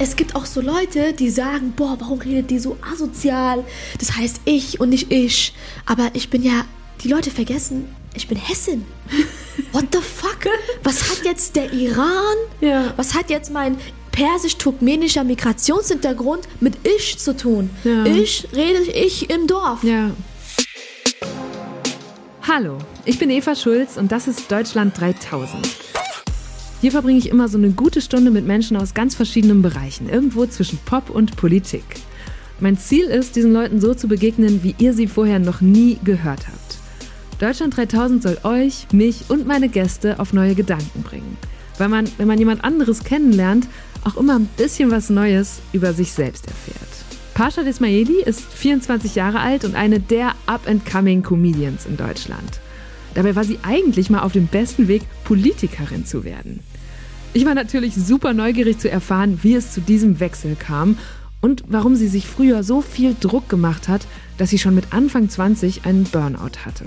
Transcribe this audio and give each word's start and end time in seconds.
es 0.00 0.16
gibt 0.16 0.34
auch 0.34 0.46
so 0.46 0.62
Leute, 0.62 1.12
die 1.12 1.28
sagen, 1.28 1.74
boah, 1.76 1.94
warum 2.00 2.20
redet 2.20 2.50
die 2.50 2.58
so 2.58 2.78
asozial? 2.90 3.62
Das 3.98 4.16
heißt 4.16 4.40
ich 4.46 4.80
und 4.80 4.88
nicht 4.88 5.12
ich. 5.12 5.52
Aber 5.84 6.08
ich 6.14 6.30
bin 6.30 6.42
ja, 6.42 6.64
die 7.04 7.08
Leute 7.08 7.30
vergessen, 7.30 7.94
ich 8.14 8.26
bin 8.26 8.38
Hessin. 8.38 8.86
What 9.72 9.88
the 9.92 9.98
fuck? 9.98 10.50
Was 10.82 11.10
hat 11.10 11.26
jetzt 11.26 11.54
der 11.54 11.70
Iran? 11.74 12.36
Ja. 12.62 12.94
Was 12.96 13.14
hat 13.14 13.28
jetzt 13.28 13.52
mein 13.52 13.76
persisch-turkmenischer 14.10 15.22
Migrationshintergrund 15.22 16.48
mit 16.60 16.78
ich 16.82 17.18
zu 17.18 17.36
tun? 17.36 17.68
Ja. 17.84 18.06
Ich 18.06 18.48
rede 18.54 18.80
ich 18.90 19.28
im 19.28 19.46
Dorf. 19.46 19.84
Ja. 19.84 20.12
Hallo, 22.48 22.78
ich 23.04 23.18
bin 23.18 23.28
Eva 23.28 23.54
Schulz 23.54 23.98
und 23.98 24.10
das 24.10 24.26
ist 24.26 24.50
Deutschland 24.50 24.98
3000. 24.98 25.89
Hier 26.80 26.92
verbringe 26.92 27.18
ich 27.18 27.28
immer 27.28 27.46
so 27.48 27.58
eine 27.58 27.70
gute 27.70 28.00
Stunde 28.00 28.30
mit 28.30 28.46
Menschen 28.46 28.76
aus 28.78 28.94
ganz 28.94 29.14
verschiedenen 29.14 29.60
Bereichen, 29.60 30.08
irgendwo 30.08 30.46
zwischen 30.46 30.78
Pop 30.86 31.10
und 31.10 31.36
Politik. 31.36 31.84
Mein 32.58 32.78
Ziel 32.78 33.04
ist, 33.04 33.36
diesen 33.36 33.52
Leuten 33.52 33.80
so 33.80 33.92
zu 33.92 34.08
begegnen, 34.08 34.62
wie 34.62 34.74
ihr 34.78 34.94
sie 34.94 35.06
vorher 35.06 35.38
noch 35.38 35.60
nie 35.60 35.98
gehört 36.04 36.46
habt. 36.48 36.78
Deutschland 37.38 37.76
3000 37.76 38.22
soll 38.22 38.38
euch, 38.44 38.86
mich 38.92 39.24
und 39.28 39.46
meine 39.46 39.68
Gäste 39.68 40.18
auf 40.20 40.32
neue 40.32 40.54
Gedanken 40.54 41.02
bringen. 41.02 41.36
Weil 41.76 41.88
man, 41.88 42.08
wenn 42.16 42.28
man 42.28 42.38
jemand 42.38 42.64
anderes 42.64 43.04
kennenlernt, 43.04 43.66
auch 44.04 44.16
immer 44.16 44.36
ein 44.36 44.48
bisschen 44.56 44.90
was 44.90 45.10
Neues 45.10 45.60
über 45.72 45.92
sich 45.92 46.12
selbst 46.12 46.46
erfährt. 46.46 46.80
Pasha 47.34 47.60
Ismaili 47.60 48.22
ist 48.22 48.40
24 48.40 49.14
Jahre 49.14 49.40
alt 49.40 49.64
und 49.64 49.74
eine 49.74 50.00
der 50.00 50.32
up-and-coming 50.46 51.22
Comedians 51.22 51.84
in 51.84 51.98
Deutschland. 51.98 52.60
Dabei 53.14 53.34
war 53.34 53.44
sie 53.44 53.58
eigentlich 53.62 54.10
mal 54.10 54.20
auf 54.20 54.32
dem 54.32 54.46
besten 54.46 54.88
Weg, 54.88 55.02
Politikerin 55.24 56.06
zu 56.06 56.24
werden. 56.24 56.60
Ich 57.32 57.46
war 57.46 57.54
natürlich 57.54 57.94
super 57.94 58.32
neugierig 58.32 58.78
zu 58.78 58.90
erfahren, 58.90 59.38
wie 59.42 59.54
es 59.54 59.72
zu 59.72 59.80
diesem 59.80 60.18
Wechsel 60.20 60.56
kam 60.56 60.98
und 61.40 61.64
warum 61.68 61.94
sie 61.94 62.08
sich 62.08 62.26
früher 62.26 62.62
so 62.62 62.80
viel 62.80 63.14
Druck 63.18 63.48
gemacht 63.48 63.88
hat, 63.88 64.06
dass 64.36 64.50
sie 64.50 64.58
schon 64.58 64.74
mit 64.74 64.92
Anfang 64.92 65.28
20 65.28 65.86
einen 65.86 66.04
Burnout 66.04 66.64
hatte. 66.64 66.86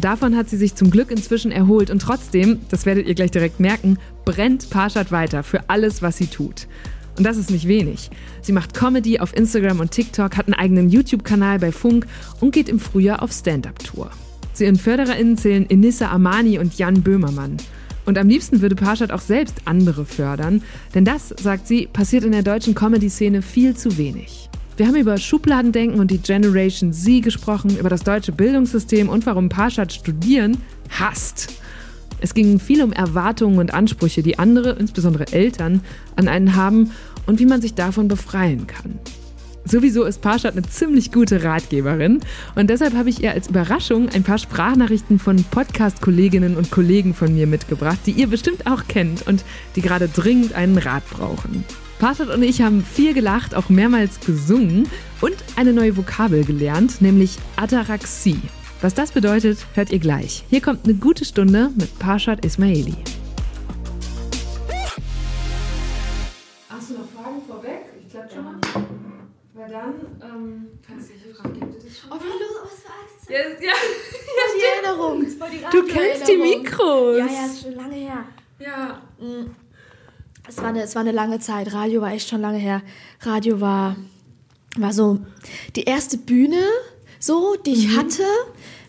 Davon 0.00 0.36
hat 0.36 0.48
sie 0.48 0.56
sich 0.56 0.74
zum 0.74 0.90
Glück 0.90 1.10
inzwischen 1.10 1.50
erholt 1.50 1.90
und 1.90 2.00
trotzdem, 2.00 2.60
das 2.68 2.86
werdet 2.86 3.08
ihr 3.08 3.14
gleich 3.14 3.32
direkt 3.32 3.58
merken, 3.58 3.98
brennt 4.24 4.70
Parshad 4.70 5.10
weiter 5.10 5.42
für 5.42 5.68
alles, 5.68 6.02
was 6.02 6.18
sie 6.18 6.28
tut. 6.28 6.68
Und 7.16 7.24
das 7.24 7.36
ist 7.36 7.50
nicht 7.50 7.66
wenig. 7.66 8.10
Sie 8.42 8.52
macht 8.52 8.74
Comedy 8.74 9.18
auf 9.18 9.36
Instagram 9.36 9.80
und 9.80 9.90
TikTok, 9.90 10.36
hat 10.36 10.46
einen 10.46 10.54
eigenen 10.54 10.88
YouTube-Kanal 10.88 11.58
bei 11.58 11.72
Funk 11.72 12.06
und 12.40 12.52
geht 12.52 12.68
im 12.68 12.78
Frühjahr 12.78 13.22
auf 13.22 13.32
Stand-Up-Tour. 13.32 14.10
Zu 14.58 14.64
ihren 14.64 14.74
FördererInnen 14.74 15.36
zählen 15.36 15.66
Inissa 15.66 16.10
Amani 16.10 16.58
und 16.58 16.76
Jan 16.76 17.00
Böhmermann. 17.02 17.58
Und 18.06 18.18
am 18.18 18.28
liebsten 18.28 18.60
würde 18.60 18.74
Parshad 18.74 19.12
auch 19.12 19.20
selbst 19.20 19.54
andere 19.66 20.04
fördern, 20.04 20.64
denn 20.96 21.04
das, 21.04 21.32
sagt 21.40 21.68
sie, 21.68 21.86
passiert 21.86 22.24
in 22.24 22.32
der 22.32 22.42
deutschen 22.42 22.74
Comedy-Szene 22.74 23.40
viel 23.40 23.76
zu 23.76 23.96
wenig. 23.98 24.50
Wir 24.76 24.88
haben 24.88 24.96
über 24.96 25.16
Schubladendenken 25.16 26.00
und 26.00 26.10
die 26.10 26.18
Generation 26.18 26.92
Z 26.92 27.22
gesprochen, 27.22 27.78
über 27.78 27.88
das 27.88 28.02
deutsche 28.02 28.32
Bildungssystem 28.32 29.08
und 29.08 29.26
warum 29.26 29.48
Parshad 29.48 29.92
studieren 29.92 30.56
hasst. 30.90 31.52
Es 32.20 32.34
ging 32.34 32.58
viel 32.58 32.82
um 32.82 32.90
Erwartungen 32.90 33.60
und 33.60 33.72
Ansprüche, 33.72 34.24
die 34.24 34.40
andere, 34.40 34.72
insbesondere 34.72 35.32
Eltern, 35.32 35.82
an 36.16 36.26
einen 36.26 36.56
haben 36.56 36.90
und 37.26 37.38
wie 37.38 37.46
man 37.46 37.60
sich 37.60 37.74
davon 37.74 38.08
befreien 38.08 38.66
kann. 38.66 38.98
Sowieso 39.70 40.04
ist 40.04 40.22
Parshad 40.22 40.52
eine 40.52 40.62
ziemlich 40.62 41.12
gute 41.12 41.44
Ratgeberin 41.44 42.20
und 42.54 42.70
deshalb 42.70 42.94
habe 42.94 43.10
ich 43.10 43.22
ihr 43.22 43.32
als 43.32 43.48
Überraschung 43.48 44.08
ein 44.08 44.22
paar 44.22 44.38
Sprachnachrichten 44.38 45.18
von 45.18 45.44
Podcast-Kolleginnen 45.44 46.56
und 46.56 46.70
Kollegen 46.70 47.12
von 47.12 47.34
mir 47.34 47.46
mitgebracht, 47.46 47.98
die 48.06 48.12
ihr 48.12 48.28
bestimmt 48.28 48.66
auch 48.66 48.88
kennt 48.88 49.26
und 49.26 49.44
die 49.76 49.82
gerade 49.82 50.08
dringend 50.08 50.54
einen 50.54 50.78
Rat 50.78 51.02
brauchen. 51.10 51.64
Parshad 51.98 52.30
und 52.30 52.42
ich 52.42 52.62
haben 52.62 52.82
viel 52.82 53.12
gelacht, 53.12 53.54
auch 53.54 53.68
mehrmals 53.68 54.20
gesungen 54.20 54.88
und 55.20 55.36
eine 55.56 55.74
neue 55.74 55.98
Vokabel 55.98 56.44
gelernt, 56.44 57.02
nämlich 57.02 57.36
Ataraxie. 57.56 58.40
Was 58.80 58.94
das 58.94 59.12
bedeutet, 59.12 59.58
hört 59.74 59.92
ihr 59.92 59.98
gleich. 59.98 60.44
Hier 60.48 60.62
kommt 60.62 60.84
eine 60.84 60.94
gute 60.94 61.26
Stunde 61.26 61.72
mit 61.76 61.98
Parshad 61.98 62.42
Ismaili. 62.42 62.94
Hast 66.70 66.88
du 66.88 66.94
noch 66.94 67.10
Fragen 67.10 67.42
vorweg? 67.46 67.80
Ich 68.00 68.10
glaube 68.10 68.28
schon. 68.32 69.08
Weil 69.58 69.70
dann 69.70 69.94
ähm, 70.22 70.68
kannst 70.86 71.10
du 71.10 71.14
dich 71.14 71.36
fragen, 71.36 71.58
gibt 71.58 71.78
es 71.78 71.84
das 71.84 71.98
schon? 71.98 72.12
Oh, 72.12 72.14
los, 72.14 72.22
was 72.62 72.80
für 72.80 72.92
alles. 72.92 73.28
Ja, 73.28 73.66
ja, 73.66 73.72
Ja, 74.38 74.44
die 74.56 74.86
Erinnerung. 74.86 75.26
Du 75.72 75.82
kennst 75.84 76.28
die. 76.28 76.36
Mikros. 76.36 77.18
Ja, 77.18 77.26
ja, 77.26 77.46
ist 77.46 77.62
schon 77.62 77.74
lange 77.74 77.96
her. 77.96 78.24
Ja. 78.60 79.02
Es 80.48 80.58
war, 80.58 80.66
eine, 80.66 80.82
es 80.82 80.94
war 80.94 81.00
eine 81.00 81.10
lange 81.10 81.40
Zeit. 81.40 81.72
Radio 81.72 82.00
war 82.00 82.12
echt 82.12 82.28
schon 82.28 82.40
lange 82.40 82.58
her. 82.58 82.82
Radio 83.22 83.60
war, 83.60 83.96
war 84.76 84.92
so 84.92 85.18
die 85.74 85.82
erste 85.82 86.18
Bühne, 86.18 86.62
so, 87.18 87.56
die 87.56 87.72
ich 87.72 87.96
hatte. 87.96 88.22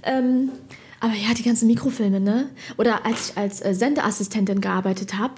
Ähm, 0.04 0.52
aber 1.00 1.14
ja, 1.14 1.34
die 1.34 1.44
ganzen 1.44 1.66
Mikrofilme, 1.66 2.20
ne? 2.20 2.52
Oder 2.78 3.08
als 3.08 3.32
ich 3.32 3.38
als 3.38 3.62
äh, 3.66 3.74
Sendeassistentin 3.74 4.62
gearbeitet 4.62 5.18
habe, 5.18 5.34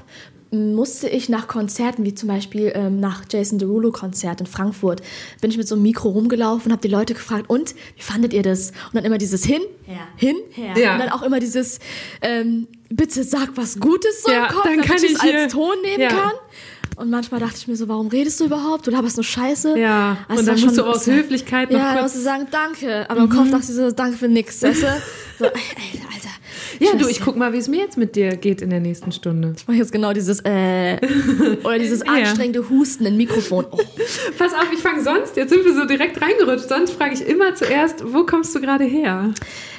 musste 0.51 1.07
ich 1.07 1.29
nach 1.29 1.47
Konzerten, 1.47 2.03
wie 2.03 2.13
zum 2.13 2.27
Beispiel 2.27 2.71
ähm, 2.75 2.99
nach 2.99 3.23
Jason 3.31 3.57
Derulo-Konzert 3.57 4.41
in 4.41 4.47
Frankfurt, 4.47 5.01
bin 5.39 5.49
ich 5.49 5.57
mit 5.57 5.67
so 5.67 5.75
einem 5.75 5.83
Mikro 5.83 6.09
rumgelaufen 6.09 6.65
und 6.67 6.71
habe 6.73 6.81
die 6.81 6.93
Leute 6.93 7.13
gefragt, 7.13 7.45
und, 7.49 7.73
wie 7.95 8.01
fandet 8.01 8.33
ihr 8.33 8.43
das? 8.43 8.71
Und 8.87 8.95
dann 8.95 9.05
immer 9.05 9.17
dieses 9.17 9.45
hin, 9.45 9.61
her, 9.85 10.07
hin, 10.17 10.35
her. 10.51 10.73
Ja. 10.77 10.93
Und 10.93 10.99
dann 10.99 11.09
auch 11.09 11.21
immer 11.23 11.39
dieses, 11.39 11.79
ähm, 12.21 12.67
bitte 12.89 13.23
sag 13.23 13.55
was 13.55 13.79
Gutes 13.79 14.23
so 14.23 14.31
Ja, 14.31 14.47
im 14.47 14.53
Kopf, 14.53 14.63
dann 14.63 14.71
damit 14.73 14.85
kann 14.87 14.97
ich 15.03 15.13
es 15.13 15.19
als 15.21 15.53
Ton 15.53 15.75
nehmen 15.83 16.01
ja. 16.01 16.09
kann. 16.09 16.31
Und 16.97 17.09
manchmal 17.09 17.39
dachte 17.39 17.55
ich 17.57 17.67
mir 17.69 17.77
so, 17.77 17.87
warum 17.87 18.07
redest 18.07 18.39
du 18.41 18.45
überhaupt? 18.45 18.85
Du 18.85 18.91
laberst 18.91 19.15
nur 19.15 19.23
Scheiße. 19.23 19.79
Ja, 19.79 20.17
Also 20.27 20.41
und 20.41 20.45
dann 20.47 20.57
war 20.59 20.65
musst 20.65 20.77
du 20.77 20.83
aus 20.83 21.07
Höflichkeit 21.07 21.71
noch 21.71 21.79
Ja, 21.79 21.85
dann 21.85 21.93
kurz- 21.93 22.03
musst 22.03 22.15
du 22.17 22.19
sagen, 22.21 22.47
danke. 22.51 23.09
Aber 23.09 23.21
im 23.21 23.29
Kopf 23.29 23.49
dachte 23.49 23.65
ich 23.69 23.75
so, 23.75 23.89
danke 23.91 24.17
für 24.17 24.27
nix, 24.27 24.61
weißt 24.61 24.83
du? 24.83 24.87
So, 25.39 25.45
ey, 25.45 25.51
Alter. 26.13 26.29
Ja, 26.81 26.95
du, 26.95 27.07
ich 27.07 27.21
guck 27.21 27.35
mal, 27.35 27.53
wie 27.53 27.57
es 27.57 27.67
mir 27.67 27.81
jetzt 27.81 27.95
mit 27.95 28.15
dir 28.15 28.35
geht 28.35 28.61
in 28.61 28.71
der 28.71 28.79
nächsten 28.79 29.11
Stunde. 29.11 29.53
Ich 29.55 29.67
mache 29.67 29.77
jetzt 29.77 29.91
genau 29.91 30.13
dieses 30.13 30.39
äh 30.39 30.97
oder 31.63 31.77
dieses 31.77 32.01
anstrengende 32.07 32.69
Husten 32.71 33.05
in 33.05 33.17
Mikrofon. 33.17 33.65
Oh. 33.69 33.77
Pass 34.39 34.53
auf, 34.53 34.67
ich 34.73 34.79
fange 34.79 35.03
sonst, 35.03 35.37
jetzt 35.37 35.51
sind 35.51 35.63
wir 35.63 35.75
so 35.75 35.85
direkt 35.85 36.19
reingerutscht, 36.19 36.67
sonst 36.67 36.93
frage 36.93 37.13
ich 37.13 37.21
immer 37.27 37.53
zuerst, 37.53 38.03
wo 38.11 38.25
kommst 38.25 38.55
du 38.55 38.61
gerade 38.61 38.83
her? 38.83 39.31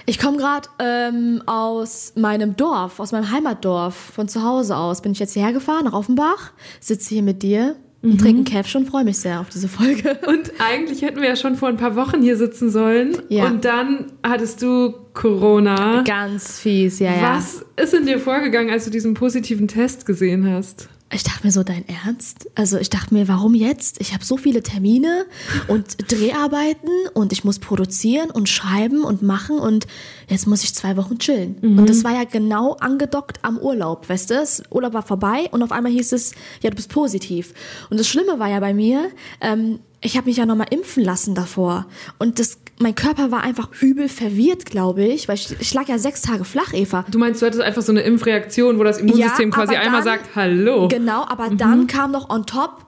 Ich 0.06 0.20
komme 0.20 0.36
gerade 0.36 0.68
ähm, 0.78 1.42
aus 1.46 2.12
meinem 2.14 2.56
Dorf, 2.56 3.00
aus 3.00 3.10
meinem 3.10 3.32
Heimatdorf, 3.32 3.94
von 3.94 4.28
zu 4.28 4.44
Hause 4.44 4.76
aus. 4.76 5.02
Bin 5.02 5.12
ich 5.12 5.18
jetzt 5.18 5.32
hierher 5.32 5.52
gefahren, 5.52 5.86
nach 5.86 5.94
Offenbach, 5.94 6.52
sitze 6.78 7.14
hier 7.14 7.22
mit 7.22 7.42
dir, 7.42 7.76
Mhm. 8.02 8.18
trinke 8.18 8.28
einen 8.28 8.44
Käff 8.44 8.74
und 8.74 8.86
freue 8.86 9.04
mich 9.04 9.18
sehr 9.18 9.40
auf 9.40 9.48
diese 9.48 9.68
Folge. 9.68 10.18
Und 10.26 10.52
eigentlich 10.58 11.02
hätten 11.02 11.20
wir 11.20 11.28
ja 11.28 11.36
schon 11.36 11.54
vor 11.54 11.68
ein 11.68 11.76
paar 11.76 11.94
Wochen 11.94 12.20
hier 12.20 12.36
sitzen 12.36 12.70
sollen. 12.70 13.16
Ja. 13.28 13.46
Und 13.46 13.64
dann 13.64 14.06
hattest 14.24 14.60
du 14.62 14.94
Corona. 15.14 16.02
Ganz 16.02 16.58
fies, 16.58 16.98
ja, 16.98 17.14
ja. 17.14 17.36
Was 17.36 17.64
ist 17.76 17.94
in 17.94 18.06
dir 18.06 18.18
vorgegangen, 18.18 18.70
als 18.70 18.84
du 18.84 18.90
diesen 18.90 19.14
positiven 19.14 19.68
Test 19.68 20.04
gesehen 20.04 20.50
hast? 20.50 20.88
Ich 21.14 21.24
dachte 21.24 21.44
mir 21.46 21.52
so, 21.52 21.62
dein 21.62 21.84
Ernst? 21.88 22.48
Also 22.54 22.78
ich 22.78 22.88
dachte 22.88 23.12
mir, 23.12 23.28
warum 23.28 23.54
jetzt? 23.54 24.00
Ich 24.00 24.14
habe 24.14 24.24
so 24.24 24.36
viele 24.38 24.62
Termine 24.62 25.26
und 25.68 25.96
Dreharbeiten 26.10 26.88
und 27.12 27.32
ich 27.32 27.44
muss 27.44 27.58
produzieren 27.58 28.30
und 28.30 28.48
schreiben 28.48 29.04
und 29.04 29.22
machen 29.22 29.58
und 29.58 29.86
jetzt 30.28 30.46
muss 30.46 30.64
ich 30.64 30.74
zwei 30.74 30.96
Wochen 30.96 31.18
chillen. 31.18 31.56
Und 31.78 31.90
das 31.90 32.02
war 32.04 32.12
ja 32.12 32.24
genau 32.24 32.74
angedockt 32.74 33.40
am 33.42 33.58
Urlaub, 33.58 34.08
weißt 34.08 34.30
du? 34.30 34.34
Das 34.34 34.62
Urlaub 34.70 34.94
war 34.94 35.02
vorbei 35.02 35.48
und 35.50 35.62
auf 35.62 35.70
einmal 35.72 35.92
hieß 35.92 36.12
es, 36.12 36.32
ja, 36.62 36.70
du 36.70 36.76
bist 36.76 36.88
positiv. 36.88 37.52
Und 37.90 38.00
das 38.00 38.08
Schlimme 38.08 38.38
war 38.38 38.48
ja 38.48 38.60
bei 38.60 38.72
mir, 38.72 39.10
ähm, 39.40 39.80
ich 40.04 40.16
habe 40.16 40.26
mich 40.26 40.36
ja 40.36 40.46
nochmal 40.46 40.66
impfen 40.70 41.04
lassen 41.04 41.34
davor. 41.34 41.86
Und 42.18 42.38
das, 42.38 42.58
mein 42.80 42.94
Körper 42.94 43.30
war 43.30 43.42
einfach 43.42 43.68
übel 43.80 44.08
verwirrt, 44.08 44.66
glaube 44.66 45.04
ich, 45.04 45.28
weil 45.28 45.36
ich, 45.36 45.54
ich 45.60 45.72
lag 45.74 45.88
ja 45.88 45.98
sechs 45.98 46.22
Tage 46.22 46.44
flach, 46.44 46.72
Eva. 46.72 47.04
Du 47.10 47.18
meinst, 47.18 47.40
du 47.40 47.46
hattest 47.46 47.62
einfach 47.62 47.82
so 47.82 47.92
eine 47.92 48.00
Impfreaktion, 48.02 48.78
wo 48.78 48.84
das 48.84 48.98
Immunsystem 48.98 49.50
Ja, 49.50 49.54
quasi 49.54 49.74
aber 49.76 49.84
einmal 49.84 50.02
dann- 50.02 50.18
sagt, 50.18 50.34
hallo. 50.36 50.88
Genau, 50.88 51.24
aber 51.28 51.50
dann 51.50 51.86
kam 51.86 52.10
noch 52.10 52.28
on 52.30 52.44
top 52.46 52.84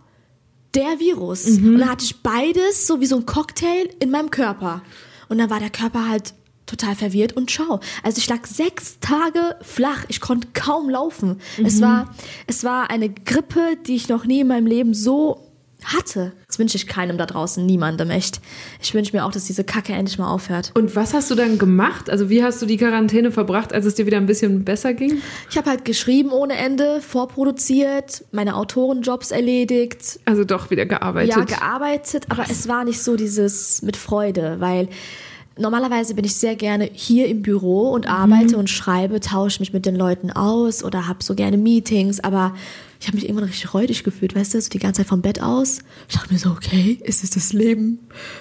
der 0.75 0.99
Virus. 0.99 1.47
Und 1.47 1.79
dann 1.79 1.89
hatte 1.89 2.05
ich 2.05 2.21
beides 2.21 2.87
so 2.89 3.01
wie 3.01 3.07
so 3.07 3.17
ein 3.17 3.27
Cocktail 3.27 3.89
in 4.01 4.11
meinem 4.11 4.31
Körper. 4.33 4.83
Und 5.29 5.39
dann 5.39 5.49
war 5.51 5.61
der 5.61 5.71
Körper 5.71 6.09
halt 6.09 6.35
total 6.67 6.97
verwirrt 6.97 7.35
und 7.35 7.51
schau. 7.53 7.79
Also 8.03 8.19
ich 8.19 8.29
lag 8.29 8.45
sechs 8.47 8.99
Tage 8.99 9.55
flach. 9.63 10.05
Ich 10.09 10.21
konnte 10.21 10.49
kaum 10.55 10.89
laufen. 10.91 11.41
Es 11.63 11.81
war, 11.81 12.13
es 12.49 12.65
war 12.65 12.91
eine 12.91 13.11
Grippe, 13.11 13.77
die 13.87 13.95
ich 13.95 14.09
noch 14.09 14.25
nie 14.25 14.41
in 14.41 14.49
meinem 14.49 14.67
Leben 14.67 14.95
so 14.95 15.44
hatte. 15.85 16.33
Das 16.47 16.59
wünsche 16.59 16.77
ich 16.77 16.87
keinem 16.87 17.19
da 17.19 17.27
draußen, 17.27 17.65
niemandem 17.65 18.11
echt. 18.11 18.41
Ich 18.81 18.95
wünsche 18.95 19.17
mir 19.17 19.25
auch, 19.25 19.33
dass 19.33 19.45
diese 19.45 19.65
Kacke 19.65 19.93
endlich 19.93 20.19
mal 20.19 20.31
aufhört. 20.31 20.73
Und 20.75 20.97
was 20.97 21.15
hast 21.15 21.31
du 21.31 21.35
dann 21.35 21.59
gemacht? 21.59 22.11
Also 22.11 22.31
wie 22.31 22.43
hast 22.43 22.61
du 22.63 22.67
die 22.67 22.77
Quarantäne 22.77 23.33
verbracht, 23.33 23.73
als 23.73 23.87
es 23.87 23.95
dir 23.95 24.07
wieder 24.07 24.17
ein 24.17 24.27
bisschen 24.27 24.65
besser 24.65 24.95
ging? 24.95 25.21
Ich 25.51 25.57
habe 25.57 25.71
halt 25.71 25.85
geschrieben 25.85 26.31
ohne 26.31 26.55
Ende, 26.55 27.01
vorproduziert, 27.01 28.25
meine 28.33 28.57
Autorenjobs 28.57 29.31
erledigt, 29.31 30.21
Also 30.25 30.45
doch 30.45 30.71
wieder 30.71 30.87
gearbeitet. 30.87 31.37
Ja, 31.37 31.45
gearbeitet, 31.45 32.27
aber 32.29 32.45
es 32.51 32.69
war 32.69 32.85
nicht 32.85 33.03
so 33.03 33.17
dieses 33.17 33.83
mit 33.83 33.97
Freude, 33.97 34.57
weil 34.61 34.89
normalerweise 35.59 36.15
bin 36.15 36.25
ich 36.25 36.35
sehr 36.37 36.57
gerne 36.57 36.89
hier 36.93 37.29
im 37.29 37.43
Büro 37.43 37.91
und 37.91 38.09
arbeite 38.09 38.57
und 38.57 38.71
schreibe, 38.71 39.21
tausche 39.21 39.61
mich 39.61 39.73
mit 39.73 39.87
den 39.87 39.97
Leuten 39.97 40.31
aus 40.31 40.83
oder 40.83 41.07
habe 41.07 41.23
so 41.23 41.35
gerne 41.35 41.57
Meetings, 41.57 42.21
aber 42.21 42.55
ich 43.05 43.09
habe 43.09 43.19
mich 43.19 43.27
irgendwann 43.27 43.45
richtig 43.45 43.75
räudig 43.75 44.03
gefühlt, 44.03 44.35
weißt 44.35 44.55
du, 44.55 44.61
so 44.63 44.71
die 44.71 44.79
ganze 44.79 45.03
Zeit 45.03 45.09
vom 45.09 45.21
Bett 45.21 45.43
aus. 45.43 45.81
Ich 46.09 46.15
dachte 46.15 46.33
mir 46.33 46.39
so, 46.39 46.49
okay, 46.49 46.99
ist 47.03 47.23
es 47.23 47.29
das 47.29 47.53
Leben, 47.53 47.99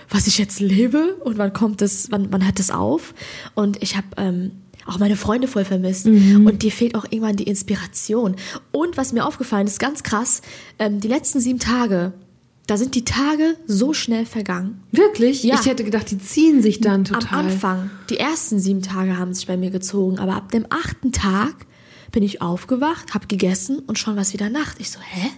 was 0.10 0.26
ich 0.26 0.38
jetzt 0.38 0.62
lebe? 0.62 1.16
Und 1.16 1.38
wann 1.38 1.52
kommt 1.52 1.82
das, 1.82 2.10
wann, 2.12 2.32
wann 2.32 2.46
hört 2.46 2.60
das 2.60 2.72
auf? 2.72 3.14
Und 3.56 3.84
ich 3.84 3.98
habe 3.98 4.08
ähm, 4.16 4.52
auch 4.86 5.00
meine 5.00 5.18
Freunde 5.18 5.50
voll 5.50 5.66
vermisst. 5.66 6.06
Mhm. 6.06 6.46
Und 6.46 6.64
dir 6.64 6.72
fehlt 6.72 6.96
auch 6.96 7.04
irgendwann 7.04 7.36
die 7.36 7.44
Inspiration. 7.44 8.38
Und 8.72 8.96
was 8.96 9.12
mir 9.12 9.26
aufgefallen 9.26 9.68
ist, 9.68 9.80
ganz 9.80 10.02
krass, 10.02 10.42
ähm, 10.80 11.02
die 11.02 11.10
letzten 11.10 11.42
sieben 11.42 11.60
Tage, 11.60 12.14
da 12.66 12.78
sind 12.78 12.96
die 12.96 13.04
Tage 13.04 13.58
so 13.68 13.92
schnell 13.92 14.26
vergangen. 14.26 14.82
Wirklich? 14.94 15.44
Ja. 15.44 15.60
Ich 15.60 15.66
hätte 15.66 15.84
gedacht, 15.84 16.10
die 16.10 16.20
ziehen 16.20 16.62
sich 16.62 16.80
dann 16.80 17.04
total. 17.04 17.40
Am 17.40 17.46
Anfang, 17.48 17.92
die 18.10 18.18
ersten 18.18 18.60
sieben 18.60 18.82
Tage 18.82 19.18
haben 19.18 19.34
sich 19.34 19.46
bei 19.46 19.58
mir 19.58 19.72
gezogen, 19.72 20.20
aber 20.20 20.36
ab 20.36 20.54
dem 20.54 20.66
achten 20.70 21.12
Tag 21.12 21.54
bin 22.14 22.24
ich 22.24 22.42
aufgewacht, 22.42 23.14
habe 23.14 23.28
gegessen 23.28 23.80
und 23.80 24.00
schon 24.00 24.16
war 24.16 24.22
es 24.22 24.32
wieder 24.32 24.50
Nacht. 24.50 24.80
Ich 24.80 24.90
so, 24.92 25.00
hä? 25.02 25.30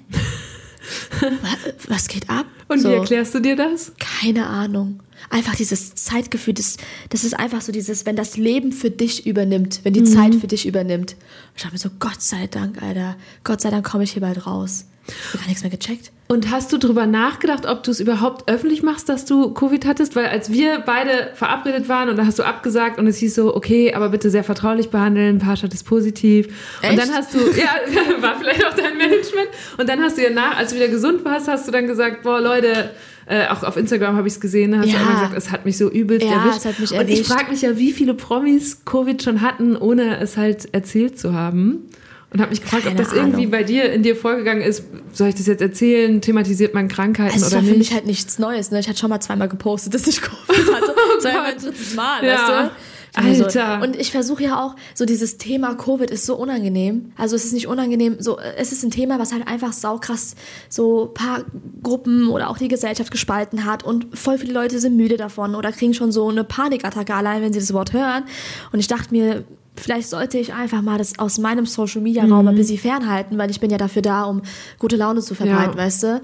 Was 1.88 2.08
geht 2.08 2.30
ab? 2.30 2.46
Und 2.68 2.82
so, 2.82 2.90
wie 2.90 2.94
erklärst 2.94 3.34
du 3.34 3.40
dir 3.40 3.56
das? 3.56 3.94
Keine 3.98 4.46
Ahnung. 4.46 5.00
Einfach 5.30 5.56
dieses 5.56 5.96
Zeitgefühl, 5.96 6.54
das, 6.54 6.78
das 7.10 7.24
ist 7.24 7.34
einfach 7.34 7.62
so 7.62 7.72
dieses, 7.72 8.06
wenn 8.06 8.16
das 8.16 8.38
Leben 8.38 8.72
für 8.72 8.92
dich 8.92 9.26
übernimmt, 9.26 9.80
wenn 9.84 9.94
die 9.94 10.02
mhm. 10.02 10.06
Zeit 10.06 10.36
für 10.36 10.48
dich 10.48 10.68
übernimmt. 10.68 11.16
Ich 11.56 11.64
dachte 11.64 11.74
mir 11.74 11.80
so, 11.80 11.90
Gott 11.98 12.22
sei 12.22 12.46
Dank, 12.48 12.84
Alter. 12.84 13.16
Gott 13.44 13.62
sei 13.62 13.72
Dank 13.72 13.90
komme 13.90 14.04
ich 14.04 14.12
hier 14.12 14.22
bald 14.22 14.46
raus. 14.46 14.86
Ich 15.08 15.14
habe 15.30 15.38
gar 15.40 15.48
nichts 15.48 15.62
mehr 15.62 15.72
gecheckt. 15.72 16.12
Und 16.28 16.50
hast 16.50 16.74
du 16.74 16.78
darüber 16.78 17.06
nachgedacht, 17.06 17.68
ob 17.68 17.84
du 17.84 17.92
es 17.92 18.00
überhaupt 18.00 18.50
öffentlich 18.50 18.82
machst, 18.82 19.10
dass 19.10 19.26
du 19.26 19.54
Covid 19.54 19.86
hattest? 19.86 20.16
Weil 20.16 20.26
als 20.26 20.52
wir 20.52 20.80
beide 20.80 21.30
verabredet 21.36 21.88
waren 21.88 22.10
und 22.10 22.18
da 22.18 22.26
hast 22.26 22.40
du 22.40 22.44
abgesagt 22.44 22.98
und 22.98 23.06
es 23.06 23.18
hieß 23.18 23.36
so, 23.36 23.56
okay, 23.56 23.94
aber 23.94 24.10
bitte 24.10 24.32
sehr 24.32 24.44
vertraulich 24.44 24.90
behandeln, 24.90 25.38
Pascha 25.38 25.68
ist 25.68 25.84
positiv. 25.84 26.48
Echt? 26.82 26.92
Und 26.92 27.00
dann 27.00 27.14
hast 27.14 27.34
du, 27.36 27.38
ja, 27.38 27.76
war 28.22 28.40
vielleicht 28.40 28.66
auch 28.66 28.74
dein 28.74 28.98
Management. 28.98 29.50
Und 29.78 29.88
dann 29.88 30.02
hast 30.02 30.18
du 30.18 30.24
ja 30.24 30.32
nach, 30.32 30.58
als 30.58 30.72
du 30.72 30.78
wieder 30.78 30.88
gesund 30.88 31.24
warst, 31.24 31.48
hast 31.48 31.68
du 31.68 31.72
dann 31.72 31.86
gesagt, 31.86 32.24
boah, 32.24 32.42
Leute, 32.42 32.90
äh, 33.28 33.48
auch 33.48 33.62
auf 33.62 33.78
Instagram 33.78 34.16
habe 34.16 34.28
ich 34.28 34.36
es 34.36 34.40
gesehen, 34.40 34.78
hast 34.78 34.92
ja. 34.92 35.00
du 35.00 35.06
gesagt, 35.06 35.38
es 35.38 35.52
hat 35.52 35.66
mich 35.66 35.78
so 35.78 35.92
übelst 35.92 36.26
ja, 36.26 36.34
erwischt. 36.34 36.58
Es 36.58 36.66
hat 36.66 36.80
mich 36.80 36.92
erwischt. 36.92 37.12
Und 37.12 37.20
ich 37.20 37.28
frage 37.28 37.52
mich 37.52 37.62
ja, 37.62 37.78
wie 37.78 37.92
viele 37.92 38.16
Promis 38.16 38.84
Covid 38.86 39.22
schon 39.22 39.42
hatten, 39.42 39.76
ohne 39.76 40.20
es 40.20 40.38
halt 40.38 40.74
erzählt 40.74 41.20
zu 41.20 41.34
haben. 41.34 41.90
Und 42.36 42.42
habe 42.42 42.50
mich 42.50 42.60
gefragt, 42.60 42.84
Keine 42.84 43.00
ob 43.00 43.02
das 43.02 43.14
Ahnung. 43.14 43.28
irgendwie 43.28 43.46
bei 43.48 43.64
dir 43.64 43.94
in 43.94 44.04
dir 44.04 44.14
vorgegangen 44.14 44.62
ist. 44.62 44.84
Soll 45.14 45.30
ich 45.30 45.36
das 45.36 45.48
jetzt 45.48 45.62
erzählen? 45.62 46.20
Thematisiert 46.20 46.74
man 46.74 46.90
Krankheiten 46.90 47.34
also 47.34 47.46
oder 47.46 47.62
nicht? 47.62 47.64
Es 47.64 47.70
war 47.70 47.74
für 47.74 47.78
mich 47.78 47.94
halt 47.94 48.06
nichts 48.06 48.40
Neues. 48.40 48.72
Ne? 48.72 48.82
Ich 48.82 48.90
hatte 48.90 49.00
schon 49.00 49.10
mal 49.10 49.22
zweimal 49.22 49.48
gepostet, 49.48 49.94
dass 49.94 50.06
ich 50.06 50.22
Covid 50.22 50.74
hatte. 50.74 50.94
Das 51.16 51.24
war 51.24 51.32
ja 51.32 51.42
mein 51.44 51.58
drittes 51.58 51.96
Mal, 51.96 52.26
ja. 52.26 52.34
weißt 52.34 52.50
du? 52.50 52.72
Alter. 53.16 53.82
Und 53.82 53.96
ich 53.96 54.12
versuche 54.12 54.44
ja 54.44 54.62
auch, 54.62 54.76
so 54.94 55.06
dieses 55.06 55.38
Thema 55.38 55.76
Covid 55.76 56.12
ist 56.12 56.26
so 56.26 56.36
unangenehm. 56.36 57.14
Also 57.16 57.38
es 57.38 57.46
ist 57.46 57.54
nicht 57.54 57.68
unangenehm, 57.68 58.18
so 58.20 58.38
es 58.58 58.74
ist 58.74 58.84
ein 58.84 58.92
Thema, 58.92 59.18
was 59.18 59.32
halt 59.32 59.48
einfach 59.48 59.72
saukrass 59.72 60.36
so 60.68 61.12
paar 61.14 61.46
Gruppen 61.82 62.28
oder 62.28 62.50
auch 62.50 62.58
die 62.58 62.68
Gesellschaft 62.68 63.12
gespalten 63.12 63.64
hat 63.64 63.84
und 63.84 64.18
voll 64.18 64.38
viele 64.38 64.52
Leute 64.52 64.80
sind 64.80 64.98
müde 64.98 65.16
davon 65.16 65.56
oder 65.56 65.72
kriegen 65.72 65.94
schon 65.94 66.12
so 66.12 66.28
eine 66.28 66.44
Panikattacke 66.44 67.14
allein, 67.14 67.42
wenn 67.42 67.54
sie 67.54 67.60
das 67.60 67.72
Wort 67.72 67.94
hören. 67.94 68.26
Und 68.74 68.80
ich 68.80 68.88
dachte 68.88 69.14
mir, 69.14 69.46
vielleicht 69.76 70.10
sollte 70.10 70.38
ich 70.38 70.54
einfach 70.54 70.82
mal 70.82 70.98
das 70.98 71.20
aus 71.20 71.38
meinem 71.38 71.66
Social 71.66 72.02
Media 72.02 72.24
Raum 72.24 72.44
mhm. 72.44 72.50
ein 72.50 72.56
bisschen 72.56 72.78
fernhalten, 72.78 73.38
weil 73.38 73.52
ich 73.52 73.60
bin 73.60 73.70
ja 73.70 73.78
dafür 73.78 74.02
da, 74.02 74.24
um 74.24 74.42
gute 74.80 74.96
Laune 74.96 75.22
zu 75.22 75.36
verbreiten, 75.36 75.78
ja. 75.78 75.84
weißt 75.84 76.04
du? 76.04 76.22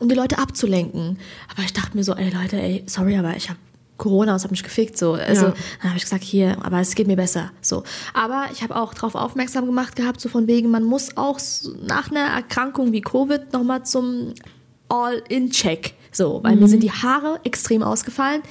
Um 0.00 0.08
die 0.08 0.14
Leute 0.14 0.38
abzulenken. 0.38 1.18
Aber 1.52 1.62
ich 1.62 1.72
dachte 1.72 1.96
mir 1.96 2.04
so, 2.04 2.14
ey 2.14 2.30
Leute, 2.30 2.60
ey, 2.60 2.82
sorry, 2.86 3.16
aber 3.16 3.36
ich 3.36 3.48
habe 3.48 3.58
Corona, 3.96 4.32
das 4.32 4.42
hat 4.42 4.50
mich 4.50 4.64
gefickt, 4.64 4.98
so. 4.98 5.12
Also, 5.12 5.46
ja. 5.46 5.54
dann 5.80 5.90
habe 5.90 5.96
ich 5.96 6.02
gesagt, 6.02 6.24
hier, 6.24 6.56
aber 6.62 6.80
es 6.80 6.94
geht 6.94 7.06
mir 7.06 7.16
besser, 7.16 7.52
so. 7.60 7.84
Aber 8.12 8.46
ich 8.52 8.62
habe 8.62 8.74
auch 8.74 8.92
darauf 8.92 9.14
aufmerksam 9.14 9.66
gemacht 9.66 9.94
gehabt, 9.94 10.20
so 10.20 10.28
von 10.28 10.48
wegen, 10.48 10.70
man 10.70 10.82
muss 10.82 11.16
auch 11.16 11.38
nach 11.86 12.10
einer 12.10 12.34
Erkrankung 12.34 12.92
wie 12.92 13.00
Covid 13.00 13.52
nochmal 13.52 13.84
zum 13.84 14.34
All-in-Check 14.88 15.94
so, 16.16 16.40
weil 16.42 16.54
mhm. 16.54 16.62
mir 16.62 16.68
sind 16.68 16.82
die 16.82 16.92
Haare 16.92 17.40
extrem 17.44 17.82
ausgefallen. 17.82 18.42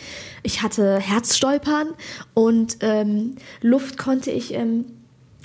Ich 0.44 0.62
hatte 0.62 1.00
Herzstolpern 1.00 1.90
und 2.34 2.78
ähm, 2.82 3.36
Luft 3.62 3.98
konnte 3.98 4.32
ich, 4.32 4.54
ähm, 4.54 4.86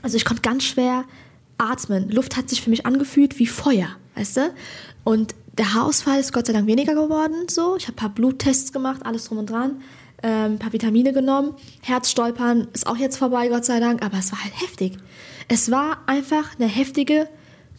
also 0.02 0.16
ich 0.16 0.24
konnte 0.24 0.42
ganz 0.42 0.64
schwer 0.64 1.04
atmen. 1.58 2.10
Luft 2.10 2.36
hat 2.36 2.48
sich 2.48 2.62
für 2.62 2.70
mich 2.70 2.86
angefühlt 2.86 3.38
wie 3.38 3.46
Feuer, 3.46 3.88
weißt 4.14 4.36
du? 4.38 4.50
Und 5.04 5.34
der 5.56 5.74
Haarausfall 5.74 6.20
ist 6.20 6.32
Gott 6.32 6.46
sei 6.46 6.52
Dank 6.52 6.66
weniger 6.66 6.94
geworden. 6.94 7.48
So, 7.48 7.76
ich 7.76 7.84
habe 7.84 7.94
ein 7.94 7.96
paar 7.96 8.10
Bluttests 8.10 8.72
gemacht, 8.72 9.00
alles 9.04 9.24
drum 9.24 9.38
und 9.38 9.50
dran, 9.50 9.82
ähm, 10.22 10.52
ein 10.52 10.58
paar 10.58 10.72
Vitamine 10.72 11.12
genommen. 11.12 11.54
Herzstolpern 11.82 12.68
ist 12.72 12.86
auch 12.86 12.96
jetzt 12.96 13.16
vorbei, 13.16 13.48
Gott 13.48 13.64
sei 13.64 13.80
Dank, 13.80 14.04
aber 14.04 14.18
es 14.18 14.32
war 14.32 14.42
halt 14.42 14.60
heftig. 14.60 14.96
Es 15.48 15.70
war 15.70 15.98
einfach 16.06 16.56
eine 16.58 16.68
heftige 16.68 17.28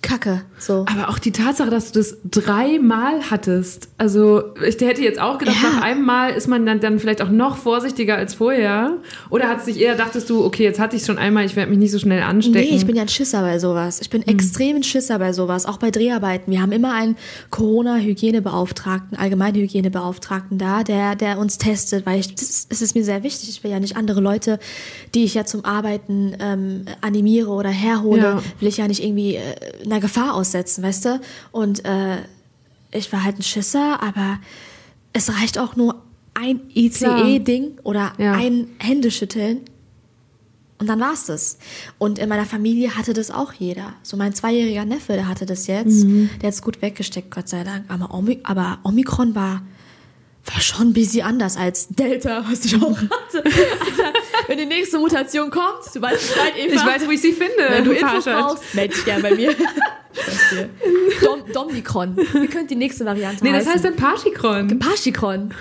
Kacke. 0.02 0.44
So. 0.58 0.86
Aber 0.90 1.10
auch 1.10 1.20
die 1.20 1.32
Tatsache, 1.32 1.70
dass 1.70 1.92
du 1.92 2.00
das 2.00 2.18
dreimal 2.24 3.30
hattest. 3.30 3.90
Also 3.98 4.44
ich 4.66 4.80
hätte 4.80 5.02
jetzt 5.02 5.20
auch 5.20 5.38
gedacht, 5.38 5.58
ja. 5.62 5.70
nach 5.70 5.82
einem 5.82 6.06
Mal 6.06 6.30
ist 6.30 6.48
man 6.48 6.66
dann, 6.66 6.80
dann 6.80 7.00
vielleicht 7.00 7.22
auch 7.22 7.30
noch 7.30 7.58
vorsichtiger 7.58 8.16
als 8.16 8.34
vorher. 8.34 8.98
Oder 9.30 9.50
hat 9.50 9.60
es 9.60 9.66
dich 9.66 9.80
eher, 9.80 9.96
dachtest 9.96 10.30
du, 10.30 10.46
okay, 10.46 10.64
jetzt 10.64 10.80
hatte 10.80 10.96
ich 10.96 11.02
es 11.02 11.08
schon 11.08 11.18
einmal, 11.18 11.46
ich 11.46 11.58
werde 11.58 11.70
mich 11.70 11.80
nicht 11.80 11.92
so 11.92 12.00
schnell 12.00 12.22
anstecken. 12.22 12.70
Nee, 12.70 12.78
ich 12.78 12.86
bin 12.86 12.96
ja 12.96 13.02
ein 13.02 13.10
Schisser 13.10 13.42
bei 13.42 13.60
sowas. 13.60 14.00
Ich 14.00 14.10
bin 14.10 14.22
hm. 14.22 14.30
extrem 14.34 14.78
ein 14.78 14.84
Schisser 14.84 15.20
bei 15.20 15.34
sowas. 15.34 15.66
Auch 15.66 15.78
bei 15.78 15.92
Dreharbeiten. 15.92 16.52
Wir 16.52 16.62
haben 16.62 16.72
immer 16.72 16.94
einen 16.94 17.18
Corona-Hygienebeauftragten, 17.50 19.18
Allgemeinhygienebeauftragten 19.18 20.58
da, 20.58 20.84
der, 20.84 21.16
der 21.16 21.40
uns 21.40 21.58
testet, 21.58 22.06
weil 22.06 22.22
ich, 22.22 22.34
es 22.36 22.82
ist 22.82 22.96
mir 22.96 23.04
sehr 23.04 23.24
wichtig. 23.24 23.50
Ich 23.50 23.64
will 23.66 23.72
ja 23.72 23.82
nicht 23.82 23.98
andere 23.98 24.22
Leute, 24.22 24.60
die 25.14 25.26
ich 25.26 25.34
ja 25.34 25.44
zum 25.44 25.66
Arbeiten 25.66 26.36
ähm, 26.40 26.86
animiere 27.02 27.50
oder 27.50 27.70
herhole, 27.70 28.22
ja. 28.22 28.44
will 28.62 28.70
ich 28.70 28.78
ja 28.78 28.88
nicht 28.88 29.04
irgendwie 29.04 29.36
äh, 29.36 29.89
einer 29.92 30.02
Gefahr 30.02 30.36
aussetzen, 30.36 30.84
weißt 30.84 31.06
du? 31.06 31.22
Und 31.52 31.86
äh, 31.86 32.18
ich 32.92 33.12
war 33.12 33.24
halt 33.24 33.40
ein 33.40 33.44
Schisser, 33.44 34.02
aber 34.02 34.40
es 35.14 35.30
reicht 35.34 35.58
auch 35.58 35.76
nur 35.76 36.02
ein 36.34 36.62
ICE-Ding 36.74 37.80
oder 37.84 38.14
ja. 38.18 38.34
ein 38.34 38.68
Händeschütteln. 38.80 39.62
Und 40.78 40.88
dann 40.88 41.00
war's 41.02 41.26
das. 41.26 41.58
Und 41.98 42.20
in 42.20 42.30
meiner 42.30 42.46
Familie 42.46 42.96
hatte 42.96 43.14
das 43.14 43.32
auch 43.32 43.52
jeder. 43.52 43.94
So 44.02 44.16
mein 44.16 44.34
zweijähriger 44.34 44.86
Neffe, 44.86 45.14
der 45.14 45.28
hatte 45.28 45.46
das 45.46 45.68
jetzt. 45.68 46.06
Mhm. 46.06 46.30
Der 46.42 46.48
hat 46.48 46.54
es 46.54 46.62
gut 46.62 46.82
weggesteckt, 46.82 47.32
Gott 47.32 47.50
sei 47.50 47.66
Dank. 47.66 47.86
Aber, 47.90 48.14
Omi 48.14 48.40
aber 48.44 48.80
Omikron 48.84 49.36
war, 49.36 49.62
war 50.52 50.62
schon 50.62 50.90
ein 50.90 50.94
bisschen 50.94 51.26
anders 51.26 51.58
als 51.58 51.88
Delta, 51.90 52.44
was 52.50 52.66
ich 52.66 52.76
auch 52.76 52.98
hatte. 52.98 53.38
Alter, 53.44 54.14
wenn 54.48 54.58
die 54.58 54.66
nächste 54.66 55.00
Mutation 55.00 55.50
kommt, 55.50 55.94
du 55.94 56.02
weißt 56.02 56.34
Bescheid, 56.34 56.54
Eva. 56.58 56.76
Ich 56.76 56.86
weiß, 56.86 57.08
wo 57.08 57.12
ich 57.12 57.22
sie 57.22 57.34
finde. 57.34 57.56
Wenn 57.70 57.84
du 57.84 57.92
Infos 57.92 58.26
brauchst, 58.26 58.74
melde 58.74 58.94
dich 58.94 59.06
gerne 59.06 59.22
bei 59.22 59.36
mir. 59.36 59.56
Dom, 61.24 61.44
Domnikron. 61.54 62.18
Ihr 62.34 62.48
könnt 62.48 62.72
die 62.72 62.76
nächste 62.76 63.06
Variante 63.06 63.44
Nee, 63.44 63.52
das 63.52 63.68
heißt 63.68 63.86
dann 63.86 63.96
Parchikron. 63.96 64.80
Parchikron. 64.80 65.54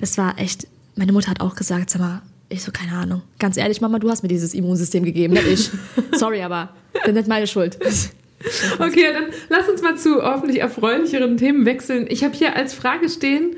Das 0.00 0.18
war 0.18 0.38
echt, 0.38 0.66
meine 0.94 1.12
Mutter 1.12 1.30
hat 1.30 1.40
auch 1.40 1.54
gesagt, 1.54 1.90
sag 1.90 2.00
mal, 2.00 2.22
ich 2.48 2.62
so, 2.62 2.72
keine 2.72 2.92
Ahnung. 2.92 3.22
Ganz 3.38 3.56
ehrlich, 3.56 3.80
Mama, 3.80 3.98
du 3.98 4.10
hast 4.10 4.22
mir 4.22 4.28
dieses 4.28 4.54
Immunsystem 4.54 5.04
gegeben, 5.04 5.34
nicht 5.34 5.46
ich. 5.46 5.70
Sorry, 6.18 6.42
aber 6.42 6.70
das 6.94 7.08
ist 7.08 7.14
nicht 7.14 7.28
meine 7.28 7.46
Schuld. 7.46 7.78
Okay, 8.78 9.12
dann 9.12 9.26
lass 9.48 9.68
uns 9.68 9.82
mal 9.82 9.96
zu 9.96 10.22
hoffentlich 10.22 10.60
erfreulicheren 10.60 11.36
Themen 11.36 11.66
wechseln. 11.66 12.06
Ich 12.08 12.24
habe 12.24 12.34
hier 12.34 12.54
als 12.56 12.74
Frage 12.74 13.08
stehen, 13.08 13.56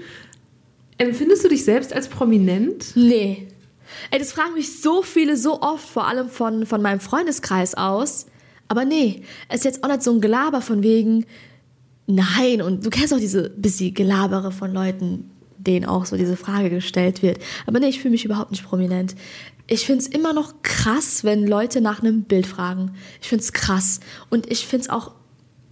empfindest 0.99 1.44
du 1.44 1.49
dich 1.49 1.64
selbst 1.64 1.92
als 1.92 2.08
prominent? 2.08 2.92
Nee. 2.94 3.49
Ey, 4.10 4.18
das 4.18 4.32
fragen 4.32 4.54
mich 4.54 4.80
so 4.80 5.02
viele 5.02 5.37
so 5.37 5.60
oft, 5.60 5.88
vor 5.88 6.06
allem 6.06 6.28
von, 6.28 6.66
von 6.66 6.80
meinem 6.80 7.00
Freundeskreis 7.00 7.75
aus. 7.75 8.26
Aber 8.68 8.84
nee, 8.84 9.22
es 9.49 9.58
ist 9.58 9.64
jetzt 9.64 9.84
auch 9.84 9.88
nicht 9.88 10.02
so 10.02 10.12
ein 10.12 10.20
Gelaber 10.20 10.60
von 10.60 10.82
wegen, 10.82 11.26
nein, 12.06 12.62
und 12.62 12.87
du 12.87 12.90
kennst 12.90 13.12
auch 13.12 13.18
diese 13.18 13.50
bisschen 13.50 13.94
Gelabere 13.94 14.52
von 14.52 14.72
Leuten, 14.72 15.30
denen 15.67 15.87
auch 15.87 16.07
so 16.07 16.17
diese 16.17 16.37
Frage 16.37 16.71
gestellt 16.71 17.23
wird. 17.23 17.38
Aber 17.67 17.81
nee, 17.81 17.88
ich 17.88 18.00
fühle 18.00 18.12
mich 18.12 18.25
überhaupt 18.25 18.50
nicht 18.50 18.64
prominent. 18.64 19.14
Ich 19.67 19.87
finde 19.87 20.00
es 20.00 20.09
immer 20.09 20.33
noch 20.33 20.62
krass, 20.62 21.23
wenn 21.23 21.47
Leute 21.47 21.81
nach 21.81 22.00
einem 22.00 22.25
Bild 22.25 22.47
fragen. 22.47 22.95
Ich 23.23 23.29
finde 23.29 23.45
es 23.45 23.52
krass. 23.52 24.00
Und 24.29 24.50
ich 24.50 24.67
finde 24.67 24.85
es 24.85 24.90
auch 24.90 25.12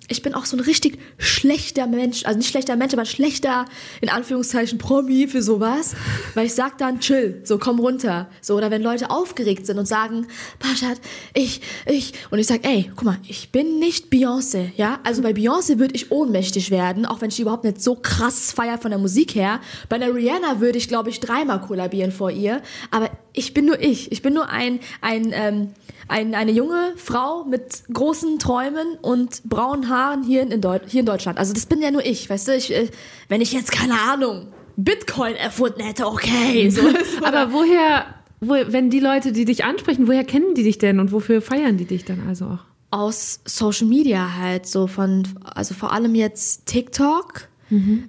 ich 0.08 0.22
bin 0.22 0.34
auch 0.34 0.46
so 0.46 0.56
ein 0.56 0.60
richtig 0.60 0.98
schlechter 1.18 1.86
Mensch, 1.86 2.24
also 2.24 2.38
nicht 2.38 2.48
schlechter 2.48 2.76
Mensch, 2.76 2.94
aber 2.94 3.04
schlechter, 3.04 3.66
in 4.00 4.08
Anführungszeichen, 4.08 4.78
Promi 4.78 5.28
für 5.28 5.42
sowas, 5.42 5.94
weil 6.34 6.46
ich 6.46 6.54
sag 6.54 6.78
dann, 6.78 7.00
chill, 7.00 7.42
so 7.44 7.58
komm 7.58 7.78
runter, 7.78 8.28
so, 8.40 8.56
oder 8.56 8.70
wenn 8.70 8.82
Leute 8.82 9.10
aufgeregt 9.10 9.66
sind 9.66 9.78
und 9.78 9.86
sagen, 9.86 10.26
Paschat, 10.58 10.98
ich, 11.34 11.60
ich, 11.86 12.14
und 12.30 12.38
ich 12.38 12.46
sag, 12.46 12.66
ey, 12.66 12.90
guck 12.96 13.04
mal, 13.04 13.18
ich 13.28 13.52
bin 13.52 13.78
nicht 13.78 14.06
Beyoncé, 14.06 14.70
ja, 14.76 14.98
also 15.04 15.22
bei 15.22 15.32
Beyoncé 15.32 15.78
würde 15.78 15.94
ich 15.94 16.10
ohnmächtig 16.10 16.70
werden, 16.70 17.04
auch 17.04 17.20
wenn 17.20 17.28
ich 17.28 17.38
überhaupt 17.38 17.64
nicht 17.64 17.82
so 17.82 17.94
krass 17.94 18.52
feier 18.52 18.78
von 18.78 18.90
der 18.90 18.98
Musik 18.98 19.34
her, 19.34 19.60
bei 19.90 19.98
der 19.98 20.14
Rihanna 20.14 20.60
würde 20.60 20.78
ich, 20.78 20.88
glaube 20.88 21.10
ich, 21.10 21.20
dreimal 21.20 21.60
kollabieren 21.60 22.12
vor 22.12 22.30
ihr, 22.30 22.62
aber 22.90 23.10
ich 23.34 23.52
bin 23.52 23.66
nur 23.66 23.78
ich, 23.80 24.10
ich 24.10 24.22
bin 24.22 24.32
nur 24.32 24.48
ein, 24.48 24.80
ein, 25.02 25.32
ähm, 25.32 25.74
ein, 26.08 26.34
eine 26.34 26.52
junge 26.52 26.92
Frau 26.96 27.44
mit 27.44 27.84
großen 27.92 28.38
Träumen 28.38 28.96
und 29.00 29.42
braunen 29.44 29.88
Haaren 29.88 30.22
hier 30.22 30.42
in, 30.42 30.60
Deu 30.60 30.78
hier 30.86 31.00
in 31.00 31.06
Deutschland. 31.06 31.38
Also 31.38 31.52
das 31.52 31.66
bin 31.66 31.80
ja 31.80 31.90
nur 31.90 32.04
ich, 32.04 32.28
weißt 32.28 32.48
du? 32.48 32.54
Ich, 32.54 32.74
äh, 32.74 32.88
wenn 33.28 33.40
ich 33.40 33.52
jetzt, 33.52 33.72
keine 33.72 34.00
Ahnung, 34.00 34.48
Bitcoin 34.76 35.34
erfunden 35.34 35.80
hätte, 35.82 36.06
okay. 36.06 36.70
So, 36.78 36.82
Aber 37.22 37.52
woher, 37.52 38.06
wo, 38.40 38.54
wenn 38.68 38.90
die 38.90 39.00
Leute, 39.00 39.32
die 39.32 39.44
dich 39.44 39.64
ansprechen, 39.64 40.08
woher 40.08 40.24
kennen 40.24 40.54
die 40.54 40.62
dich 40.62 40.78
denn 40.78 41.00
und 41.00 41.12
wofür 41.12 41.42
feiern 41.42 41.76
die 41.76 41.84
dich 41.84 42.04
dann 42.04 42.26
also 42.28 42.46
auch? 42.46 42.64
aus 42.90 43.40
Social 43.44 43.86
Media 43.86 44.36
halt, 44.38 44.66
so 44.66 44.86
von, 44.86 45.28
also 45.44 45.74
vor 45.74 45.92
allem 45.92 46.14
jetzt 46.14 46.66
TikTok. 46.66 47.48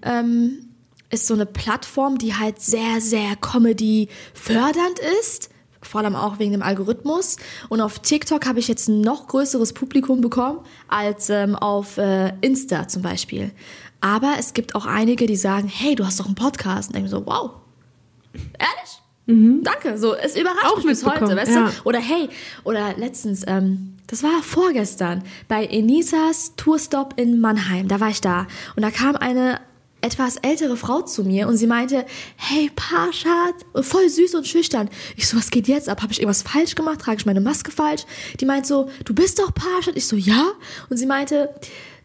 Ähm, 0.03 0.69
ist 1.09 1.27
so 1.27 1.33
eine 1.33 1.45
Plattform, 1.45 2.17
die 2.17 2.35
halt 2.35 2.61
sehr, 2.61 3.01
sehr 3.01 3.35
Comedy 3.35 4.09
fördernd 4.33 4.99
ist. 5.19 5.49
Vor 5.89 6.01
allem 6.01 6.15
auch 6.15 6.37
wegen 6.37 6.51
dem 6.51 6.61
Algorithmus. 6.61 7.37
Und 7.67 7.81
auf 7.81 7.99
TikTok 7.99 8.45
habe 8.45 8.59
ich 8.59 8.67
jetzt 8.67 8.87
ein 8.87 9.01
noch 9.01 9.27
größeres 9.27 9.73
Publikum 9.73 10.21
bekommen 10.21 10.59
als 10.87 11.29
ähm, 11.29 11.55
auf 11.55 11.97
äh, 11.97 12.33
Insta 12.41 12.87
zum 12.87 13.01
Beispiel. 13.01 13.51
Aber 13.99 14.35
es 14.37 14.53
gibt 14.53 14.75
auch 14.75 14.85
einige, 14.85 15.25
die 15.25 15.35
sagen, 15.35 15.67
hey, 15.67 15.95
du 15.95 16.05
hast 16.05 16.19
doch 16.19 16.27
einen 16.27 16.35
Podcast. 16.35 16.89
Und 16.89 16.95
ich 16.95 17.01
denke 17.03 17.09
so, 17.09 17.25
wow, 17.25 17.51
ehrlich? 18.59 19.01
Danke. 19.63 19.97
So, 19.97 20.15
es 20.15 20.35
überrascht 20.35 20.65
Auch 20.65 20.77
mich 20.77 20.85
bis 20.85 21.05
heute, 21.05 21.35
weißt 21.35 21.53
ja. 21.53 21.65
du? 21.65 21.71
Oder 21.83 21.99
hey, 21.99 22.29
oder 22.63 22.95
letztens, 22.97 23.43
ähm, 23.45 23.95
das 24.07 24.23
war 24.23 24.41
vorgestern, 24.41 25.23
bei 25.47 25.65
Enisas 25.65 26.55
Tourstop 26.55 27.13
in 27.15 27.39
Mannheim, 27.39 27.87
da 27.87 27.99
war 27.99 28.09
ich 28.09 28.21
da. 28.21 28.47
Und 28.75 28.81
da 28.81 28.89
kam 28.89 29.15
eine 29.15 29.59
etwas 30.01 30.37
ältere 30.37 30.77
Frau 30.77 31.01
zu 31.01 31.23
mir 31.23 31.47
und 31.47 31.57
sie 31.57 31.67
meinte, 31.67 32.05
hey 32.37 32.71
Parshad, 32.75 33.55
voll 33.81 34.09
süß 34.09 34.35
und 34.35 34.47
schüchtern. 34.47 34.89
Ich 35.17 35.27
so, 35.27 35.37
was 35.37 35.49
geht 35.51 35.67
jetzt 35.67 35.89
ab? 35.89 36.01
Habe 36.01 36.13
ich 36.13 36.19
irgendwas 36.21 36.41
falsch 36.43 36.75
gemacht? 36.75 37.01
Trage 37.01 37.17
ich 37.19 37.25
meine 37.25 37.41
Maske 37.41 37.71
falsch? 37.71 38.03
Die 38.39 38.45
meint 38.45 38.65
so, 38.65 38.89
du 39.05 39.13
bist 39.13 39.39
doch 39.39 39.53
Parshad. 39.53 39.95
Ich 39.95 40.07
so, 40.07 40.15
ja. 40.15 40.51
Und 40.89 40.97
sie 40.97 41.05
meinte, 41.05 41.49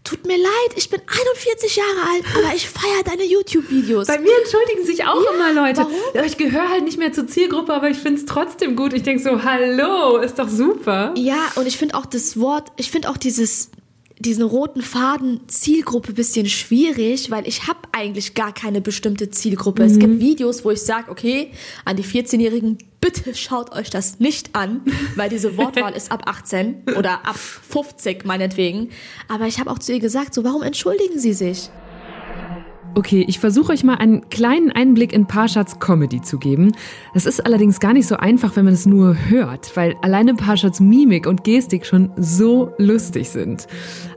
tut 0.02 0.26
mir 0.26 0.36
leid, 0.36 0.70
ich 0.76 0.90
bin 0.90 1.00
41 1.00 1.76
Jahre 1.76 2.10
alt, 2.12 2.24
aber 2.36 2.54
ich 2.54 2.68
feiere 2.68 3.02
deine 3.04 3.24
YouTube-Videos. 3.24 4.06
Bei 4.06 4.18
mir 4.18 4.36
entschuldigen 4.42 4.84
sich 4.84 5.04
auch 5.06 5.22
Ja, 5.24 5.30
immer 5.50 5.52
Leute. 5.62 5.78
warum? 5.78 6.26
Ich 6.26 6.36
gehöre 6.36 6.68
halt 6.68 6.84
nicht 6.84 6.98
mehr 6.98 7.12
zur 7.12 7.26
Zielgruppe, 7.26 7.72
aber 7.72 7.88
ich 7.88 7.96
finde 7.98 8.20
es 8.20 8.26
trotzdem 8.26 8.76
gut. 8.76 8.92
Ich 8.92 9.02
denke 9.02 9.22
so, 9.22 9.42
hallo, 9.44 10.18
ist 10.18 10.38
doch 10.38 10.48
super. 10.48 11.14
Ja, 11.16 11.52
und 11.54 11.66
ich 11.66 11.78
finde 11.78 11.94
auch 11.94 12.04
das 12.06 12.38
Wort, 12.38 12.70
ich 12.76 12.90
finde 12.90 13.08
auch 13.08 13.16
dieses, 13.16 13.70
diesen 14.18 14.44
roten 14.44 14.80
Faden 14.82 15.40
Zielgruppe 15.48 16.12
bisschen 16.12 16.46
schwierig, 16.46 17.30
weil 17.30 17.48
ich 17.48 17.66
habe 17.66 17.80
eigentlich 17.92 18.34
gar 18.34 18.52
keine 18.52 18.80
bestimmte 18.80 19.30
Zielgruppe. 19.30 19.82
Es 19.82 19.98
gibt 19.98 20.20
Videos, 20.20 20.64
wo 20.64 20.70
ich 20.70 20.82
sage, 20.82 21.10
okay, 21.10 21.50
an 21.84 21.96
die 21.96 22.04
14-Jährigen, 22.04 22.78
bitte 23.00 23.34
schaut 23.34 23.72
euch 23.72 23.90
das 23.90 24.20
nicht 24.20 24.54
an, 24.54 24.82
weil 25.16 25.28
diese 25.28 25.56
Wortwahl 25.56 25.92
ist 25.96 26.12
ab 26.12 26.22
18 26.26 26.84
oder 26.96 27.26
ab 27.26 27.36
50 27.36 28.24
meinetwegen. 28.24 28.90
Aber 29.28 29.46
ich 29.46 29.58
habe 29.58 29.70
auch 29.70 29.78
zu 29.78 29.92
ihr 29.92 30.00
gesagt, 30.00 30.32
so 30.34 30.44
warum 30.44 30.62
entschuldigen 30.62 31.18
Sie 31.18 31.32
sich? 31.32 31.70
Okay, 32.96 33.24
ich 33.26 33.40
versuche 33.40 33.72
euch 33.72 33.82
mal 33.82 33.96
einen 33.96 34.28
kleinen 34.28 34.70
Einblick 34.70 35.12
in 35.12 35.26
Parshats 35.26 35.80
Comedy 35.80 36.22
zu 36.22 36.38
geben. 36.38 36.76
Das 37.12 37.26
ist 37.26 37.44
allerdings 37.44 37.80
gar 37.80 37.92
nicht 37.92 38.06
so 38.06 38.16
einfach, 38.16 38.54
wenn 38.54 38.64
man 38.64 38.74
es 38.74 38.86
nur 38.86 39.16
hört, 39.28 39.76
weil 39.76 39.96
alleine 40.02 40.34
Parshats 40.34 40.78
Mimik 40.78 41.26
und 41.26 41.42
Gestik 41.42 41.86
schon 41.86 42.12
so 42.16 42.72
lustig 42.78 43.30
sind. 43.30 43.66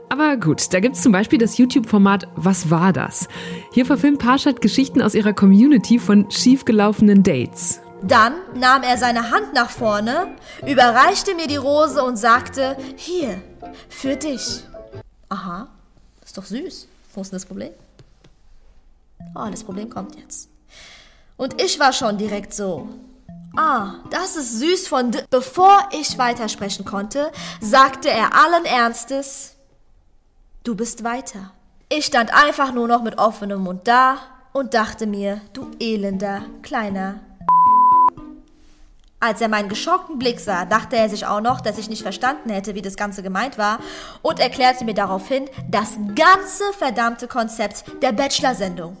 Aber 0.08 0.36
gut, 0.36 0.72
da 0.72 0.78
gibt's 0.78 1.02
zum 1.02 1.10
Beispiel 1.10 1.40
das 1.40 1.58
YouTube-Format 1.58 2.28
Was 2.36 2.70
war 2.70 2.92
das? 2.92 3.28
Hier 3.72 3.84
verfilmt 3.84 4.20
Parshat 4.20 4.60
Geschichten 4.60 5.02
aus 5.02 5.16
ihrer 5.16 5.32
Community 5.32 5.98
von 5.98 6.30
schiefgelaufenen 6.30 7.24
Dates. 7.24 7.80
Dann 8.02 8.34
nahm 8.54 8.84
er 8.84 8.96
seine 8.96 9.32
Hand 9.32 9.54
nach 9.54 9.70
vorne, 9.70 10.28
überreichte 10.64 11.34
mir 11.34 11.48
die 11.48 11.56
Rose 11.56 12.00
und 12.00 12.16
sagte, 12.16 12.76
hier, 12.94 13.42
für 13.88 14.14
dich. 14.14 14.62
Aha, 15.30 15.66
ist 16.24 16.38
doch 16.38 16.44
süß. 16.44 16.86
Wo 17.12 17.22
ist 17.22 17.32
denn 17.32 17.38
das 17.38 17.46
Problem? 17.46 17.70
Oh, 19.34 19.48
das 19.50 19.64
Problem 19.64 19.90
kommt 19.90 20.16
jetzt. 20.16 20.48
Und 21.36 21.60
ich 21.62 21.78
war 21.78 21.92
schon 21.92 22.18
direkt 22.18 22.54
so. 22.54 22.88
Ah, 23.56 23.94
das 24.10 24.36
ist 24.36 24.58
süß 24.58 24.88
von... 24.88 25.10
D 25.10 25.22
Bevor 25.30 25.88
ich 25.92 26.18
weitersprechen 26.18 26.84
konnte, 26.84 27.30
sagte 27.60 28.10
er 28.10 28.34
allen 28.34 28.64
Ernstes, 28.64 29.54
du 30.64 30.74
bist 30.74 31.04
weiter. 31.04 31.52
Ich 31.88 32.06
stand 32.06 32.32
einfach 32.34 32.72
nur 32.72 32.88
noch 32.88 33.02
mit 33.02 33.18
offenem 33.18 33.62
Mund 33.62 33.86
da 33.88 34.18
und 34.52 34.74
dachte 34.74 35.06
mir, 35.06 35.40
du 35.52 35.70
elender, 35.80 36.42
kleiner 36.62 37.20
als 39.20 39.40
er 39.40 39.48
meinen 39.48 39.68
geschockten 39.68 40.18
Blick 40.18 40.38
sah, 40.38 40.64
dachte 40.64 40.96
er 40.96 41.08
sich 41.08 41.26
auch 41.26 41.40
noch, 41.40 41.60
dass 41.60 41.78
ich 41.78 41.90
nicht 41.90 42.02
verstanden 42.02 42.50
hätte, 42.50 42.74
wie 42.74 42.82
das 42.82 42.96
Ganze 42.96 43.22
gemeint 43.22 43.58
war 43.58 43.80
und 44.22 44.38
erklärte 44.38 44.84
mir 44.84 44.94
daraufhin 44.94 45.48
das 45.68 45.98
ganze 46.14 46.72
verdammte 46.76 47.26
Konzept 47.26 47.84
der 48.02 48.12
Bachelor-Sendung. 48.12 48.96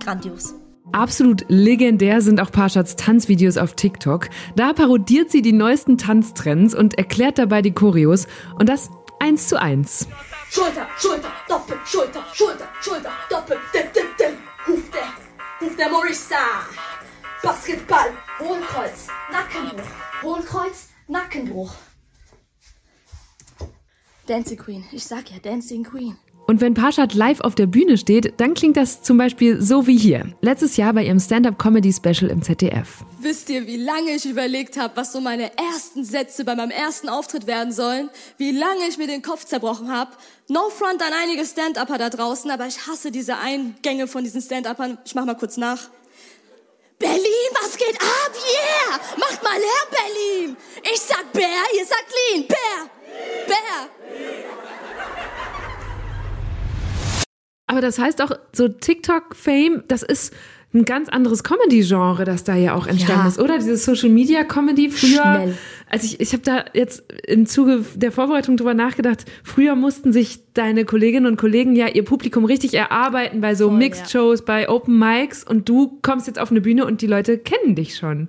Grandios. 0.00 0.54
Absolut 0.92 1.44
legendär 1.48 2.20
sind 2.20 2.40
auch 2.40 2.50
Parshats 2.50 2.96
Tanzvideos 2.96 3.58
auf 3.58 3.74
TikTok. 3.74 4.28
Da 4.56 4.72
parodiert 4.72 5.30
sie 5.30 5.42
die 5.42 5.52
neuesten 5.52 5.98
Tanztrends 5.98 6.74
und 6.74 6.98
erklärt 6.98 7.38
dabei 7.38 7.62
die 7.62 7.72
Choreos. 7.72 8.26
Und 8.58 8.68
das 8.68 8.90
eins 9.20 9.46
zu 9.46 9.60
eins. 9.60 10.08
Schulter, 10.50 10.88
Schulter, 10.98 11.30
Doppel, 11.48 11.76
Schulter, 11.84 12.24
Schulter, 12.32 12.68
Schulter, 12.80 13.12
Doppel, 13.28 13.56
dim, 13.72 13.82
dim, 13.94 14.06
dim. 14.18 14.36
Huf 14.66 14.90
der, 14.90 15.66
Huf 15.68 15.76
der 15.76 15.90
Morissa. 15.90 16.36
Basketball, 17.42 18.10
Hohlkreuz, 18.38 19.06
Nackenbruch, 19.32 19.88
Hohlkreuz, 20.22 20.88
Nackenbruch. 21.08 21.72
Dancing 24.26 24.58
Queen. 24.58 24.84
Ich 24.92 25.04
sag 25.04 25.30
ja, 25.30 25.38
Dancing 25.38 25.84
Queen. 25.84 26.16
Und 26.50 26.60
wenn 26.60 26.74
Parshat 26.74 27.14
live 27.14 27.42
auf 27.42 27.54
der 27.54 27.66
Bühne 27.66 27.96
steht, 27.96 28.40
dann 28.40 28.54
klingt 28.54 28.76
das 28.76 29.04
zum 29.04 29.16
Beispiel 29.16 29.62
so 29.62 29.86
wie 29.86 29.96
hier. 29.96 30.34
Letztes 30.40 30.76
Jahr 30.76 30.92
bei 30.92 31.04
ihrem 31.04 31.20
Stand-Up-Comedy-Special 31.20 32.28
im 32.28 32.42
ZDF. 32.42 33.04
Wisst 33.20 33.50
ihr, 33.50 33.68
wie 33.68 33.76
lange 33.76 34.16
ich 34.16 34.26
überlegt 34.26 34.76
habe, 34.76 34.96
was 34.96 35.12
so 35.12 35.20
meine 35.20 35.56
ersten 35.56 36.04
Sätze 36.04 36.44
bei 36.44 36.56
meinem 36.56 36.72
ersten 36.72 37.08
Auftritt 37.08 37.46
werden 37.46 37.72
sollen? 37.72 38.10
Wie 38.36 38.50
lange 38.50 38.88
ich 38.88 38.98
mir 38.98 39.06
den 39.06 39.22
Kopf 39.22 39.44
zerbrochen 39.44 39.92
habe? 39.92 40.10
No 40.48 40.70
front 40.70 41.00
an 41.02 41.12
einige 41.22 41.46
Stand-Upper 41.46 41.98
da 41.98 42.10
draußen, 42.10 42.50
aber 42.50 42.66
ich 42.66 42.84
hasse 42.84 43.12
diese 43.12 43.36
Eingänge 43.38 44.08
von 44.08 44.24
diesen 44.24 44.42
Stand-Uppern. 44.42 44.98
Ich 45.04 45.14
mach 45.14 45.26
mal 45.26 45.36
kurz 45.36 45.56
nach. 45.56 45.88
Berlin, 46.98 47.50
was 47.62 47.76
geht 47.76 47.94
ab? 47.94 48.32
Yeah! 48.34 48.98
Macht 49.18 49.40
mal 49.44 49.52
Lärm, 49.52 49.88
Berlin! 49.92 50.56
Ich 50.82 51.00
sag 51.00 51.32
Bär, 51.32 51.46
ihr 51.78 51.86
sagt 51.86 52.12
Lean. 52.34 52.48
Bär! 52.48 52.90
Bär! 53.46 54.59
Aber 57.70 57.80
das 57.80 58.00
heißt 58.00 58.20
auch, 58.20 58.32
so 58.52 58.66
TikTok-Fame, 58.66 59.84
das 59.86 60.02
ist 60.02 60.34
ein 60.74 60.84
ganz 60.84 61.08
anderes 61.08 61.44
Comedy-Genre, 61.44 62.24
das 62.24 62.42
da 62.42 62.56
ja 62.56 62.74
auch 62.74 62.88
entstanden 62.88 63.22
Ja. 63.22 63.28
ist, 63.28 63.38
oder? 63.38 63.58
Diese 63.58 63.76
Social-Media-Comedy 63.76 64.90
früher. 64.90 65.08
Schnell. 65.22 65.58
Also 65.88 66.06
ich, 66.06 66.20
ich 66.20 66.32
habe 66.32 66.42
da 66.42 66.64
jetzt 66.74 67.04
im 67.28 67.46
Zuge 67.46 67.84
der 67.94 68.10
Vorbereitung 68.10 68.56
drüber 68.56 68.74
nachgedacht, 68.74 69.24
früher 69.44 69.76
mussten 69.76 70.12
sich 70.12 70.40
deine 70.54 70.84
Kolleginnen 70.84 71.26
und 71.26 71.36
Kollegen 71.36 71.76
ja 71.76 71.86
ihr 71.86 72.04
Publikum 72.04 72.44
richtig 72.44 72.74
erarbeiten 72.74 73.40
bei 73.40 73.54
so 73.54 73.68
Voll, 73.68 73.78
Mixed-Shows, 73.78 74.44
bei 74.44 74.68
Open 74.68 74.98
Mics 74.98 75.44
und 75.44 75.68
du 75.68 75.98
kommst 76.02 76.26
jetzt 76.26 76.40
auf 76.40 76.50
eine 76.50 76.60
Bühne 76.60 76.86
und 76.86 77.02
die 77.02 77.06
Leute 77.08 77.38
kennen 77.38 77.76
dich 77.76 77.96
schon. 77.96 78.28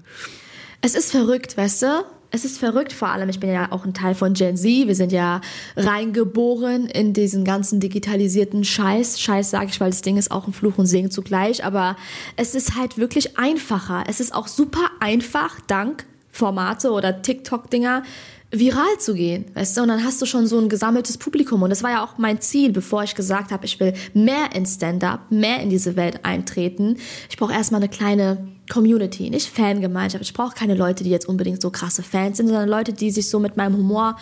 Es 0.81 0.93
ist 0.93 1.09
verrückt, 1.11 1.57
weißt 1.57 1.81
du? 1.81 1.87
Es 2.33 2.45
ist 2.45 2.57
verrückt, 2.57 2.93
vor 2.93 3.09
allem, 3.09 3.27
ich 3.27 3.41
bin 3.41 3.51
ja 3.51 3.71
auch 3.71 3.85
ein 3.85 3.93
Teil 3.93 4.15
von 4.15 4.33
Gen 4.33 4.55
Z. 4.55 4.87
Wir 4.87 4.95
sind 4.95 5.11
ja 5.11 5.41
reingeboren 5.75 6.85
in 6.87 7.13
diesen 7.13 7.43
ganzen 7.43 7.81
digitalisierten 7.81 8.63
Scheiß. 8.63 9.19
Scheiß 9.19 9.49
sage 9.51 9.67
ich, 9.69 9.81
weil 9.81 9.89
das 9.89 10.01
Ding 10.01 10.15
ist 10.15 10.31
auch 10.31 10.47
ein 10.47 10.53
Fluch 10.53 10.77
und 10.77 10.85
Segen 10.85 11.11
zugleich. 11.11 11.65
Aber 11.65 11.97
es 12.37 12.55
ist 12.55 12.77
halt 12.77 12.97
wirklich 12.97 13.37
einfacher. 13.37 14.05
Es 14.07 14.21
ist 14.21 14.33
auch 14.33 14.47
super 14.47 14.89
einfach, 15.01 15.59
dank 15.67 16.05
Formate 16.31 16.91
oder 16.91 17.21
TikTok-Dinger, 17.21 18.03
viral 18.51 18.99
zu 18.99 19.13
gehen, 19.13 19.45
weißt 19.53 19.77
du? 19.77 19.81
Und 19.81 19.87
dann 19.87 20.03
hast 20.03 20.21
du 20.21 20.25
schon 20.25 20.45
so 20.45 20.59
ein 20.59 20.67
gesammeltes 20.67 21.17
Publikum. 21.17 21.63
Und 21.63 21.69
das 21.69 21.83
war 21.83 21.91
ja 21.91 22.03
auch 22.03 22.17
mein 22.17 22.41
Ziel, 22.41 22.71
bevor 22.71 23.03
ich 23.03 23.15
gesagt 23.15 23.51
habe, 23.51 23.65
ich 23.65 23.79
will 23.79 23.93
mehr 24.13 24.53
in 24.53 24.65
Stand-up, 24.65 25.31
mehr 25.31 25.61
in 25.61 25.69
diese 25.69 25.95
Welt 25.95 26.25
eintreten. 26.25 26.97
Ich 27.29 27.37
brauche 27.37 27.53
erstmal 27.53 27.79
eine 27.81 27.89
kleine 27.89 28.49
Community, 28.69 29.29
nicht 29.29 29.47
Fangemeinschaft. 29.47 30.23
Ich 30.23 30.33
brauche 30.33 30.55
keine 30.55 30.75
Leute, 30.75 31.03
die 31.03 31.09
jetzt 31.09 31.27
unbedingt 31.27 31.61
so 31.61 31.71
krasse 31.71 32.03
Fans 32.03 32.37
sind, 32.37 32.47
sondern 32.47 32.69
Leute, 32.69 32.93
die 32.93 33.11
sich 33.11 33.29
so 33.29 33.39
mit 33.39 33.57
meinem 33.57 33.77
Humor, 33.77 34.17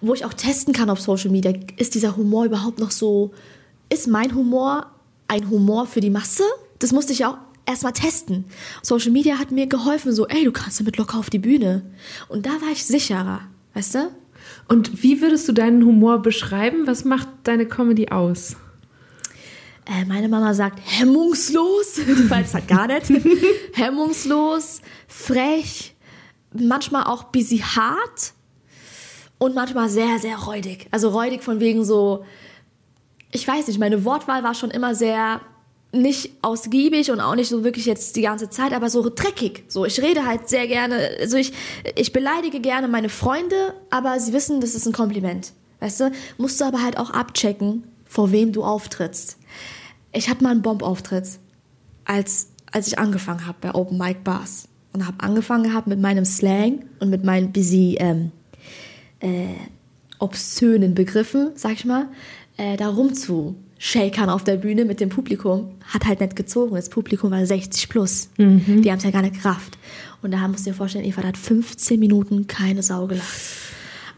wo 0.00 0.14
ich 0.14 0.24
auch 0.24 0.34
testen 0.34 0.72
kann 0.72 0.90
auf 0.90 1.00
Social 1.00 1.30
Media, 1.30 1.52
ist 1.76 1.94
dieser 1.94 2.16
Humor 2.16 2.44
überhaupt 2.44 2.78
noch 2.78 2.90
so, 2.90 3.32
ist 3.88 4.06
mein 4.06 4.34
Humor 4.34 4.86
ein 5.28 5.50
Humor 5.50 5.86
für 5.86 6.00
die 6.00 6.10
Masse? 6.10 6.44
Das 6.78 6.92
musste 6.92 7.12
ich 7.12 7.24
auch 7.24 7.36
erstmal 7.66 7.92
testen. 7.92 8.44
Social 8.82 9.12
Media 9.12 9.38
hat 9.38 9.50
mir 9.50 9.66
geholfen, 9.66 10.12
so, 10.12 10.26
ey, 10.26 10.44
du 10.44 10.52
kannst 10.52 10.80
damit 10.80 10.96
locker 10.96 11.18
auf 11.18 11.30
die 11.30 11.38
Bühne. 11.38 11.82
Und 12.28 12.46
da 12.46 12.50
war 12.50 12.72
ich 12.72 12.84
sicherer, 12.84 13.42
weißt 13.74 13.94
du? 13.96 14.10
Und 14.68 15.02
wie 15.02 15.20
würdest 15.20 15.48
du 15.48 15.52
deinen 15.52 15.84
Humor 15.84 16.22
beschreiben? 16.22 16.86
Was 16.86 17.04
macht 17.04 17.28
deine 17.44 17.66
Comedy 17.66 18.08
aus? 18.08 18.56
Äh, 19.86 20.04
meine 20.06 20.28
Mama 20.28 20.54
sagt 20.54 20.80
hemmungslos, 20.84 21.94
die 21.96 22.30
weiß 22.30 22.54
halt 22.54 22.68
gar 22.68 22.86
nicht. 22.86 23.10
hemmungslos, 23.74 24.80
frech, 25.08 25.94
manchmal 26.52 27.04
auch 27.04 27.24
busy 27.24 27.58
hart 27.58 28.32
und 29.38 29.54
manchmal 29.54 29.88
sehr, 29.88 30.18
sehr 30.18 30.38
räudig. 30.38 30.86
Also 30.90 31.08
räudig 31.08 31.42
von 31.42 31.58
wegen 31.58 31.84
so, 31.84 32.24
ich 33.32 33.46
weiß 33.46 33.66
nicht, 33.66 33.80
meine 33.80 34.04
Wortwahl 34.04 34.44
war 34.44 34.54
schon 34.54 34.70
immer 34.70 34.94
sehr 34.94 35.40
nicht 35.92 36.30
ausgiebig 36.40 37.10
und 37.10 37.20
auch 37.20 37.34
nicht 37.34 37.50
so 37.50 37.64
wirklich 37.64 37.84
jetzt 37.84 38.16
die 38.16 38.22
ganze 38.22 38.48
Zeit, 38.48 38.72
aber 38.72 38.88
so 38.88 39.08
dreckig. 39.14 39.64
So, 39.68 39.84
ich 39.84 40.00
rede 40.00 40.24
halt 40.26 40.48
sehr 40.48 40.66
gerne, 40.66 41.10
also 41.20 41.36
ich, 41.36 41.52
ich 41.94 42.12
beleidige 42.12 42.60
gerne 42.60 42.88
meine 42.88 43.10
Freunde, 43.10 43.74
aber 43.90 44.18
sie 44.18 44.32
wissen, 44.32 44.60
das 44.60 44.74
ist 44.74 44.86
ein 44.86 44.92
Kompliment. 44.92 45.52
Weißt 45.80 46.00
du? 46.00 46.12
Musst 46.38 46.60
du 46.60 46.64
aber 46.64 46.82
halt 46.82 46.96
auch 46.96 47.10
abchecken, 47.10 47.84
vor 48.06 48.32
wem 48.32 48.52
du 48.52 48.64
auftrittst. 48.64 49.36
Ich 50.12 50.30
hatte 50.30 50.42
mal 50.44 50.50
einen 50.50 50.62
Bombauftritt, 50.62 51.26
als, 52.04 52.48
als 52.70 52.86
ich 52.86 52.98
angefangen 52.98 53.46
habe 53.46 53.58
bei 53.60 53.74
Open 53.74 53.98
Mic 53.98 54.20
Bars. 54.24 54.68
Und 54.94 55.06
habe 55.06 55.24
angefangen 55.24 55.64
gehabt 55.64 55.86
mit 55.86 56.00
meinem 56.00 56.26
Slang 56.26 56.84
und 57.00 57.08
mit 57.08 57.24
meinen 57.24 57.50
busy 57.50 57.96
ähm, 57.98 58.30
äh, 59.20 59.54
obszönen 60.18 60.94
Begriffen, 60.94 61.52
sag 61.54 61.72
ich 61.72 61.86
mal, 61.86 62.08
äh, 62.58 62.76
da 62.76 62.88
rumzushakern 63.82 64.30
auf 64.30 64.44
der 64.44 64.56
Bühne 64.56 64.84
mit 64.84 65.00
dem 65.00 65.08
Publikum. 65.08 65.72
Hat 65.86 66.06
halt 66.06 66.20
nicht 66.20 66.36
gezogen. 66.36 66.74
Das 66.74 66.88
Publikum 66.88 67.30
war 67.30 67.44
60 67.44 67.88
plus. 67.88 68.28
Die 68.82 68.90
haben 68.90 68.98
es 68.98 69.04
ja 69.04 69.10
gar 69.10 69.22
nicht 69.22 69.40
Kraft. 69.40 69.76
Und 70.22 70.30
da 70.32 70.46
musst 70.48 70.66
du 70.66 70.70
dir 70.70 70.76
vorstellen, 70.76 71.04
Eva 71.04 71.22
hat 71.22 71.36
15 71.36 71.98
Minuten 71.98 72.46
keine 72.46 72.82
Sau 72.82 73.06
gelacht. 73.06 73.28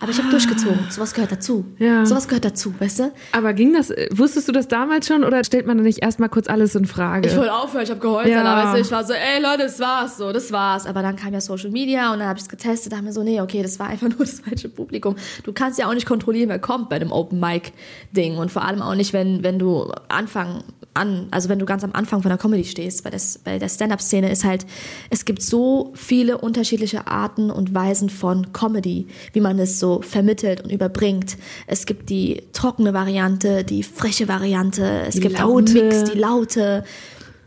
Aber 0.00 0.10
ich 0.10 0.18
habe 0.18 0.28
durchgezogen. 0.30 0.78
Sowas 0.90 1.14
gehört 1.14 1.32
dazu. 1.32 1.64
Ja. 1.78 2.04
Sowas 2.04 2.28
gehört 2.28 2.44
dazu, 2.44 2.74
weißt 2.78 2.98
du? 3.00 3.12
Aber 3.32 3.52
ging 3.52 3.72
das, 3.72 3.90
äh, 3.90 4.08
wusstest 4.12 4.48
du 4.48 4.52
das 4.52 4.68
damals 4.68 5.06
schon 5.06 5.24
oder 5.24 5.42
stellt 5.44 5.66
man 5.66 5.78
da 5.78 5.82
nicht 5.84 6.02
erstmal 6.02 6.28
kurz 6.28 6.48
alles 6.48 6.74
in 6.74 6.84
Frage? 6.84 7.28
Ich 7.28 7.36
wollte 7.36 7.52
aufhören, 7.54 7.84
ich 7.84 7.90
habe 7.90 8.00
geheult, 8.00 8.26
Ja. 8.28 8.42
aber 8.44 8.64
weißt 8.68 8.76
du, 8.76 8.80
ich 8.80 8.90
war 8.92 9.04
so, 9.04 9.12
ey 9.14 9.40
Leute, 9.42 9.62
das 9.64 9.80
war's 9.80 10.16
so, 10.18 10.32
das 10.32 10.52
war's. 10.52 10.86
Aber 10.86 11.02
dann 11.02 11.16
kam 11.16 11.32
ja 11.32 11.40
Social 11.40 11.70
Media 11.70 12.12
und 12.12 12.18
dann 12.18 12.28
habe 12.28 12.38
ich 12.38 12.42
es 12.44 12.48
getestet, 12.48 12.92
dachte 12.92 13.04
mir 13.04 13.12
so, 13.12 13.22
nee, 13.22 13.40
okay, 13.40 13.62
das 13.62 13.78
war 13.78 13.86
einfach 13.88 14.08
nur 14.10 14.18
das 14.18 14.40
falsche 14.40 14.68
Publikum. 14.68 15.16
Du 15.44 15.52
kannst 15.52 15.78
ja 15.78 15.88
auch 15.88 15.94
nicht 15.94 16.06
kontrollieren, 16.06 16.48
wer 16.48 16.58
kommt 16.58 16.88
bei 16.88 16.98
dem 16.98 17.12
Open 17.12 17.40
Mic 17.40 17.72
Ding 18.12 18.36
und 18.36 18.50
vor 18.52 18.62
allem 18.64 18.82
auch 18.82 18.94
nicht, 18.94 19.12
wenn 19.12 19.42
wenn 19.42 19.58
du 19.58 19.90
Anfang 20.08 20.62
an, 20.94 21.26
also 21.30 21.48
wenn 21.48 21.58
du 21.58 21.66
ganz 21.66 21.84
am 21.84 21.92
Anfang 21.92 22.22
von 22.22 22.28
der 22.28 22.38
Comedy 22.38 22.64
stehst, 22.64 23.04
weil 23.04 23.12
das 23.12 23.38
bei 23.38 23.58
der 23.58 23.68
Stand-up 23.68 24.00
Szene 24.00 24.30
ist 24.30 24.44
halt, 24.44 24.64
es 25.10 25.24
gibt 25.24 25.42
so 25.42 25.92
viele 25.94 26.38
unterschiedliche 26.38 27.06
Arten 27.06 27.50
und 27.50 27.74
Weisen 27.74 28.10
von 28.10 28.52
Comedy, 28.52 29.08
wie 29.32 29.40
man 29.40 29.58
es 29.58 29.78
so 29.80 30.00
vermittelt 30.02 30.62
und 30.62 30.70
überbringt. 30.70 31.36
Es 31.66 31.86
gibt 31.86 32.10
die 32.10 32.42
trockene 32.52 32.94
Variante, 32.94 33.64
die 33.64 33.82
freche 33.82 34.28
Variante, 34.28 35.02
es 35.06 35.14
Die 35.14 35.20
gibt 35.20 35.42
auch 35.42 35.48
laute. 35.48 35.78
einen 35.78 35.88
Mix, 35.88 36.10
die 36.10 36.18
laute. 36.18 36.84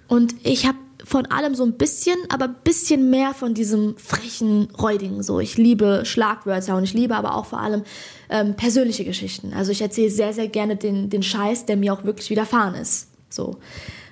Und 0.07 0.35
ich 0.43 0.65
habe 0.65 0.77
von 1.03 1.25
allem 1.27 1.55
so 1.55 1.63
ein 1.63 1.73
bisschen, 1.73 2.17
aber 2.27 2.45
ein 2.45 2.55
bisschen 2.65 3.09
mehr 3.09 3.33
von 3.33 3.53
diesem 3.53 3.95
frechen, 3.97 4.67
räudigen. 4.77 5.23
So, 5.23 5.39
ich 5.39 5.57
liebe 5.57 6.01
Schlagwörter 6.03 6.75
und 6.75 6.83
ich 6.83 6.93
liebe 6.93 7.15
aber 7.15 7.35
auch 7.35 7.45
vor 7.45 7.61
allem 7.61 7.83
ähm, 8.29 8.55
persönliche 8.55 9.05
Geschichten. 9.05 9.53
Also 9.53 9.71
ich 9.71 9.81
erzähle 9.81 10.09
sehr, 10.09 10.33
sehr 10.33 10.49
gerne 10.49 10.75
den, 10.75 11.09
den 11.09 11.23
Scheiß, 11.23 11.65
der 11.65 11.77
mir 11.77 11.93
auch 11.93 12.03
wirklich 12.03 12.29
widerfahren 12.29 12.75
ist. 12.75 13.07
So 13.29 13.57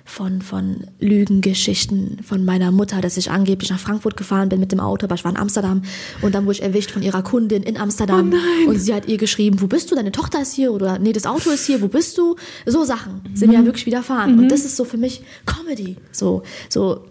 von, 0.06 0.40
von 0.40 0.86
Lügengeschichten 1.00 2.22
von 2.22 2.44
meiner 2.44 2.70
Mutter, 2.70 3.00
dass 3.00 3.16
ich 3.16 3.30
angeblich 3.30 3.70
nach 3.70 3.80
Frankfurt 3.80 4.16
gefahren 4.16 4.48
bin 4.48 4.60
mit 4.60 4.70
dem 4.70 4.78
Auto, 4.78 5.04
aber 5.04 5.16
ich 5.16 5.24
war 5.24 5.32
in 5.32 5.36
Amsterdam 5.36 5.82
und 6.22 6.34
dann 6.34 6.46
wurde 6.46 6.58
ich 6.58 6.62
erwischt 6.62 6.92
von 6.92 7.02
ihrer 7.02 7.22
Kundin 7.22 7.64
in 7.64 7.76
Amsterdam 7.76 8.32
und 8.68 8.78
sie 8.78 8.94
hat 8.94 9.08
ihr 9.08 9.18
geschrieben, 9.18 9.60
wo 9.60 9.66
bist 9.66 9.90
du, 9.90 9.96
deine 9.96 10.12
Tochter 10.12 10.40
ist 10.40 10.54
hier 10.54 10.72
oder 10.72 11.00
nee, 11.00 11.12
das 11.12 11.26
Auto 11.26 11.50
ist 11.50 11.66
hier, 11.66 11.82
wo 11.82 11.88
bist 11.88 12.16
du? 12.16 12.36
So 12.64 12.84
Sachen 12.84 13.20
sind 13.34 13.50
mir 13.50 13.58
ja 13.58 13.64
wirklich 13.64 13.84
widerfahren 13.84 14.38
und 14.38 14.48
das 14.48 14.64
ist 14.64 14.76
so 14.76 14.84
für 14.84 14.96
mich 14.96 15.22
Comedy, 15.44 15.96
so, 16.12 16.44
so, 16.68 17.04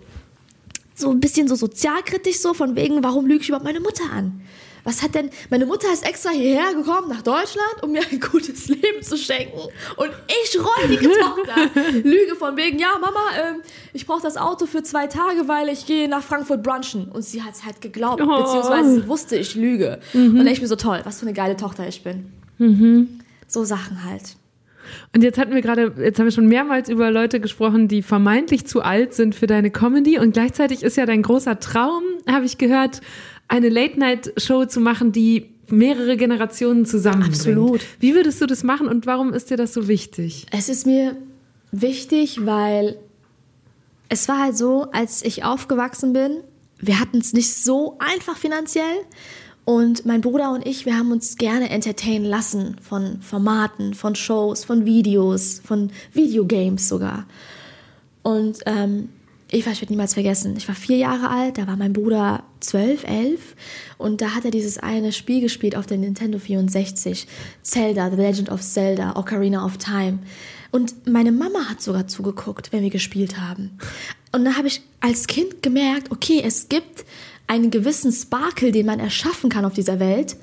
so 0.95 1.11
ein 1.11 1.19
bisschen 1.19 1.49
so 1.49 1.55
sozialkritisch 1.55 2.37
so 2.37 2.53
von 2.53 2.77
wegen, 2.77 3.03
warum 3.03 3.27
lüge 3.27 3.41
ich 3.41 3.49
überhaupt 3.49 3.65
meine 3.65 3.81
Mutter 3.81 4.05
an? 4.15 4.41
Was 4.85 5.01
hat 5.03 5.15
denn, 5.15 5.29
meine 5.49 5.65
Mutter 5.65 5.91
ist 5.91 6.07
extra 6.07 6.29
hierher 6.29 6.73
gekommen 6.73 7.09
nach 7.09 7.21
Deutschland, 7.23 7.81
um 7.81 7.91
mir 7.91 8.01
ein 8.09 8.19
gutes 8.19 8.67
Leben 8.69 9.01
zu 9.01 9.17
schenken. 9.17 9.57
Und 9.97 10.11
ich, 10.43 10.57
räudige 10.57 11.09
Tochter, 11.09 11.81
lüge 12.03 12.35
von 12.37 12.55
wegen, 12.55 12.77
ja 12.79 12.89
Mama, 13.01 13.19
ähm, 13.35 13.61
ich 13.93 14.05
brauche 14.05 14.21
das 14.21 14.37
Auto 14.37 14.65
für 14.67 14.83
zwei 14.83 15.07
Tage, 15.07 15.47
weil 15.47 15.69
ich 15.69 15.85
gehe 15.87 16.07
nach 16.07 16.21
Frankfurt 16.23 16.61
brunchen. 16.63 17.09
Und 17.11 17.23
sie 17.23 17.41
hat 17.43 17.55
es 17.55 17.65
halt 17.65 17.81
geglaubt, 17.81 18.21
Oh. 18.23 18.37
beziehungsweise 18.43 19.01
sie 19.01 19.07
wusste, 19.07 19.35
ich 19.35 19.55
lüge. 19.55 19.99
Und 20.13 20.37
dann 20.37 20.47
ich 20.47 20.61
mir 20.61 20.67
so 20.67 20.75
toll, 20.75 21.01
was 21.03 21.19
für 21.19 21.25
eine 21.25 21.33
geile 21.33 21.57
Tochter 21.57 21.87
ich 21.87 22.03
bin. 22.03 22.31
So 23.47 23.63
Sachen 23.65 24.03
halt. 24.05 24.35
Und 25.15 25.23
jetzt 25.23 25.39
hatten 25.39 25.53
wir 25.55 25.61
gerade, 25.61 25.93
jetzt 25.99 26.19
haben 26.19 26.25
wir 26.27 26.31
schon 26.31 26.47
mehrmals 26.47 26.89
über 26.89 27.09
Leute 27.09 27.39
gesprochen, 27.39 27.87
die 27.87 28.03
vermeintlich 28.03 28.67
zu 28.67 28.81
alt 28.81 29.13
sind 29.15 29.33
für 29.33 29.47
deine 29.47 29.71
Comedy. 29.71 30.19
Und 30.19 30.33
gleichzeitig 30.33 30.83
ist 30.83 30.95
ja 30.95 31.05
dein 31.07 31.23
großer 31.23 31.59
Traum, 31.59 32.03
habe 32.29 32.45
ich 32.45 32.57
gehört, 32.59 33.01
eine 33.47 33.69
Late-Night-Show 33.69 34.65
zu 34.65 34.79
machen, 34.79 35.11
die 35.11 35.51
mehrere 35.67 36.17
Generationen 36.17 36.85
zusammenbringt. 36.85 37.35
Absolut. 37.35 37.81
Wie 37.99 38.13
würdest 38.13 38.41
du 38.41 38.45
das 38.45 38.63
machen 38.63 38.87
und 38.87 39.05
warum 39.05 39.33
ist 39.33 39.49
dir 39.49 39.57
das 39.57 39.73
so 39.73 39.87
wichtig? 39.87 40.45
Es 40.51 40.69
ist 40.69 40.85
mir 40.85 41.15
wichtig, 41.71 42.45
weil 42.45 42.97
es 44.09 44.27
war 44.27 44.39
halt 44.39 44.57
so, 44.57 44.87
als 44.91 45.23
ich 45.23 45.43
aufgewachsen 45.43 46.13
bin, 46.13 46.41
wir 46.79 46.99
hatten 46.99 47.17
es 47.17 47.33
nicht 47.33 47.53
so 47.53 47.97
einfach 47.99 48.37
finanziell. 48.37 48.97
Und 49.63 50.05
mein 50.05 50.21
Bruder 50.21 50.51
und 50.51 50.65
ich, 50.67 50.85
wir 50.85 50.95
haben 50.95 51.11
uns 51.11 51.37
gerne 51.37 51.71
entertainen 51.71 52.25
lassen 52.25 52.75
von 52.81 53.19
Formaten, 53.21 53.95
von 53.95 54.13
Shows, 54.13 54.63
von 54.63 54.85
Videos, 54.85 55.59
von 55.63 55.89
Videogames 56.13 56.87
sogar. 56.87 57.25
Und 58.21 58.59
ähm, 58.67 59.09
Eva, 59.51 59.71
ich 59.71 59.81
werde 59.81 59.93
niemals 59.93 60.15
vergessen. 60.15 60.55
Ich 60.57 60.67
war 60.67 60.75
vier 60.75 60.97
Jahre 60.97 61.29
alt, 61.29 61.57
da 61.57 61.67
war 61.67 61.77
mein 61.77 61.93
Bruder 61.93 62.43
zwölf, 62.59 63.03
elf 63.03 63.55
und 63.97 64.21
da 64.21 64.33
hat 64.33 64.43
er 64.43 64.51
dieses 64.51 64.79
eine 64.79 65.11
Spiel 65.11 65.39
gespielt 65.41 65.75
auf 65.75 65.85
der 65.85 65.97
Nintendo 65.97 66.39
64. 66.39 67.27
Zelda, 67.61 68.09
The 68.09 68.15
Legend 68.15 68.49
of 68.49 68.61
Zelda, 68.61 69.15
Ocarina 69.15 69.63
of 69.63 69.77
Time. 69.77 70.19
Und 70.71 71.07
meine 71.07 71.31
Mama 71.31 71.69
hat 71.69 71.81
sogar 71.81 72.07
zugeguckt, 72.07 72.73
wenn 72.73 72.81
wir 72.81 72.89
gespielt 72.89 73.39
haben. 73.39 73.77
Und 74.31 74.45
da 74.45 74.55
habe 74.57 74.67
ich 74.67 74.81
als 74.99 75.27
Kind 75.27 75.61
gemerkt, 75.61 76.11
okay, 76.11 76.41
es 76.43 76.67
gibt 76.67 77.05
einen 77.47 77.69
gewissen 77.69 78.11
Sparkle, 78.11 78.71
den 78.71 78.87
man 78.87 78.99
erschaffen 78.99 79.49
kann 79.49 79.65
auf 79.65 79.73
dieser 79.73 79.99
Welt, 79.99 80.35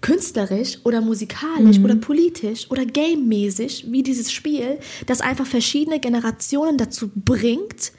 künstlerisch 0.00 0.78
oder 0.84 1.00
musikalisch 1.00 1.78
oder 1.78 1.96
politisch 1.96 2.70
oder 2.70 2.86
gamemäßig, 2.86 3.86
wie 3.90 4.02
dieses 4.02 4.32
Spiel, 4.32 4.78
das 5.06 5.20
einfach 5.20 5.46
verschiedene 5.46 6.00
Generationen 6.00 6.78
dazu 6.78 7.10
bringt, 7.14 7.92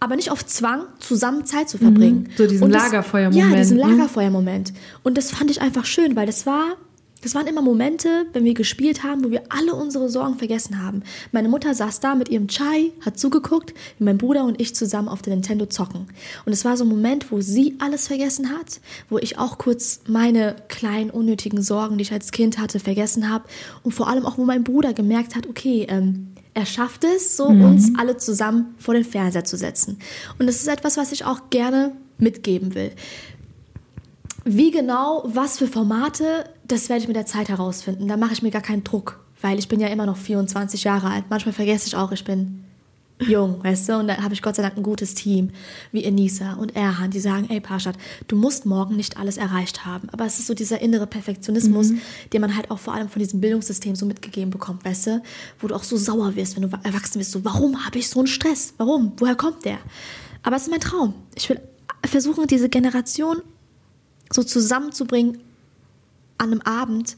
aber 0.00 0.16
nicht 0.16 0.30
auf 0.30 0.44
Zwang, 0.46 0.84
zusammen 0.98 1.44
Zeit 1.44 1.68
zu 1.68 1.76
verbringen. 1.78 2.30
So 2.36 2.46
diesen 2.46 2.70
das- 2.70 2.84
Lagerfeuermoment, 2.84 3.50
Ja, 3.52 3.56
diesen 3.56 3.76
ne? 3.76 3.82
Lagerfeuermoment. 3.82 4.72
Und 5.02 5.18
das 5.18 5.30
fand 5.30 5.50
ich 5.50 5.60
einfach 5.60 5.84
schön, 5.84 6.16
weil 6.16 6.26
das 6.26 6.46
war, 6.46 6.76
das 7.22 7.34
waren 7.34 7.46
immer 7.46 7.60
Momente, 7.60 8.24
wenn 8.32 8.44
wir 8.44 8.54
gespielt 8.54 9.04
haben, 9.04 9.22
wo 9.22 9.30
wir 9.30 9.42
alle 9.50 9.74
unsere 9.74 10.08
Sorgen 10.08 10.38
vergessen 10.38 10.82
haben. 10.82 11.02
Meine 11.32 11.50
Mutter 11.50 11.74
saß 11.74 12.00
da 12.00 12.14
mit 12.14 12.30
ihrem 12.30 12.48
Chai, 12.48 12.92
hat 13.04 13.18
zugeguckt, 13.18 13.74
wie 13.98 14.04
mein 14.04 14.16
Bruder 14.16 14.44
und 14.44 14.58
ich 14.58 14.74
zusammen 14.74 15.06
auf 15.08 15.20
der 15.20 15.34
Nintendo 15.34 15.66
zocken. 15.66 16.06
Und 16.46 16.52
es 16.54 16.64
war 16.64 16.78
so 16.78 16.84
ein 16.84 16.88
Moment, 16.88 17.30
wo 17.30 17.42
sie 17.42 17.76
alles 17.78 18.06
vergessen 18.08 18.48
hat, 18.48 18.80
wo 19.10 19.18
ich 19.18 19.36
auch 19.38 19.58
kurz 19.58 20.00
meine 20.08 20.56
kleinen 20.68 21.10
unnötigen 21.10 21.60
Sorgen, 21.62 21.98
die 21.98 22.02
ich 22.02 22.12
als 22.12 22.32
Kind 22.32 22.58
hatte, 22.58 22.80
vergessen 22.80 23.28
habe. 23.28 23.44
Und 23.82 23.92
vor 23.92 24.08
allem 24.08 24.24
auch, 24.24 24.38
wo 24.38 24.44
mein 24.46 24.64
Bruder 24.64 24.94
gemerkt 24.94 25.36
hat, 25.36 25.46
okay, 25.46 25.86
ähm, 25.90 26.28
er 26.54 26.66
schafft 26.66 27.04
es, 27.04 27.36
so 27.36 27.46
uns 27.46 27.92
alle 27.98 28.16
zusammen 28.16 28.74
vor 28.78 28.94
den 28.94 29.04
Fernseher 29.04 29.44
zu 29.44 29.56
setzen. 29.56 29.98
Und 30.38 30.46
das 30.46 30.56
ist 30.56 30.68
etwas, 30.68 30.96
was 30.96 31.12
ich 31.12 31.24
auch 31.24 31.50
gerne 31.50 31.92
mitgeben 32.18 32.74
will. 32.74 32.92
Wie 34.44 34.70
genau, 34.70 35.22
was 35.26 35.58
für 35.58 35.66
Formate, 35.66 36.44
das 36.66 36.88
werde 36.88 37.02
ich 37.02 37.08
mit 37.08 37.16
der 37.16 37.26
Zeit 37.26 37.48
herausfinden. 37.48 38.08
Da 38.08 38.16
mache 38.16 38.32
ich 38.32 38.42
mir 38.42 38.50
gar 38.50 38.62
keinen 38.62 38.84
Druck, 38.84 39.20
weil 39.40 39.58
ich 39.58 39.68
bin 39.68 39.80
ja 39.80 39.88
immer 39.88 40.06
noch 40.06 40.16
24 40.16 40.84
Jahre 40.84 41.10
alt. 41.10 41.24
Manchmal 41.28 41.52
vergesse 41.52 41.86
ich 41.86 41.96
auch, 41.96 42.10
ich 42.12 42.24
bin 42.24 42.64
jung, 43.20 43.62
weißt 43.62 43.88
du? 43.88 43.98
Und 43.98 44.08
da 44.08 44.22
habe 44.22 44.34
ich 44.34 44.42
Gott 44.42 44.56
sei 44.56 44.62
Dank 44.62 44.76
ein 44.76 44.82
gutes 44.82 45.14
Team, 45.14 45.50
wie 45.92 46.04
Enisa 46.04 46.54
und 46.54 46.74
Erhan, 46.74 47.10
die 47.10 47.20
sagen, 47.20 47.46
ey 47.50 47.60
Parshad, 47.60 47.96
du 48.28 48.36
musst 48.36 48.66
morgen 48.66 48.96
nicht 48.96 49.16
alles 49.16 49.36
erreicht 49.36 49.84
haben. 49.84 50.08
Aber 50.10 50.26
es 50.26 50.38
ist 50.38 50.46
so 50.46 50.54
dieser 50.54 50.80
innere 50.80 51.06
Perfektionismus, 51.06 51.92
den 52.32 52.40
man 52.40 52.56
halt 52.56 52.70
auch 52.70 52.78
vor 52.78 52.94
allem 52.94 53.08
von 53.08 53.20
diesem 53.20 53.40
Bildungssystem 53.40 53.94
so 53.94 54.06
mitgegeben 54.06 54.50
bekommt, 54.50 54.84
weißt 54.84 55.06
du? 55.06 55.22
Wo 55.58 55.68
du 55.68 55.74
auch 55.74 55.84
so 55.84 55.96
sauer 55.96 56.34
wirst, 56.36 56.56
wenn 56.56 56.68
du 56.68 56.78
erwachsen 56.82 57.18
bist. 57.18 57.32
So, 57.32 57.44
warum 57.44 57.84
habe 57.84 57.98
ich 57.98 58.08
so 58.08 58.20
einen 58.20 58.26
Stress? 58.26 58.74
Warum? 58.78 59.12
Woher 59.18 59.34
kommt 59.34 59.64
der? 59.64 59.78
Aber 60.42 60.56
es 60.56 60.62
ist 60.62 60.70
mein 60.70 60.80
Traum. 60.80 61.14
Ich 61.34 61.48
will 61.48 61.60
versuchen, 62.04 62.46
diese 62.46 62.68
Generation 62.68 63.42
so 64.32 64.42
zusammenzubringen 64.42 65.38
an 66.38 66.52
einem 66.52 66.62
Abend, 66.62 67.16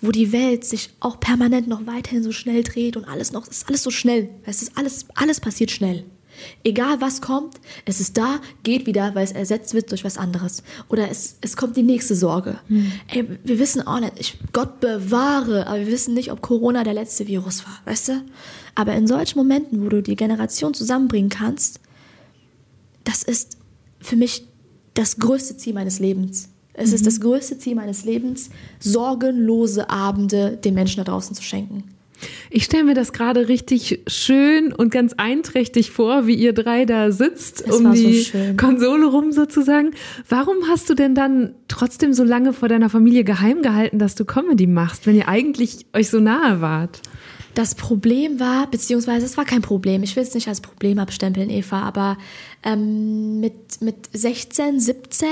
wo 0.00 0.12
die 0.12 0.32
Welt 0.32 0.64
sich 0.64 0.90
auch 1.00 1.18
permanent 1.18 1.68
noch 1.68 1.86
weiterhin 1.86 2.22
so 2.22 2.32
schnell 2.32 2.62
dreht 2.62 2.96
und 2.96 3.04
alles 3.04 3.32
noch, 3.32 3.46
es 3.46 3.58
ist 3.58 3.68
alles 3.68 3.82
so 3.82 3.90
schnell. 3.90 4.30
Es 4.44 4.62
ist 4.62 4.72
alles, 4.76 5.06
alles 5.14 5.40
passiert 5.40 5.70
schnell. 5.70 6.04
Egal 6.62 7.00
was 7.00 7.20
kommt, 7.20 7.56
es 7.84 7.98
ist 8.00 8.16
da, 8.16 8.40
geht 8.62 8.86
wieder, 8.86 9.14
weil 9.16 9.24
es 9.24 9.32
ersetzt 9.32 9.74
wird 9.74 9.90
durch 9.90 10.04
was 10.04 10.18
anderes. 10.18 10.62
Oder 10.88 11.10
es, 11.10 11.36
es 11.40 11.56
kommt 11.56 11.76
die 11.76 11.82
nächste 11.82 12.14
Sorge. 12.14 12.60
Ey, 13.08 13.28
wir 13.42 13.58
wissen 13.58 13.84
auch 13.84 13.98
nicht, 13.98 14.12
ich, 14.18 14.38
Gott 14.52 14.78
bewahre, 14.78 15.66
aber 15.66 15.80
wir 15.80 15.88
wissen 15.88 16.14
nicht, 16.14 16.30
ob 16.30 16.40
Corona 16.40 16.84
der 16.84 16.94
letzte 16.94 17.26
Virus 17.26 17.64
war, 17.64 17.80
weißt 17.86 18.08
du? 18.08 18.24
Aber 18.76 18.94
in 18.94 19.08
solchen 19.08 19.38
Momenten, 19.38 19.84
wo 19.84 19.88
du 19.88 20.00
die 20.00 20.14
Generation 20.14 20.74
zusammenbringen 20.74 21.30
kannst, 21.30 21.80
das 23.02 23.24
ist 23.24 23.56
für 24.00 24.16
mich 24.16 24.46
das 24.94 25.18
größte 25.18 25.56
Ziel 25.56 25.74
meines 25.74 25.98
Lebens. 25.98 26.50
Es 26.78 26.92
ist 26.92 27.06
das 27.06 27.20
größte 27.20 27.58
Ziel 27.58 27.74
meines 27.74 28.04
Lebens, 28.04 28.50
sorgenlose 28.78 29.90
Abende 29.90 30.58
den 30.62 30.74
Menschen 30.74 30.98
da 30.98 31.04
draußen 31.04 31.34
zu 31.34 31.42
schenken. 31.42 31.84
Ich 32.50 32.64
stelle 32.64 32.84
mir 32.84 32.94
das 32.94 33.12
gerade 33.12 33.48
richtig 33.48 34.00
schön 34.06 34.72
und 34.72 34.90
ganz 34.90 35.12
einträchtig 35.16 35.90
vor, 35.90 36.26
wie 36.26 36.34
ihr 36.34 36.52
drei 36.52 36.84
da 36.84 37.12
sitzt 37.12 37.60
Es 37.66 37.76
um 37.76 37.84
so 37.84 37.92
die 37.92 38.24
schön. 38.24 38.56
Konsole 38.56 39.06
rum 39.06 39.32
sozusagen. 39.32 39.92
Warum 40.28 40.56
hast 40.68 40.90
du 40.90 40.94
denn 40.94 41.14
dann 41.14 41.54
trotzdem 41.68 42.12
so 42.12 42.24
lange 42.24 42.52
vor 42.52 42.68
deiner 42.68 42.90
Familie 42.90 43.24
geheim 43.24 43.62
gehalten, 43.62 43.98
dass 43.98 44.14
du 44.14 44.24
Comedy 44.24 44.66
machst, 44.66 45.06
wenn 45.06 45.16
ihr 45.16 45.28
eigentlich 45.28 45.86
euch 45.92 46.10
so 46.10 46.18
nahe 46.20 46.60
wart? 46.60 47.00
Das 47.54 47.74
Problem 47.74 48.38
war, 48.38 48.70
beziehungsweise 48.70 49.26
es 49.26 49.36
war 49.36 49.44
kein 49.44 49.62
Problem, 49.62 50.02
ich 50.02 50.14
will 50.14 50.22
es 50.22 50.34
nicht 50.34 50.48
als 50.48 50.60
Problem 50.60 50.98
abstempeln, 50.98 51.50
Eva, 51.50 51.82
aber 51.82 52.16
ähm, 52.62 53.40
mit, 53.40 53.80
mit 53.80 53.96
16, 54.12 54.78
17 54.78 55.28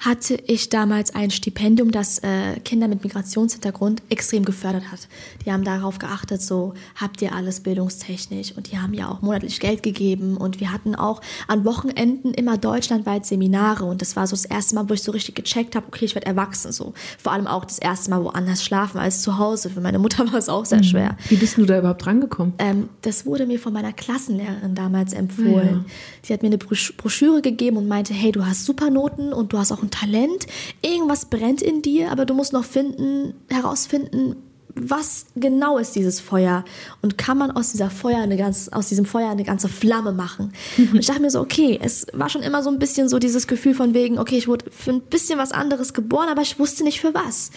hatte 0.00 0.34
ich 0.46 0.68
damals 0.70 1.14
ein 1.14 1.30
Stipendium, 1.30 1.90
das 1.90 2.18
äh, 2.20 2.58
Kinder 2.64 2.88
mit 2.88 3.04
Migrationshintergrund 3.04 4.02
extrem 4.08 4.44
gefördert 4.44 4.90
hat. 4.90 5.08
Die 5.44 5.52
haben 5.52 5.62
darauf 5.64 5.98
geachtet, 5.98 6.42
so 6.42 6.74
habt 6.96 7.20
ihr 7.22 7.34
alles 7.34 7.60
bildungstechnisch 7.60 8.52
und 8.56 8.72
die 8.72 8.78
haben 8.78 8.94
ja 8.94 9.08
auch 9.08 9.22
monatlich 9.22 9.60
Geld 9.60 9.82
gegeben 9.82 10.36
und 10.36 10.58
wir 10.60 10.72
hatten 10.72 10.94
auch 10.94 11.20
an 11.48 11.64
Wochenenden 11.64 12.32
immer 12.34 12.56
deutschlandweit 12.58 13.26
Seminare 13.26 13.84
und 13.84 14.00
das 14.02 14.16
war 14.16 14.26
so 14.26 14.34
das 14.36 14.44
erste 14.46 14.74
Mal, 14.74 14.88
wo 14.88 14.94
ich 14.94 15.02
so 15.02 15.12
richtig 15.12 15.34
gecheckt 15.34 15.76
habe, 15.76 15.86
okay, 15.88 16.06
ich 16.06 16.14
werde 16.14 16.26
erwachsen 16.26 16.72
so. 16.72 16.94
Vor 17.18 17.32
allem 17.32 17.46
auch 17.46 17.64
das 17.64 17.78
erste 17.78 18.10
Mal 18.10 18.24
woanders 18.24 18.64
schlafen 18.64 18.98
als 18.98 19.22
zu 19.22 19.38
Hause. 19.38 19.70
Für 19.70 19.80
meine 19.80 19.98
Mutter 19.98 20.26
war 20.32 20.38
es 20.38 20.48
auch 20.48 20.64
sehr 20.64 20.82
schwer. 20.82 21.16
Wie 21.28 21.36
bist 21.36 21.56
du 21.58 21.66
da 21.66 21.78
überhaupt 21.78 22.06
rangekommen? 22.06 22.54
Ähm, 22.58 22.88
das 23.02 23.26
wurde 23.26 23.46
mir 23.46 23.58
von 23.58 23.72
meiner 23.72 23.92
Klassenlehrerin 23.92 24.74
damals 24.74 25.12
empfohlen. 25.12 25.84
Ah, 25.86 25.90
Die 26.26 26.32
hat 26.32 26.42
mir 26.42 26.48
eine 26.48 26.56
Brosch- 26.58 26.94
Broschüre 26.96 27.42
gegeben 27.42 27.76
und 27.76 27.86
meinte, 27.86 28.14
hey, 28.14 28.32
du 28.32 28.46
hast 28.46 28.64
super 28.64 28.88
Noten 28.90 29.32
und 29.32 29.52
du 29.52 29.58
hast 29.58 29.72
auch 29.72 29.82
ein 29.82 29.89
Talent. 29.90 30.46
Irgendwas 30.82 31.26
brennt 31.26 31.62
in 31.62 31.82
dir, 31.82 32.10
aber 32.10 32.26
du 32.26 32.34
musst 32.34 32.52
noch 32.52 32.64
finden, 32.64 33.34
herausfinden, 33.48 34.36
was 34.74 35.26
genau 35.36 35.78
ist 35.78 35.96
dieses 35.96 36.20
Feuer 36.20 36.64
und 37.02 37.18
kann 37.18 37.36
man 37.36 37.50
aus 37.50 37.72
dieser 37.72 37.90
Feuer 37.90 38.20
eine 38.20 38.36
ganz, 38.36 38.68
aus 38.68 38.88
diesem 38.88 39.04
Feuer 39.04 39.30
eine 39.30 39.44
ganze 39.44 39.68
Flamme 39.68 40.12
machen? 40.12 40.52
Und 40.78 40.98
ich 40.98 41.06
dachte 41.06 41.20
mir 41.20 41.30
so, 41.30 41.40
okay, 41.40 41.78
es 41.82 42.06
war 42.12 42.28
schon 42.28 42.42
immer 42.42 42.62
so 42.62 42.70
ein 42.70 42.78
bisschen 42.78 43.08
so 43.08 43.18
dieses 43.18 43.46
Gefühl 43.46 43.74
von 43.74 43.94
wegen, 43.94 44.18
okay, 44.18 44.38
ich 44.38 44.48
wurde 44.48 44.66
für 44.70 44.92
ein 44.92 45.02
bisschen 45.02 45.38
was 45.38 45.52
anderes 45.52 45.92
geboren, 45.92 46.28
aber 46.30 46.42
ich 46.42 46.58
wusste 46.58 46.84
nicht 46.84 47.00
für 47.00 47.14
was. 47.14 47.50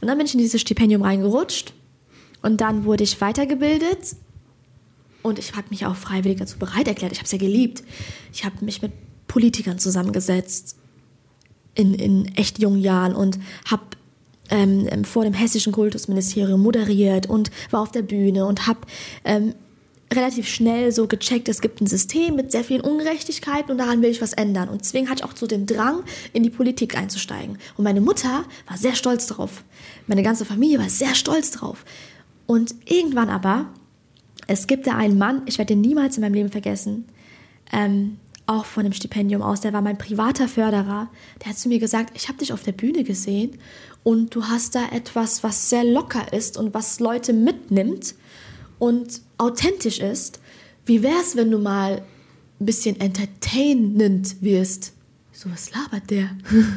Und 0.00 0.08
dann 0.08 0.16
bin 0.16 0.26
ich 0.26 0.34
in 0.34 0.40
dieses 0.40 0.60
Stipendium 0.60 1.02
reingerutscht 1.02 1.74
und 2.42 2.60
dann 2.60 2.84
wurde 2.84 3.04
ich 3.04 3.20
weitergebildet 3.20 4.16
und 5.22 5.38
ich 5.38 5.54
habe 5.54 5.68
mich 5.70 5.86
auch 5.86 5.96
freiwillig 5.96 6.38
dazu 6.38 6.58
bereit 6.58 6.86
erklärt. 6.86 7.12
Ich 7.12 7.18
habe 7.18 7.24
es 7.26 7.32
ja 7.32 7.38
geliebt. 7.38 7.82
Ich 8.32 8.44
habe 8.44 8.62
mich 8.64 8.82
mit 8.82 8.92
Politikern 9.26 9.78
zusammengesetzt 9.78 10.76
in, 11.74 11.94
in 11.94 12.34
echt 12.36 12.58
jungen 12.58 12.80
Jahren 12.80 13.14
und 13.14 13.38
habe 13.70 13.82
ähm, 14.50 14.86
ähm, 14.90 15.04
vor 15.04 15.24
dem 15.24 15.32
hessischen 15.32 15.72
Kultusministerium 15.72 16.62
moderiert 16.62 17.26
und 17.28 17.50
war 17.70 17.80
auf 17.80 17.92
der 17.92 18.02
Bühne 18.02 18.46
und 18.46 18.66
habe 18.66 18.80
ähm, 19.24 19.54
relativ 20.12 20.48
schnell 20.48 20.92
so 20.92 21.06
gecheckt, 21.06 21.48
es 21.48 21.60
gibt 21.60 21.80
ein 21.80 21.86
System 21.86 22.36
mit 22.36 22.52
sehr 22.52 22.64
vielen 22.64 22.80
Ungerechtigkeiten 22.80 23.72
und 23.72 23.78
daran 23.78 24.02
will 24.02 24.10
ich 24.10 24.22
was 24.22 24.32
ändern. 24.32 24.68
Und 24.68 24.82
deswegen 24.82 25.08
hatte 25.08 25.22
ich 25.22 25.24
auch 25.24 25.36
so 25.36 25.46
den 25.46 25.66
Drang, 25.66 26.04
in 26.32 26.42
die 26.42 26.50
Politik 26.50 26.96
einzusteigen. 26.96 27.58
Und 27.76 27.84
meine 27.84 28.00
Mutter 28.00 28.44
war 28.68 28.76
sehr 28.76 28.94
stolz 28.94 29.26
drauf. 29.26 29.64
Meine 30.06 30.22
ganze 30.22 30.44
Familie 30.44 30.78
war 30.78 30.88
sehr 30.88 31.14
stolz 31.14 31.50
drauf. 31.50 31.84
Und 32.46 32.74
irgendwann 32.84 33.30
aber, 33.30 33.66
es 34.46 34.66
gibt 34.66 34.86
da 34.86 34.96
einen 34.96 35.18
Mann, 35.18 35.42
ich 35.46 35.58
werde 35.58 35.74
den 35.74 35.80
niemals 35.80 36.16
in 36.16 36.20
meinem 36.22 36.34
Leben 36.34 36.50
vergessen, 36.50 37.06
ähm, 37.72 38.18
auch 38.46 38.64
von 38.66 38.84
dem 38.84 38.92
Stipendium 38.92 39.40
aus, 39.42 39.60
der 39.62 39.72
war 39.72 39.80
mein 39.82 39.96
privater 39.98 40.48
Förderer, 40.48 41.08
der 41.42 41.50
hat 41.50 41.58
zu 41.58 41.68
mir 41.68 41.78
gesagt, 41.78 42.12
ich 42.16 42.28
habe 42.28 42.38
dich 42.38 42.52
auf 42.52 42.62
der 42.62 42.72
Bühne 42.72 43.02
gesehen 43.04 43.58
und 44.02 44.34
du 44.34 44.44
hast 44.44 44.74
da 44.74 44.88
etwas, 44.92 45.42
was 45.42 45.70
sehr 45.70 45.84
locker 45.84 46.32
ist 46.32 46.56
und 46.58 46.74
was 46.74 47.00
Leute 47.00 47.32
mitnimmt 47.32 48.14
und 48.78 49.22
authentisch 49.38 49.98
ist. 49.98 50.40
Wie 50.84 51.02
wär's, 51.02 51.36
wenn 51.36 51.50
du 51.50 51.58
mal 51.58 52.02
ein 52.60 52.66
bisschen 52.66 53.00
entertainend 53.00 54.36
wirst? 54.42 54.92
So, 55.32 55.50
was 55.50 55.70
labert 55.72 56.10
der? 56.10 56.30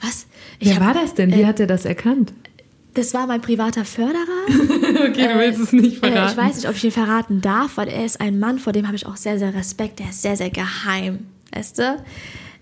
Was? 0.00 0.26
Ich 0.58 0.68
Wer 0.68 0.80
hab- 0.80 0.96
war 0.96 1.02
das 1.02 1.14
denn? 1.14 1.32
Wie 1.32 1.42
äh, 1.42 1.46
hat 1.46 1.60
er 1.60 1.68
das 1.68 1.84
erkannt? 1.84 2.32
Das 2.94 3.14
war 3.14 3.26
mein 3.26 3.40
privater 3.40 3.84
Förderer. 3.84 4.18
Okay, 5.08 5.26
du 5.28 5.38
willst 5.38 5.60
es 5.60 5.72
nicht 5.72 6.02
Äh, 6.04 6.10
verraten. 6.12 6.30
ich 6.32 6.36
weiß 6.36 6.56
nicht, 6.56 6.68
ob 6.68 6.76
ich 6.76 6.84
ihn 6.84 6.90
verraten 6.90 7.40
darf, 7.40 7.76
weil 7.76 7.88
er 7.88 8.04
ist 8.04 8.20
ein 8.20 8.38
Mann, 8.38 8.58
vor 8.58 8.72
dem 8.72 8.86
habe 8.86 8.94
ich 8.96 9.06
auch 9.06 9.16
sehr, 9.16 9.38
sehr 9.38 9.54
Respekt. 9.54 9.98
Der 9.98 10.10
ist 10.10 10.22
sehr, 10.22 10.36
sehr 10.36 10.50
geheim, 10.50 11.26
weißt 11.54 11.78
du? 11.78 12.04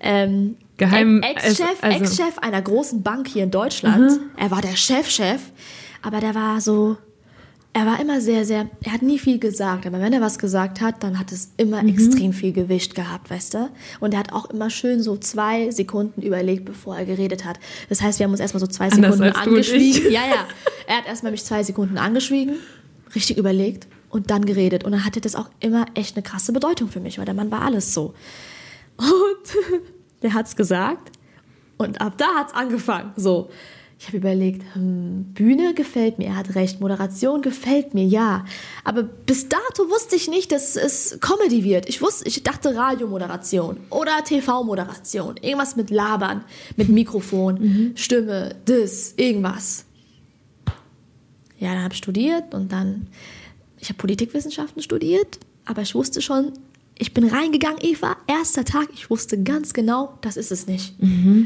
Ähm, 0.00 0.56
Geheim, 0.78 1.20
Ex-Chef 1.22 1.82
also- 1.82 1.98
Ex-Chef 1.98 2.38
einer 2.38 2.62
großen 2.62 3.02
Bank 3.02 3.28
hier 3.28 3.44
in 3.44 3.50
Deutschland. 3.50 4.18
Er 4.36 4.50
war 4.50 4.62
der 4.62 4.76
Chef-Chef, 4.76 5.40
aber 6.02 6.20
der 6.20 6.34
war 6.34 6.60
so, 6.60 6.96
er 7.72 7.86
war 7.86 8.00
immer 8.00 8.20
sehr, 8.20 8.44
sehr, 8.44 8.68
er 8.82 8.92
hat 8.92 9.02
nie 9.02 9.18
viel 9.18 9.38
gesagt, 9.38 9.86
aber 9.86 10.00
wenn 10.00 10.12
er 10.12 10.20
was 10.20 10.40
gesagt 10.40 10.80
hat, 10.80 11.04
dann 11.04 11.18
hat 11.20 11.30
es 11.30 11.52
immer 11.56 11.84
extrem 11.86 12.32
viel 12.32 12.52
Gewicht 12.52 12.96
gehabt, 12.96 13.30
weißt 13.30 13.54
du? 13.54 13.70
Und 14.00 14.12
er 14.12 14.20
hat 14.20 14.32
auch 14.32 14.50
immer 14.50 14.70
schön 14.70 15.00
so 15.00 15.16
zwei 15.16 15.70
Sekunden 15.70 16.20
überlegt, 16.22 16.64
bevor 16.64 16.96
er 16.96 17.04
geredet 17.04 17.44
hat. 17.44 17.60
Das 17.88 18.02
heißt, 18.02 18.18
wir 18.18 18.24
haben 18.24 18.32
uns 18.32 18.40
erstmal 18.40 18.60
so 18.60 18.66
zwei 18.66 18.88
Anders 18.90 19.18
Sekunden 19.18 19.36
angeschwiegen. 19.36 20.02
Ja, 20.10 20.22
ja. 20.26 20.48
Er 20.88 20.96
hat 20.98 21.06
erstmal 21.06 21.30
mich 21.30 21.44
zwei 21.44 21.62
Sekunden 21.62 21.96
angeschwiegen, 21.96 22.56
richtig 23.14 23.38
überlegt 23.38 23.86
und 24.08 24.30
dann 24.32 24.44
geredet. 24.44 24.82
Und 24.82 24.90
dann 24.90 25.04
hatte 25.04 25.20
das 25.20 25.36
auch 25.36 25.50
immer 25.60 25.86
echt 25.94 26.16
eine 26.16 26.24
krasse 26.24 26.52
Bedeutung 26.52 26.88
für 26.88 27.00
mich, 27.00 27.18
weil 27.18 27.24
der 27.24 27.34
Mann 27.34 27.52
war 27.52 27.62
alles 27.62 27.94
so. 27.94 28.14
Und 28.96 29.82
der 30.22 30.34
hat's 30.34 30.56
gesagt 30.56 31.12
und 31.76 32.00
ab 32.00 32.14
da 32.18 32.26
hat's 32.34 32.52
angefangen. 32.52 33.12
So, 33.16 33.48
ich 34.00 34.06
habe 34.06 34.16
überlegt, 34.16 34.62
hm, 34.74 35.26
Bühne 35.34 35.74
gefällt 35.74 36.16
mir, 36.16 36.28
er 36.28 36.36
hat 36.36 36.54
recht, 36.54 36.80
Moderation 36.80 37.42
gefällt 37.42 37.92
mir, 37.92 38.06
ja. 38.06 38.46
Aber 38.82 39.02
bis 39.02 39.50
dato 39.50 39.90
wusste 39.90 40.16
ich 40.16 40.26
nicht, 40.26 40.52
dass 40.52 40.76
es 40.76 41.18
Comedy 41.20 41.64
wird. 41.64 41.86
Ich 41.86 42.00
wusste, 42.00 42.26
ich 42.26 42.42
dachte 42.42 42.74
Radiomoderation 42.74 43.76
oder 43.90 44.24
TV-Moderation, 44.24 45.36
irgendwas 45.42 45.76
mit 45.76 45.90
Labern, 45.90 46.46
mit 46.76 46.88
Mikrofon, 46.88 47.92
Stimme, 47.94 48.56
das, 48.64 49.12
irgendwas. 49.18 49.84
Ja, 51.58 51.74
dann 51.74 51.82
habe 51.82 51.92
ich 51.92 51.98
studiert 51.98 52.54
und 52.54 52.72
dann, 52.72 53.08
ich 53.78 53.90
habe 53.90 53.98
Politikwissenschaften 53.98 54.82
studiert, 54.82 55.38
aber 55.66 55.82
ich 55.82 55.94
wusste 55.94 56.22
schon, 56.22 56.52
ich 57.00 57.14
bin 57.14 57.26
reingegangen, 57.26 57.78
Eva, 57.80 58.16
erster 58.26 58.64
Tag, 58.64 58.88
ich 58.94 59.10
wusste 59.10 59.42
ganz 59.42 59.72
genau, 59.72 60.18
das 60.20 60.36
ist 60.36 60.52
es 60.52 60.66
nicht. 60.66 60.94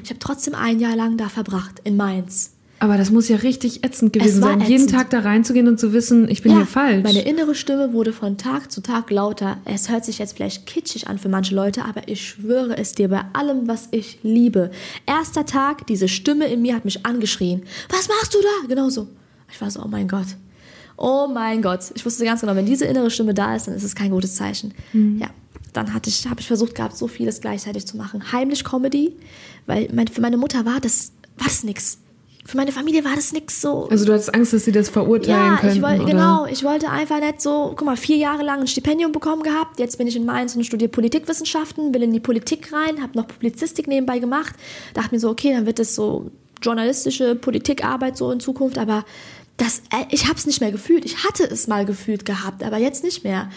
Ich 0.03 0.11
habe 0.11 0.19
trotzdem 0.19 0.55
ein 0.55 0.81
Jahr 0.81 0.97
lang 0.97 1.17
da 1.17 1.29
verbracht, 1.29 1.81
in 1.85 1.97
Mainz. 1.97 2.51
Aber 2.81 2.99
das 2.99 3.11
muss 3.11 3.29
ja 3.29 3.37
richtig 3.37 3.85
ätzend 3.85 4.13
gewesen 4.13 4.43
sein, 4.43 4.61
jeden 4.61 4.85
ätzend. 4.85 4.91
Tag 4.91 5.11
da 5.11 5.21
reinzugehen 5.21 5.69
und 5.69 5.79
zu 5.79 5.93
wissen, 5.93 6.29
ich 6.29 6.43
bin 6.43 6.55
hier 6.55 6.67
falsch. 6.67 7.03
Meine 7.05 7.23
innere 7.23 7.55
Stimme 7.55 7.93
wurde 7.93 8.13
von 8.13 8.37
Tag 8.37 8.71
zu 8.71 8.83
Tag 8.83 9.11
lauter. 9.11 9.59
Es 9.65 9.89
hört 9.89 10.05
sich 10.05 10.19
jetzt 10.19 10.35
vielleicht 10.35 10.67
kitschig 10.67 11.07
an 11.07 11.19
für 11.19 11.29
manche 11.29 11.55
Leute, 11.55 11.85
aber 11.85 12.09
ich 12.09 12.29
schwöre 12.29 12.77
es 12.77 12.95
dir 12.95 13.09
bei 13.09 13.23
allem, 13.33 13.69
was 13.69 13.89
ich 13.93 14.19
liebe. 14.23 14.71
Erster 15.07 15.47
Tag, 15.47 15.87
diese 15.87 16.09
Stimme 16.09 16.47
in 16.47 16.63
mir 16.63 16.75
hat 16.75 16.85
mich 16.85 17.07
angeschrien. 17.07 17.63
Was 17.89 18.09
machst 18.09 18.35
du 18.35 18.39
da? 18.43 18.69
Genau 18.69 18.91
so. 18.91 19.07
Ich 19.51 19.61
war 19.61 19.71
so, 19.71 19.81
oh 19.83 19.89
mein 19.89 20.09
Gott. 20.09 20.27
Oh 20.97 21.29
mein 21.33 21.63
Gott. 21.63 21.93
Ich 21.95 22.05
wusste 22.05 22.25
ganz 22.25 22.41
genau, 22.41 22.55
wenn 22.55 22.67
diese 22.67 22.85
innere 22.85 23.11
Stimme 23.11 23.35
da 23.35 23.57
ist, 23.57 23.67
dann 23.67 23.75
ist 23.75 23.85
es 23.85 23.95
kein 23.95 24.11
gutes 24.11 24.35
Zeichen. 24.35 24.75
Ja. 24.93 25.29
Dann 25.75 25.93
hatte 25.93 26.09
ich, 26.09 26.27
habe 26.27 26.41
ich 26.41 26.47
versucht 26.47 26.75
gehabt, 26.75 26.97
so 26.97 27.09
vieles 27.09 27.41
gleichzeitig 27.41 27.87
zu 27.87 27.97
machen. 27.97 28.33
Heimlich 28.33 28.65
Comedy, 28.65 29.17
weil 29.67 29.89
mein, 29.93 30.09
für 30.09 30.23
meine 30.23 30.39
Mutter 30.39 30.65
war 30.65 30.81
das, 30.81 31.13
war 31.37 31.49
das 31.49 31.65
nix. 31.65 31.99
Für 32.47 32.59
meine 32.59 32.73
Familie 32.73 33.05
war 33.05 33.15
das 33.15 33.33
nix 33.33 33.61
so. 33.61 33.89
also 33.89 34.05
du 34.05 34.13
hattest 34.13 34.35
Angst, 34.35 34.53
dass 34.53 34.65
sie 34.67 34.73
das 34.73 34.91
verurteilen 34.91 35.53
Ja, 35.53 35.57
könnten, 35.57 35.77
ich 35.77 35.83
wollte, 35.83 36.05
genau, 36.05 36.45
ich 36.45 36.63
wollte 36.63 36.91
einfach 36.91 37.19
nicht 37.19 37.41
so, 37.41 37.73
guck 37.75 37.87
mal, 37.87 37.97
vier 37.97 38.17
Jahre 38.17 38.43
lang 38.43 38.61
ein 38.61 38.67
Stipendium 38.67 39.13
bekommen 39.13 39.43
gehabt, 39.43 39.81
jetzt 39.81 39.97
bin 39.97 40.07
ich 40.07 40.15
in 40.15 40.27
Mainz 40.27 40.55
und 40.55 40.65
studiere 40.65 40.91
Politikwissenschaften, 40.91 41.95
will 41.95 42.03
in 42.03 42.13
die 42.13 42.21
Politik 42.21 42.71
rein, 42.71 43.03
habe 43.03 43.17
noch 43.17 43.27
Publizistik 43.27 43.89
nebenbei 43.89 44.19
gemacht, 44.19 44.55
dachte 44.93 45.15
mir 45.15 45.21
so, 45.21 45.31
okay, 45.31 45.55
dann 45.55 45.65
wird 45.65 45.79
es 45.79 45.95
so 45.95 46.31
journalistische 46.61 47.35
Politikarbeit 47.35 48.19
so 48.19 48.31
in 48.31 48.41
Zukunft, 48.41 48.77
aber 48.77 49.07
das, 49.57 49.79
äh, 49.91 50.05
ich 50.11 50.27
habe 50.27 50.37
es 50.37 50.47
nicht 50.47 50.61
mehr 50.61 50.73
gefühlt. 50.73 51.05
Ich 51.05 51.25
hatte 51.25 51.45
es 51.45 51.67
mal 51.67 51.85
gefühlt 51.87 52.25
gehabt, 52.25 52.63
aber 52.63 52.79
jetzt 52.79 53.05
nicht 53.05 53.25
mehr. 53.25 53.51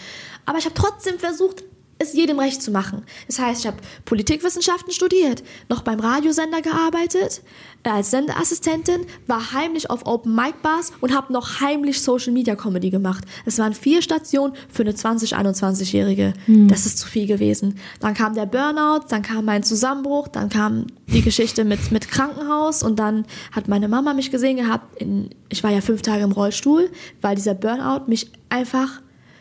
Aber 0.46 0.58
ich 0.58 0.64
habe 0.64 0.74
trotzdem 0.74 1.18
versucht, 1.18 1.64
es 1.98 2.12
jedem 2.12 2.38
recht 2.38 2.62
zu 2.62 2.70
machen. 2.70 3.04
Das 3.26 3.38
heißt, 3.38 3.60
ich 3.60 3.66
habe 3.66 3.78
Politikwissenschaften 4.04 4.92
studiert, 4.92 5.42
noch 5.68 5.82
beim 5.82 6.00
Radiosender 6.00 6.62
gearbeitet, 6.62 7.42
äh, 7.82 7.90
als 7.90 8.10
Sendeassistentin, 8.10 9.06
war 9.26 9.52
heimlich 9.52 9.90
auf 9.90 10.06
Open 10.06 10.34
Mic 10.34 10.54
Bars 10.62 10.92
und 11.00 11.14
habe 11.14 11.32
noch 11.32 11.60
heimlich 11.60 12.00
Social 12.02 12.32
Media 12.32 12.54
Comedy 12.54 12.90
gemacht. 12.90 13.24
Es 13.46 13.58
waren 13.58 13.74
vier 13.74 14.02
Stationen 14.02 14.54
für 14.72 14.82
eine 14.82 14.94
20, 14.94 15.36
21-Jährige. 15.36 16.34
Das 16.68 16.86
ist 16.86 16.98
zu 16.98 17.08
viel 17.08 17.26
gewesen. 17.26 17.78
Dann 18.00 18.14
kam 18.14 18.34
der 18.34 18.46
Burnout, 18.46 19.06
dann 19.08 19.22
kam 19.22 19.44
mein 19.44 19.62
Zusammenbruch, 19.62 20.28
dann 20.28 20.48
kam 20.48 20.86
die 21.06 21.22
Geschichte 21.22 21.64
mit, 21.64 21.90
mit 21.90 22.08
Krankenhaus 22.08 22.82
und 22.82 22.98
dann 22.98 23.24
hat 23.52 23.68
meine 23.68 23.88
Mama 23.88 24.14
mich 24.14 24.30
gesehen 24.30 24.56
gehabt. 24.56 25.00
In, 25.00 25.30
ich 25.48 25.64
war 25.64 25.70
ja 25.70 25.80
fünf 25.80 26.02
Tage 26.02 26.22
im 26.22 26.32
Rollstuhl, 26.32 26.90
weil 27.20 27.34
dieser 27.34 27.54
Burnout 27.54 28.06
mich 28.06 28.30
einfach 28.48 29.00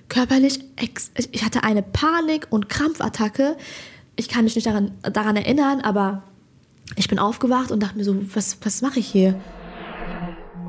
körperlich, 0.09 0.63
ich 1.31 1.43
hatte 1.43 1.63
eine 1.63 1.81
Panik- 1.81 2.47
und 2.49 2.69
Krampfattacke. 2.69 3.57
Ich 4.15 4.29
kann 4.29 4.45
mich 4.45 4.55
nicht 4.55 4.67
daran, 4.67 4.91
daran 5.01 5.35
erinnern, 5.35 5.81
aber 5.81 6.23
ich 6.95 7.07
bin 7.07 7.19
aufgewacht 7.19 7.71
und 7.71 7.83
dachte 7.83 7.97
mir 7.97 8.03
so, 8.03 8.15
was, 8.33 8.57
was 8.63 8.81
mache 8.81 8.99
ich 8.99 9.07
hier? 9.07 9.39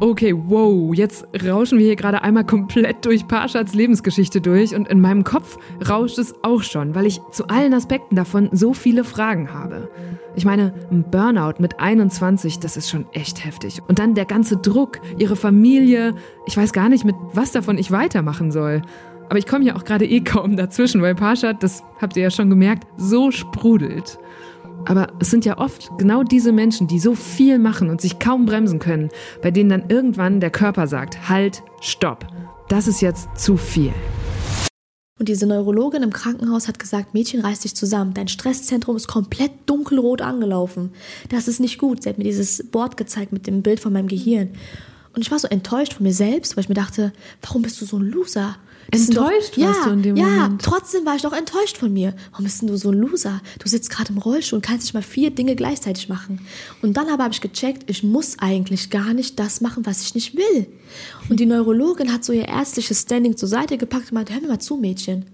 Okay, 0.01 0.33
wow, 0.33 0.95
jetzt 0.95 1.27
rauschen 1.45 1.79
wir 1.79 1.87
hier 1.87 1.97
gerade 1.97 2.23
einmal 2.23 2.45
komplett 2.45 3.05
durch 3.05 3.27
Parshats 3.27 3.75
Lebensgeschichte 3.75 4.41
durch 4.41 4.73
und 4.77 4.87
in 4.87 5.01
meinem 5.01 5.25
Kopf 5.25 5.59
rauscht 5.89 6.19
es 6.19 6.35
auch 6.45 6.63
schon, 6.63 6.95
weil 6.95 7.07
ich 7.07 7.21
zu 7.33 7.49
allen 7.49 7.75
Aspekten 7.75 8.15
davon 8.15 8.49
so 8.53 8.75
viele 8.75 9.03
Fragen 9.03 9.53
habe. 9.53 9.91
Ich 10.37 10.45
meine, 10.45 10.73
ein 10.93 11.03
Burnout 11.11 11.55
mit 11.59 11.81
21, 11.81 12.61
das 12.61 12.77
ist 12.77 12.89
schon 12.89 13.07
echt 13.13 13.45
heftig. 13.45 13.83
Und 13.89 13.99
dann 13.99 14.15
der 14.15 14.25
ganze 14.25 14.57
Druck, 14.57 15.01
ihre 15.19 15.35
Familie, 15.35 16.15
ich 16.47 16.57
weiß 16.57 16.73
gar 16.73 16.89
nicht, 16.89 17.05
mit 17.05 17.17
was 17.33 17.51
davon 17.51 17.77
ich 17.77 17.91
weitermachen 17.91 18.53
soll. 18.53 18.83
Aber 19.29 19.39
ich 19.39 19.47
komme 19.47 19.65
ja 19.65 19.77
auch 19.77 19.85
gerade 19.85 20.07
eh 20.07 20.21
kaum 20.21 20.57
dazwischen, 20.57 21.03
weil 21.03 21.15
Parshat, 21.15 21.63
das 21.63 21.83
habt 22.01 22.17
ihr 22.17 22.23
ja 22.23 22.31
schon 22.31 22.49
gemerkt, 22.49 22.87
so 22.97 23.31
sprudelt. 23.31 24.19
Aber 24.87 25.09
es 25.21 25.31
sind 25.31 25.45
ja 25.45 25.59
oft 25.59 25.91
genau 25.99 26.23
diese 26.23 26.53
Menschen, 26.53 26.87
die 26.87 26.99
so 26.99 27.15
viel 27.15 27.59
machen 27.59 27.91
und 27.91 28.01
sich 28.01 28.19
kaum 28.19 28.47
bremsen 28.47 28.79
können, 28.79 29.11
bei 29.43 29.51
denen 29.51 29.69
dann 29.69 29.91
irgendwann 29.91 30.41
der 30.41 30.51
Körper 30.51 30.87
sagt, 30.87 31.29
halt, 31.29 31.63
stopp, 31.81 32.27
das 32.69 32.89
ist 32.89 33.03
jetzt 33.03 33.29
zu 33.37 33.57
viel. 33.57 33.93
Und 35.19 35.29
diese 35.29 35.47
Neurologin 35.47 36.05
im 36.05 36.13
Krankenhaus 36.13 36.69
hat 36.69 36.79
gesagt, 36.79 37.13
Mädchen, 37.13 37.41
reiß 37.41 37.61
dich 37.61 37.75
zusammen. 37.75 38.15
Dein 38.15 38.29
Stresszentrum 38.29 38.97
ist 38.97 39.09
komplett 39.09 39.51
dunkelrot 39.67 40.23
angelaufen. 40.23 40.93
Das 41.29 41.49
ist 41.49 41.59
nicht 41.59 41.79
gut. 41.79 42.05
Sie 42.05 42.09
hat 42.09 42.19
mir 42.19 42.25
dieses 42.25 42.65
Board 42.71 42.97
gezeigt 42.97 43.33
mit 43.33 43.49
dem 43.49 43.63
Bild 43.63 43.81
von 43.81 43.93
meinem 43.93 44.07
Gehirn. 44.07 44.51
Und 45.15 45.23
ich 45.23 45.31
war 45.33 45.39
so 45.41 45.49
enttäuscht 45.49 45.95
von 45.95 46.05
mir 46.05 46.13
selbst, 46.13 46.57
weil 46.57 46.63
ich 46.63 46.69
mir 46.69 46.77
dachte, 46.77 47.13
warum 47.43 47.63
bist 47.63 47.81
du 47.81 47.85
so 47.85 47.99
ein 47.99 48.09
Loser? 48.09 48.57
Enttäuscht 48.91 49.57
doch, 49.57 49.63
warst 49.65 49.81
ja, 49.81 49.85
du 49.85 49.91
in 49.91 50.03
dem 50.03 50.17
ja, 50.17 50.27
Moment. 50.27 50.63
trotzdem 50.63 51.05
war 51.05 51.15
ich 51.15 51.23
doch 51.23 51.35
enttäuscht 51.35 51.77
von 51.77 51.93
mir. 51.93 52.15
Warum 52.31 52.45
bist 52.45 52.63
denn 52.63 52.69
du 52.69 52.77
so 52.79 52.91
ein 52.91 52.99
Loser? 52.99 53.43
Du 53.59 53.69
sitzt 53.69 53.91
gerade 53.91 54.13
im 54.13 54.19
Rollstuhl 54.19 54.57
und 54.57 54.63
kannst 54.63 54.85
nicht 54.85 54.95
mal 54.95 55.03
vier 55.03 55.31
Dinge 55.31 55.57
gleichzeitig 55.57 56.09
machen. 56.09 56.41
Und 56.81 56.97
dann 56.97 57.09
aber 57.09 57.25
habe 57.25 57.35
ich 57.35 57.43
gecheckt, 57.43 57.91
ich 57.91 58.03
muss 58.03 58.39
eigentlich 58.39 58.89
gar 58.89 59.13
nicht 59.13 59.39
das 59.39 59.61
machen, 59.61 59.85
was 59.85 60.03
ich 60.03 60.15
nicht 60.15 60.37
will. 60.37 60.67
Und 61.29 61.39
die 61.39 61.47
Neurologin 61.47 62.13
hat 62.13 62.25
so 62.25 62.33
ihr 62.33 62.49
ärztliches 62.49 63.03
Standing 63.03 63.37
zur 63.37 63.49
Seite 63.49 63.77
gepackt 63.77 64.11
und 64.11 64.15
meinte, 64.15 64.33
hör 64.33 64.41
mir 64.41 64.49
mal 64.49 64.59
zu, 64.59 64.77
Mädchen. 64.77 65.27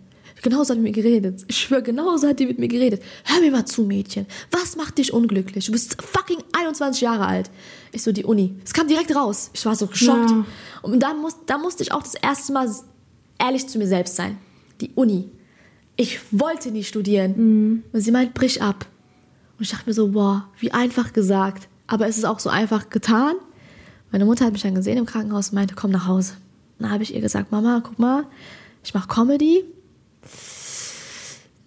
Genauso 0.43 0.75
hat 0.75 0.79
die 0.79 0.83
mit 0.83 0.97
mir 0.97 1.03
geredet. 1.03 1.45
Ich 1.49 1.57
schwöre, 1.57 1.83
genauso 1.83 2.29
hat 2.29 2.39
die 2.39 2.47
mit 2.47 2.59
mir 2.59 2.69
geredet. 2.69 3.03
Hör 3.25 3.41
mir 3.41 3.51
mal 3.51 3.65
zu, 3.65 3.85
Mädchen. 3.85 4.27
Was 4.51 4.77
macht 4.77 4.99
dich 4.99 5.13
unglücklich? 5.13 5.65
Du 5.65 5.73
bist 5.73 5.97
fucking 6.03 6.39
21 6.53 7.01
Jahre 7.01 7.27
alt. 7.27 7.51
Ich 7.93 8.03
so, 8.03 8.13
die 8.13 8.25
Uni. 8.25 8.57
Es 8.63 8.75
kam 8.75 8.87
direkt 8.87 9.15
raus. 9.15 9.51
Ich 9.55 9.65
war 9.65 9.75
so 9.75 9.87
geschockt. 9.87 10.31
Ja. 10.31 10.45
Und 10.83 11.01
da, 11.01 11.15
muss, 11.15 11.37
da 11.47 11.57
musste 11.57 11.83
ich 11.83 11.93
auch 11.93 12.03
das 12.03 12.15
erste 12.15 12.53
Mal 12.53 12.69
ehrlich 13.39 13.69
zu 13.69 13.79
mir 13.79 13.87
selbst 13.87 14.17
sein. 14.17 14.39
Die 14.81 14.91
Uni. 14.95 15.31
Ich 15.97 16.21
wollte 16.31 16.71
nie 16.71 16.85
studieren. 16.85 17.85
Und 17.93 18.01
sie 18.01 18.11
meint, 18.11 18.35
brich 18.35 18.61
ab. 18.63 18.87
Und 19.59 19.65
ich 19.65 19.71
dachte 19.71 19.89
mir 19.89 19.95
so, 19.95 20.09
boah, 20.09 20.49
wie 20.59 20.73
einfach 20.73 21.13
gesagt. 21.13 21.69
Aber 21.87 22.09
es 22.09 22.19
ist 22.19 22.25
auch 22.25 22.41
so 22.41 22.51
einfach 22.51 22.91
getan. 22.91 23.35
Meine 24.11 24.25
Mutter 24.25 24.45
hat 24.47 24.53
mich 24.53 24.63
dann 24.63 24.75
gesehen 24.75 24.99
im 24.99 25.07
Krankenhaus 25.07 25.51
und 25.51 25.55
meinte, 25.55 25.75
komm 25.75 25.91
nach 25.91 26.07
Hause. 26.07 26.35
Dann 26.79 26.91
habe 26.91 27.03
ich 27.03 27.15
ihr 27.15 27.21
gesagt, 27.21 27.53
Mama, 27.53 27.83
guck 27.85 27.99
mal, 27.99 28.27
ich 28.83 28.95
mache 28.95 29.09
Comedy. 29.09 29.65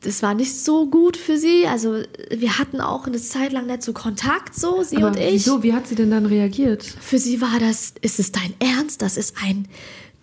Das 0.01 0.21
war 0.21 0.33
nicht 0.33 0.55
so 0.55 0.87
gut 0.87 1.17
für 1.17 1.37
sie. 1.37 1.65
Also 1.67 2.01
wir 2.29 2.59
hatten 2.59 2.81
auch 2.81 3.07
eine 3.07 3.17
Zeit 3.17 3.51
lang 3.51 3.65
nicht 3.65 3.83
so 3.83 3.93
Kontakt, 3.93 4.55
so 4.55 4.83
sie 4.83 4.97
Aber 4.97 5.07
und 5.07 5.17
ich 5.17 5.33
wieso? 5.33 5.63
Wie 5.63 5.73
hat 5.73 5.87
sie 5.87 5.95
denn 5.95 6.11
dann 6.11 6.25
reagiert? 6.25 6.83
für 6.83 7.17
sie 7.17 7.41
war 7.41 7.59
das, 7.59 7.93
ist 8.01 8.19
es 8.19 8.31
dein 8.31 8.53
Ernst? 8.59 9.01
Das 9.01 9.17
ist 9.17 9.35
ein 9.43 9.67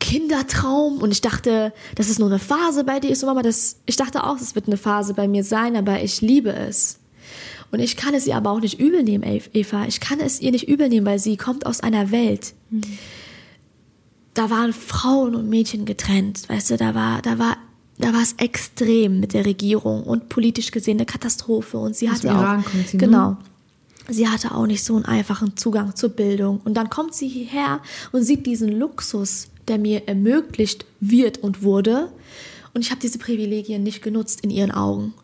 Kindertraum. 0.05 0.99
Und 0.99 1.13
ich 1.13 1.23
dachte, 1.23 1.73
das 1.95 2.11
ist 2.11 2.19
nur 2.19 2.29
eine 2.29 2.39
Phase 2.39 2.85
bei 2.85 3.01
dir. 3.01 3.11
Ich 3.11 3.19
so, 3.19 3.27
Mama, 3.27 3.41
das, 3.41 3.77
ich 3.87 3.97
dachte 3.97 4.25
auch, 4.25 4.37
es 4.37 4.55
wird 4.55 4.67
eine 4.67 4.77
Phase 4.77 5.15
bei 5.15 5.27
mir 5.27 5.43
sein, 5.45 5.77
aber 5.77 6.03
ich 6.03 6.21
liebe 6.21 6.53
es. 6.53 6.99
Und 7.73 7.81
ich 7.81 7.97
kann 7.97 8.13
es 8.13 8.27
ihr 8.27 8.37
aber 8.37 8.51
auch 8.51 8.61
nicht 8.61 8.79
übel 8.79 9.03
nehmen, 9.03 9.25
Eva. 9.25 9.87
Ich 9.87 10.01
kann 10.01 10.21
es 10.21 10.41
ihr 10.41 10.51
nicht 10.51 10.69
übel 10.69 10.91
nehmen, 10.91 11.07
weil 11.07 11.19
sie 11.19 11.39
kommt 11.39 11.65
aus 11.65 11.81
einer 11.81 12.11
Welt. 12.11 12.53
Da 14.35 14.51
waren 14.51 14.75
Frauen 14.75 15.35
und 15.35 15.49
Mädchen 15.49 15.87
getrennt. 15.87 16.49
Weißt 16.49 16.71
du, 16.71 16.77
da 16.77 16.95
war, 16.95 17.23
da 17.23 17.39
war, 17.39 17.57
da 17.99 18.13
war 18.13 18.21
es 18.21 18.35
extrem 18.35 19.21
mit 19.21 19.33
der 19.33 19.47
Regierung 19.47 20.05
und 20.05 20.29
politisch 20.29 20.71
gesehen 20.71 20.99
eine 20.99 21.07
Katastrophe. 21.07 21.79
Und 21.79 21.97
sie 21.97 22.11
hatte 22.11 22.31
auch, 22.31 22.59
ne? 22.59 22.65
genau. 22.93 23.39
Sie 24.09 24.29
hatte 24.29 24.55
auch 24.55 24.67
nicht 24.67 24.85
so 24.85 24.97
einen 24.97 25.07
einfachen 25.07 25.57
Zugang 25.57 25.97
zur 25.97 26.11
Bildung. 26.11 26.61
Und 26.63 26.75
dann 26.75 26.91
kommt 26.91 27.15
sie 27.15 27.27
hierher 27.27 27.81
und 28.13 28.23
sieht 28.23 28.45
diesen 28.45 28.69
Luxus, 28.69 29.49
der 29.69 29.79
mir 29.79 30.09
ermöglicht 30.09 30.85
wird 31.01 31.39
und 31.39 31.63
wurde. 31.63 32.13
Und 32.73 32.83
ich 32.83 32.91
habe 32.91 33.01
diese 33.01 33.19
Privilegien 33.19 33.83
nicht 33.83 34.03
genutzt 34.03 34.41
in 34.43 34.51
ihren 34.51 34.71
Augen. 34.71 35.15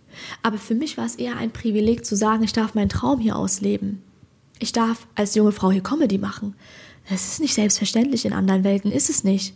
Aber 0.43 0.59
für 0.59 0.75
mich 0.75 0.97
war 0.97 1.07
es 1.07 1.17
eher 1.17 1.37
ein 1.37 1.53
Privileg 1.53 2.05
zu 2.05 2.17
sagen, 2.17 2.43
ich 2.43 2.53
darf 2.53 2.75
meinen 2.75 2.89
Traum 2.89 3.21
hier 3.21 3.37
ausleben. 3.37 4.03
Ich 4.59 4.73
darf 4.73 5.07
als 5.15 5.35
junge 5.35 5.53
Frau 5.53 5.71
hier 5.71 5.83
Comedy 5.83 6.19
machen. 6.19 6.55
Das 7.09 7.27
ist 7.27 7.41
nicht 7.41 7.55
selbstverständlich 7.55 8.25
in 8.25 8.33
anderen 8.33 8.65
Welten, 8.65 8.93
ist 8.93 9.11
es 9.11 9.25
nicht. 9.25 9.55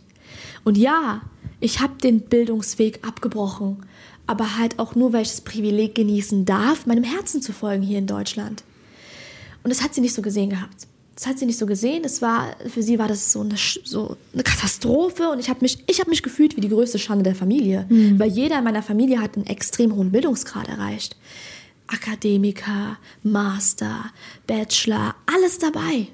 Und 0.63 0.77
ja, 0.77 1.21
ich 1.59 1.79
habe 1.79 1.93
den 2.01 2.21
Bildungsweg 2.21 3.07
abgebrochen, 3.07 3.85
aber 4.27 4.57
halt 4.57 4.79
auch 4.79 4.95
nur, 4.95 5.13
weil 5.13 5.21
ich 5.21 5.29
das 5.29 5.41
Privileg 5.41 5.95
genießen 5.95 6.45
darf, 6.45 6.85
meinem 6.85 7.03
Herzen 7.03 7.41
zu 7.41 7.53
folgen 7.53 7.83
hier 7.83 7.99
in 7.99 8.07
Deutschland. 8.07 8.63
Und 9.63 9.69
das 9.69 9.83
hat 9.83 9.93
sie 9.93 10.01
nicht 10.01 10.13
so 10.13 10.21
gesehen 10.21 10.49
gehabt. 10.49 10.87
Das 11.15 11.27
hat 11.27 11.39
sie 11.39 11.45
nicht 11.45 11.57
so 11.57 11.65
gesehen. 11.65 12.03
Es 12.03 12.21
war, 12.21 12.57
für 12.67 12.83
sie 12.83 12.99
war 12.99 13.07
das 13.07 13.31
so 13.31 13.39
eine, 13.41 13.55
so 13.55 14.17
eine 14.33 14.43
Katastrophe 14.43 15.29
und 15.29 15.39
ich 15.39 15.49
habe 15.49 15.61
mich, 15.61 15.81
ich 15.87 16.01
habe 16.01 16.09
mich 16.09 16.21
gefühlt 16.23 16.57
wie 16.57 16.61
die 16.61 16.69
größte 16.69 16.99
Schande 16.99 17.23
der 17.23 17.35
Familie, 17.35 17.85
weil 18.19 18.29
jeder 18.29 18.57
in 18.57 18.65
meiner 18.65 18.83
Familie 18.83 19.21
hat 19.21 19.37
einen 19.37 19.47
extrem 19.47 19.95
hohen 19.95 20.11
Bildungsgrad 20.11 20.67
erreicht. 20.67 21.15
Akademiker, 21.87 22.97
Master, 23.23 24.11
Bachelor, 24.45 25.15
alles 25.25 25.57
dabei. 25.57 26.07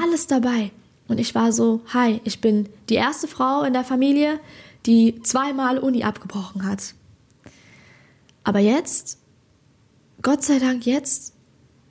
Alles 0.00 0.26
dabei. 0.28 0.70
Und 1.08 1.18
ich 1.18 1.34
war 1.34 1.52
so, 1.52 1.80
hi, 1.92 2.20
ich 2.24 2.40
bin 2.40 2.68
die 2.90 2.94
erste 2.94 3.26
Frau 3.26 3.64
in 3.64 3.72
der 3.72 3.82
Familie, 3.82 4.38
die 4.86 5.20
zweimal 5.22 5.78
Uni 5.78 6.04
abgebrochen 6.04 6.64
hat. 6.64 6.94
Aber 8.44 8.60
jetzt, 8.60 9.18
Gott 10.22 10.44
sei 10.44 10.58
Dank 10.58 10.86
jetzt, 10.86 11.34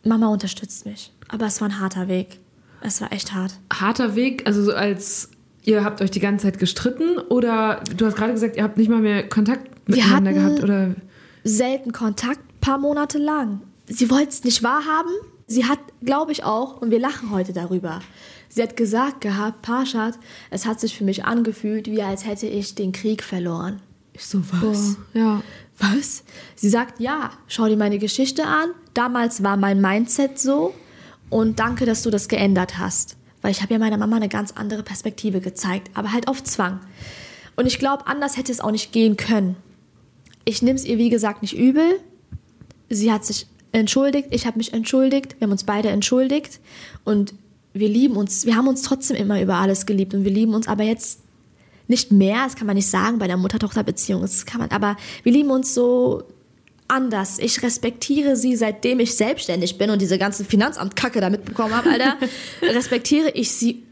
Mama 0.06 0.28
unterstützt 0.28 0.86
mich. 0.86 1.12
Aber 1.30 1.46
es 1.46 1.62
war 1.62 1.70
ein 1.70 1.80
harter 1.80 2.08
Weg. 2.08 2.40
Es 2.82 3.02
war 3.02 3.12
echt 3.12 3.34
hart. 3.34 3.54
Harter 3.74 4.16
Weg, 4.16 4.46
also 4.46 4.64
so 4.64 4.74
als 4.74 5.30
ihr 5.64 5.84
habt 5.84 6.02
euch 6.02 6.12
die 6.12 6.20
ganze 6.20 6.46
Zeit 6.46 6.60
gestritten 6.60 7.18
oder 7.18 7.84
du 7.96 8.06
hast 8.06 8.16
gerade 8.16 8.34
gesagt, 8.34 8.56
ihr 8.56 8.64
habt 8.64 8.78
nicht 8.78 8.90
mal 8.90 9.02
mehr 9.02 9.28
Kontakt 9.28 9.88
miteinander 9.90 10.34
gehabt 10.34 10.64
oder 10.64 10.96
Selten 11.44 11.92
Kontakt, 11.92 12.40
paar 12.62 12.78
Monate 12.78 13.18
lang. 13.18 13.62
Sie 13.86 14.10
wollte 14.10 14.30
es 14.30 14.44
nicht 14.44 14.64
wahrhaben. 14.64 15.12
Sie 15.48 15.66
hat, 15.66 15.80
glaube 16.02 16.34
ich 16.34 16.44
auch, 16.44 16.82
und 16.82 16.92
wir 16.92 17.00
lachen 17.00 17.32
heute 17.32 17.54
darüber. 17.54 18.02
Sie 18.50 18.62
hat 18.62 18.76
gesagt 18.76 19.22
gehabt, 19.22 19.62
Parshad, 19.62 20.20
es 20.50 20.66
hat 20.66 20.80
sich 20.80 20.98
für 20.98 21.06
mich 21.06 21.24
angefühlt, 21.24 21.88
wie 21.88 22.02
als 22.02 22.26
hätte 22.26 22.48
ich 22.48 22.76
den 22.76 22.92
Krieg 22.92 23.24
verloren. 23.24 23.82
Ich 24.14 24.26
so, 24.26 24.42
was? 24.62 24.98
ja. 25.14 25.42
Was? 25.80 26.24
Sie 26.56 26.70
sagt, 26.70 27.00
ja, 27.00 27.32
schau 27.48 27.68
dir 27.68 27.78
meine 27.78 28.00
Geschichte 28.00 28.46
an. 28.46 28.72
Damals 28.94 29.44
war 29.44 29.58
mein 29.58 29.80
Mindset 29.80 30.40
so 30.40 30.74
und 31.30 31.60
danke, 31.60 31.86
dass 31.86 32.04
du 32.04 32.10
das 32.10 32.28
geändert 32.28 32.78
hast. 32.78 33.18
Weil 33.42 33.52
ich 33.52 33.62
habe 33.62 33.74
ja 33.74 33.80
meiner 33.80 33.98
Mama 33.98 34.16
eine 34.16 34.30
ganz 34.30 34.54
andere 34.54 34.84
Perspektive 34.84 35.42
gezeigt, 35.42 35.92
aber 35.94 36.12
halt 36.12 36.28
auf 36.28 36.44
Zwang. 36.44 36.80
Und 37.56 37.66
ich 37.66 37.80
glaube, 37.80 38.08
anders 38.08 38.38
hätte 38.38 38.52
es 38.52 38.60
auch 38.60 38.72
nicht 38.72 38.92
gehen 38.92 39.18
können. 39.18 39.56
Ich 40.46 40.62
nehme 40.62 40.78
es 40.78 40.86
ihr, 40.86 40.98
wie 40.98 41.10
gesagt, 41.10 41.42
nicht 41.42 41.58
übel. 41.58 42.00
Sie 42.90 43.12
hat 43.12 43.26
sich 43.26 43.48
entschuldigt, 43.72 44.30
ich 44.32 44.46
habe 44.46 44.58
mich 44.58 44.74
entschuldigt, 44.74 45.36
wir 45.40 45.46
haben 45.46 45.52
uns 45.52 45.66
beide 45.66 45.90
entschuldigt 45.90 46.60
und 47.04 47.34
wir 47.74 47.90
lieben 47.90 48.16
uns, 48.16 48.46
wir 48.46 48.56
haben 48.56 48.68
uns 48.68 48.82
trotzdem 48.82 49.18
immer 49.18 49.42
über 49.42 49.56
alles 49.56 49.86
geliebt 49.86 50.14
und 50.14 50.24
wir 50.24 50.32
lieben 50.32 50.54
uns 50.54 50.68
aber 50.68 50.84
jetzt 50.84 51.22
nicht 51.88 52.12
mehr, 52.12 52.44
das 52.44 52.56
kann 52.56 52.68
man 52.68 52.76
nicht 52.76 52.90
sagen 52.90 53.20
bei 53.20 53.28
der 53.28 53.38
Mutter-Tochter-Beziehung, 53.38 54.22
das 54.22 54.46
kann 54.46 54.60
man, 54.60 54.72
aber 54.72 54.98
wir 55.24 55.32
lieben 55.32 55.52
uns 55.52 55.74
so 55.74 56.24
anders. 56.88 57.40
Ich 57.40 57.62
respektiere 57.64 58.36
sie, 58.36 58.56
seitdem 58.56 59.00
ich 59.00 59.16
selbstständig 59.16 59.78
bin 59.78 59.90
und 59.90 60.02
diese 60.02 60.18
ganze 60.18 60.46
Finanzamt-Kacke 60.46 61.22
da 61.22 61.30
mitbekommen 61.30 61.76
habe, 61.76 61.90
Alter, 61.90 62.18
respektiere 62.62 63.32
ich 63.32 63.52
sie 63.52 63.84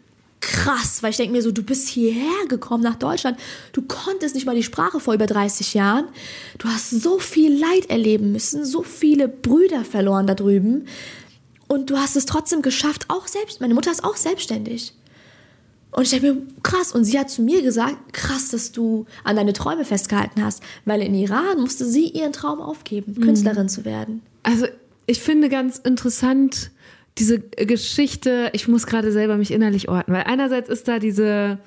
krass, 0.42 1.02
weil 1.02 1.12
ich 1.12 1.18
denke 1.18 1.34
mir 1.34 1.42
so, 1.42 1.52
du 1.52 1.64
bist 1.64 1.88
hierher 1.88 2.46
gekommen 2.48 2.84
nach 2.84 2.96
Deutschland, 2.96 3.40
du 3.74 3.82
konntest 3.82 4.36
nicht 4.36 4.46
mal 4.46 4.56
die 4.56 4.64
Sprache 4.64 5.00
vor 5.00 5.14
über 5.14 5.26
30 5.26 5.74
Jahren, 5.74 6.06
du 6.60 6.68
hast 6.68 6.92
so 6.92 7.20
viel 7.20 7.58
Leid 7.58 7.90
erleben 7.90 8.32
müssen, 8.32 8.64
so 8.64 8.84
viele 8.84 9.28
Brüder 9.28 9.84
verloren 9.84 10.28
da 10.28 10.36
drüben 10.36 10.88
und 11.68 11.90
du 11.90 11.98
hast 11.98 12.16
es 12.16 12.26
trotzdem 12.26 12.62
geschafft, 12.62 13.06
auch 13.08 13.28
selbst, 13.28 13.60
meine 13.60 13.74
Mutter 13.74 13.92
ist 13.92 14.04
auch 14.04 14.16
selbstständig. 14.16 14.94
Und 15.96 16.04
ich 16.04 16.10
denke 16.10 16.34
mir, 16.34 16.42
krass. 16.62 16.92
Und 16.92 17.06
sie 17.06 17.18
hat 17.18 17.30
zu 17.30 17.42
mir 17.42 17.62
gesagt, 17.62 18.12
krass, 18.12 18.50
dass 18.50 18.74
du 18.74 19.06
an 19.24 19.38
deine 19.38 19.54
Träume 19.54 19.86
festgehalten 19.86 20.44
hast. 20.44 20.62
Weil 20.84 21.02
in 21.02 21.16
Iran 21.16 21.62
musste 21.62 21.86
sie 21.86 22.10
ihren 22.10 22.34
Traum 22.34 22.60
aufgeben, 22.60 23.16
Künstlerin 23.22 23.70
zu 23.70 23.86
werden. 23.86 24.22
Also 24.44 24.68
ich 25.06 25.22
finde 25.22 25.48
ganz 25.48 25.78
interessant 25.78 26.72
diese 27.18 27.40
Geschichte, 27.40 28.50
ich 28.52 28.68
muss 28.68 28.88
gerade 28.88 29.14
selber 29.14 29.38
mich 29.38 29.52
innerlich 29.52 29.88
orten, 29.88 30.12
weil 30.12 30.24
einerseits 30.24 30.68
ist 30.68 30.90
da 30.90 31.00
diese, 31.00 31.60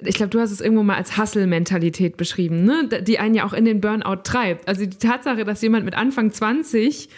ich 0.00 0.16
glaube, 0.16 0.30
du 0.30 0.40
hast 0.40 0.50
es 0.50 0.60
irgendwo 0.60 0.82
mal 0.82 0.96
als 0.96 1.16
Hustle-Mentalität 1.16 2.16
beschrieben, 2.16 2.64
ne? 2.64 2.88
die 3.02 3.20
einen 3.20 3.36
ja 3.36 3.46
auch 3.46 3.52
in 3.52 3.64
den 3.64 3.80
Burnout 3.80 4.22
treibt. 4.24 4.66
Also 4.66 4.84
die 4.84 4.98
Tatsache, 4.98 5.44
dass 5.44 5.62
jemand 5.62 5.84
mit 5.84 5.94
Anfang 5.94 6.32
20 6.32 7.08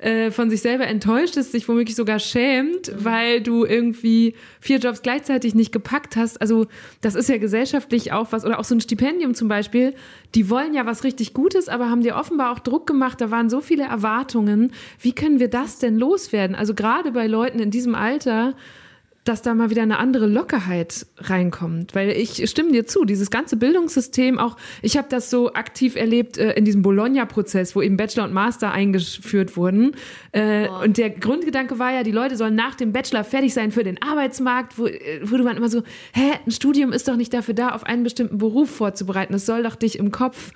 äh, 0.00 0.30
von 0.30 0.48
sich 0.50 0.62
selber 0.62 0.86
enttäuscht 0.86 1.36
ist, 1.36 1.52
sich 1.52 1.68
womöglich 1.68 1.94
sogar 1.94 2.18
schämt, 2.18 2.90
weil 2.96 3.40
du 3.42 3.64
irgendwie 3.64 4.34
vier 4.60 4.78
Jobs 4.78 5.02
gleichzeitig 5.02 5.54
nicht 5.54 5.72
gepackt 5.72 6.16
hast. 6.16 6.40
Also 6.40 6.66
das 7.00 7.14
ist 7.14 7.28
ja 7.28 7.38
gesellschaftlich 7.38 8.12
auch 8.12 8.32
was, 8.32 8.44
oder 8.44 8.58
auch 8.58 8.64
so 8.64 8.74
ein 8.74 8.80
Stipendium 8.80 9.34
zum 9.34 9.48
Beispiel, 9.48 9.94
die 10.34 10.48
wollen 10.48 10.74
ja 10.74 10.86
was 10.86 11.04
richtig 11.04 11.34
Gutes, 11.34 11.68
aber 11.68 11.90
haben 11.90 12.02
dir 12.02 12.16
offenbar 12.16 12.52
auch 12.52 12.60
Druck 12.60 12.86
gemacht, 12.86 13.20
da 13.20 13.30
waren 13.30 13.50
so 13.50 13.60
viele 13.60 13.84
Erwartungen. 13.84 14.72
Wie 15.00 15.12
können 15.12 15.38
wir 15.38 15.48
das 15.48 15.78
denn 15.78 15.98
loswerden? 15.98 16.56
Also 16.56 16.74
gerade 16.74 17.12
bei 17.12 17.26
Leuten 17.26 17.58
in 17.58 17.70
diesem 17.70 17.94
Alter, 17.94 18.54
dass 19.30 19.42
da 19.42 19.54
mal 19.54 19.70
wieder 19.70 19.82
eine 19.82 19.98
andere 19.98 20.26
Lockerheit 20.26 21.06
reinkommt. 21.18 21.94
Weil 21.94 22.10
ich 22.10 22.50
stimme 22.50 22.72
dir 22.72 22.84
zu, 22.84 23.04
dieses 23.04 23.30
ganze 23.30 23.56
Bildungssystem, 23.56 24.38
auch 24.38 24.56
ich 24.82 24.96
habe 24.96 25.06
das 25.08 25.30
so 25.30 25.52
aktiv 25.52 25.94
erlebt 25.94 26.36
äh, 26.36 26.52
in 26.54 26.64
diesem 26.64 26.82
Bologna-Prozess, 26.82 27.76
wo 27.76 27.80
eben 27.80 27.96
Bachelor 27.96 28.24
und 28.24 28.32
Master 28.32 28.72
eingeführt 28.72 29.56
wurden. 29.56 29.92
Äh, 30.32 30.68
und 30.68 30.98
der 30.98 31.10
Grundgedanke 31.10 31.78
war 31.78 31.92
ja, 31.92 32.02
die 32.02 32.10
Leute 32.10 32.36
sollen 32.36 32.56
nach 32.56 32.74
dem 32.74 32.92
Bachelor 32.92 33.22
fertig 33.22 33.54
sein 33.54 33.70
für 33.70 33.84
den 33.84 34.02
Arbeitsmarkt, 34.02 34.78
wo, 34.78 34.86
äh, 34.86 35.20
wo 35.22 35.36
du 35.36 35.44
dann 35.44 35.56
immer 35.56 35.68
so, 35.68 35.84
hä, 36.12 36.32
ein 36.44 36.50
Studium 36.50 36.92
ist 36.92 37.06
doch 37.06 37.16
nicht 37.16 37.32
dafür 37.32 37.54
da, 37.54 37.70
auf 37.70 37.84
einen 37.84 38.02
bestimmten 38.02 38.38
Beruf 38.38 38.68
vorzubereiten. 38.68 39.32
Das 39.32 39.46
soll 39.46 39.62
doch 39.62 39.76
dich 39.76 39.96
im 39.96 40.10
Kopf 40.10 40.50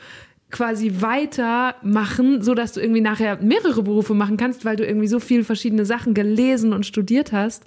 quasi 0.50 1.00
weitermachen, 1.00 2.42
so 2.42 2.54
dass 2.54 2.72
du 2.72 2.80
irgendwie 2.80 3.00
nachher 3.00 3.42
mehrere 3.42 3.82
Berufe 3.82 4.14
machen 4.14 4.36
kannst, 4.36 4.64
weil 4.64 4.76
du 4.76 4.86
irgendwie 4.86 5.08
so 5.08 5.18
viele 5.18 5.42
verschiedene 5.42 5.84
Sachen 5.84 6.14
gelesen 6.14 6.72
und 6.72 6.86
studiert 6.86 7.32
hast. 7.32 7.64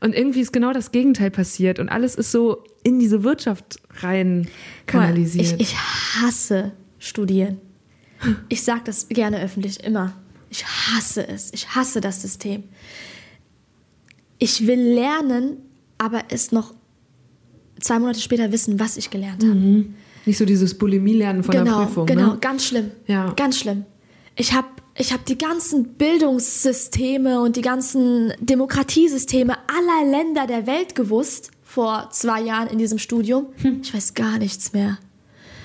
Und 0.00 0.14
irgendwie 0.14 0.40
ist 0.40 0.52
genau 0.52 0.72
das 0.72 0.90
Gegenteil 0.90 1.30
passiert 1.30 1.78
und 1.78 1.90
alles 1.90 2.14
ist 2.14 2.32
so 2.32 2.64
in 2.82 2.98
diese 2.98 3.24
Wirtschaft 3.24 3.80
rein 4.00 4.48
kanalisiert. 4.86 5.60
Ich, 5.60 5.60
ich 5.60 5.76
hasse 5.76 6.72
Studieren. 7.00 7.58
Ich 8.50 8.62
sage 8.62 8.82
das 8.84 9.08
gerne 9.08 9.40
öffentlich 9.40 9.82
immer. 9.82 10.12
Ich 10.50 10.64
hasse 10.66 11.26
es. 11.26 11.50
Ich 11.54 11.74
hasse 11.74 12.02
das 12.02 12.20
System. 12.20 12.64
Ich 14.38 14.66
will 14.66 14.80
lernen, 14.80 15.56
aber 15.96 16.24
es 16.28 16.52
noch 16.52 16.74
zwei 17.80 17.98
Monate 17.98 18.20
später 18.20 18.52
wissen, 18.52 18.78
was 18.78 18.98
ich 18.98 19.08
gelernt 19.08 19.42
habe. 19.42 19.84
Nicht 20.30 20.38
so 20.38 20.44
dieses 20.44 20.78
Bulimie-Lernen 20.78 21.42
von 21.42 21.50
genau, 21.50 21.80
der 21.80 21.86
Prüfung. 21.86 22.06
Genau, 22.06 22.28
ne? 22.28 22.38
ganz 22.40 22.64
schlimm. 22.64 22.92
Ja. 23.08 23.32
Ganz 23.32 23.58
schlimm. 23.58 23.84
Ich 24.36 24.52
habe 24.52 24.68
ich 24.96 25.12
hab 25.12 25.24
die 25.26 25.36
ganzen 25.36 25.94
Bildungssysteme 25.94 27.40
und 27.40 27.56
die 27.56 27.62
ganzen 27.62 28.32
Demokratiesysteme 28.38 29.56
aller 29.66 30.08
Länder 30.08 30.46
der 30.46 30.68
Welt 30.68 30.94
gewusst 30.94 31.50
vor 31.64 32.10
zwei 32.12 32.42
Jahren 32.42 32.68
in 32.68 32.78
diesem 32.78 33.00
Studium. 33.00 33.46
Hm. 33.56 33.80
Ich 33.82 33.92
weiß 33.92 34.14
gar 34.14 34.38
nichts 34.38 34.72
mehr. 34.72 34.98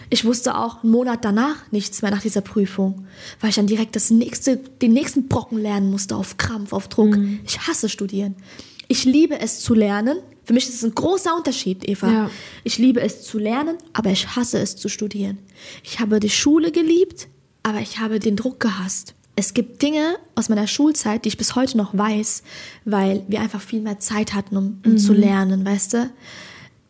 Ich 0.09 0.25
wusste 0.25 0.57
auch 0.57 0.81
einen 0.81 0.91
Monat 0.91 1.23
danach 1.23 1.71
nichts 1.71 2.01
mehr 2.01 2.09
nach 2.09 2.23
dieser 2.23 2.41
Prüfung, 2.41 3.05
weil 3.41 3.51
ich 3.51 3.57
dann 3.57 3.67
direkt 3.67 3.95
das 3.95 4.09
nächste, 4.09 4.57
den 4.57 4.93
nächsten 4.93 5.27
Brocken 5.27 5.59
lernen 5.59 5.91
musste 5.91 6.15
auf 6.15 6.37
Krampf, 6.37 6.73
auf 6.73 6.87
Druck. 6.87 7.13
Hm. 7.13 7.41
Ich 7.45 7.67
hasse 7.67 7.87
Studieren. 7.87 8.33
Ich 8.87 9.05
liebe 9.05 9.39
es 9.39 9.59
zu 9.59 9.75
lernen. 9.75 10.17
Für 10.45 10.53
mich 10.53 10.67
ist 10.69 10.75
es 10.75 10.83
ein 10.83 10.93
großer 10.95 11.35
Unterschied, 11.35 11.87
Eva. 11.87 12.11
Ja. 12.11 12.29
Ich 12.63 12.77
liebe 12.77 13.01
es 13.01 13.23
zu 13.23 13.37
lernen, 13.39 13.77
aber 13.93 14.11
ich 14.11 14.35
hasse 14.35 14.59
es 14.59 14.75
zu 14.75 14.89
studieren. 14.89 15.39
Ich 15.83 15.99
habe 15.99 16.19
die 16.19 16.29
Schule 16.29 16.71
geliebt, 16.71 17.27
aber 17.63 17.79
ich 17.79 17.99
habe 17.99 18.19
den 18.19 18.35
Druck 18.35 18.59
gehasst. 18.59 19.15
Es 19.35 19.53
gibt 19.53 19.81
Dinge 19.81 20.15
aus 20.35 20.47
meiner 20.47 20.67
Schulzeit, 20.67 21.25
die 21.25 21.29
ich 21.29 21.37
bis 21.37 21.55
heute 21.55 21.75
noch 21.77 21.97
weiß, 21.97 22.43
weil 22.85 23.23
wir 23.27 23.41
einfach 23.41 23.59
viel 23.59 23.81
mehr 23.81 23.99
Zeit 23.99 24.33
hatten, 24.33 24.55
um, 24.55 24.81
um 24.85 24.97
zu 24.97 25.13
lernen, 25.13 25.65
weißt 25.65 25.93
du? 25.95 26.09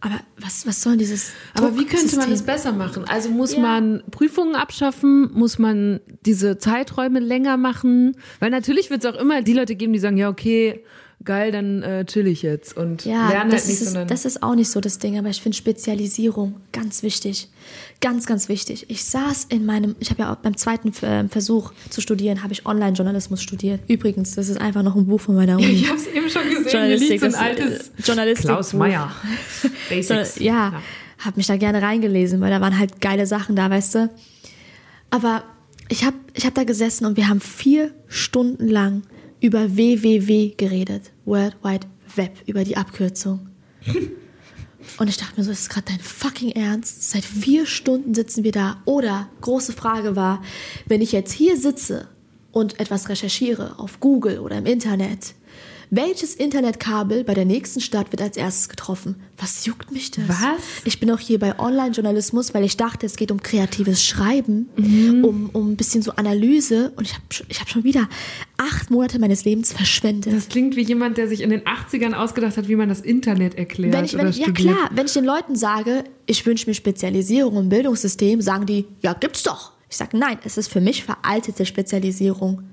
Aber 0.02 0.20
was, 0.38 0.68
was 0.68 0.82
soll 0.84 0.98
dieses 0.98 1.32
Aber 1.56 1.74
wie 1.80 1.86
könnte 1.86 2.18
man 2.18 2.28
Drucksystem? 2.28 2.34
es 2.34 2.44
besser 2.44 2.72
machen? 2.74 3.06
Also 3.08 3.30
muss 3.30 3.54
Ja. 3.54 3.60
man 3.62 4.04
Prüfungen 4.12 4.54
abschaffen? 4.56 5.32
Muss 5.34 5.58
man 5.58 6.00
diese 6.26 6.60
Zeiträume 6.60 7.20
länger 7.20 7.58
machen? 7.58 8.16
Weil 8.40 8.52
natürlich 8.52 8.92
wird 8.92 9.04
es 9.04 9.12
auch 9.12 9.20
immer 9.20 9.42
die 9.42 9.54
Leute 9.54 9.76
geben, 9.76 9.94
die 9.94 10.00
sagen, 10.00 10.18
ja, 10.18 10.30
okay, 10.30 10.84
geil, 11.26 11.52
dann 11.52 11.84
äh, 11.84 12.06
chill 12.06 12.28
ich 12.28 12.42
jetzt 12.42 12.78
und 12.78 13.06
Ja, 13.06 13.30
lerne 13.30 13.52
das, 13.52 13.62
halt 13.62 13.70
nicht, 13.72 13.82
ist, 13.82 13.86
sondern 13.86 14.08
das 14.08 14.26
ist 14.26 14.44
auch 14.44 14.56
nicht 14.56 14.70
so 14.70 14.80
das 14.80 15.00
Ding, 15.00 15.18
aber 15.18 15.30
ich 15.30 15.42
finde 15.42 15.58
Spezialisierung 15.58 16.56
ganz 16.72 17.04
wichtig. 17.04 17.50
Ganz, 18.00 18.26
ganz 18.26 18.48
wichtig. 18.48 18.86
Ich 18.90 19.04
saß 19.06 19.46
in 19.50 19.66
meinem, 19.66 19.96
ich 20.00 20.12
habe 20.12 20.22
ja 20.24 20.34
auch 20.34 20.38
beim 20.38 20.56
zweiten 20.56 20.94
äh, 21.04 21.28
Versuch 21.28 21.74
zu 21.90 22.02
studieren, 22.02 22.44
habe 22.44 22.54
ich 22.54 22.66
Online-Journalismus 22.66 23.42
studiert. 23.42 23.82
Übrigens, 23.88 24.36
das 24.36 24.50
ist 24.50 24.62
einfach 24.62 24.84
noch 24.84 24.96
ein 24.96 25.08
Buch 25.08 25.22
von 25.22 25.36
meiner 25.36 25.56
Uni. 25.58 25.66
ich 25.66 25.90
habe 25.90 26.00
es 26.00 26.08
eben 26.08 26.30
schon 26.30 26.44
gesehen, 26.44 27.00
liegt 27.00 27.20
so 27.20 27.26
ein 27.26 27.32
das, 27.32 27.42
altes 27.42 27.88
äh, 27.90 28.02
Journalistik 28.04 28.46
Klaus 28.46 28.74
Meyer. 28.74 29.12
Basics. 29.90 30.36
So, 30.36 30.44
ja, 30.44 30.82
habe 31.20 31.38
mich 31.38 31.48
da 31.48 31.58
gerne 31.58 31.82
reingelesen, 31.82 32.42
weil 32.42 32.52
da 32.52 32.62
waren 32.62 32.78
halt 32.78 33.02
geile 33.02 33.26
Sachen 33.26 33.56
da, 33.56 33.70
weißt 33.70 33.96
du. 33.96 34.10
Aber 35.10 35.44
ich 35.90 36.04
habe 36.04 36.18
ich 36.34 36.46
hab 36.46 36.54
da 36.56 36.64
gesessen 36.64 37.06
und 37.06 37.18
wir 37.18 37.30
haben 37.30 37.40
vier 37.40 37.92
Stunden 38.08 38.68
lang 38.68 39.04
über 39.40 39.78
WWW 39.78 40.54
geredet. 40.58 41.12
World 41.26 41.58
Wide 41.64 41.88
Web, 42.16 42.38
über 42.46 42.64
die 42.64 42.78
Abkürzung. 42.78 43.50
Und 44.98 45.08
ich 45.10 45.18
dachte 45.18 45.34
mir 45.38 45.44
so, 45.44 45.52
ist 45.52 45.68
das 45.68 45.70
gerade 45.70 45.88
dein 45.88 46.00
fucking 46.00 46.52
Ernst? 46.52 47.10
Seit 47.10 47.26
vier 47.26 47.66
Stunden 47.66 48.14
sitzen 48.14 48.44
wir 48.44 48.52
da. 48.52 48.82
Oder, 48.86 49.30
große 49.42 49.74
Frage 49.74 50.16
war, 50.16 50.44
wenn 50.86 51.02
ich 51.02 51.12
jetzt 51.12 51.34
hier 51.34 51.58
sitze 51.58 52.08
und 52.52 52.80
etwas 52.80 53.10
recherchiere 53.10 53.80
auf 53.80 54.00
Google 54.00 54.40
oder 54.40 54.58
im 54.58 54.66
Internet, 54.66 55.34
welches 55.96 56.36
Internetkabel 56.36 57.24
bei 57.24 57.34
der 57.34 57.46
nächsten 57.46 57.82
Stadt 57.82 58.12
wird 58.12 58.22
als 58.22 58.38
erstes 58.38 58.70
getroffen? 58.70 59.16
Was 59.38 59.66
juckt 59.66 59.92
mich 59.92 60.12
das? 60.12 60.28
Was? 60.28 60.82
Ich 60.84 61.00
bin 61.00 61.12
auch 61.12 61.20
hier 61.20 61.40
bei 61.40 61.58
Online-Journalismus, 61.60 62.54
weil 62.54 62.64
ich 62.64 62.78
dachte, 62.78 63.06
es 63.06 63.16
geht 63.16 63.32
um 63.32 63.42
kreatives 63.42 64.04
Schreiben, 64.04 64.70
um, 64.78 65.50
um 65.52 65.72
ein 65.72 65.76
bisschen 65.76 66.02
so 66.02 66.12
Analyse. 66.12 66.92
Und 66.96 67.06
ich 67.06 67.14
habe 67.14 67.24
ich 67.48 67.60
hab 67.60 67.70
schon 67.70 67.84
wieder 67.84 68.08
acht 68.58 68.92
Monate 68.92 69.20
meines 69.20 69.46
Lebens 69.46 69.74
verschwendet. 69.74 70.34
Das 70.34 70.50
klingt 70.50 70.76
wie 70.76 70.84
jemand, 70.84 71.18
der 71.18 71.28
sich 71.28 71.42
in 71.42 71.50
den 71.50 71.62
80ern 71.62 72.14
ausgedacht 72.14 72.58
hat, 72.58 72.68
wie 72.68 72.76
man 72.76 72.90
das 72.90 73.02
Internet 73.02 73.56
erklärt 73.56 73.94
Wenn 73.94 74.06
ich, 74.06 74.14
wenn 74.14 74.22
oder 74.22 74.30
ich, 74.30 74.38
ja 74.38 74.52
klar, 74.52 74.90
wenn 74.94 75.06
ich 75.06 75.14
den 75.14 75.26
Leuten 75.26 75.56
sage, 75.56 76.04
ich 76.26 76.46
wünsche 76.46 76.70
mir 76.70 76.74
Spezialisierung 76.74 77.58
im 77.58 77.70
Bildungssystem, 77.70 78.42
sagen 78.42 78.66
die, 78.66 78.86
ja, 79.02 79.14
gibt's 79.14 79.44
doch. 79.44 79.74
Ich 79.90 79.98
sage, 79.98 80.18
nein, 80.18 80.38
es 80.44 80.58
ist 80.58 80.68
für 80.68 80.82
mich 80.82 81.04
veraltete 81.04 81.66
Spezialisierung. 81.66 82.64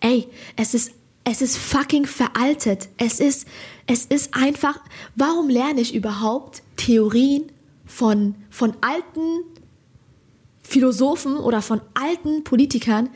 Ey, 0.00 0.26
es 0.56 0.74
ist, 0.74 0.92
es 1.24 1.42
ist 1.42 1.56
fucking 1.56 2.06
veraltet. 2.06 2.88
Es 2.98 3.20
ist, 3.20 3.46
es 3.86 4.06
ist 4.06 4.34
einfach, 4.34 4.80
warum 5.14 5.48
lerne 5.48 5.80
ich 5.80 5.94
überhaupt 5.94 6.62
Theorien 6.76 7.50
von, 7.86 8.34
von 8.50 8.74
alten 8.80 9.44
Philosophen 10.62 11.36
oder 11.36 11.62
von 11.62 11.80
alten 11.94 12.44
Politikern, 12.44 13.10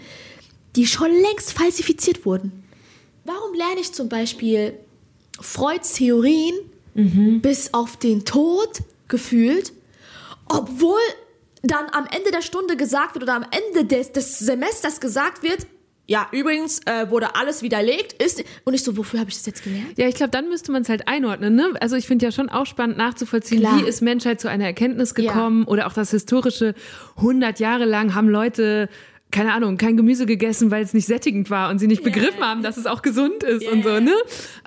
die 0.76 0.86
schon 0.86 1.10
längst 1.10 1.52
falsifiziert 1.52 2.24
wurden? 2.26 2.64
Warum 3.24 3.54
lerne 3.54 3.80
ich 3.80 3.92
zum 3.92 4.08
Beispiel 4.08 4.74
Freuds 5.40 5.94
Theorien 5.94 6.54
bis 7.42 7.74
auf 7.74 7.96
den 7.96 8.24
Tod 8.24 8.82
gefühlt, 9.08 9.72
obwohl 10.48 11.00
dann 11.62 11.86
am 11.90 12.06
Ende 12.06 12.30
der 12.30 12.42
Stunde 12.42 12.76
gesagt 12.76 13.14
wird 13.14 13.24
oder 13.24 13.34
am 13.34 13.44
Ende 13.50 13.84
des, 13.84 14.12
des 14.12 14.38
Semesters 14.38 15.00
gesagt 15.00 15.42
wird, 15.42 15.66
ja, 16.06 16.26
übrigens 16.32 16.80
äh, 16.86 17.10
wurde 17.10 17.34
alles 17.34 17.62
widerlegt, 17.62 18.12
ist 18.22 18.42
und 18.64 18.74
ich 18.74 18.82
so, 18.84 18.96
wofür 18.96 19.20
habe 19.20 19.30
ich 19.30 19.36
das 19.36 19.46
jetzt 19.46 19.64
gelernt? 19.64 19.98
Ja, 19.98 20.06
ich 20.08 20.14
glaube, 20.14 20.30
dann 20.30 20.48
müsste 20.48 20.70
man 20.72 20.82
es 20.82 20.88
halt 20.88 21.08
einordnen. 21.08 21.54
Ne? 21.56 21.72
Also 21.80 21.96
ich 21.96 22.06
finde 22.06 22.24
ja 22.26 22.32
schon 22.32 22.48
auch 22.48 22.66
spannend 22.66 22.96
nachzuvollziehen, 22.96 23.60
Klar. 23.60 23.80
wie 23.82 23.88
ist 23.88 24.02
Menschheit 24.02 24.40
zu 24.40 24.48
einer 24.48 24.64
Erkenntnis 24.64 25.14
gekommen 25.14 25.64
oder 25.64 25.86
auch 25.86 25.92
das 25.92 26.10
historische 26.12 26.74
100 27.16 27.58
Jahre 27.60 27.84
lang 27.86 28.14
haben 28.14 28.28
Leute 28.28 28.88
keine 29.32 29.52
Ahnung, 29.52 29.76
kein 29.76 29.96
Gemüse 29.96 30.24
gegessen, 30.24 30.70
weil 30.70 30.84
es 30.84 30.94
nicht 30.94 31.06
sättigend 31.06 31.50
war 31.50 31.68
und 31.70 31.80
sie 31.80 31.88
nicht 31.88 32.04
begriffen 32.04 32.40
haben, 32.42 32.62
dass 32.62 32.76
es 32.76 32.86
auch 32.86 33.02
gesund 33.02 33.42
ist 33.42 33.66
und 33.66 33.82
so, 33.82 33.98
ne? 33.98 34.12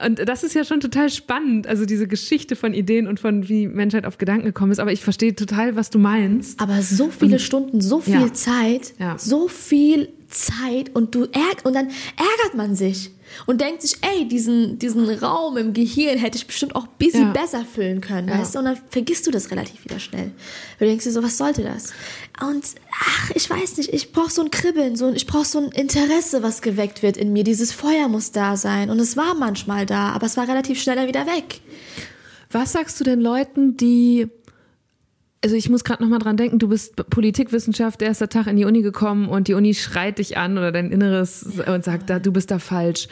Und 0.06 0.28
das 0.28 0.43
ist 0.43 0.54
ja 0.54 0.65
schon 0.65 0.82
total 0.82 1.10
spannend, 1.10 1.65
also 1.65 1.86
diese 1.86 2.08
Geschichte 2.08 2.58
von 2.58 2.73
Ideen 2.73 3.08
und 3.08 3.21
von 3.21 3.47
wie 3.47 3.67
Menschheit 3.67 4.06
auf 4.06 4.17
Gedanken 4.17 4.45
gekommen 4.45 4.73
ist. 4.73 4.80
Aber 4.80 4.91
ich 4.91 5.02
verstehe 5.02 5.34
total, 5.34 5.78
was 5.78 5.89
du 5.91 5.97
meinst. 5.97 6.60
Aber 6.60 6.82
so 6.82 7.10
viele 7.10 7.39
Stunden, 7.39 7.80
so 7.80 8.02
viel 8.02 8.13
Ja. 8.15 8.34
Zeit, 8.34 8.93
Ja. 8.99 9.17
so 9.17 9.47
viel 9.47 10.10
Zeit 10.30 10.96
und 10.96 11.13
du 11.15 11.24
ärg 11.26 11.63
und 11.65 11.74
dann 11.74 11.88
ärgert 11.88 12.56
man 12.56 12.76
sich 12.76 13.12
und 13.46 13.62
denkt 13.62 13.82
sich, 13.84 13.98
ey, 14.02 14.28
diesen, 14.28 14.80
diesen 14.80 15.08
Raum 15.10 15.58
im 15.58 15.74
Gehirn 15.74 16.18
hätte 16.18 16.38
ich 16.38 16.48
bestimmt 16.48 16.76
auch 16.76 16.84
ein 16.86 16.89
bisschen 16.98 17.28
Ja. 17.28 17.34
besser 17.34 17.63
füllen 17.65 18.02
können, 18.02 18.28
Ja. 18.28 18.39
weißt 18.39 18.56
du? 18.56 18.60
Und 18.60 18.65
dann 18.65 18.78
vergisst 18.89 19.28
du 19.28 19.32
das 19.32 19.52
relativ 19.52 19.84
wieder 19.86 20.00
schnell. 20.00 20.32
Du 20.80 20.86
denkst 20.86 21.04
dir 21.04 21.12
so, 21.12 21.22
was 21.22 21.38
sollte 21.38 21.62
das? 21.63 21.94
Und 22.42 22.63
ach, 23.00 23.32
ich 23.36 23.48
weiß 23.50 23.78
nicht, 23.78 23.94
ich 23.94 24.12
brauche 24.12 24.32
so 24.32 24.42
ein 24.42 24.50
Kribbeln, 24.52 24.96
so 24.96 25.06
ein, 25.08 25.15
ich 25.15 25.28
brauche 25.28 25.46
so 25.46 25.60
ein 25.60 25.72
Interesse, 25.72 26.42
was 26.42 26.62
geweckt 26.62 27.04
wird 27.04 27.18
in 27.18 27.32
mir. 27.34 27.44
Dieses 27.44 27.72
Feuer 27.72 28.08
muss 28.08 28.32
da 28.32 28.58
sein. 28.58 28.89
Und 28.89 29.00
es 29.00 29.15
war 29.18 29.36
manchmal 29.36 29.86
da, 29.86 30.10
aber 30.13 30.25
es 30.25 30.36
war 30.38 30.48
relativ 30.48 30.82
schnell 30.82 30.96
dann 30.96 31.08
wieder 31.08 31.27
weg. 31.27 31.62
Was 32.52 32.71
sagst 32.71 33.00
du 33.00 33.04
denn 33.04 33.21
Leuten, 33.21 33.77
die 33.77 34.27
also 35.44 35.56
ich 35.56 35.69
muss 35.69 35.83
gerade 35.83 36.04
noch 36.04 36.10
mal 36.10 36.19
dran 36.19 36.37
denken, 36.37 36.60
du 36.60 36.67
bist 36.67 36.96
Politikwissenschaft, 37.10 38.02
erster 38.02 38.29
Tag 38.29 38.48
in 38.48 38.58
die 38.58 38.65
Uni 38.65 38.81
gekommen 38.81 39.29
und 39.29 39.48
die 39.48 39.54
Uni 39.54 39.73
schreit 39.73 40.19
dich 40.19 40.37
an 40.37 40.58
oder 40.58 40.71
dein 40.71 40.92
Inneres 40.92 41.46
und 41.65 41.83
sagt, 41.83 42.10
da, 42.10 42.19
du 42.19 42.31
bist 42.31 42.52
da 42.52 42.60
falsch. 42.60 43.08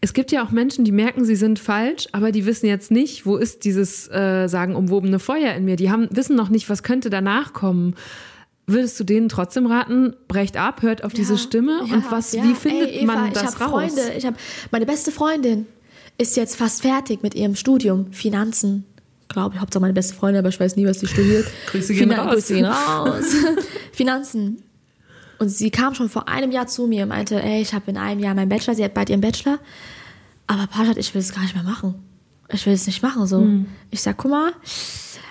Es 0.00 0.12
gibt 0.12 0.32
ja 0.32 0.44
auch 0.44 0.50
Menschen, 0.50 0.84
die 0.84 0.92
merken, 0.92 1.24
sie 1.24 1.36
sind 1.36 1.58
falsch, 1.58 2.08
aber 2.12 2.30
die 2.30 2.44
wissen 2.44 2.66
jetzt 2.66 2.90
nicht, 2.90 3.24
wo 3.24 3.36
ist 3.36 3.64
dieses 3.64 4.06
äh, 4.10 4.48
sagen 4.48 4.76
umwobene 4.76 5.18
Feuer 5.18 5.54
in 5.54 5.64
mir. 5.64 5.76
Die 5.76 5.90
haben 5.90 6.08
wissen 6.10 6.36
noch 6.36 6.50
nicht, 6.50 6.68
was 6.68 6.82
könnte 6.82 7.08
danach 7.08 7.54
kommen. 7.54 7.94
Würdest 8.66 9.00
du 9.00 9.04
denen 9.04 9.30
trotzdem 9.30 9.66
raten, 9.66 10.14
brecht 10.28 10.58
ab, 10.58 10.82
hört 10.82 11.04
auf 11.04 11.14
diese 11.14 11.38
Stimme 11.38 11.80
Ja, 11.86 11.94
und 11.94 12.10
was, 12.10 12.32
ja. 12.32 12.42
wie 12.44 12.54
findet 12.54 12.90
Ey, 12.90 13.04
Eva, 13.04 13.14
man 13.14 13.28
ich 13.28 13.34
das 13.34 13.58
hab 13.58 13.72
raus? 13.72 13.94
Freunde, 13.94 14.12
ich 14.16 14.26
habe 14.26 14.36
meine 14.70 14.84
beste 14.84 15.10
Freundin 15.10 15.66
ist 16.18 16.36
jetzt 16.36 16.56
fast 16.56 16.82
fertig 16.82 17.22
mit 17.22 17.34
ihrem 17.34 17.56
Studium 17.56 18.12
Finanzen. 18.12 18.84
Glaube 19.34 19.56
ich, 19.56 19.60
Hauptsache 19.60 19.80
meine 19.80 19.92
beste 19.92 20.14
Freundin, 20.14 20.38
aber 20.38 20.48
ich 20.48 20.60
weiß 20.60 20.76
nie, 20.76 20.86
was 20.86 21.00
sie 21.00 21.08
studiert. 21.08 21.44
Grüße 21.66 21.92
gehen 21.92 22.12
raus. 22.12 22.34
Grüße 22.34 22.54
gehen 22.54 22.66
raus. 22.66 23.24
Finanzen. 23.92 24.62
Und 25.40 25.48
sie 25.48 25.72
kam 25.72 25.96
schon 25.96 26.08
vor 26.08 26.28
einem 26.28 26.52
Jahr 26.52 26.68
zu 26.68 26.86
mir 26.86 27.02
und 27.02 27.08
meinte, 27.08 27.42
ey, 27.42 27.60
ich 27.60 27.74
habe 27.74 27.90
in 27.90 27.96
einem 27.96 28.20
Jahr 28.20 28.36
meinen 28.36 28.48
Bachelor, 28.48 28.76
sie 28.76 28.84
hat 28.84 28.94
bald 28.94 29.10
ihren 29.10 29.20
Bachelor. 29.20 29.58
Aber 30.46 30.68
Pajat, 30.68 30.98
ich 30.98 31.12
will 31.14 31.20
es 31.20 31.34
gar 31.34 31.42
nicht 31.42 31.56
mehr 31.56 31.64
machen. 31.64 31.96
Ich 32.48 32.64
will 32.64 32.74
es 32.74 32.86
nicht 32.86 33.02
machen 33.02 33.26
so. 33.26 33.40
Hm. 33.40 33.66
Ich 33.90 34.02
sag, 34.02 34.18
guck 34.18 34.30
mal, 34.30 34.52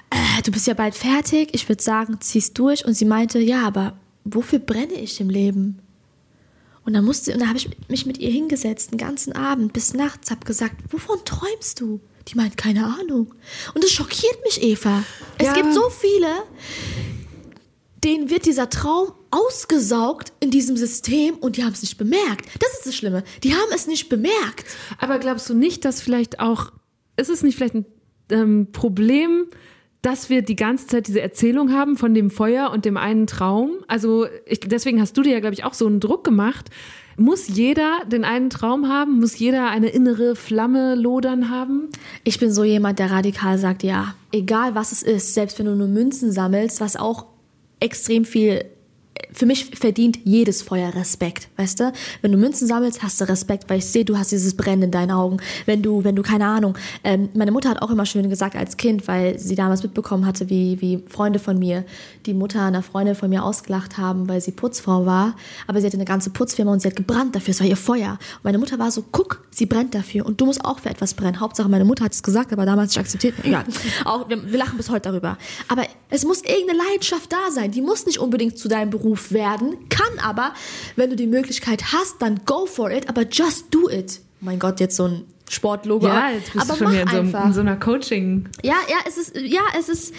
äh, 0.10 0.42
du 0.44 0.52
bist 0.52 0.68
ja 0.68 0.74
bald 0.74 0.96
fertig. 0.96 1.52
Ich 1.54 1.70
würde 1.70 1.82
sagen, 1.82 2.18
zieh's 2.20 2.52
durch. 2.52 2.84
Und 2.86 2.96
sie 2.96 3.06
meinte, 3.06 3.40
ja, 3.40 3.66
aber 3.66 3.94
wofür 4.26 4.60
brenne 4.60 4.96
ich 4.96 5.22
im 5.22 5.30
Leben? 5.30 5.80
Und 6.84 6.92
dann 6.92 7.06
musste, 7.06 7.32
und 7.32 7.40
da 7.40 7.48
habe 7.48 7.58
ich 7.58 7.70
mich 7.88 8.06
mit 8.06 8.18
ihr 8.18 8.32
hingesetzt, 8.32 8.92
den 8.92 8.98
ganzen 8.98 9.32
Abend 9.32 9.72
bis 9.72 9.94
nachts, 9.94 10.30
hab 10.30 10.44
gesagt, 10.44 10.76
wovon 10.90 11.20
träumst 11.24 11.80
du? 11.80 12.02
Die 12.30 12.36
meint, 12.36 12.56
keine 12.58 12.86
Ahnung. 12.86 13.34
Und 13.74 13.84
das 13.84 13.92
schockiert 13.92 14.38
mich, 14.46 14.62
Eva. 14.64 15.04
Es 15.38 15.48
Ja. 15.48 15.54
gibt 15.54 15.74
so 15.74 15.90
viele, 15.90 16.28
denen 18.04 18.30
wird 18.30 18.46
dieser 18.46 18.70
Traum 18.70 19.12
ausgesaugt 19.32 20.32
in 20.40 20.52
diesem 20.52 20.78
System 20.78 21.36
und 21.36 21.58
die 21.58 21.64
haben 21.64 21.74
es 21.74 21.82
nicht 21.82 21.98
bemerkt. 21.98 22.46
Das 22.60 22.74
ist 22.74 22.86
das 22.86 22.96
Schlimme. 22.96 23.24
Die 23.44 23.54
haben 23.54 23.72
es 23.74 23.88
nicht 23.88 24.10
bemerkt. 24.10 24.66
Aber 25.00 25.20
glaubst 25.20 25.50
du 25.50 25.54
nicht, 25.54 25.86
dass 25.86 26.02
vielleicht 26.02 26.40
auch, 26.40 26.72
ist 27.18 27.30
es 27.30 27.44
nicht 27.44 27.56
vielleicht 27.56 27.76
ein 27.76 27.86
ähm, 28.30 28.68
Problem, 28.72 29.48
dass 30.02 30.30
wir 30.30 30.42
die 30.42 30.56
ganze 30.58 30.88
Zeit 30.88 31.08
diese 31.08 31.22
Erzählung 31.22 31.72
haben 31.72 31.96
von 31.98 32.14
dem 32.14 32.30
Feuer 32.30 32.72
und 32.72 32.86
dem 32.86 32.98
einen 32.98 33.26
Traum? 33.26 33.72
Also 33.88 34.28
ich, 34.46 34.60
deswegen 34.60 35.00
hast 35.02 35.18
du 35.18 35.22
dir 35.24 35.32
ja, 35.34 35.40
glaube 35.40 35.54
ich, 35.56 35.64
auch 35.64 35.74
so 35.74 35.88
einen 35.88 36.00
Druck 36.00 36.24
gemacht. 36.24 36.70
Muss 37.18 37.48
jeder 37.48 38.00
den 38.08 38.24
einen 38.24 38.50
Traum 38.50 38.88
haben? 38.90 39.20
Muss 39.20 39.38
jeder 39.38 39.70
eine 39.70 39.90
innere 39.90 40.36
Flamme 40.36 40.96
lodern 40.96 41.50
haben? 41.50 41.90
Ich 42.24 42.40
bin 42.40 42.52
so 42.52 42.64
jemand, 42.64 43.00
der 43.00 43.12
radikal 43.12 43.58
sagt, 43.58 43.84
ja, 43.84 44.16
egal 44.32 44.76
was 44.76 44.92
es 44.92 45.04
ist, 45.04 45.34
selbst 45.34 45.60
wenn 45.60 45.68
du 45.68 45.76
nur 45.76 45.88
Münzen 45.88 46.32
sammelst, 46.32 46.82
was 46.82 46.96
auch 46.96 47.26
extrem 47.80 48.26
viel 48.26 48.66
für 49.32 49.46
mich 49.46 49.66
verdient 49.66 50.20
jedes 50.24 50.62
Feuer 50.62 50.94
Respekt, 50.94 51.48
weißt 51.58 51.80
du? 51.80 51.94
Wenn 52.22 52.32
du 52.32 52.38
Münzen 52.38 52.68
sammelst, 52.68 53.04
hast 53.04 53.20
du 53.20 53.28
Respekt, 53.28 53.70
weil 53.70 53.80
ich 53.80 53.86
sehe, 53.86 54.06
du 54.06 54.18
hast 54.18 54.32
dieses 54.32 54.56
Brennen 54.56 54.84
in 54.84 54.92
deinen 54.92 55.12
Augen. 55.12 55.38
Wenn 55.66 55.82
du, 55.82 56.04
wenn 56.04 56.16
du 56.16 56.24
keine 56.24 56.46
Ahnung, 56.46 56.78
ähm, 57.04 57.30
meine 57.34 57.52
Mutter 57.52 57.70
hat 57.70 57.82
auch 57.82 57.90
immer 57.90 58.06
schön 58.06 58.30
gesagt 58.30 58.56
als 58.56 58.78
Kind, 58.78 59.08
weil 59.08 59.38
sie 59.40 59.56
damals 59.56 59.84
mitbekommen 59.84 60.26
hatte, 60.26 60.50
wie, 60.50 60.80
wie 60.82 61.04
Freunde 61.08 61.40
von 61.40 61.60
mir 61.60 61.84
die 62.26 62.34
Mutter 62.34 62.62
einer 62.62 62.84
Freundin 62.84 63.16
von 63.16 63.30
mir 63.30 63.44
ausgelacht 63.44 63.98
haben, 63.98 64.28
weil 64.28 64.42
sie 64.42 64.52
Putzfrau 64.52 65.06
war, 65.06 65.36
aber 65.68 65.80
sie 65.80 65.88
hatte 65.88 65.98
eine 65.98 66.06
ganze 66.06 66.30
Putzfirma 66.30 66.72
und 66.72 66.82
sie 66.82 66.88
hat 66.88 66.96
gebrannt 66.96 67.36
dafür, 67.36 67.52
es 67.52 67.60
war 67.60 67.68
ihr 67.68 67.78
Feuer. 67.78 68.12
Und 68.38 68.44
meine 68.44 68.58
Mutter 68.58 68.80
war 68.80 68.92
so, 68.92 69.04
guck, 69.12 69.44
sie 69.52 69.66
brennt 69.66 69.94
dafür 69.94 70.26
und 70.26 70.40
du 70.42 70.46
musst 70.46 70.64
auch 70.64 70.80
für 70.80 70.90
etwas 70.90 71.14
brennen. 71.14 71.40
Hauptsache, 71.40 71.70
meine 71.70 71.86
Mutter 71.86 72.06
hat 72.06 72.14
es 72.14 72.24
gesagt, 72.24 72.52
aber 72.52 72.66
damals 72.66 72.92
nicht 72.92 73.00
akzeptiert. 73.00 73.36
Egal. 73.44 73.66
Auch, 74.06 74.30
wir, 74.30 74.52
wir 74.52 74.58
lachen 74.58 74.78
bis 74.78 74.90
heute 74.90 75.10
darüber. 75.10 75.38
Aber 75.68 75.84
es 76.10 76.24
muss 76.26 76.42
irgendeine 76.44 76.80
Leidenschaft 76.90 77.32
da 77.32 77.52
sein. 77.52 77.72
Die 77.72 77.82
muss 77.82 78.06
nicht 78.06 78.20
unbedingt 78.20 78.58
zu 78.58 78.68
deinem 78.68 78.90
Beruf 78.90 79.03
werden, 79.32 79.78
kann 79.90 80.20
aber, 80.24 80.54
wenn 80.96 81.10
du 81.10 81.16
die 81.16 81.28
Möglichkeit 81.28 81.94
hast, 81.94 82.22
dann 82.22 82.42
go 82.46 82.66
for 82.66 82.92
it, 82.92 83.10
aber 83.10 83.24
just 83.24 83.74
do 83.74 83.90
it. 83.90 84.22
Mein 84.40 84.60
Gott, 84.60 84.80
jetzt 84.80 84.98
so 84.98 85.08
ein 85.08 85.26
Sportlogo. 85.50 86.08
Ja, 86.08 86.32
jetzt 86.32 86.54
bist 86.54 86.66
aber 86.66 86.74
du 86.74 86.84
schon 86.86 87.06
mach 87.06 87.14
in 87.14 87.32
so, 87.32 87.38
in 87.38 87.54
so 87.54 87.62
einer 87.62 87.76
Coaching. 87.76 88.50
Ja, 88.64 88.76
ja, 88.90 88.98
es 89.08 89.18
ist, 89.18 89.36
ja, 89.38 89.62
es 89.78 89.90
ist. 89.90 90.14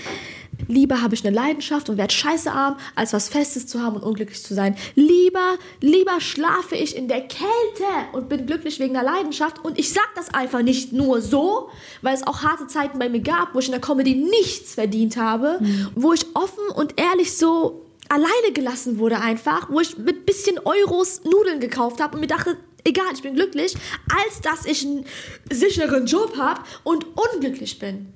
Lieber 0.68 1.02
habe 1.02 1.14
ich 1.14 1.26
eine 1.26 1.34
Leidenschaft 1.34 1.90
und 1.90 1.98
werde 1.98 2.14
scheiße 2.14 2.50
arm, 2.50 2.76
als 2.94 3.12
was 3.12 3.28
Festes 3.28 3.66
zu 3.66 3.82
haben 3.82 3.96
und 3.96 4.04
unglücklich 4.04 4.42
zu 4.42 4.54
sein. 4.54 4.76
Lieber, 4.94 5.56
lieber 5.80 6.20
schlafe 6.20 6.76
ich 6.76 6.96
in 6.96 7.08
der 7.08 7.22
Kälte 7.22 7.84
und 8.12 8.28
bin 8.28 8.46
glücklich 8.46 8.78
wegen 8.78 8.94
der 8.94 9.02
Leidenschaft. 9.02 9.64
Und 9.64 9.78
ich 9.78 9.92
sag 9.92 10.08
das 10.14 10.32
einfach 10.32 10.62
nicht 10.62 10.92
nur 10.92 11.20
so, 11.20 11.70
weil 12.02 12.14
es 12.14 12.24
auch 12.24 12.42
harte 12.42 12.68
Zeiten 12.68 13.00
bei 13.00 13.08
mir 13.08 13.20
gab, 13.20 13.54
wo 13.54 13.58
ich 13.58 13.66
in 13.66 13.72
der 13.72 13.80
Comedy 13.80 14.14
nichts 14.14 14.74
verdient 14.74 15.16
habe, 15.16 15.58
wo 15.96 16.12
ich 16.12 16.24
offen 16.34 16.68
und 16.74 17.00
ehrlich 17.00 17.36
so 17.36 17.83
alleine 18.08 18.52
gelassen 18.52 18.98
wurde 18.98 19.20
einfach, 19.20 19.70
wo 19.70 19.80
ich 19.80 19.96
mit 19.98 20.26
bisschen 20.26 20.58
Euros 20.58 21.22
Nudeln 21.24 21.60
gekauft 21.60 22.00
habe 22.00 22.14
und 22.14 22.20
mir 22.20 22.26
dachte, 22.26 22.56
egal, 22.84 23.06
ich 23.14 23.22
bin 23.22 23.34
glücklich, 23.34 23.74
als 24.08 24.40
dass 24.40 24.66
ich 24.66 24.84
einen 24.84 25.04
sicheren 25.50 26.06
Job 26.06 26.36
habe 26.38 26.60
und 26.82 27.06
unglücklich 27.16 27.78
bin. 27.78 28.12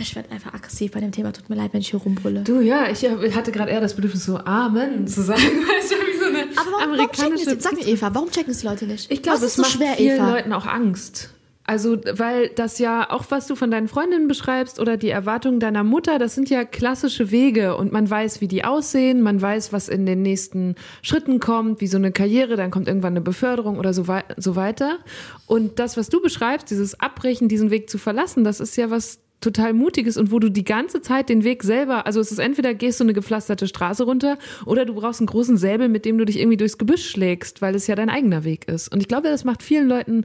Ich 0.00 0.14
werde 0.14 0.30
einfach 0.30 0.54
aggressiv 0.54 0.92
bei 0.92 1.00
dem 1.00 1.10
Thema. 1.10 1.32
Tut 1.32 1.50
mir 1.50 1.56
leid, 1.56 1.72
wenn 1.72 1.80
ich 1.80 1.90
hier 1.90 1.98
rumbrülle. 1.98 2.42
Du, 2.42 2.60
ja, 2.60 2.88
ich 2.88 3.04
hatte 3.34 3.50
gerade 3.50 3.72
eher 3.72 3.80
das 3.80 3.94
Bedürfnis, 3.94 4.24
so 4.24 4.38
Amen 4.38 5.08
zu 5.08 5.22
sagen. 5.22 5.42
Weißt 5.42 5.90
du, 5.90 5.94
wie 5.96 6.18
so 6.18 6.26
eine 6.26 6.42
Aber 6.56 6.70
warum, 6.70 6.72
warum 6.72 6.78
checken 6.78 6.92
amerikanische 6.92 7.50
es, 7.50 7.62
sag 7.64 7.72
mir 7.72 7.86
Eva, 7.86 8.14
warum 8.14 8.30
checken 8.30 8.52
es 8.52 8.60
die 8.60 8.66
Leute 8.66 8.86
nicht? 8.86 9.10
Ich 9.10 9.22
glaube, 9.22 9.38
es 9.38 9.44
ist 9.44 9.56
so 9.56 9.62
macht 9.62 9.72
schwer, 9.72 9.94
vielen 9.94 10.16
Eva? 10.18 10.30
Leuten 10.30 10.52
auch 10.52 10.66
Angst. 10.66 11.30
Also, 11.68 11.98
weil 12.12 12.48
das 12.48 12.78
ja 12.78 13.10
auch, 13.10 13.26
was 13.28 13.46
du 13.46 13.54
von 13.54 13.70
deinen 13.70 13.88
Freundinnen 13.88 14.26
beschreibst 14.26 14.80
oder 14.80 14.96
die 14.96 15.10
Erwartungen 15.10 15.60
deiner 15.60 15.84
Mutter, 15.84 16.18
das 16.18 16.34
sind 16.34 16.48
ja 16.48 16.64
klassische 16.64 17.30
Wege 17.30 17.76
und 17.76 17.92
man 17.92 18.08
weiß, 18.08 18.40
wie 18.40 18.48
die 18.48 18.64
aussehen, 18.64 19.20
man 19.20 19.42
weiß, 19.42 19.70
was 19.70 19.90
in 19.90 20.06
den 20.06 20.22
nächsten 20.22 20.76
Schritten 21.02 21.40
kommt, 21.40 21.82
wie 21.82 21.86
so 21.86 21.98
eine 21.98 22.10
Karriere, 22.10 22.56
dann 22.56 22.70
kommt 22.70 22.88
irgendwann 22.88 23.12
eine 23.12 23.20
Beförderung 23.20 23.78
oder 23.78 23.92
so, 23.92 24.08
wei 24.08 24.24
so 24.38 24.56
weiter. 24.56 25.00
Und 25.44 25.78
das, 25.78 25.98
was 25.98 26.08
du 26.08 26.22
beschreibst, 26.22 26.70
dieses 26.70 26.98
Abbrechen, 27.00 27.48
diesen 27.48 27.70
Weg 27.70 27.90
zu 27.90 27.98
verlassen, 27.98 28.44
das 28.44 28.60
ist 28.60 28.74
ja 28.78 28.88
was 28.88 29.20
total 29.40 29.72
mutiges 29.72 30.16
und 30.16 30.32
wo 30.32 30.38
du 30.38 30.50
die 30.50 30.64
ganze 30.64 31.00
Zeit 31.00 31.28
den 31.28 31.44
Weg 31.44 31.62
selber, 31.62 32.06
also 32.06 32.20
es 32.20 32.32
ist 32.32 32.38
entweder 32.38 32.74
gehst 32.74 32.98
du 32.98 33.04
eine 33.04 33.12
gepflasterte 33.12 33.68
Straße 33.68 34.04
runter 34.04 34.38
oder 34.66 34.84
du 34.84 34.94
brauchst 34.94 35.20
einen 35.20 35.28
großen 35.28 35.56
Säbel, 35.56 35.88
mit 35.88 36.04
dem 36.04 36.18
du 36.18 36.24
dich 36.24 36.38
irgendwie 36.38 36.56
durchs 36.56 36.78
Gebüsch 36.78 37.08
schlägst, 37.08 37.62
weil 37.62 37.74
es 37.74 37.86
ja 37.86 37.94
dein 37.94 38.10
eigener 38.10 38.44
Weg 38.44 38.66
ist. 38.68 38.88
Und 38.88 39.00
ich 39.00 39.08
glaube, 39.08 39.28
das 39.28 39.44
macht 39.44 39.62
vielen 39.62 39.88
Leuten 39.88 40.24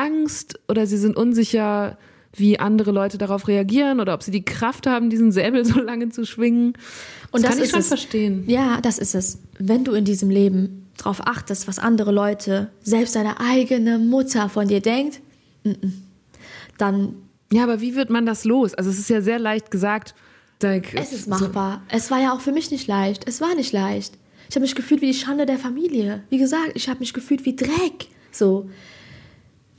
Angst 0.00 0.58
oder 0.68 0.86
sie 0.86 0.96
sind 0.98 1.16
unsicher, 1.16 1.98
wie 2.34 2.58
andere 2.58 2.92
Leute 2.92 3.18
darauf 3.18 3.48
reagieren 3.48 3.98
oder 4.00 4.14
ob 4.14 4.22
sie 4.22 4.30
die 4.30 4.44
Kraft 4.44 4.86
haben, 4.86 5.10
diesen 5.10 5.32
Säbel 5.32 5.64
so 5.72 5.80
lange 5.80 6.10
zu 6.10 6.24
schwingen. 6.24 6.74
Und 7.32 7.42
das 7.44 7.50
kann 7.50 7.58
ich 7.58 7.64
ist 7.64 7.70
schon 7.72 7.80
es. 7.80 7.88
verstehen. 7.88 8.44
Ja, 8.48 8.80
das 8.80 8.98
ist 8.98 9.14
es. 9.14 9.38
Wenn 9.58 9.84
du 9.84 9.92
in 9.92 10.04
diesem 10.04 10.30
Leben 10.30 10.88
darauf 10.96 11.26
achtest, 11.26 11.66
was 11.68 11.78
andere 11.78 12.12
Leute, 12.12 12.70
selbst 12.82 13.16
deine 13.16 13.40
eigene 13.40 13.98
Mutter 13.98 14.48
von 14.48 14.68
dir 14.68 14.80
denkt, 14.80 15.20
mm, 15.64 15.70
mm, 15.70 16.02
dann 16.78 17.14
Ja, 17.52 17.64
aber 17.64 17.80
wie 17.80 17.96
wird 17.96 18.10
man 18.10 18.26
das 18.26 18.44
los? 18.44 18.74
Also 18.74 18.90
es 18.90 18.98
ist 18.98 19.10
ja 19.10 19.20
sehr 19.22 19.38
leicht 19.38 19.70
gesagt. 19.70 20.14
es 20.62 21.12
ist 21.12 21.24
so- 21.24 21.30
machbar. 21.30 21.82
Es 21.88 22.10
war 22.10 22.20
ja 22.20 22.32
auch 22.32 22.40
für 22.40 22.52
mich 22.52 22.70
nicht 22.70 22.86
leicht. 22.86 23.26
Es 23.28 23.40
war 23.40 23.54
nicht 23.54 23.72
leicht. 23.72 24.14
Ich 24.48 24.54
habe 24.56 24.62
mich 24.62 24.74
gefühlt 24.74 25.00
wie 25.00 25.06
die 25.06 25.14
Schande 25.14 25.46
der 25.46 25.58
Familie. 25.58 26.22
Wie 26.28 26.38
gesagt, 26.38 26.72
ich 26.74 26.88
habe 26.88 27.00
mich 27.00 27.12
gefühlt 27.12 27.44
wie 27.44 27.56
Dreck. 27.56 28.08
So. 28.32 28.68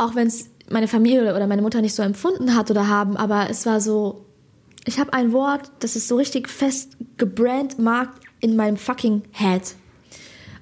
Auch 0.02 0.16
wenn 0.16 0.26
es 0.26 0.49
meine 0.68 0.88
Familie 0.88 1.36
oder 1.36 1.45
meine 1.45 1.62
Mutter 1.62 1.80
nicht 1.80 1.93
so 1.93 2.02
empfunden 2.02 2.56
hat 2.56 2.72
oder 2.72 2.88
haben, 2.88 3.18
aber 3.18 3.52
es 3.52 3.68
war 3.68 3.80
so, 3.80 4.26
ich 4.84 4.99
habe 4.99 5.14
ein 5.14 5.32
Wort, 5.32 5.72
das 5.78 5.95
ist 5.95 6.08
so 6.08 6.16
richtig 6.16 6.49
fest 6.49 6.97
gebrandmarkt 7.18 8.20
in 8.39 8.56
meinem 8.56 8.78
fucking 8.78 9.22
Head. 9.30 9.76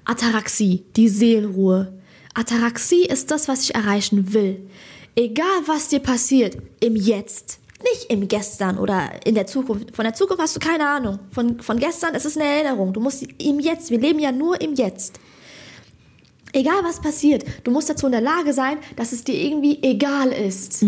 Ataraxie, 0.03 0.83
die 0.97 1.07
Seelenruhe. 1.07 1.93
Ataraxie 2.33 3.05
ist 3.05 3.31
das, 3.31 3.47
was 3.47 3.63
ich 3.63 3.75
erreichen 3.75 4.33
will. 4.33 4.69
Egal, 5.15 5.45
was 5.67 5.87
dir 5.87 5.99
passiert, 5.99 6.57
im 6.81 6.97
Jetzt. 6.97 7.59
Nicht 7.81 8.11
im 8.11 8.27
Gestern 8.27 8.77
oder 8.77 9.25
in 9.25 9.35
der 9.35 9.47
Zukunft. 9.47 9.95
Von 9.95 10.03
der 10.03 10.15
Zukunft 10.15 10.41
hast 10.41 10.57
du 10.57 10.59
keine 10.59 10.85
Ahnung. 10.85 11.19
Von, 11.31 11.61
von 11.61 11.79
gestern, 11.79 12.13
es 12.13 12.25
ist 12.25 12.37
eine 12.37 12.45
Erinnerung. 12.45 12.91
Du 12.91 12.99
musst 12.99 13.23
im 13.23 13.61
Jetzt. 13.61 13.89
Wir 13.89 14.01
leben 14.01 14.19
ja 14.19 14.33
nur 14.33 14.59
im 14.59 14.73
Jetzt. 14.73 15.17
Egal 16.51 16.83
was 16.83 16.99
passiert, 16.99 17.45
du 17.63 17.71
musst 17.71 17.89
dazu 17.89 18.07
in 18.07 18.11
der 18.11 18.21
Lage 18.21 18.53
sein, 18.53 18.77
dass 18.95 19.11
es 19.11 19.23
dir 19.23 19.35
irgendwie 19.35 19.79
egal 19.83 20.29
ist. 20.31 20.81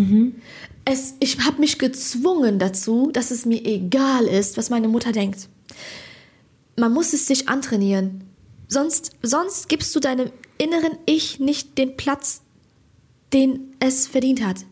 Es, 0.85 1.15
ich 1.19 1.39
habe 1.45 1.59
mich 1.59 1.77
gezwungen 1.77 2.57
dazu, 2.57 3.11
dass 3.11 3.29
es 3.29 3.45
mir 3.45 3.63
egal 3.63 4.25
ist, 4.25 4.57
was 4.57 4.71
meine 4.71 4.87
Mutter 4.87 5.11
denkt. 5.11 5.49
Man 6.77 6.91
muss 6.93 7.13
es 7.13 7.27
sich 7.27 7.47
antrainieren. 7.47 8.23
Sonst, 8.67 9.11
sonst 9.21 9.69
gibst 9.69 9.95
du 9.95 9.99
deinem 9.99 10.31
inneren 10.57 10.97
Ich 11.05 11.39
nicht 11.39 11.77
den 11.77 11.95
Platz, 11.95 12.41
den 13.33 13.75
es 13.79 14.07
verdient 14.07 14.43
hat. 14.43 14.65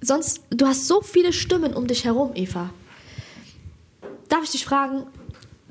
Sonst, 0.00 0.42
du 0.50 0.66
hast 0.66 0.86
so 0.86 1.00
viele 1.00 1.32
Stimmen 1.32 1.74
um 1.74 1.86
dich 1.86 2.04
herum, 2.04 2.30
Eva. 2.34 2.70
Darf 4.28 4.44
ich 4.44 4.50
dich 4.50 4.64
fragen, 4.64 5.06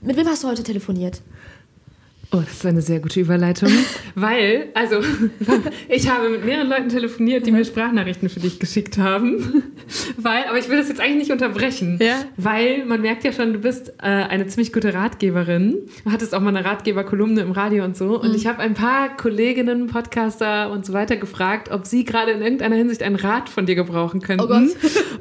mit 0.02 0.18
wem 0.18 0.28
hast 0.28 0.44
du 0.44 0.48
heute 0.48 0.64
telefoniert? 0.64 1.22
Oh, 2.34 2.42
das 2.42 2.56
ist 2.56 2.66
eine 2.66 2.82
sehr 2.82 3.00
gute 3.00 3.22
Überleitung. 3.22 3.70
Weil, 4.16 4.68
also, 4.74 4.98
ich 5.90 6.10
habe 6.10 6.28
mit 6.30 6.44
mehreren 6.44 6.68
Leuten 6.68 6.90
telefoniert, 6.90 7.46
die 7.48 7.52
mir 7.54 7.64
Sprachnachrichten 7.64 8.28
für 8.28 8.42
dich 8.42 8.60
geschickt 8.60 8.98
haben. 8.98 9.64
Weil, 10.18 10.44
aber 10.50 10.58
ich 10.58 10.68
will 10.68 10.78
das 10.78 10.90
jetzt 10.90 11.00
eigentlich 11.00 11.20
nicht 11.30 11.32
unterbrechen. 11.32 11.98
Ja. 12.02 12.16
Weil 12.36 12.84
man 12.86 13.02
merkt 13.02 13.24
ja 13.24 13.32
schon, 13.32 13.54
du 13.54 13.60
bist 13.60 13.94
äh, 14.00 14.08
eine 14.08 14.46
ziemlich 14.48 14.74
gute 14.74 14.94
Ratgeberin. 14.94 15.78
Du 16.04 16.12
hattest 16.12 16.36
auch 16.36 16.42
mal 16.42 16.50
eine 16.56 16.66
Ratgeberkolumne 16.66 17.40
im 17.42 17.52
Radio 17.54 17.86
und 17.86 17.96
so. 17.96 18.20
Und 18.20 18.36
ich 18.36 18.46
habe 18.46 18.60
ein 18.60 18.74
paar 18.74 19.16
Kolleginnen, 19.16 19.88
Podcaster 19.88 20.70
und 20.72 20.86
so 20.86 20.92
weiter 20.92 21.16
gefragt, 21.16 21.72
ob 21.72 21.86
sie 21.88 22.04
gerade 22.04 22.32
in 22.32 22.42
irgendeiner 22.42 22.76
Hinsicht 22.76 23.04
einen 23.04 23.16
Rat 23.16 23.48
von 23.48 23.66
dir 23.66 23.76
gebrauchen 23.76 24.22
könnten. 24.22 24.44
Oh 24.44 24.48
Gott. 24.48 24.64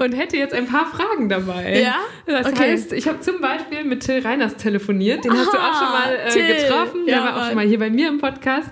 Und 0.01 0.13
hätte 0.13 0.37
jetzt 0.37 0.55
ein 0.55 0.67
paar 0.67 0.87
Fragen 0.87 1.29
dabei. 1.29 1.83
Ja? 1.83 1.95
Das 2.27 2.47
Okay. 2.47 2.73
heißt, 2.73 2.93
ich 2.93 3.07
habe 3.07 3.21
zum 3.21 3.41
Beispiel 3.41 3.85
mit 3.85 4.01
Till 4.05 4.19
Reiners 4.27 4.57
telefoniert. 4.57 5.25
Den 5.25 5.33
hast 5.33 5.53
du 5.53 5.57
auch 5.57 5.63
Aha, 5.63 5.79
schon 5.79 5.93
mal 5.93 6.17
äh, 6.27 6.31
Till. 6.31 6.96
Getroffen. 7.05 7.07
Der 7.07 7.15
Ja, 7.17 7.25
war 7.25 7.37
auch 7.43 7.47
schon 7.47 7.55
mal 7.57 7.67
hier 7.67 7.79
bei 7.79 7.91
mir 7.91 8.09
im 8.09 8.19
Podcast. 8.21 8.71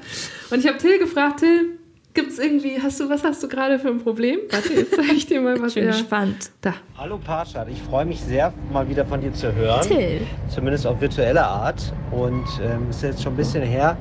Und 0.51 0.61
ich 0.61 0.66
habe 0.66 0.79
Till 0.79 0.99
gefragt, 0.99 1.41
Till, 1.41 1.79
gibt's 2.12 2.39
irgendwie, 2.39 2.81
hast 2.81 3.01
du, 3.01 3.09
was 3.09 3.25
hast 3.25 3.43
du 3.43 3.49
gerade 3.49 3.79
für 3.79 3.89
ein 3.89 3.99
Problem? 4.01 4.39
Warte, 4.51 4.72
jetzt 4.72 4.95
zeige 4.95 5.12
ich 5.14 5.27
dir 5.27 5.41
mal, 5.41 5.61
was 5.61 5.68
Ich 5.75 5.83
bin 5.83 5.87
gespannt. 5.87 6.51
Da. 6.61 6.75
Hallo 6.97 7.18
Parshad, 7.18 7.68
ich 7.68 7.83
freue 7.83 8.05
mich 8.05 8.20
sehr, 8.20 8.53
mal 8.72 8.89
wieder 8.89 9.05
von 9.05 9.20
dir 9.20 9.33
zu 9.33 9.53
hören. 9.55 9.81
Till. 9.83 10.20
Zumindest 10.49 10.87
auf 10.87 11.01
virtuelle 11.01 11.45
Art. 11.45 11.93
Und 12.12 12.45
ähm, 12.62 12.87
es 12.91 12.97
ist 12.97 13.03
jetzt 13.03 13.22
schon 13.22 13.33
ein 13.33 13.37
bisschen 13.37 13.62
her, 13.64 13.97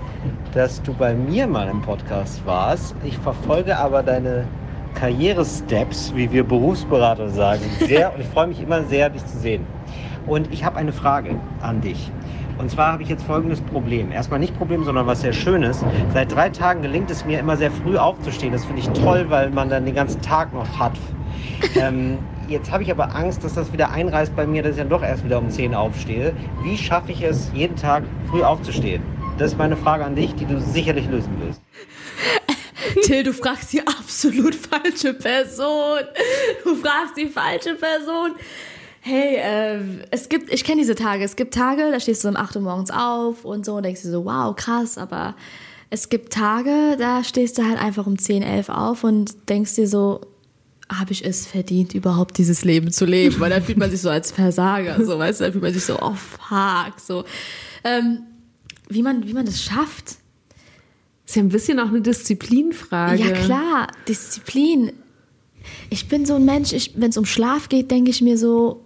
dass 0.54 0.82
du 0.84 0.94
bei 0.94 1.14
mir 1.16 1.48
mal 1.48 1.68
im 1.70 1.82
Podcast 1.82 2.46
warst. 2.46 2.96
Ich 3.04 3.18
verfolge 3.18 3.78
aber 3.78 4.04
deine 4.04 4.46
Karrieresteps, 4.96 6.14
wie 6.16 6.32
wir 6.32 6.44
Berufsberater 6.44 7.30
sagen, 7.30 7.62
sehr. 7.80 8.14
und 8.14 8.22
ich 8.22 8.28
freue 8.28 8.48
mich 8.48 8.62
immer 8.62 8.84
sehr, 8.84 9.10
dich 9.10 9.26
zu 9.26 9.38
sehen. 9.38 9.66
Und 10.28 10.54
ich 10.54 10.64
habe 10.64 10.78
eine 10.78 10.94
Frage 10.94 11.40
an 11.62 11.82
dich. 11.82 12.12
Und 12.58 12.70
zwar 12.70 12.94
habe 12.94 13.04
ich 13.04 13.10
jetzt 13.10 13.24
folgendes 13.24 13.62
Problem. 13.62 14.12
Erstmal 14.12 14.40
nicht 14.40 14.58
Problem, 14.58 14.84
sondern 14.84 15.08
was 15.08 15.22
sehr 15.22 15.34
Schönes. 15.34 15.84
Seit 16.14 16.32
drei 16.32 16.50
Tagen 16.50 16.82
gelingt 16.82 17.10
es 17.10 17.26
mir 17.26 17.40
immer 17.40 17.58
sehr 17.58 17.72
früh 17.72 17.98
aufzustehen. 17.98 18.54
Das 18.54 18.66
finde 18.66 18.82
ich 18.82 18.90
toll, 18.90 19.26
weil 19.30 19.50
man 19.50 19.70
dann 19.70 19.86
den 19.86 19.96
ganzen 19.96 20.22
Tag 20.22 20.54
noch 20.54 20.80
hat. 20.80 20.94
Ähm, 21.76 22.20
jetzt 22.48 22.72
habe 22.72 22.84
ich 22.84 22.92
aber 22.92 23.16
Angst, 23.16 23.44
dass 23.44 23.54
das 23.54 23.72
wieder 23.74 23.90
einreißt 23.90 24.36
bei 24.36 24.46
mir, 24.46 24.62
dass 24.62 24.74
ich 24.74 24.78
dann 24.78 24.90
doch 24.90 25.02
erst 25.02 25.24
wieder 25.24 25.40
um 25.40 25.50
10 25.50 25.74
aufstehe. 25.74 26.34
Wie 26.62 26.78
schaffe 26.78 27.12
ich 27.12 27.24
es, 27.24 27.50
jeden 27.54 27.76
Tag 27.76 28.04
früh 28.30 28.44
aufzustehen? 28.44 29.02
Das 29.38 29.54
ist 29.54 29.58
meine 29.58 29.76
Frage 29.76 30.06
an 30.06 30.16
dich, 30.16 30.36
die 30.36 30.46
du 30.46 30.60
sicherlich 30.60 31.08
lösen 31.08 31.32
wirst. 31.42 31.62
Till, 33.04 33.24
du 33.24 33.34
fragst 33.34 33.74
die 33.74 33.82
absolut 33.86 34.56
falsche 34.56 35.14
Person. 35.14 36.00
Du 36.64 36.76
fragst 36.76 37.18
die 37.18 37.28
falsche 37.28 37.76
Person. 37.76 38.36
Hey, 39.06 39.36
ähm, 39.38 40.00
es 40.12 40.30
gibt, 40.30 40.50
ich 40.54 40.64
kenne 40.64 40.80
diese 40.80 40.96
Tage. 40.96 41.26
Es 41.26 41.36
gibt 41.36 41.54
Tage, 41.54 41.92
da 41.92 42.00
stehst 42.00 42.24
du 42.24 42.30
um 42.30 42.38
8 42.38 42.56
Uhr 42.56 42.62
morgens 42.62 42.90
auf 42.90 43.44
und 43.44 43.66
so 43.66 43.76
und 43.76 43.84
denkst 43.84 44.02
dir 44.02 44.12
so, 44.12 44.24
wow, 44.24 44.56
krass, 44.56 44.98
aber 44.98 45.36
es 45.90 46.08
gibt 46.08 46.32
Tage, 46.32 46.96
da 46.98 47.22
stehst 47.22 47.58
du 47.58 47.68
halt 47.68 47.78
einfach 47.80 48.08
um 48.08 48.18
10, 48.18 48.44
11 48.44 48.70
auf 48.70 49.04
und 49.04 49.50
denkst 49.50 49.76
dir 49.76 49.90
so, 49.90 50.22
habe 50.90 51.12
ich 51.12 51.26
es 51.26 51.46
verdient, 51.46 51.94
überhaupt 51.94 52.38
dieses 52.38 52.64
Leben 52.64 52.92
zu 52.94 53.04
leben? 53.06 53.42
Weil 53.42 53.50
da 53.50 53.60
fühlt 53.60 53.78
man 53.78 53.92
sich 53.92 54.00
so 54.00 54.10
als 54.10 54.32
Versager, 54.32 55.04
so, 55.04 55.20
weißt 55.20 55.42
du, 55.42 55.46
da 55.46 55.52
fühlt 55.52 55.64
man 55.64 55.74
sich 55.74 55.84
so, 55.84 56.00
oh 56.00 56.14
fuck, 56.16 56.98
so. 56.98 57.26
Ähm, 57.84 58.20
wie 58.88 59.02
man, 59.02 59.28
wie 59.28 59.34
man 59.34 59.46
das 59.46 59.62
schafft, 59.62 60.16
Ist 61.26 61.36
ja 61.36 61.42
ein 61.42 61.50
bisschen 61.50 61.78
auch 61.80 61.90
eine 61.90 62.00
Disziplinfrage. 62.02 63.22
ja 63.22 63.32
klar, 63.32 63.88
Disziplin. 64.08 64.94
Ich 65.90 66.08
bin 66.08 66.26
so 66.26 66.36
ein 66.36 66.46
Mensch, 66.46 66.72
wenn 66.96 67.10
es 67.10 67.18
um 67.18 67.26
Schlaf 67.26 67.68
geht, 67.70 67.92
denke 67.92 68.10
ich 68.10 68.22
mir 68.22 68.38
so, 68.38 68.83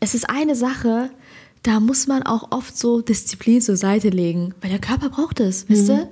es 0.00 0.14
ist 0.14 0.28
eine 0.28 0.54
Sache, 0.54 1.10
da 1.62 1.80
muss 1.80 2.06
man 2.06 2.22
auch 2.22 2.52
oft 2.52 2.78
so 2.78 3.00
Disziplin 3.00 3.60
zur 3.60 3.76
Seite 3.76 4.08
legen, 4.08 4.54
weil 4.60 4.70
der 4.70 4.78
Körper 4.78 5.08
braucht 5.08 5.40
es, 5.40 5.68
wisst 5.68 5.88
ihr? 5.88 6.08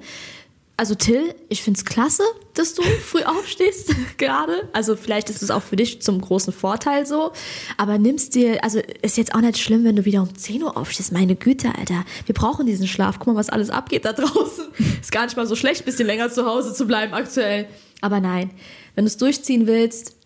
Also 0.76 0.96
Till, 0.96 1.32
ich 1.48 1.62
find's 1.62 1.84
klasse, 1.84 2.24
dass 2.54 2.74
du 2.74 2.82
früh 3.04 3.22
aufstehst 3.22 3.94
gerade. 4.18 4.68
Also 4.72 4.96
vielleicht 4.96 5.30
ist 5.30 5.42
es 5.42 5.52
auch 5.52 5.62
für 5.62 5.76
dich 5.76 6.02
zum 6.02 6.20
großen 6.20 6.52
Vorteil 6.52 7.06
so. 7.06 7.30
Aber 7.76 7.96
nimmst 7.98 8.34
dir, 8.34 8.64
also 8.64 8.80
ist 9.02 9.16
jetzt 9.16 9.36
auch 9.36 9.40
nicht 9.40 9.58
schlimm, 9.58 9.84
wenn 9.84 9.94
du 9.94 10.04
wieder 10.04 10.22
um 10.22 10.34
10 10.34 10.64
Uhr 10.64 10.76
aufstehst. 10.76 11.12
Meine 11.12 11.36
Güte, 11.36 11.72
Alter. 11.78 12.04
Wir 12.26 12.34
brauchen 12.34 12.66
diesen 12.66 12.88
Schlaf. 12.88 13.20
Guck 13.20 13.28
mal, 13.28 13.36
was 13.36 13.50
alles 13.50 13.70
abgeht 13.70 14.04
da 14.04 14.12
draußen. 14.14 14.64
Ist 15.00 15.12
gar 15.12 15.26
nicht 15.26 15.36
mal 15.36 15.46
so 15.46 15.54
schlecht, 15.54 15.84
bisschen 15.84 16.06
länger 16.06 16.30
zu 16.32 16.44
Hause 16.44 16.74
zu 16.74 16.86
bleiben 16.86 17.14
aktuell. 17.14 17.68
Aber 18.00 18.18
nein, 18.18 18.50
wenn 18.96 19.04
du 19.04 19.06
es 19.06 19.16
durchziehen 19.16 19.68
willst, 19.68 20.16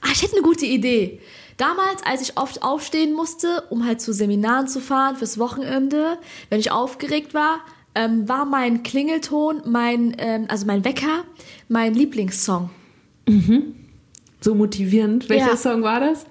ah, 0.00 0.08
ich 0.12 0.22
hätte 0.22 0.32
eine 0.32 0.42
gute 0.42 0.66
Idee. 0.66 1.20
Damals, 1.56 2.02
als 2.04 2.20
ich 2.22 2.36
oft 2.36 2.62
aufstehen 2.62 3.12
musste, 3.12 3.62
um 3.70 3.86
halt 3.86 4.00
zu 4.00 4.12
Seminaren 4.12 4.66
zu 4.68 4.80
fahren 4.80 5.16
fürs 5.16 5.38
Wochenende, 5.38 6.18
wenn 6.50 6.58
ich 6.60 6.70
aufgeregt 6.72 7.32
war, 7.34 7.60
ähm, 7.94 8.28
war 8.28 8.44
mein 8.44 8.82
Klingelton, 8.82 9.62
mein, 9.66 10.16
ähm, 10.18 10.46
also 10.48 10.66
mein 10.66 10.84
Wecker, 10.84 11.24
mein 11.68 11.94
Lieblingssong. 11.94 12.70
So 14.40 14.54
motivierend. 14.54 15.28
Welcher 15.28 15.48
Ja. 15.50 15.56
Song 15.56 15.82
war 15.82 16.00
das? 16.00 16.26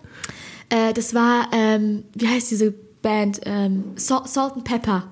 Äh, 0.69 0.93
das 0.93 1.13
war, 1.13 1.47
ähm, 1.53 2.03
wie 2.13 2.27
heißt 2.27 2.51
diese 2.51 2.71
Band? 3.01 3.41
Ähm, 3.45 3.93
Salt, 3.95 4.27
Salt 4.27 4.53
and 4.53 4.63
Pepper. 4.65 5.07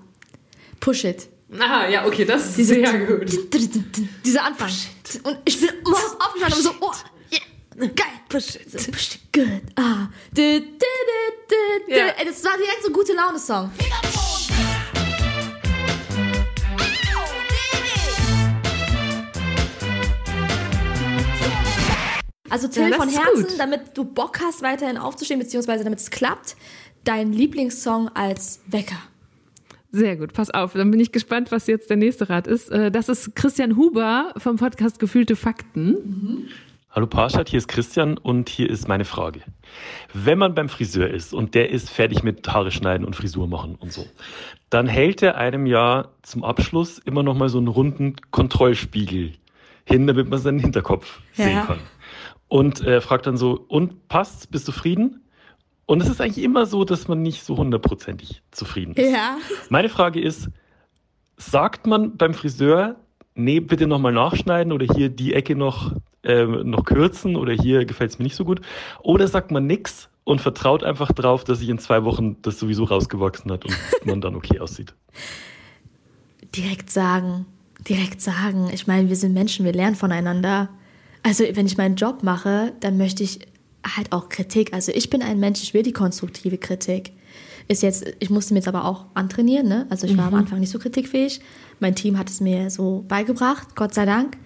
Push 0.79 1.05
It. 1.05 1.27
Ah, 1.59 1.87
ja, 1.89 2.05
okay, 2.05 2.23
das 2.25 2.47
ist 2.47 2.57
Diese, 2.57 2.75
sehr 2.75 2.99
gut. 3.05 3.29
Dieser 4.25 4.45
Anfang. 4.45 4.69
Und 5.23 5.37
ich 5.45 5.59
bin 5.59 5.69
morgens 5.83 6.15
aufgestanden 6.19 6.57
und 6.57 6.63
so, 6.63 6.71
oh, 6.79 6.91
geil. 7.77 8.07
Push 8.29 8.55
it. 8.55 8.91
Push 8.91 9.15
it, 9.15 9.21
good. 9.33 9.61
Ah. 9.75 10.07
Du, 10.33 10.59
du, 10.59 10.65
du. 11.49 11.93
Ja. 11.93 12.07
Ey, 12.17 12.25
das 12.25 12.43
war 12.43 12.57
direkt 12.57 12.81
so 12.83 12.87
ein 12.89 12.93
gute 12.93 13.13
Laune-Song. 13.13 13.71
Also 22.49 22.67
Till, 22.67 22.89
Ja, 22.89 22.97
von 22.97 23.07
Herzen, 23.07 23.43
gut. 23.47 23.59
damit 23.59 23.81
du 23.97 24.03
Bock 24.03 24.39
hast, 24.41 24.61
weiterhin 24.61 24.97
aufzustehen, 24.97 25.39
beziehungsweise 25.39 25.83
damit 25.85 25.99
es 25.99 26.11
klappt, 26.11 26.55
dein 27.05 27.31
Lieblingssong 27.31 28.09
als 28.09 28.59
Wecker. 28.67 28.97
Sehr 29.93 30.15
gut, 30.17 30.33
pass 30.33 30.49
auf, 30.51 30.73
dann 30.73 30.91
bin 30.91 30.99
ich 30.99 31.11
gespannt, 31.11 31.51
was 31.51 31.67
jetzt 31.67 31.89
der 31.89 31.97
nächste 31.97 32.29
Rat 32.29 32.47
ist. 32.47 32.69
Äh, 32.69 32.91
Das 32.91 33.09
ist 33.09 33.35
Christian 33.35 33.75
Huber 33.77 34.33
vom 34.37 34.57
Podcast 34.57 34.99
Gefühlte 34.99 35.35
Fakten. 35.35 36.49
Hallo 36.93 37.07
Parshad, 37.07 37.47
hier 37.47 37.57
ist 37.57 37.69
Christian 37.69 38.17
und 38.17 38.49
hier 38.49 38.69
ist 38.69 38.89
meine 38.89 39.05
Frage. 39.05 39.39
Wenn 40.13 40.37
man 40.37 40.53
beim 40.53 40.67
Friseur 40.67 41.09
ist 41.09 41.33
und 41.33 41.55
der 41.55 41.69
ist 41.69 41.89
fertig 41.89 42.21
mit 42.21 42.45
Haare 42.51 42.69
schneiden 42.69 43.05
und 43.05 43.15
Frisur 43.15 43.47
machen 43.47 43.75
und 43.75 43.93
so, 43.93 44.05
dann 44.69 44.87
hält 44.87 45.21
er 45.23 45.37
einem 45.37 45.65
ja 45.65 46.09
zum 46.21 46.43
Abschluss 46.43 46.99
immer 46.99 47.23
noch 47.23 47.33
mal 47.35 47.47
so 47.47 47.59
einen 47.59 47.69
runden 47.69 48.17
Kontrollspiegel 48.31 49.31
hin, 49.85 50.05
damit 50.05 50.29
man 50.29 50.39
seinen 50.39 50.59
Hinterkopf 50.59 51.21
Ja. 51.35 51.45
sehen 51.45 51.61
kann. 51.65 51.79
Und 52.49 52.81
äh, 52.81 52.99
fragt 52.99 53.25
dann 53.25 53.37
so, 53.37 53.63
und 53.69 54.09
passt's, 54.09 54.45
bist 54.47 54.67
du 54.67 54.73
zufrieden? 54.73 55.21
Und 55.85 56.01
es 56.01 56.09
ist 56.09 56.19
eigentlich 56.19 56.43
immer 56.43 56.65
so, 56.65 56.83
dass 56.83 57.07
man 57.07 57.21
nicht 57.21 57.43
so 57.45 57.55
hundertprozentig 57.55 58.41
zufrieden 58.51 58.95
ist. 58.95 59.09
Ja. 59.13 59.37
Meine 59.69 59.87
Frage 59.87 60.19
ist, 60.19 60.49
sagt 61.37 61.87
man 61.87 62.17
beim 62.17 62.33
Friseur, 62.33 62.97
nee, 63.33 63.61
bitte 63.61 63.87
nochmal 63.87 64.11
nachschneiden 64.11 64.73
oder 64.73 64.85
hier 64.93 65.07
die 65.07 65.33
Ecke 65.33 65.55
noch, 65.55 65.93
ähm, 66.23 66.69
noch 66.69 66.85
kürzen 66.85 67.35
oder 67.35 67.53
hier 67.53 67.85
gefällt 67.85 68.11
es 68.11 68.19
mir 68.19 68.23
nicht 68.23 68.35
so 68.35 68.45
gut? 68.45 68.61
Oder 69.01 69.27
sagt 69.27 69.51
man 69.51 69.65
nix 69.65 70.09
und 70.23 70.41
vertraut 70.41 70.83
einfach 70.83 71.11
drauf, 71.11 71.43
dass 71.43 71.59
sich 71.59 71.69
in 71.69 71.79
zwei 71.79 72.03
Wochen 72.03 72.41
das 72.41 72.59
sowieso 72.59 72.83
rausgewachsen 72.83 73.51
hat 73.51 73.65
und 73.65 73.75
man 74.05 74.21
dann 74.21 74.35
okay 74.35 74.59
aussieht? 74.59 74.93
direkt 76.55 76.89
sagen, 76.89 77.45
direkt 77.87 78.21
sagen. 78.21 78.69
Ich 78.73 78.87
meine, 78.87 79.09
wir 79.09 79.15
sind 79.15 79.33
Menschen, 79.33 79.65
wir 79.65 79.73
lernen 79.73 79.95
voneinander. 79.95 80.69
Also, 81.23 81.43
wenn 81.53 81.65
ich 81.65 81.77
meinen 81.77 81.95
Job 81.95 82.23
mache, 82.23 82.73
dann 82.79 82.97
möchte 82.97 83.23
ich 83.23 83.39
halt 83.95 84.11
auch 84.11 84.29
Kritik. 84.29 84.73
Also, 84.73 84.91
ich 84.91 85.09
bin 85.09 85.21
ein 85.21 85.39
Mensch, 85.39 85.61
ich 85.63 85.73
will 85.73 85.83
die 85.83 85.93
konstruktive 85.93 86.57
Kritik. 86.57 87.13
Ist 87.67 87.83
jetzt, 87.83 88.05
ich 88.19 88.29
musste 88.29 88.53
mir 88.53 88.59
jetzt 88.59 88.67
aber 88.67 88.85
auch 88.85 89.05
antrainieren, 89.13 89.67
ne? 89.67 89.87
Also, 89.89 90.07
ich 90.07 90.17
war 90.17 90.27
am 90.27 90.35
Anfang 90.35 90.59
nicht 90.59 90.71
so 90.71 90.79
kritikfähig. 90.79 91.41
Mein 91.81 91.95
Team 91.95 92.17
hat 92.19 92.29
es 92.29 92.39
mir 92.39 92.69
so 92.69 93.03
beigebracht, 93.07 93.75
Gott 93.75 93.93
sei 93.95 94.05
Dank. 94.05 94.37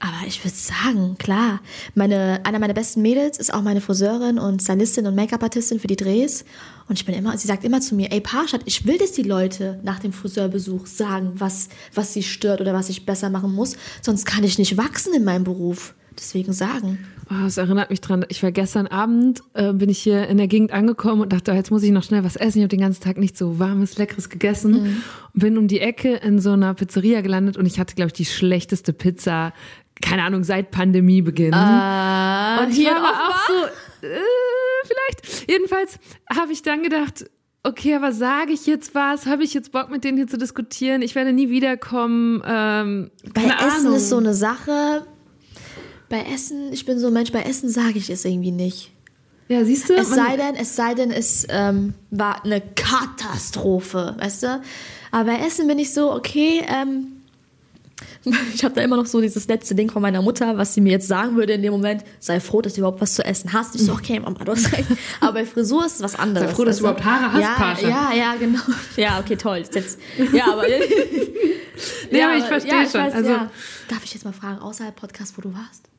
Aber 0.00 0.26
ich 0.26 0.42
würde 0.44 0.56
sagen, 0.56 1.16
klar, 1.18 1.60
meine, 1.94 2.40
einer 2.44 2.58
meiner 2.58 2.74
besten 2.74 3.00
Mädels 3.00 3.38
ist 3.38 3.54
auch 3.54 3.62
meine 3.62 3.80
Friseurin 3.80 4.38
und 4.38 4.60
Stylistin 4.60 5.06
und 5.06 5.14
Make-up-Artistin 5.14 5.78
für 5.78 5.86
die 5.86 5.96
Drehs. 5.96 6.44
Und 6.88 6.98
ich 6.98 7.06
bin 7.06 7.14
immer, 7.14 7.38
sie 7.38 7.46
sagt 7.46 7.62
immer 7.64 7.80
zu 7.80 7.94
mir, 7.94 8.10
ey 8.10 8.20
Parshad, 8.20 8.62
ich 8.64 8.86
will, 8.86 8.98
dass 8.98 9.12
die 9.12 9.22
Leute 9.22 9.78
nach 9.84 10.00
dem 10.00 10.12
Friseurbesuch 10.12 10.86
sagen, 10.86 11.32
was, 11.34 11.68
was 11.94 12.12
sie 12.12 12.24
stört 12.24 12.60
oder 12.60 12.74
was 12.74 12.88
ich 12.88 13.06
besser 13.06 13.30
machen 13.30 13.54
muss. 13.54 13.76
Sonst 14.02 14.24
kann 14.24 14.42
ich 14.42 14.58
nicht 14.58 14.76
wachsen 14.76 15.14
in 15.14 15.22
meinem 15.22 15.44
Beruf. 15.44 15.94
Deswegen 16.20 16.52
sagen. 16.52 16.98
Oh, 17.30 17.44
das 17.44 17.56
erinnert 17.56 17.88
mich 17.88 18.02
dran. 18.02 18.26
Ich 18.28 18.42
war 18.42 18.52
gestern 18.52 18.86
Abend, 18.86 19.40
äh, 19.54 19.72
bin 19.72 19.88
ich 19.88 19.98
hier 19.98 20.28
in 20.28 20.36
der 20.36 20.48
Gegend 20.48 20.70
angekommen 20.72 21.22
und 21.22 21.32
dachte, 21.32 21.52
oh, 21.52 21.54
jetzt 21.54 21.70
muss 21.70 21.82
ich 21.82 21.92
noch 21.92 22.02
schnell 22.02 22.22
was 22.24 22.36
essen. 22.36 22.58
Ich 22.58 22.62
habe 22.62 22.68
den 22.68 22.80
ganzen 22.80 23.02
Tag 23.02 23.16
nicht 23.16 23.38
so 23.38 23.58
warmes, 23.58 23.96
leckeres 23.96 24.28
gegessen. 24.28 24.74
Und 24.74 25.02
bin 25.32 25.56
um 25.56 25.66
die 25.66 25.80
Ecke 25.80 26.16
in 26.16 26.38
so 26.38 26.52
einer 26.52 26.74
Pizzeria 26.74 27.22
gelandet 27.22 27.56
und 27.56 27.64
ich 27.64 27.80
hatte, 27.80 27.94
glaube 27.94 28.08
ich, 28.08 28.12
die 28.12 28.26
schlechteste 28.26 28.92
Pizza, 28.92 29.54
keine 30.02 30.24
Ahnung, 30.24 30.44
seit 30.44 30.70
Pandemiebeginn. 30.72 31.54
und 31.54 32.70
ich 32.70 32.76
hier 32.76 32.90
war 32.92 33.30
auch 33.30 33.46
so, 33.48 34.06
äh, 34.06 34.10
vielleicht. 34.84 35.48
Jedenfalls 35.50 35.98
habe 36.28 36.52
ich 36.52 36.62
dann 36.62 36.82
gedacht, 36.82 37.24
okay, 37.62 37.94
aber 37.94 38.12
sage 38.12 38.52
ich 38.52 38.66
jetzt 38.66 38.94
was? 38.94 39.26
Habe 39.26 39.44
ich 39.44 39.54
jetzt 39.54 39.72
Bock, 39.72 39.90
mit 39.90 40.04
denen 40.04 40.18
hier 40.18 40.26
zu 40.26 40.36
diskutieren? 40.36 41.00
Ich 41.00 41.14
werde 41.14 41.32
nie 41.32 41.48
wiederkommen. 41.48 42.42
Ähm, 42.46 43.10
Bei 43.32 43.42
Essen 43.44 43.86
Ahnung. 43.86 43.94
ist 43.94 44.08
so 44.10 44.18
eine 44.18 44.34
Sache. 44.34 45.06
Bei 46.10 46.24
Essen, 46.34 46.72
ich 46.72 46.84
bin 46.84 46.98
so 46.98 47.06
ein 47.06 47.12
Mensch, 47.12 47.30
bei 47.30 47.42
Essen 47.42 47.70
sage 47.70 47.96
ich 47.96 48.10
es 48.10 48.24
irgendwie 48.24 48.50
nicht. 48.50 48.90
Ja, 49.46 49.64
siehst 49.64 49.88
du? 49.88 49.94
Es 49.94 50.10
sei 50.10 50.36
denn, 50.36 50.56
es 50.56 50.74
sei 50.74 50.94
denn, 50.94 51.10
es 51.12 51.46
ähm, 51.48 51.94
war 52.10 52.44
eine 52.44 52.60
Katastrophe, 52.60 54.16
weißt 54.18 54.42
du? 54.42 54.60
Aber 55.12 55.32
bei 55.32 55.38
Essen 55.46 55.68
bin 55.68 55.78
ich 55.78 55.94
so, 55.94 56.12
okay, 56.12 56.64
ähm, 56.68 57.06
ich 58.54 58.64
habe 58.64 58.74
da 58.74 58.82
immer 58.82 58.96
noch 58.96 59.06
so 59.06 59.20
dieses 59.20 59.46
letzte 59.46 59.76
Ding 59.76 59.88
von 59.88 60.02
meiner 60.02 60.20
Mutter, 60.20 60.58
was 60.58 60.74
sie 60.74 60.80
mir 60.80 60.90
jetzt 60.90 61.06
sagen 61.06 61.36
würde 61.36 61.52
in 61.52 61.62
dem 61.62 61.72
Moment, 61.72 62.02
sei 62.18 62.40
froh, 62.40 62.60
dass 62.60 62.74
du 62.74 62.80
überhaupt 62.80 63.00
was 63.00 63.14
zu 63.14 63.24
essen 63.24 63.52
hast. 63.52 63.76
Ich 63.76 63.82
so, 63.82 63.92
okay, 63.92 64.18
Mama, 64.18 64.42
du 64.44 64.50
hast 64.50 64.72
recht. 64.72 64.88
Aber 65.20 65.34
bei 65.34 65.46
Frisur 65.46 65.86
ist 65.86 65.96
es 65.96 66.02
was 66.02 66.16
anderes. 66.16 66.48
Sei 66.50 66.54
froh, 66.56 66.64
dass 66.64 66.78
du 66.78 66.84
weißt 66.84 66.98
überhaupt 66.98 67.04
Haare 67.04 67.32
hast, 67.32 67.40
ja, 67.40 67.54
Pascha. 67.54 67.88
Ja, 67.88 68.12
ja, 68.16 68.34
genau. 68.36 68.60
Ja, 68.96 69.20
okay, 69.20 69.36
toll. 69.36 69.62
Jetzt, 69.72 69.98
ja, 70.32 70.52
aber... 70.52 70.64
Nee, 72.10 72.22
aber 72.22 72.36
ich 72.36 72.44
verstehe 72.44 72.82
ja, 72.82 72.90
schon. 72.90 73.00
Weiß, 73.00 73.14
Also- 73.14 73.30
ja. 73.30 73.50
Darf 73.88 74.04
ich 74.04 74.12
jetzt 74.14 74.24
mal 74.24 74.32
fragen, 74.32 74.60
außerhalb 74.60 74.94
Podcast, 74.96 75.36
wo 75.36 75.42
du 75.42 75.52
warst? 75.54 75.89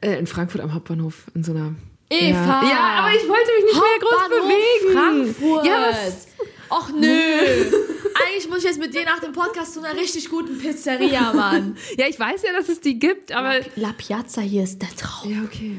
Äh, 0.00 0.18
in 0.18 0.26
Frankfurt 0.26 0.60
am 0.62 0.72
Hauptbahnhof 0.74 1.30
in 1.34 1.44
so 1.44 1.52
einer. 1.52 1.74
Eva! 2.08 2.62
Ja, 2.62 2.68
ja 2.68 2.98
aber 3.00 3.14
ich 3.14 3.28
wollte 3.28 3.50
mich 3.56 3.64
nicht 3.66 3.80
mehr 3.80 3.98
groß 4.00 4.20
Hauptbahnhof 4.20 4.48
bewegen. 4.48 5.34
Frankfurt. 5.36 5.66
Ja, 5.66 5.88
was- 5.90 6.26
Och 6.70 6.90
nö. 6.90 7.08
Eigentlich 7.08 8.48
muss 8.48 8.58
ich 8.58 8.64
jetzt 8.64 8.78
mit 8.78 8.94
dir 8.94 9.04
nach 9.04 9.18
dem 9.18 9.32
Podcast 9.32 9.74
zu 9.74 9.82
einer 9.82 9.98
richtig 9.98 10.28
guten 10.30 10.58
Pizzeria, 10.58 11.32
Mann. 11.32 11.76
ja, 11.98 12.06
ich 12.08 12.18
weiß 12.18 12.42
ja, 12.42 12.52
dass 12.52 12.68
es 12.68 12.80
die 12.80 12.98
gibt, 12.98 13.32
aber. 13.32 13.60
La 13.76 13.92
Piazza 13.96 14.40
hier 14.40 14.62
ist 14.64 14.80
der 14.80 14.90
Traum. 14.90 15.32
Ja, 15.32 15.38
okay. 15.44 15.76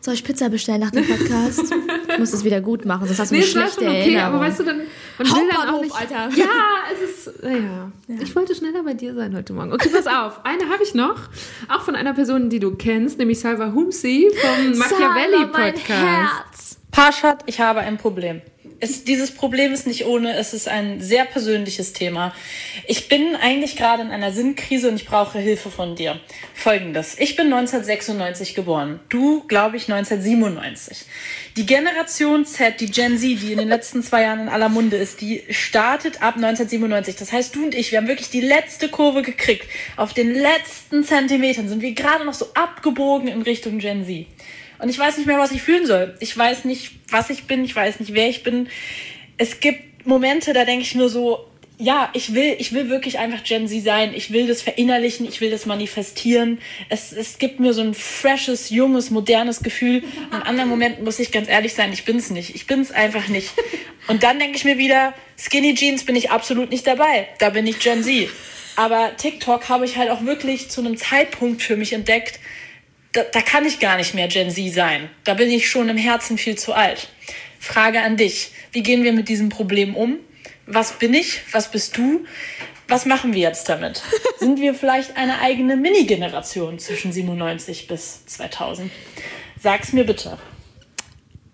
Soll 0.00 0.14
ich 0.14 0.24
Pizza 0.24 0.48
bestellen 0.48 0.80
nach 0.80 0.90
dem 0.90 1.06
Podcast? 1.06 1.72
Ich 2.12 2.18
muss 2.18 2.32
es 2.34 2.44
wieder 2.44 2.60
gut 2.60 2.84
machen, 2.84 3.06
sonst 3.06 3.20
hast 3.20 3.30
du 3.30 3.36
Nee, 3.36 3.40
eine 3.42 3.50
schlechte 3.50 3.80
schon 3.80 3.88
okay, 3.88 4.00
Erinnerung. 4.00 4.34
aber 4.34 4.40
weißt 4.40 4.60
du, 4.60 4.64
dann. 4.64 4.82
Man 5.18 5.26
will 5.28 5.48
dann 5.50 5.68
auch 5.74 5.80
nicht, 5.80 5.94
Alter. 5.94 6.28
Ja, 6.36 6.46
es 6.92 7.26
ist. 7.26 7.42
Ja. 7.42 7.90
Ich 8.20 8.36
wollte 8.36 8.54
schneller 8.54 8.82
bei 8.82 8.92
dir 8.92 9.14
sein 9.14 9.34
heute 9.34 9.54
Morgen. 9.54 9.72
Okay, 9.72 9.88
pass 9.88 10.06
auf. 10.06 10.44
Eine 10.44 10.68
habe 10.68 10.82
ich 10.82 10.92
noch. 10.94 11.16
Auch 11.68 11.80
von 11.82 11.94
einer 11.96 12.12
Person, 12.12 12.50
die 12.50 12.60
du 12.60 12.74
kennst, 12.76 13.18
nämlich 13.18 13.40
Salva 13.40 13.72
Humsi 13.72 14.30
vom 14.34 14.78
Machiavelli 14.78 15.38
Sarah, 15.38 15.50
mein 15.52 15.72
Podcast. 15.74 15.88
Herz. 15.88 16.78
Parshad, 16.90 17.44
ich 17.46 17.60
habe 17.60 17.80
ein 17.80 17.96
Problem. 17.96 18.42
Es, 18.82 19.04
dieses 19.04 19.30
Problem 19.30 19.72
ist 19.72 19.86
nicht 19.86 20.06
ohne, 20.06 20.34
es 20.34 20.52
ist 20.52 20.66
ein 20.66 21.00
sehr 21.00 21.24
persönliches 21.24 21.92
Thema. 21.92 22.34
Ich 22.88 23.08
bin 23.08 23.36
eigentlich 23.36 23.76
gerade 23.76 24.02
in 24.02 24.10
einer 24.10 24.32
Sinnkrise 24.32 24.88
und 24.88 24.96
ich 24.96 25.06
brauche 25.06 25.38
Hilfe 25.38 25.70
von 25.70 25.94
dir. 25.94 26.18
Folgendes. 26.52 27.16
Ich 27.16 27.36
bin 27.36 27.46
1996 27.46 28.56
geboren. 28.56 28.98
Du, 29.08 29.44
glaube 29.44 29.76
ich, 29.76 29.84
1997. 29.84 31.04
Die 31.56 31.64
Generation 31.64 32.44
Z, 32.44 32.80
die 32.80 32.90
Gen 32.90 33.18
Z, 33.18 33.40
die 33.40 33.52
in 33.52 33.58
den 33.58 33.68
letzten 33.68 34.02
zwei 34.02 34.22
Jahren 34.22 34.40
in 34.40 34.48
aller 34.48 34.68
Munde 34.68 34.96
ist, 34.96 35.20
die 35.20 35.44
startet 35.50 36.20
ab 36.20 36.34
1997. 36.34 37.14
Das 37.14 37.30
heißt, 37.30 37.54
du 37.54 37.64
und 37.64 37.76
ich, 37.76 37.92
wir 37.92 37.98
haben 37.98 38.08
wirklich 38.08 38.30
die 38.30 38.40
letzte 38.40 38.88
Kurve 38.88 39.22
gekriegt. 39.22 39.64
Auf 39.96 40.12
den 40.12 40.34
letzten 40.34 41.04
Zentimetern 41.04 41.68
sind 41.68 41.82
wir 41.82 41.92
gerade 41.92 42.24
noch 42.24 42.34
so 42.34 42.48
abgebogen 42.54 43.28
in 43.28 43.42
Richtung 43.42 43.78
Gen 43.78 44.04
Z. 44.06 44.26
Und 44.82 44.88
ich 44.88 44.98
weiß 44.98 45.16
nicht 45.16 45.26
mehr, 45.26 45.38
was 45.38 45.52
ich 45.52 45.62
fühlen 45.62 45.86
soll. 45.86 46.16
Ich 46.18 46.36
weiß 46.36 46.64
nicht, 46.64 46.90
was 47.08 47.30
ich 47.30 47.44
bin. 47.44 47.64
Ich 47.64 47.74
weiß 47.74 48.00
nicht, 48.00 48.14
wer 48.14 48.28
ich 48.28 48.42
bin. 48.42 48.68
Es 49.38 49.60
gibt 49.60 50.06
Momente, 50.06 50.52
da 50.52 50.64
denke 50.64 50.82
ich 50.82 50.96
nur 50.96 51.08
so, 51.08 51.46
ja, 51.78 52.10
ich 52.14 52.34
will, 52.34 52.56
ich 52.58 52.72
will 52.72 52.88
wirklich 52.88 53.20
einfach 53.20 53.44
Gen 53.44 53.68
Z 53.68 53.82
sein. 53.82 54.12
Ich 54.12 54.32
will 54.32 54.48
das 54.48 54.60
verinnerlichen. 54.60 55.26
Ich 55.26 55.40
will 55.40 55.52
das 55.52 55.66
manifestieren. 55.66 56.58
Es, 56.88 57.12
es 57.12 57.38
gibt 57.38 57.60
mir 57.60 57.74
so 57.74 57.80
ein 57.80 57.94
freshes, 57.94 58.70
junges, 58.70 59.10
modernes 59.10 59.62
Gefühl. 59.62 60.02
In 60.32 60.42
anderen 60.42 60.68
Momenten 60.68 61.04
muss 61.04 61.20
ich 61.20 61.30
ganz 61.30 61.48
ehrlich 61.48 61.74
sein, 61.74 61.92
ich 61.92 62.04
bin's 62.04 62.30
nicht. 62.30 62.56
Ich 62.56 62.66
bin's 62.66 62.90
einfach 62.90 63.28
nicht. 63.28 63.52
Und 64.08 64.24
dann 64.24 64.40
denke 64.40 64.56
ich 64.56 64.64
mir 64.64 64.78
wieder, 64.78 65.14
Skinny 65.38 65.76
Jeans 65.76 66.04
bin 66.04 66.16
ich 66.16 66.32
absolut 66.32 66.70
nicht 66.70 66.88
dabei. 66.88 67.28
Da 67.38 67.50
bin 67.50 67.68
ich 67.68 67.78
Gen 67.78 68.02
Z. 68.02 68.28
Aber 68.74 69.16
TikTok 69.16 69.68
habe 69.68 69.84
ich 69.84 69.96
halt 69.96 70.10
auch 70.10 70.24
wirklich 70.24 70.70
zu 70.70 70.80
einem 70.80 70.96
Zeitpunkt 70.96 71.62
für 71.62 71.76
mich 71.76 71.92
entdeckt, 71.92 72.40
da, 73.12 73.22
da 73.24 73.40
kann 73.42 73.66
ich 73.66 73.78
gar 73.78 73.96
nicht 73.96 74.14
mehr 74.14 74.28
Gen 74.28 74.50
Z 74.50 74.72
sein. 74.72 75.10
Da 75.24 75.34
bin 75.34 75.50
ich 75.50 75.70
schon 75.70 75.88
im 75.88 75.96
Herzen 75.96 76.38
viel 76.38 76.56
zu 76.56 76.72
alt. 76.72 77.08
Frage 77.60 78.00
an 78.00 78.16
dich. 78.16 78.52
Wie 78.72 78.82
gehen 78.82 79.04
wir 79.04 79.12
mit 79.12 79.28
diesem 79.28 79.48
Problem 79.48 79.94
um? 79.94 80.18
Was 80.66 80.98
bin 80.98 81.14
ich? 81.14 81.40
Was 81.52 81.70
bist 81.70 81.96
du? 81.96 82.24
Was 82.88 83.06
machen 83.06 83.32
wir 83.32 83.40
jetzt 83.40 83.68
damit? 83.68 84.02
Sind 84.38 84.60
wir 84.60 84.74
vielleicht 84.74 85.16
eine 85.16 85.40
eigene 85.40 85.76
Mini-Generation 85.76 86.78
zwischen 86.78 87.12
97 87.12 87.86
bis 87.86 88.26
2000? 88.26 88.90
Sag's 89.60 89.92
mir 89.92 90.04
bitte. 90.04 90.38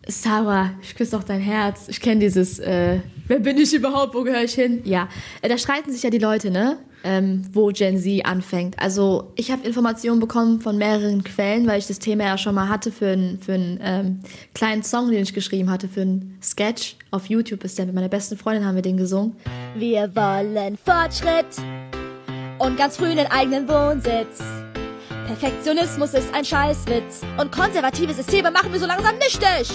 Sarah, 0.06 0.72
ich 0.82 0.94
küsse 0.94 1.10
doch 1.12 1.24
dein 1.24 1.40
Herz. 1.40 1.88
Ich 1.88 2.00
kenne 2.00 2.20
dieses, 2.20 2.58
äh, 2.58 3.00
wer 3.26 3.40
bin 3.40 3.58
ich 3.58 3.74
überhaupt, 3.74 4.14
wo 4.14 4.22
gehöre 4.22 4.42
ich 4.42 4.54
hin? 4.54 4.80
Ja, 4.84 5.08
äh, 5.42 5.48
da 5.48 5.58
streiten 5.58 5.92
sich 5.92 6.02
ja 6.02 6.08
die 6.08 6.18
Leute, 6.18 6.50
ne? 6.50 6.78
Ähm, 7.04 7.42
wo 7.52 7.68
Gen 7.68 7.96
Z 7.96 8.26
anfängt. 8.26 8.76
Also 8.78 9.32
ich 9.36 9.52
habe 9.52 9.64
Informationen 9.64 10.18
bekommen 10.18 10.60
von 10.60 10.76
mehreren 10.76 11.22
Quellen, 11.22 11.68
weil 11.68 11.78
ich 11.78 11.86
das 11.86 12.00
Thema 12.00 12.24
ja 12.24 12.36
schon 12.36 12.56
mal 12.56 12.68
hatte 12.68 12.90
für 12.90 13.10
einen 13.10 13.40
für 13.40 13.52
einen, 13.52 13.78
ähm, 13.80 14.20
kleinen 14.52 14.82
Song, 14.82 15.08
den 15.08 15.22
ich 15.22 15.32
geschrieben 15.32 15.70
hatte, 15.70 15.88
für 15.88 16.00
einen 16.00 16.36
Sketch. 16.42 16.96
Auf 17.12 17.26
YouTube 17.26 17.62
ist 17.62 17.78
der 17.78 17.86
mit 17.86 17.94
meiner 17.94 18.08
besten 18.08 18.36
Freundin 18.36 18.66
haben 18.66 18.74
wir 18.74 18.82
den 18.82 18.96
gesungen. 18.96 19.36
Wir 19.76 20.10
wollen 20.16 20.76
Fortschritt 20.84 21.46
und 22.58 22.76
ganz 22.76 22.96
früh 22.96 23.06
einen 23.06 23.28
eigenen 23.28 23.68
Wohnsitz. 23.68 24.42
Perfektionismus 25.28 26.14
ist 26.14 26.34
ein 26.34 26.44
Scheißwitz 26.44 27.20
und 27.38 27.52
konservative 27.52 28.14
Systeme 28.14 28.50
machen 28.50 28.72
wir 28.72 28.80
so 28.80 28.86
langsam 28.86 29.14
nichtig. 29.18 29.68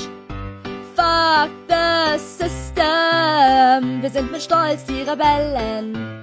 Fuck 0.96 1.52
the 1.70 2.18
system, 2.18 4.02
wir 4.02 4.10
sind 4.10 4.32
mit 4.32 4.42
Stolz 4.42 4.84
die 4.86 5.02
Rebellen. 5.02 6.23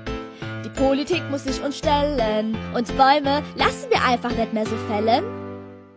Politik 0.80 1.22
muss 1.30 1.44
sich 1.44 1.62
uns 1.62 1.76
stellen 1.76 2.56
und 2.74 2.96
Bäume 2.96 3.42
lassen 3.54 3.90
wir 3.90 4.02
einfach 4.02 4.34
nicht 4.34 4.54
mehr 4.54 4.64
so 4.64 4.74
fällen. 4.88 5.22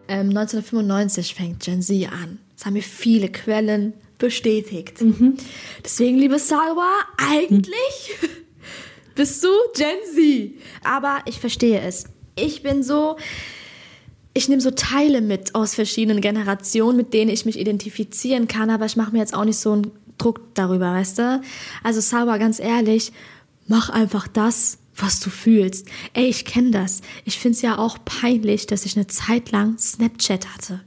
Ähm, 0.10 0.28
1995 0.28 1.36
fängt 1.36 1.62
Gen 1.62 1.82
Z 1.82 2.12
an. 2.12 2.40
Das 2.54 2.66
haben 2.66 2.74
mir 2.74 2.84
viele 2.84 3.30
Quellen 3.30 3.94
bestätigt. 4.18 5.02
Deswegen, 5.86 6.18
liebe 6.18 6.38
Salwa, 6.38 6.90
eigentlich 7.16 8.12
bist 9.16 9.42
du 9.42 9.48
Gen 9.74 9.96
Z. 10.14 10.52
Aber 10.84 11.20
ich 11.28 11.40
verstehe 11.40 11.80
es. 11.80 12.04
Ich 12.36 12.62
bin 12.62 12.84
so, 12.84 13.16
ich 14.34 14.50
nehme 14.50 14.62
so 14.62 14.72
Teile 14.72 15.22
mit 15.22 15.56
aus 15.56 15.76
verschiedenen 15.76 16.20
Generationen, 16.20 16.98
mit 16.98 17.14
denen 17.14 17.32
ich 17.32 17.46
mich 17.46 17.58
identifizieren 17.58 18.50
kann, 18.50 18.70
aber 18.70 18.84
ich 18.84 18.98
mache 18.98 19.14
mir 19.14 19.20
jetzt 19.20 19.34
auch 19.34 19.46
nicht 19.46 19.60
so 19.60 19.72
einen 19.72 19.92
Druck 20.18 20.42
darüber, 20.56 20.92
weißt 20.92 21.20
du? 21.20 21.42
Also 21.84 22.02
Salwa, 22.02 22.38
ganz 22.38 22.60
ehrlich, 22.60 23.14
mach 23.68 23.90
einfach 23.90 24.28
das, 24.28 24.78
was 24.96 25.20
du 25.20 25.30
fühlst. 25.30 25.88
Ey, 26.14 26.26
ich 26.26 26.46
kenne 26.46 26.72
das. 26.72 27.02
Ich 27.26 27.40
find's 27.40 27.62
ja 27.62 27.78
auch 27.78 27.98
peinlich, 28.06 28.68
dass 28.68 28.86
ich 28.86 28.96
eine 28.96 29.08
Zeit 29.08 29.52
lang 29.52 29.78
Snapchat 29.78 30.48
hatte. 30.54 30.82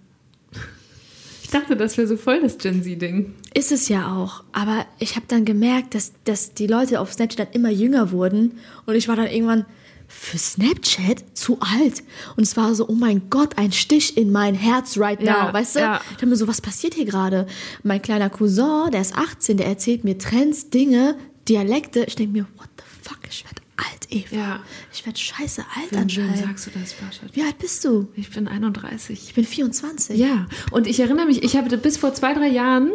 Ich 1.43 1.51
dachte, 1.51 1.77
das 1.77 1.97
wäre 1.97 2.09
so 2.09 2.17
voll 2.17 2.41
das 2.41 2.59
Gen 2.59 2.83
Z-Ding. 2.83 3.33
Ist 3.55 3.71
es 3.71 3.89
ja 3.89 4.17
auch. 4.17 4.43
Aber 4.53 4.85
ich 4.99 5.15
habe 5.15 5.27
dann 5.29 5.45
gemerkt, 5.45 5.95
dass, 5.95 6.13
dass 6.25 6.55
die 6.55 6.67
Leute 6.67 7.01
auf 7.01 7.13
Snapchat 7.13 7.39
dann 7.39 7.53
immer 7.53 7.71
jünger 7.71 8.11
wurden. 8.11 8.59
Und 8.85 8.97
ich 8.97 9.07
war 9.07 9.17
dann 9.17 9.29
irgendwann 9.29 9.65
für 10.09 10.39
Snapchat 10.39 11.25
zu 11.35 11.59
alt. 11.61 12.03
Und 12.37 12.43
es 12.43 12.57
war 12.57 12.75
so, 12.75 12.89
oh 12.89 12.95
mein 12.95 13.31
Gott, 13.31 13.59
ein 13.59 13.73
Stich 13.73 14.17
in 14.17 14.31
mein 14.31 14.55
Herz 14.55 14.99
right 14.99 15.21
now. 15.21 15.27
Ja, 15.27 15.53
weißt 15.53 15.77
du? 15.77 15.81
ja. 15.81 16.01
Ich 16.03 16.11
dachte 16.13 16.27
mir 16.27 16.37
so, 16.37 16.49
was 16.49 16.61
passiert 16.61 16.95
hier 16.95 17.05
gerade? 17.05 17.47
Mein 17.83 18.03
kleiner 18.03 18.31
Cousin, 18.31 18.91
der 18.93 19.01
ist 19.01 19.17
18, 19.17 19.57
der 19.57 19.67
erzählt 19.67 20.05
mir 20.05 20.19
Trends, 20.19 20.71
Dinge, 20.71 21.17
Dialekte. 21.49 22.05
Ich 22.05 22.17
denke 22.17 22.33
mir, 22.33 22.47
what 22.57 22.66
fuck, 23.07 23.19
ich 23.31 23.45
werde 23.45 23.63
alt, 23.77 24.07
Eva. 24.11 24.37
Ja. 24.37 24.61
Ich 24.93 25.05
werde 25.05 25.19
scheiße 25.19 25.63
alt 25.63 25.91
Wem, 25.91 25.93
wem 25.93 26.03
anscheinend. 26.03 26.39
sagst 26.39 26.67
du 26.67 26.71
das, 26.79 26.95
Pascha? 26.95 27.23
Wie 27.33 27.43
alt 27.43 27.59
bist 27.59 27.85
du? 27.85 28.09
Ich 28.17 28.31
bin 28.31 28.49
31. 28.49 29.23
Ich 29.29 29.35
bin 29.35 29.45
24. 29.45 30.19
Ja, 30.19 30.47
und 30.71 30.87
ich 30.87 30.99
erinnere 31.01 31.27
mich, 31.27 31.43
ich 31.43 31.57
habe 31.57 31.77
bis 31.77 31.97
vor 31.99 32.15
zwei, 32.15 32.35
drei 32.35 32.49
Jahren 32.49 32.93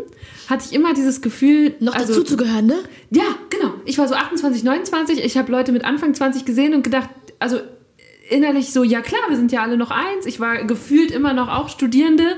hatte 0.47 0.66
ich 0.68 0.74
immer 0.74 0.93
dieses 0.93 1.22
Gefühl, 1.22 1.76
Noch 1.80 1.95
also, 1.95 2.14
dazu 2.14 2.24
zu 2.24 2.38
gehören, 2.38 2.66
ne? 2.66 2.80
Ja, 3.12 3.24
genau. 3.49 3.74
Ich 3.86 3.97
war 3.97 4.07
so 4.07 4.16
28, 4.16 4.64
29. 4.64 5.24
Ich 5.24 5.38
habe 5.38 5.51
Leute 5.51 5.72
mit 5.72 5.86
Anfang 5.86 6.14
20 6.14 6.45
gesehen 6.45 6.74
und 6.74 6.84
gedacht, 6.84 7.09
also 7.39 7.59
innerlich 8.30 8.72
so, 8.72 8.84
ja 8.84 9.01
klar, 9.01 9.22
wir 9.30 9.36
sind 9.36 9.51
ja 9.51 9.62
alle 9.62 9.78
noch 9.78 9.91
eins. 9.91 10.26
Ich 10.26 10.39
war 10.39 10.64
gefühlt 10.64 11.12
immer 11.12 11.34
noch 11.34 11.49
auch 11.49 11.70
Studierende. 11.70 12.38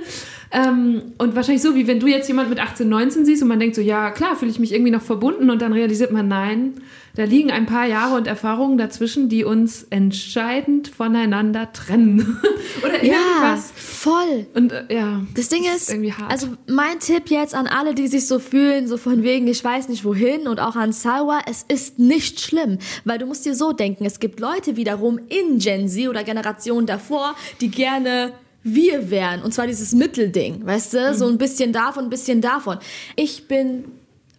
Ähm, 0.55 1.01
und 1.17 1.35
wahrscheinlich 1.35 1.63
so, 1.63 1.73
wie 1.73 1.87
wenn 1.87 1.99
du 1.99 2.05
jetzt 2.05 2.27
jemand 2.27 2.49
mit 2.49 2.59
18, 2.59 2.87
19 2.87 3.25
siehst 3.25 3.41
und 3.41 3.47
man 3.49 3.59
denkt 3.59 3.75
so, 3.75 3.81
ja 3.81 4.11
klar, 4.11 4.35
fühle 4.35 4.51
ich 4.51 4.59
mich 4.59 4.71
irgendwie 4.71 4.91
noch 4.91 5.01
verbunden 5.01 5.49
und 5.49 5.61
dann 5.63 5.73
realisiert 5.73 6.11
man, 6.11 6.27
nein, 6.27 6.75
da 7.15 7.23
liegen 7.23 7.49
ein 7.51 7.65
paar 7.65 7.87
Jahre 7.87 8.15
und 8.15 8.27
Erfahrungen 8.27 8.77
dazwischen, 8.77 9.29
die 9.29 9.43
uns 9.43 9.83
entscheidend 9.89 10.87
voneinander 10.87 11.71
trennen. 11.73 12.39
Oder 12.83 13.03
Ja, 13.03 13.13
irgendwas. 13.13 13.71
voll. 13.75 14.45
Und 14.53 14.71
äh, 14.71 14.85
ja. 14.93 15.21
Das 15.35 15.49
Ding 15.49 15.63
ist, 15.75 15.89
irgendwie 15.91 16.13
hart. 16.13 16.31
also 16.31 16.47
mein 16.67 16.99
Tipp 16.99 17.29
jetzt 17.29 17.55
an 17.55 17.65
alle, 17.67 17.95
die 17.95 18.07
sich 18.07 18.27
so 18.27 18.37
fühlen, 18.39 18.87
so 18.87 18.97
von 18.97 19.23
wegen, 19.23 19.47
ich 19.47 19.63
weiß 19.63 19.89
nicht 19.89 20.05
wohin 20.05 20.47
und 20.47 20.59
auch 20.59 20.75
an 20.75 20.91
Salwa, 20.91 21.39
es 21.47 21.65
ist 21.67 21.97
nicht 21.99 22.41
schlimm, 22.41 22.77
weil 23.05 23.17
du 23.17 23.25
musst 23.25 23.45
dir 23.45 23.55
so 23.55 23.73
denken, 23.73 24.05
es 24.05 24.19
gibt 24.19 24.39
Leute 24.39 24.75
wiederum 24.75 25.19
in 25.29 25.57
Gen 25.59 25.87
Z 25.87 26.07
oder 26.09 26.23
Generationen 26.23 26.85
davor, 26.87 27.35
die 27.61 27.69
gerne 27.69 28.33
wir 28.63 29.09
wären 29.09 29.41
und 29.41 29.53
zwar 29.53 29.67
dieses 29.67 29.93
Mittelding, 29.93 30.65
weißt 30.65 30.93
du, 30.93 31.13
so 31.13 31.27
ein 31.27 31.37
bisschen 31.37 31.73
davon, 31.73 32.05
ein 32.05 32.09
bisschen 32.09 32.41
davon. 32.41 32.77
Ich 33.15 33.47
bin 33.47 33.85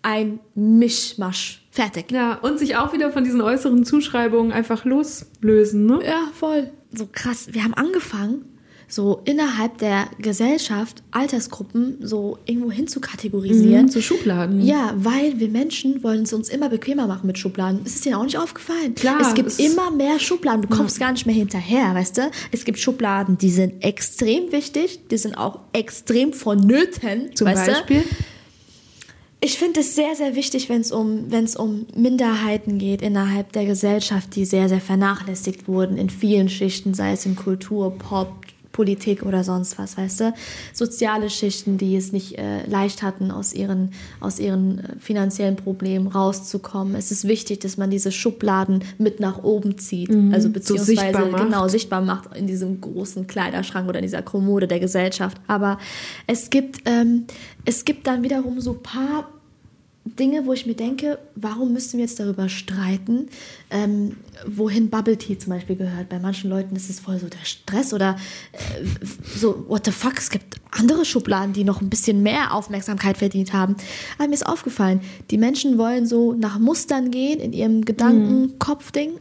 ein 0.03 0.41
Mischmasch. 0.55 1.63
Fertig. 1.71 2.13
Ja, 2.13 2.35
und 2.35 2.59
sich 2.59 2.77
auch 2.77 2.93
wieder 2.93 3.11
von 3.11 3.25
diesen 3.25 3.41
äußeren 3.41 3.85
Zuschreibungen 3.85 4.53
einfach 4.53 4.85
loslösen, 4.85 5.87
ne? 5.87 6.01
Ja, 6.05 6.29
voll. 6.33 6.71
So 6.93 7.09
krass. 7.11 7.49
Wir 7.51 7.65
haben 7.65 7.75
angefangen 7.75 8.45
so 8.95 9.21
innerhalb 9.25 9.79
der 9.79 10.07
Gesellschaft 10.19 11.03
Altersgruppen 11.11 11.99
so 12.01 12.39
irgendwo 12.47 12.71
hin 12.71 12.87
zu 12.87 13.01
kategorisieren. 13.01 13.87
Mhm, 13.87 13.91
so 13.91 14.01
Schubladen. 14.01 14.61
Ja, 14.65 14.93
weil 14.97 15.41
wir 15.41 15.49
Menschen 15.49 16.03
wollen 16.03 16.23
es 16.23 16.33
uns 16.33 16.49
immer 16.49 16.69
bequemer 16.69 17.07
machen 17.07 17.27
mit 17.27 17.39
Schubladen. 17.39 17.85
Ist 17.85 17.97
es 17.97 18.01
dir 18.03 18.19
auch 18.19 18.25
nicht 18.25 18.39
aufgefallen? 18.39 18.95
Klar, 18.95 19.21
Es 19.21 19.35
gibt 19.35 19.49
es- 19.49 19.59
immer 19.59 19.91
mehr 19.91 20.19
Schubladen. 20.21 20.63
Du 20.63 20.69
kommst 20.69 21.01
gar 21.01 21.13
nicht 21.13 21.27
mehr 21.27 21.35
hinterher, 21.35 21.95
weißt 21.95 22.19
du? 22.19 22.31
Es 22.53 22.65
gibt 22.65 22.79
Schubladen, 22.79 23.37
die 23.39 23.51
sind 23.51 23.83
extrem 23.85 24.53
wichtig, 24.53 25.01
die 25.11 25.19
sind 25.19 25.37
auch 25.37 25.61
extrem 25.73 26.33
vonnöten. 26.33 27.35
Zum 27.35 27.47
weißt 27.49 27.67
du? 27.69 27.73
Beispiel. 27.73 28.03
Ich 29.41 29.59
finde 29.59 29.81
es 29.81 29.95
sehr, 29.95 30.15
sehr 30.17 30.37
wichtig, 30.37 30.71
wenn 30.71 30.81
es 30.81 30.91
um, 30.91 31.31
wenn 31.31 31.45
es 31.45 31.55
um 31.55 31.85
Minderheiten 31.95 32.79
geht 32.79 33.03
innerhalb 33.03 33.53
der 33.53 33.67
Gesellschaft, 33.67 34.35
die 34.37 34.47
sehr, 34.47 34.71
sehr 34.71 34.81
vernachlässigt 34.81 35.69
wurden 35.69 35.99
in 35.99 36.09
vielen 36.09 36.49
Schichten, 36.49 36.95
sei 36.95 37.13
es 37.13 37.27
in 37.27 37.37
Kultur, 37.37 37.91
Pop, 37.99 38.44
Politik 38.75 39.23
oder 39.23 39.45
sonst 39.45 39.79
was, 39.79 39.97
weißt 39.97 40.21
du? 40.21 40.35
Soziale 40.75 41.31
Schichten, 41.31 41.79
die 41.79 41.97
es 41.97 42.13
nicht 42.13 42.37
äh, 42.39 42.67
leicht 42.67 43.03
hatten, 43.03 43.31
aus 43.31 43.55
ihren, 43.55 43.93
aus 44.21 44.39
ihren 44.39 44.81
äh, 44.81 44.83
finanziellen 44.99 45.57
Problemen 45.57 46.09
rauszukommen. 46.09 46.97
Es 46.97 47.11
ist 47.11 47.27
wichtig, 47.27 47.61
dass 47.61 47.77
man 47.79 47.89
diese 47.89 48.13
Schubladen 48.13 48.83
mit 48.99 49.21
nach 49.21 49.43
oben 49.43 49.79
zieht. 49.79 50.11
Also 50.33 50.51
beziehungsweise 50.51 50.97
sichtbar 50.97 51.27
macht. 51.27 51.45
genau 51.45 51.69
sichtbar 51.69 52.01
macht 52.03 52.37
in 52.37 52.47
diesem 52.47 52.81
großen 52.81 53.27
Kleiderschrank 53.27 53.89
oder 53.89 54.01
in 54.01 54.05
dieser 54.05 54.23
Kommode 54.23 54.67
der 54.67 54.81
Gesellschaft. 54.81 55.41
Aber 55.47 55.79
es 56.27 56.51
gibt, 56.51 56.81
ähm, 56.85 57.27
es 57.65 57.85
gibt 57.85 58.09
dann 58.09 58.25
wiederum 58.25 58.61
so 58.61 58.75
paar 58.75 59.29
Dinge, 60.05 60.45
wo 60.45 60.53
ich 60.53 60.67
mir 60.67 60.75
denke, 60.75 61.19
warum 61.35 61.73
müssen 61.73 61.95
wir 61.95 62.05
jetzt 62.05 62.21
darüber 62.21 62.51
streiten, 62.51 63.29
ähm, 63.71 64.17
wohin 64.47 64.91
Bubble 64.91 65.17
Tea 65.17 65.39
zum 65.39 65.55
Beispiel 65.55 65.77
gehört. 65.77 66.11
Bei 66.11 66.19
manchen 66.19 66.51
Leuten 66.51 66.77
ist 66.77 66.91
es 66.91 67.01
voll 67.01 67.19
so 67.19 67.29
der 67.29 67.45
Stress 67.45 67.95
oder 67.95 68.17
äh, 68.53 68.59
so, 69.37 69.65
what 69.67 69.87
the 69.87 69.93
fuck, 69.93 70.19
es 70.19 70.29
gibt 70.29 70.61
andere 70.71 71.07
Schubladen, 71.07 71.55
die 71.55 71.65
noch 71.65 71.81
ein 71.81 71.89
bisschen 71.89 72.23
mehr 72.23 72.53
Aufmerksamkeit 72.55 73.17
verdient 73.17 73.55
haben. 73.55 73.77
Aber 74.19 74.29
mir 74.29 74.35
ist 74.35 74.47
aufgefallen, 74.47 75.01
die 75.31 75.39
Menschen 75.39 75.79
wollen 75.79 76.07
so 76.07 76.35
nach 76.35 76.59
Mustern 76.59 77.11
gehen 77.11 77.41
in 77.41 77.55
ihrem 77.55 77.85
Gedanken-Kopf-Ding, 77.85 79.13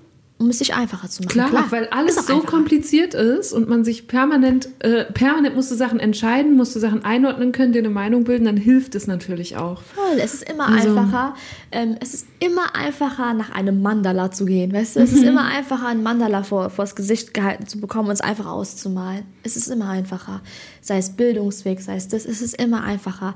um 0.44 0.50
es 0.50 0.60
sich 0.60 0.74
einfacher 0.74 1.10
zu 1.10 1.24
machen. 1.24 1.32
Klar, 1.34 1.66
weil 1.72 1.88
alles 1.90 2.16
so 2.16 2.22
einfacher. 2.34 2.46
kompliziert 2.46 3.14
ist 3.14 3.54
und 3.54 3.68
man 3.70 3.84
sich 3.84 4.08
permanent, 4.08 4.70
äh, 4.80 5.06
permanent 5.06 5.56
musst 5.56 5.72
du 5.72 5.76
Sachen 5.76 6.00
entscheiden, 6.00 6.56
musst 6.56 6.76
du 6.76 6.80
Sachen 6.80 7.04
einordnen 7.06 7.52
können, 7.52 7.74
dir 7.74 7.80
eine 7.80 7.90
Meinung 7.90 8.24
bilden, 8.24 8.46
dann 8.46 8.58
hilft 8.58 8.96
es 8.96 9.08
natürlich 9.08 9.58
auch. 9.58 9.82
Voll, 9.82 10.20
es 10.20 10.34
ist 10.34 10.50
immer 10.50 10.68
Also- 10.68 10.90
einfacher. 10.96 11.36
Ähm, 11.72 11.96
es 12.02 12.14
ist 12.14 12.28
immer 12.40 12.76
einfacher, 12.76 13.34
nach 13.34 13.50
einem 13.52 13.82
Mandala 13.82 14.30
zu 14.32 14.46
gehen, 14.46 14.74
weißt 14.74 14.98
du? 14.98 15.00
Es 15.00 15.14
ist 15.14 15.24
immer 15.24 15.46
einfacher, 15.46 15.88
ein 15.88 16.04
Mandala 16.04 16.44
vor, 16.44 16.70
vors 16.70 16.96
Gesicht 16.96 17.34
gehalten 17.34 17.66
zu 17.68 17.80
bekommen 17.80 18.10
und 18.10 18.14
es 18.14 18.22
einfach 18.22 18.46
auszumalen. 18.46 19.24
Es 19.44 19.56
ist 19.58 19.68
immer 19.70 19.90
einfacher. 19.90 20.42
Sei 20.82 20.98
es 20.98 21.12
Bildungsweg, 21.12 21.82
sei 21.82 21.96
es 21.96 22.08
das, 22.08 22.26
es 22.26 22.42
ist 22.42 22.62
immer 22.62 22.84
einfacher. 22.84 23.34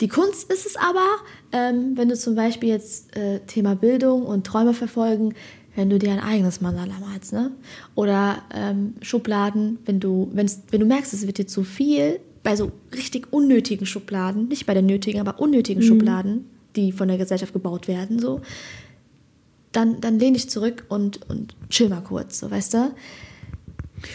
Die 0.00 0.08
Kunst 0.08 0.52
ist 0.52 0.66
es 0.66 0.76
aber, 0.76 1.06
ähm, 1.52 1.92
wenn 1.94 2.08
du 2.10 2.16
zum 2.16 2.34
Beispiel 2.34 2.68
jetzt 2.68 3.16
äh, 3.16 3.40
Thema 3.46 3.74
Bildung 3.76 4.24
und 4.26 4.46
Träume 4.46 4.74
verfolgen, 4.74 5.34
wenn 5.76 5.90
du 5.90 5.98
dir 5.98 6.10
ein 6.10 6.20
eigenes 6.20 6.60
Mandala 6.60 6.94
malst, 7.00 7.32
ne? 7.32 7.52
Oder 7.94 8.42
ähm, 8.52 8.94
Schubladen, 9.02 9.78
wenn 9.84 10.00
du, 10.00 10.30
wenn's, 10.32 10.62
wenn 10.70 10.80
du 10.80 10.86
merkst, 10.86 11.14
es 11.14 11.26
wird 11.26 11.38
dir 11.38 11.46
zu 11.46 11.62
viel, 11.62 12.18
bei 12.42 12.56
so 12.56 12.72
richtig 12.94 13.32
unnötigen 13.32 13.86
Schubladen, 13.86 14.48
nicht 14.48 14.66
bei 14.66 14.74
den 14.74 14.86
nötigen, 14.86 15.20
aber 15.20 15.40
unnötigen 15.40 15.82
Schubladen, 15.82 16.46
die 16.76 16.92
von 16.92 17.08
der 17.08 17.18
Gesellschaft 17.18 17.52
gebaut 17.52 17.88
werden, 17.88 18.20
so, 18.20 18.40
dann, 19.72 20.00
dann 20.00 20.18
lehn 20.18 20.34
dich 20.34 20.48
zurück 20.48 20.84
und, 20.88 21.28
und 21.28 21.56
chill 21.70 21.88
mal 21.88 22.02
kurz, 22.02 22.38
so, 22.38 22.50
weißt 22.50 22.74
du? 22.74 22.94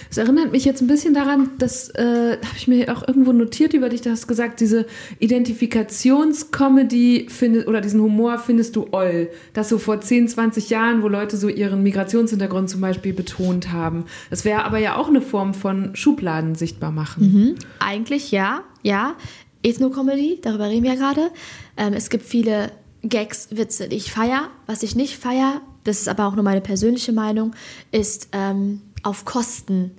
Es 0.09 0.17
erinnert 0.17 0.51
mich 0.51 0.65
jetzt 0.65 0.81
ein 0.81 0.87
bisschen 0.87 1.13
daran, 1.13 1.51
das 1.57 1.89
äh, 1.89 2.37
habe 2.37 2.57
ich 2.57 2.67
mir 2.67 2.95
auch 2.95 3.07
irgendwo 3.07 3.31
notiert 3.31 3.73
über 3.73 3.89
dich, 3.89 4.01
du 4.01 4.11
hast 4.11 4.27
gesagt, 4.27 4.59
diese 4.59 4.85
Identifikationscomedy 5.19 7.27
findet, 7.29 7.67
oder 7.67 7.81
diesen 7.81 8.01
Humor 8.01 8.39
findest 8.39 8.75
du 8.75 8.87
oll. 8.91 9.29
Das 9.53 9.69
so 9.69 9.77
vor 9.77 10.01
10, 10.01 10.27
20 10.27 10.69
Jahren, 10.69 11.03
wo 11.03 11.07
Leute 11.07 11.37
so 11.37 11.47
ihren 11.47 11.83
Migrationshintergrund 11.83 12.69
zum 12.69 12.81
Beispiel 12.81 13.13
betont 13.13 13.71
haben. 13.71 14.05
Das 14.29 14.45
wäre 14.45 14.65
aber 14.65 14.79
ja 14.79 14.95
auch 14.95 15.07
eine 15.07 15.21
Form 15.21 15.53
von 15.53 15.95
Schubladen 15.95 16.55
sichtbar 16.55 16.91
machen. 16.91 17.55
Eigentlich 17.79 18.31
ja, 18.31 18.63
ja. 18.83 19.15
Ethno-Comedy, 19.63 20.39
darüber 20.41 20.69
reden 20.69 20.83
wir 20.83 20.93
ja 20.93 20.97
gerade. 20.97 21.29
Ähm, 21.77 21.93
es 21.93 22.09
gibt 22.09 22.25
viele 22.25 22.71
Gags, 23.03 23.49
Witze, 23.51 23.89
die 23.89 23.97
ich 23.97 24.11
feier. 24.11 24.49
Was 24.65 24.83
ich 24.83 24.95
nicht 24.95 25.17
feier, 25.17 25.61
das 25.83 26.01
ist 26.01 26.07
aber 26.07 26.27
auch 26.27 26.35
nur 26.35 26.43
meine 26.43 26.61
persönliche 26.61 27.11
Meinung, 27.11 27.53
ist 27.91 28.29
ähm, 28.31 28.81
auf 29.03 29.25
Kosten 29.25 29.91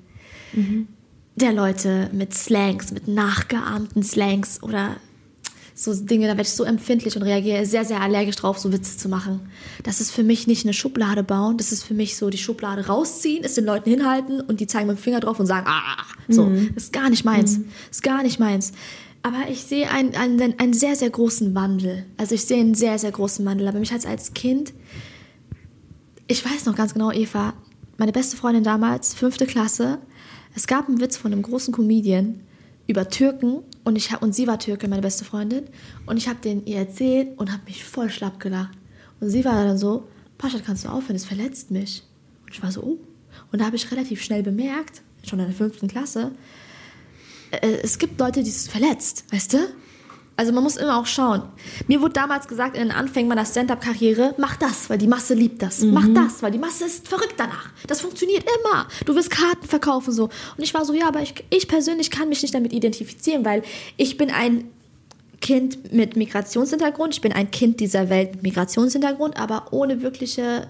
der 1.36 1.52
Leute 1.52 2.10
mit 2.12 2.34
Slangs, 2.34 2.92
mit 2.92 3.08
nachgeahmten 3.08 4.02
Slangs 4.02 4.62
oder 4.62 4.96
so 5.74 5.94
Dinge, 5.94 6.26
da 6.26 6.32
werde 6.32 6.42
ich 6.42 6.50
so 6.50 6.64
empfindlich 6.64 7.16
und 7.16 7.22
reagiere 7.22 7.64
sehr, 7.64 7.84
sehr 7.84 8.00
allergisch 8.00 8.36
drauf, 8.36 8.58
so 8.58 8.72
Witze 8.72 8.98
zu 8.98 9.08
machen. 9.08 9.40
Das 9.82 10.00
ist 10.00 10.10
für 10.10 10.22
mich 10.22 10.46
nicht 10.46 10.64
eine 10.64 10.74
Schublade 10.74 11.22
bauen, 11.22 11.56
das 11.56 11.72
ist 11.72 11.82
für 11.82 11.94
mich 11.94 12.16
so 12.16 12.28
die 12.28 12.38
Schublade 12.38 12.86
rausziehen, 12.86 13.42
es 13.42 13.54
den 13.54 13.64
Leuten 13.64 13.90
hinhalten 13.90 14.40
und 14.40 14.60
die 14.60 14.66
zeigen 14.66 14.86
mit 14.86 14.98
dem 14.98 15.02
Finger 15.02 15.20
drauf 15.20 15.40
und 15.40 15.46
sagen, 15.46 15.66
ah, 15.68 16.04
so, 16.28 16.50
das 16.74 16.84
ist 16.84 16.92
gar 16.92 17.08
nicht 17.08 17.24
meins, 17.24 17.56
das 17.88 17.96
ist 17.96 18.02
gar 18.02 18.22
nicht 18.22 18.38
meins. 18.38 18.72
Aber 19.22 19.48
ich 19.48 19.62
sehe 19.62 19.88
einen, 19.90 20.14
einen, 20.14 20.58
einen 20.58 20.72
sehr, 20.72 20.96
sehr 20.96 21.10
großen 21.10 21.54
Wandel. 21.54 22.04
Also 22.16 22.34
ich 22.34 22.44
sehe 22.44 22.58
einen 22.58 22.74
sehr, 22.74 22.98
sehr 22.98 23.12
großen 23.12 23.44
Wandel. 23.46 23.68
Aber 23.68 23.78
mich 23.78 23.92
hat 23.92 24.04
als 24.04 24.34
Kind, 24.34 24.72
ich 26.26 26.44
weiß 26.44 26.66
noch 26.66 26.74
ganz 26.74 26.92
genau, 26.92 27.12
Eva, 27.12 27.54
meine 28.02 28.10
beste 28.10 28.36
Freundin 28.36 28.64
damals, 28.64 29.14
fünfte 29.14 29.46
Klasse, 29.46 30.00
es 30.56 30.66
gab 30.66 30.88
einen 30.88 31.00
Witz 31.00 31.16
von 31.16 31.32
einem 31.32 31.42
großen 31.42 31.72
Comedian 31.72 32.40
über 32.88 33.08
Türken 33.08 33.62
und, 33.84 33.94
ich, 33.94 34.20
und 34.20 34.34
sie 34.34 34.48
war 34.48 34.58
Türke, 34.58 34.88
meine 34.88 35.02
beste 35.02 35.24
Freundin. 35.24 35.66
Und 36.04 36.16
ich 36.16 36.26
habe 36.26 36.40
den 36.40 36.66
ihr 36.66 36.78
erzählt 36.78 37.38
und 37.38 37.52
habe 37.52 37.62
mich 37.64 37.84
voll 37.84 38.10
schlapp 38.10 38.40
gelacht. 38.40 38.76
Und 39.20 39.30
sie 39.30 39.44
war 39.44 39.64
dann 39.64 39.78
so, 39.78 40.08
Paschat, 40.36 40.64
kannst 40.66 40.84
du 40.84 40.88
aufhören, 40.88 41.14
das 41.14 41.24
verletzt 41.24 41.70
mich. 41.70 42.02
Und 42.44 42.52
ich 42.52 42.60
war 42.60 42.72
so, 42.72 42.82
oh. 42.82 42.98
Und 43.52 43.60
da 43.60 43.66
habe 43.66 43.76
ich 43.76 43.88
relativ 43.92 44.20
schnell 44.20 44.42
bemerkt, 44.42 45.02
schon 45.22 45.38
in 45.38 45.46
der 45.46 45.54
fünften 45.54 45.86
Klasse, 45.86 46.32
äh, 47.52 47.68
es 47.84 48.00
gibt 48.00 48.18
Leute, 48.18 48.42
die 48.42 48.50
es 48.50 48.66
verletzt, 48.66 49.26
weißt 49.30 49.52
du? 49.52 49.58
Also 50.42 50.52
man 50.52 50.64
muss 50.64 50.76
immer 50.76 50.98
auch 50.98 51.06
schauen. 51.06 51.42
Mir 51.86 52.00
wurde 52.00 52.14
damals 52.14 52.48
gesagt 52.48 52.76
in 52.76 52.82
den 52.82 52.90
Anfängen 52.90 53.28
meiner 53.28 53.46
Stand-up-Karriere, 53.46 54.34
mach 54.38 54.56
das, 54.56 54.90
weil 54.90 54.98
die 54.98 55.06
Masse 55.06 55.34
liebt 55.34 55.62
das. 55.62 55.82
Mach 55.82 56.08
das, 56.12 56.42
weil 56.42 56.50
die 56.50 56.58
Masse 56.58 56.84
ist 56.84 57.06
verrückt 57.06 57.34
danach. 57.36 57.70
Das 57.86 58.00
funktioniert 58.00 58.44
immer. 58.58 58.88
Du 59.06 59.14
wirst 59.14 59.30
Karten 59.30 59.68
verkaufen 59.68 60.12
so. 60.12 60.24
Und 60.24 60.64
ich 60.64 60.74
war 60.74 60.84
so, 60.84 60.94
ja, 60.94 61.06
aber 61.06 61.22
ich, 61.22 61.32
ich 61.50 61.68
persönlich 61.68 62.10
kann 62.10 62.28
mich 62.28 62.42
nicht 62.42 62.52
damit 62.56 62.72
identifizieren, 62.72 63.44
weil 63.44 63.62
ich 63.96 64.16
bin 64.16 64.32
ein 64.32 64.64
Kind 65.40 65.92
mit 65.92 66.16
Migrationshintergrund. 66.16 67.14
Ich 67.14 67.20
bin 67.20 67.32
ein 67.32 67.52
Kind 67.52 67.78
dieser 67.78 68.10
Welt 68.10 68.34
mit 68.34 68.42
Migrationshintergrund, 68.42 69.38
aber 69.38 69.66
ohne 69.70 70.02
wirkliche 70.02 70.66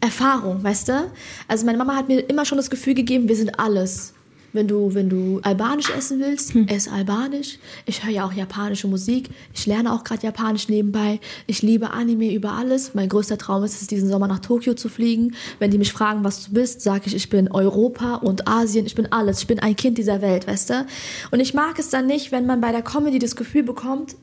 Erfahrung, 0.00 0.64
weißt 0.64 0.88
du? 0.88 1.12
Also 1.46 1.66
meine 1.66 1.76
Mama 1.76 1.94
hat 1.94 2.08
mir 2.08 2.20
immer 2.20 2.46
schon 2.46 2.56
das 2.56 2.70
Gefühl 2.70 2.94
gegeben, 2.94 3.28
wir 3.28 3.36
sind 3.36 3.60
alles. 3.60 4.14
Wenn 4.58 4.66
du, 4.66 4.92
wenn 4.92 5.08
du 5.08 5.38
albanisch 5.44 5.88
essen 5.88 6.18
willst, 6.18 6.56
ess 6.66 6.88
albanisch. 6.88 7.60
Ich 7.86 8.02
höre 8.02 8.10
ja 8.10 8.26
auch 8.26 8.32
japanische 8.32 8.88
Musik. 8.88 9.30
Ich 9.54 9.66
lerne 9.66 9.92
auch 9.92 10.02
gerade 10.02 10.26
japanisch 10.26 10.68
nebenbei. 10.68 11.20
Ich 11.46 11.62
liebe 11.62 11.90
Anime 11.90 12.34
über 12.34 12.54
alles. 12.54 12.92
Mein 12.92 13.08
größter 13.08 13.38
Traum 13.38 13.62
ist 13.62 13.80
es, 13.80 13.86
diesen 13.86 14.08
Sommer 14.08 14.26
nach 14.26 14.40
Tokio 14.40 14.74
zu 14.74 14.88
fliegen. 14.88 15.36
Wenn 15.60 15.70
die 15.70 15.78
mich 15.78 15.92
fragen, 15.92 16.24
was 16.24 16.44
du 16.44 16.54
bist, 16.54 16.80
sage 16.80 17.04
ich, 17.06 17.14
ich 17.14 17.30
bin 17.30 17.52
Europa 17.52 18.16
und 18.16 18.48
Asien. 18.48 18.84
Ich 18.84 18.96
bin 18.96 19.12
alles. 19.12 19.38
Ich 19.38 19.46
bin 19.46 19.60
ein 19.60 19.76
Kind 19.76 19.96
dieser 19.96 20.22
Welt, 20.22 20.48
weißt 20.48 20.70
du? 20.70 20.86
Und 21.30 21.38
ich 21.38 21.54
mag 21.54 21.78
es 21.78 21.90
dann 21.90 22.08
nicht, 22.08 22.32
wenn 22.32 22.44
man 22.44 22.60
bei 22.60 22.72
der 22.72 22.82
Comedy 22.82 23.20
das 23.20 23.36
Gefühl 23.36 23.62
bekommt, 23.62 24.16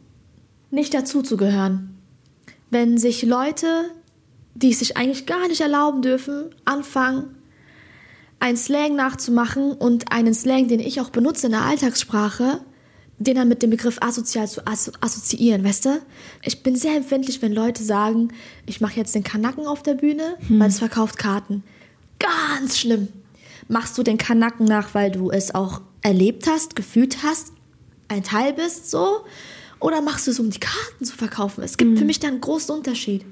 nicht 0.69 0.93
dazuzugehören. 0.93 1.95
Wenn 2.71 2.97
sich 2.97 3.23
Leute, 3.23 3.67
die 4.53 4.71
es 4.71 4.79
sich 4.79 4.97
eigentlich 4.97 5.27
gar 5.27 5.47
nicht 5.47 5.61
erlauben 5.61 6.01
dürfen, 6.01 6.53
anfangen, 6.65 7.35
einen 8.45 8.57
Slang 8.57 8.95
nachzumachen 8.95 9.71
und 9.71 10.11
einen 10.11 10.35
Slang, 10.35 10.67
den 10.67 10.79
ich 10.79 11.01
auch 11.01 11.09
benutze 11.09 11.47
in 11.47 11.53
der 11.53 11.63
Alltagssprache, 11.63 12.61
den 13.17 13.37
dann 13.37 13.47
mit 13.47 13.63
dem 13.63 13.71
Begriff 13.71 13.97
asozial 14.01 14.47
zu 14.47 14.67
asso 14.67 14.91
assoziieren, 15.01 15.63
weißt 15.63 15.85
du? 15.85 16.01
Ich 16.43 16.61
bin 16.61 16.75
sehr 16.75 16.95
empfindlich, 16.95 17.41
wenn 17.41 17.51
Leute 17.51 17.83
sagen, 17.83 18.31
ich 18.67 18.81
mache 18.81 18.97
jetzt 18.97 19.15
den 19.15 19.23
Kanacken 19.23 19.65
auf 19.65 19.81
der 19.81 19.95
Bühne, 19.95 20.37
weil 20.47 20.69
es 20.69 20.77
verkauft 20.77 21.17
Karten. 21.17 21.63
Ganz 22.19 22.77
schlimm. 22.77 23.07
Machst 23.67 23.97
du 23.97 24.03
den 24.03 24.19
Kanacken 24.19 24.67
nach, 24.67 24.93
weil 24.93 25.09
du 25.09 25.31
es 25.31 25.55
auch 25.55 25.81
erlebt 26.03 26.45
hast, 26.47 26.75
gefühlt 26.75 27.23
hast, 27.23 27.51
ein 28.09 28.21
Teil 28.21 28.53
bist, 28.53 28.91
so? 28.91 29.25
Oder 29.79 30.01
machst 30.01 30.27
du 30.27 30.31
es, 30.31 30.39
um 30.39 30.51
die 30.51 30.59
Karten 30.59 31.03
zu 31.03 31.17
verkaufen? 31.17 31.63
Es 31.63 31.77
gibt 31.77 31.97
für 31.97 32.05
mich 32.05 32.19
da 32.19 32.27
einen 32.27 32.41
großen 32.41 32.75
Unterschied. 32.75 33.25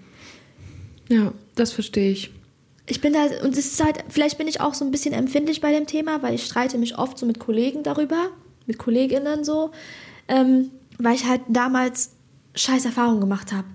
Ja, 1.08 1.34
das 1.54 1.72
verstehe 1.72 2.12
ich. 2.12 2.32
Ich 2.86 3.00
bin 3.00 3.14
da, 3.14 3.26
und 3.44 3.58
es 3.58 3.68
ist 3.68 3.84
halt, 3.84 4.04
vielleicht 4.10 4.38
bin 4.38 4.48
ich 4.48 4.60
auch 4.60 4.74
so 4.74 4.84
ein 4.84 4.92
bisschen 4.92 5.14
empfindlich 5.14 5.62
bei 5.62 5.72
dem 5.72 5.88
Thema, 5.88 6.22
weil 6.22 6.36
ich 6.36 6.46
streite 6.46 6.78
mich 6.78 6.98
oft 6.98 7.18
so 7.18 7.26
mit 7.26 7.40
Kollegen 7.40 7.84
darüber, 7.84 8.30
mit 8.66 8.78
KollegInnen 8.78 9.44
so, 9.44 9.72
ähm, 10.28 10.72
weil 10.98 11.16
ich 11.16 11.26
halt 11.26 11.42
damals 11.48 12.12
scheiß 12.56 12.86
Erfahrungen 12.86 13.22
gemacht 13.22 13.52
habe. 13.52 13.68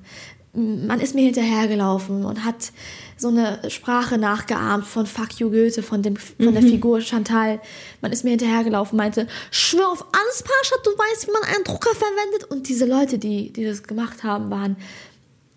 man 0.53 1.01
ist 1.01 1.15
mir 1.15 1.25
hinterhergelaufen 1.25 2.25
und 2.25 2.45
hat 2.45 2.73
so 3.17 3.29
eine 3.29 3.61
Sprache 3.69 4.19
nachgeahmt 4.19 4.87
von 4.87 5.07
Fuck 5.07 5.41
you 5.41 5.51
Goethe, 5.51 5.83
von, 5.83 6.03
dem, 6.03 6.17
von 6.17 6.53
der 6.53 6.63
Figur 6.63 7.01
Chantal. 7.01 7.61
Man 8.01 8.13
ist 8.13 8.25
mir 8.25 8.31
hinterhergelaufen, 8.31 8.97
meinte, 8.97 9.27
schwör 9.51 9.91
auf 9.91 10.05
alles, 10.13 10.43
Pascha, 10.43 10.77
du 10.85 10.91
weißt, 10.91 11.27
wie 11.27 11.33
man 11.33 11.43
einen 11.43 11.65
Drucker 11.65 11.95
verwendet. 11.95 12.45
Und 12.51 12.69
diese 12.69 12.87
Leute, 12.87 13.19
die, 13.19 13.53
die 13.53 13.65
das 13.65 13.83
gemacht 13.83 14.23
haben, 14.23 14.51
waren, 14.51 14.77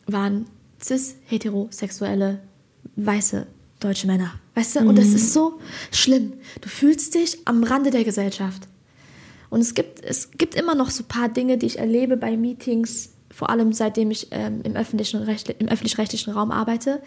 waren 0.08 0.48
cis, 0.82 1.16
heterosexuelle, 1.28 2.40
weiße 2.96 3.48
deutsche 3.80 4.08
Männer. 4.08 4.34
Weißt 4.56 4.76
du? 4.76 4.80
Und 4.82 4.98
das 4.98 5.08
ist 5.08 5.34
so 5.34 5.60
schlimm. 5.92 6.34
Du 6.62 6.70
fühlst 6.70 7.16
dich 7.16 7.40
am 7.46 7.64
Rande 7.64 7.90
der 7.90 8.04
Gesellschaft. 8.04 8.68
Und 9.50 9.62
es 9.62 9.74
gibt, 9.74 10.04
es 10.04 10.32
gibt 10.32 10.56
immer 10.56 10.76
noch 10.76 10.90
so 10.90 11.04
ein 11.04 11.08
paar 11.08 11.30
Dinge, 11.30 11.58
die 11.58 11.66
ich 11.66 11.80
erlebe 11.80 12.16
bei 12.16 12.38
Meetings, 12.38 13.10
vor 13.32 13.50
allem 13.50 13.74
seitdem 13.74 14.12
ich 14.12 14.28
ähm, 14.32 14.62
im, 14.64 14.76
öffentlichen 14.76 15.22
Recht, 15.24 15.50
im 15.50 15.68
öffentlich-rechtlichen 15.68 16.34
Raum 16.34 16.52
arbeite. 16.52 17.02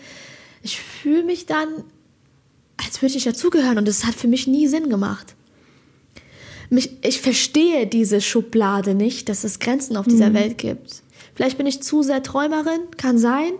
Ich 0.62 0.80
fühle 0.80 1.22
mich 1.22 1.46
dann, 1.46 1.68
als 2.76 3.00
würde 3.00 3.16
ich 3.16 3.24
dazugehören 3.24 3.78
und 3.78 3.88
es 3.88 4.04
hat 4.04 4.14
für 4.14 4.28
mich 4.28 4.46
nie 4.46 4.66
Sinn 4.68 4.90
gemacht. 4.90 5.34
Mich, 6.70 6.90
ich 7.02 7.20
verstehe 7.20 7.86
diese 7.86 8.20
Schublade 8.20 8.94
nicht, 8.94 9.28
dass 9.28 9.44
es 9.44 9.58
Grenzen 9.58 9.96
auf 9.96 10.06
dieser 10.06 10.34
Welt 10.34 10.58
gibt. 10.58 11.02
Vielleicht 11.34 11.58
bin 11.58 11.66
ich 11.66 11.82
zu 11.82 12.02
sehr 12.02 12.22
Träumerin, 12.22 12.80
kann 12.96 13.18
sein. 13.18 13.52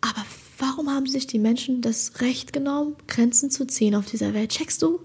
Aber 0.00 0.24
warum 0.58 0.90
haben 0.90 1.06
sich 1.06 1.26
die 1.26 1.38
Menschen 1.38 1.80
das 1.80 2.20
Recht 2.20 2.52
genommen, 2.52 2.96
Grenzen 3.06 3.50
zu 3.50 3.66
ziehen 3.66 3.94
auf 3.94 4.06
dieser 4.06 4.34
Welt? 4.34 4.50
Checkst 4.50 4.82
du? 4.82 5.00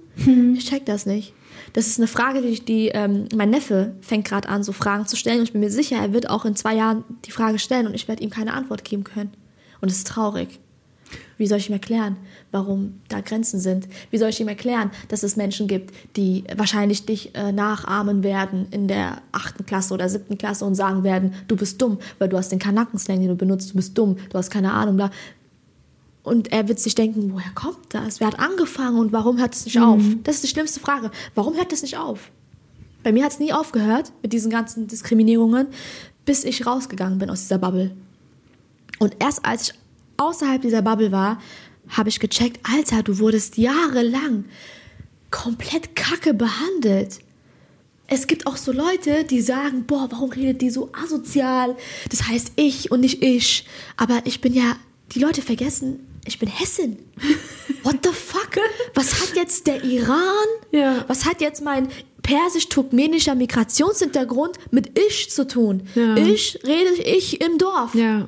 Ich 0.55 0.65
check 0.65 0.85
das 0.85 1.05
nicht. 1.05 1.33
Das 1.73 1.87
ist 1.87 1.99
eine 1.99 2.07
Frage, 2.07 2.41
die, 2.41 2.59
die 2.63 2.87
ähm, 2.89 3.27
mein 3.35 3.49
Neffe 3.49 3.95
fängt 4.01 4.25
gerade 4.25 4.49
an, 4.49 4.63
so 4.63 4.71
Fragen 4.71 5.07
zu 5.07 5.15
stellen. 5.15 5.39
Und 5.39 5.45
ich 5.45 5.51
bin 5.51 5.61
mir 5.61 5.71
sicher, 5.71 5.97
er 5.97 6.13
wird 6.13 6.29
auch 6.29 6.45
in 6.45 6.55
zwei 6.55 6.75
Jahren 6.75 7.03
die 7.25 7.31
Frage 7.31 7.59
stellen 7.59 7.87
und 7.87 7.93
ich 7.93 8.07
werde 8.07 8.23
ihm 8.23 8.29
keine 8.29 8.53
Antwort 8.53 8.83
geben 8.83 9.03
können. 9.03 9.31
Und 9.81 9.89
es 9.89 9.97
ist 9.97 10.07
traurig. 10.07 10.59
Wie 11.37 11.47
soll 11.47 11.57
ich 11.57 11.69
ihm 11.69 11.73
erklären, 11.73 12.17
warum 12.51 12.99
da 13.07 13.21
Grenzen 13.21 13.59
sind? 13.59 13.87
Wie 14.11 14.17
soll 14.17 14.29
ich 14.29 14.41
ihm 14.41 14.47
erklären, 14.47 14.91
dass 15.07 15.23
es 15.23 15.37
Menschen 15.37 15.67
gibt, 15.67 15.95
die 16.17 16.43
wahrscheinlich 16.55 17.05
dich 17.05 17.33
äh, 17.33 17.51
nachahmen 17.51 18.23
werden 18.23 18.67
in 18.71 18.87
der 18.87 19.21
achten 19.31 19.65
Klasse 19.65 19.93
oder 19.93 20.09
siebten 20.09 20.37
Klasse 20.37 20.65
und 20.65 20.75
sagen 20.75 21.03
werden, 21.03 21.33
du 21.47 21.55
bist 21.55 21.81
dumm, 21.81 21.97
weil 22.19 22.29
du 22.29 22.37
hast 22.37 22.51
den 22.51 22.59
Kanackenslang, 22.59 23.19
den 23.19 23.29
du 23.29 23.35
benutzt, 23.35 23.71
du 23.71 23.75
bist 23.75 23.97
dumm, 23.97 24.17
du 24.29 24.37
hast 24.37 24.51
keine 24.51 24.73
Ahnung, 24.73 24.97
bla. 24.97 25.11
Und 26.23 26.51
er 26.51 26.67
wird 26.67 26.79
sich 26.79 26.95
denken, 26.95 27.31
woher 27.33 27.51
kommt 27.55 27.93
das? 27.93 28.19
Wer 28.19 28.27
hat 28.27 28.39
angefangen 28.39 28.99
und 28.99 29.11
warum 29.11 29.39
hört 29.39 29.55
es 29.55 29.65
nicht 29.65 29.79
auf? 29.79 30.01
Das 30.23 30.35
ist 30.35 30.43
die 30.43 30.49
schlimmste 30.49 30.79
Frage. 30.79 31.11
Warum 31.33 31.55
hört 31.55 31.71
es 31.71 31.81
nicht 31.81 31.97
auf? 31.97 32.31
Bei 33.03 33.11
mir 33.11 33.23
hat 33.23 33.31
es 33.31 33.39
nie 33.39 33.53
aufgehört 33.53 34.11
mit 34.21 34.33
diesen 34.33 34.51
ganzen 34.51 34.87
Diskriminierungen, 34.87 35.67
bis 36.25 36.43
ich 36.43 36.65
rausgegangen 36.65 37.17
bin 37.17 37.29
aus 37.29 37.41
dieser 37.41 37.57
Bubble. 37.57 37.95
Und 38.99 39.15
erst 39.19 39.45
als 39.45 39.69
ich 39.69 39.73
außerhalb 40.17 40.61
dieser 40.61 40.81
Bubble 40.81 41.11
war, 41.11 41.39
habe 41.87 42.09
ich 42.09 42.19
gecheckt, 42.19 42.59
Alter, 42.69 43.01
du 43.01 43.19
wurdest 43.19 43.57
jahrelang 43.57 44.45
komplett 45.31 45.95
kacke 45.95 46.33
behandelt. 46.33 47.19
Es 48.07 48.27
gibt 48.27 48.47
auch 48.47 48.57
so 48.57 48.71
Leute, 48.71 49.23
die 49.23 49.41
sagen, 49.41 49.85
boah, 49.85 50.07
warum 50.11 50.31
redet 50.31 50.61
die 50.61 50.71
so 50.71 50.89
asozial? 50.93 51.75
Das 52.09 52.27
heißt 52.27 52.53
ich 52.55 52.91
und 52.91 53.01
nicht 53.01 53.23
ich. 53.23 53.65
Aber 53.97 54.21
ich 54.25 54.41
bin 54.41 54.53
ja, 54.53 54.75
die 55.11 55.19
Leute 55.19 55.41
vergessen, 55.41 56.05
ich 56.25 56.39
bin 56.39 56.49
Hessin. 56.49 56.99
What 57.83 57.97
the 58.03 58.11
fuck? 58.11 58.49
Was 58.93 59.21
hat 59.21 59.35
jetzt 59.35 59.65
der 59.67 59.83
Iran? 59.83 60.45
Ja. 60.71 61.03
Was 61.07 61.25
hat 61.25 61.41
jetzt 61.41 61.61
mein 61.63 61.87
persisch-turkmenischer 62.21 63.35
Migrationshintergrund 63.35 64.57
mit 64.71 64.97
ich 64.99 65.29
zu 65.31 65.47
tun? 65.47 65.87
Ja. 65.95 66.15
Ich 66.17 66.59
rede 66.65 66.93
ich 67.01 67.41
im 67.41 67.57
Dorf. 67.57 67.95
Ja. 67.95 68.27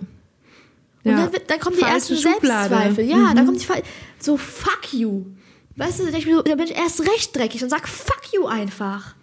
Und 1.04 1.12
dann, 1.18 1.34
wird, 1.34 1.50
dann 1.50 1.60
kommen 1.60 1.76
die 1.76 1.82
Falsche 1.82 2.14
ersten 2.14 2.18
Schublade. 2.18 2.70
Selbstzweifel. 2.70 3.06
Ja, 3.06 3.18
Mhm. 3.18 3.36
dann 3.36 3.46
kommt 3.48 3.62
die 3.62 3.66
Fall. 3.66 3.82
So, 4.20 4.38
fuck 4.38 4.94
you. 4.94 5.24
Weißt 5.76 6.00
du, 6.00 6.12
da 6.12 6.56
bin 6.56 6.66
ich 6.68 6.76
erst 6.76 7.02
recht 7.02 7.36
dreckig 7.36 7.64
und 7.64 7.70
sag 7.70 7.88
fuck 7.88 8.22
you 8.34 8.46
einfach. 8.46 9.16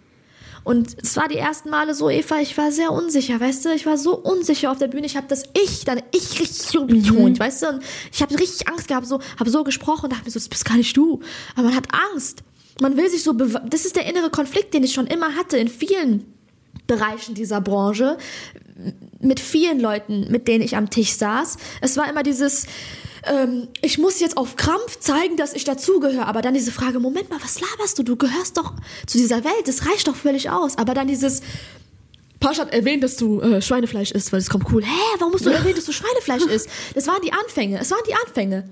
Und 0.63 0.95
es 1.01 1.15
war 1.15 1.27
die 1.27 1.37
ersten 1.37 1.69
Male 1.69 1.93
so, 1.93 2.09
Eva, 2.09 2.39
ich 2.39 2.57
war 2.57 2.71
sehr 2.71 2.91
unsicher, 2.91 3.39
weißt 3.39 3.65
du? 3.65 3.73
Ich 3.73 3.85
war 3.85 3.97
so 3.97 4.15
unsicher 4.15 4.71
auf 4.71 4.77
der 4.77 4.87
Bühne. 4.87 5.05
Ich 5.05 5.17
habe 5.17 5.27
das 5.27 5.43
Ich, 5.63 5.85
dann 5.85 6.01
Ich 6.11 6.39
richtig 6.39 6.61
so 6.61 6.85
betont, 6.85 7.39
weißt 7.39 7.63
du? 7.63 7.69
Und 7.69 7.83
ich 8.11 8.21
habe 8.21 8.37
richtig 8.37 8.67
Angst 8.67 8.87
gehabt, 8.87 9.07
so, 9.07 9.19
habe 9.39 9.49
so 9.49 9.63
gesprochen 9.63 10.05
und 10.05 10.13
dachte 10.13 10.25
mir 10.25 10.31
so, 10.31 10.39
das 10.39 10.49
bist 10.49 10.65
gar 10.65 10.77
nicht 10.77 10.95
du. 10.95 11.19
Aber 11.55 11.67
man 11.67 11.75
hat 11.75 11.87
Angst. 12.11 12.43
Man 12.81 12.95
will 12.95 13.09
sich 13.09 13.23
so, 13.23 13.33
das 13.33 13.85
ist 13.85 13.95
der 13.95 14.05
innere 14.05 14.29
Konflikt, 14.29 14.73
den 14.73 14.83
ich 14.83 14.93
schon 14.93 15.07
immer 15.07 15.35
hatte 15.35 15.57
in 15.57 15.67
vielen 15.67 16.38
Bereichen 16.87 17.35
dieser 17.35 17.61
Branche 17.61 18.17
mit 19.19 19.39
vielen 19.39 19.79
Leuten, 19.79 20.31
mit 20.31 20.47
denen 20.47 20.63
ich 20.63 20.75
am 20.75 20.89
Tisch 20.89 21.13
saß. 21.13 21.57
Es 21.81 21.97
war 21.97 22.09
immer 22.09 22.23
dieses, 22.23 22.65
ähm, 23.25 23.67
ich 23.81 23.97
muss 23.97 24.19
jetzt 24.19 24.37
auf 24.37 24.55
Krampf 24.55 24.99
zeigen, 24.99 25.35
dass 25.35 25.53
ich 25.53 25.65
dazugehöre. 25.65 26.25
Aber 26.25 26.41
dann 26.41 26.53
diese 26.53 26.71
Frage, 26.71 26.99
Moment 26.99 27.29
mal, 27.29 27.39
was 27.41 27.59
laberst 27.59 27.99
du? 27.99 28.03
Du 28.03 28.15
gehörst 28.15 28.57
doch 28.57 28.73
zu 29.05 29.17
dieser 29.17 29.43
Welt. 29.43 29.67
Das 29.67 29.85
reicht 29.85 30.07
doch 30.07 30.15
völlig 30.15 30.49
aus. 30.49 30.77
Aber 30.77 30.93
dann 30.93 31.07
dieses, 31.07 31.41
Pasch 32.39 32.57
hat 32.57 32.71
erwähnt, 32.73 33.03
dass 33.03 33.17
du 33.17 33.41
äh, 33.41 33.61
Schweinefleisch 33.61 34.11
isst, 34.11 34.31
weil 34.31 34.39
es 34.39 34.49
kommt 34.49 34.71
cool. 34.71 34.83
Hä, 34.83 35.17
warum 35.17 35.33
musst 35.33 35.45
du 35.45 35.49
erwähnen, 35.49 35.75
dass 35.75 35.85
du 35.85 35.91
Schweinefleisch 35.91 36.45
isst? 36.45 36.69
Das 36.95 37.07
waren 37.07 37.21
die 37.21 37.33
Anfänge. 37.33 37.79
Es 37.79 37.91
waren 37.91 37.99
die 38.07 38.15
Anfänge. 38.15 38.69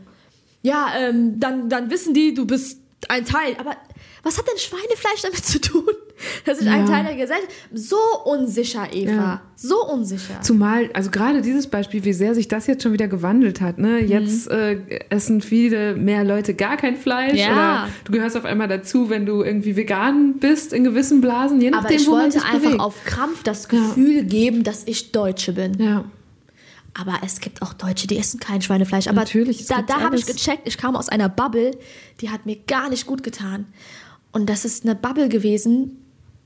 Ja, 0.61 0.93
ähm, 0.97 1.39
dann, 1.39 1.69
dann 1.69 1.89
wissen 1.89 2.13
die, 2.13 2.33
du 2.33 2.45
bist 2.45 2.79
ein 3.09 3.25
Teil. 3.25 3.55
Aber 3.59 3.75
was 4.23 4.37
hat 4.37 4.47
denn 4.47 4.57
Schweinefleisch 4.57 5.21
damit 5.21 5.45
zu 5.45 5.59
tun? 5.61 5.83
Dass 6.45 6.59
ich 6.59 6.67
ein 6.67 6.85
Ja. 6.87 6.91
Teil 6.91 7.03
der 7.05 7.15
Gesellschaft. 7.15 7.51
So 7.73 7.97
unsicher, 8.25 8.87
Eva. 8.91 9.11
Ja. 9.11 9.41
So 9.55 9.85
unsicher. 9.85 10.41
Zumal, 10.41 10.89
also 10.93 11.11
gerade 11.11 11.41
dieses 11.41 11.67
Beispiel, 11.67 12.03
wie 12.03 12.13
sehr 12.13 12.33
sich 12.33 12.47
das 12.47 12.65
jetzt 12.67 12.81
schon 12.83 12.91
wieder 12.93 13.07
gewandelt 13.07 13.61
hat. 13.61 13.77
Ne? 13.77 14.01
Mhm. 14.01 14.07
Jetzt 14.07 14.47
äh, 14.49 14.79
essen 15.09 15.41
viele 15.41 15.95
mehr 15.95 16.23
Leute 16.23 16.55
gar 16.55 16.75
kein 16.77 16.95
Fleisch 16.97 17.35
Ja. 17.39 17.51
oder 17.53 17.89
du 18.05 18.11
gehörst 18.13 18.35
auf 18.35 18.45
einmal 18.45 18.67
dazu, 18.67 19.09
wenn 19.11 19.25
du 19.27 19.43
irgendwie 19.43 19.75
vegan 19.75 20.39
bist 20.39 20.73
in 20.73 20.83
gewissen 20.83 21.21
Blasen, 21.21 21.61
je 21.61 21.69
nachdem, 21.69 21.85
Aber 21.85 21.95
ich 21.95 22.07
wo 22.07 22.11
man 22.11 22.21
wollte 22.23 22.39
sich 22.39 22.43
einfach 22.47 22.61
bewegt. 22.61 22.79
auf 22.81 23.03
Krampf 23.05 23.43
das 23.43 23.69
Gefühl 23.69 24.23
geben, 24.23 24.63
dass 24.63 24.83
ich 24.87 25.11
Deutsche 25.11 25.53
bin. 25.53 25.79
Ja. 25.79 26.05
Aber 26.99 27.19
es 27.23 27.39
gibt 27.41 27.61
auch 27.61 27.73
Deutsche, 27.73 28.07
die 28.07 28.17
essen 28.17 28.39
kein 28.39 28.63
Schweinefleisch. 28.63 29.07
Aber 29.07 29.17
Natürlich, 29.17 29.67
da, 29.67 29.83
da 29.83 29.99
habe 29.99 30.15
ich 30.15 30.25
gecheckt, 30.25 30.67
ich 30.67 30.79
kam 30.79 30.95
aus 30.95 31.09
einer 31.09 31.29
Bubble, 31.29 31.77
die 32.21 32.31
hat 32.31 32.47
mir 32.47 32.55
gar 32.67 32.89
nicht 32.89 33.05
gut 33.05 33.21
getan. 33.21 33.67
Und 34.37 34.51
das 34.51 34.65
ist 34.65 34.83
eine 34.85 34.93
Bubble 34.93 35.29
gewesen, 35.29 35.97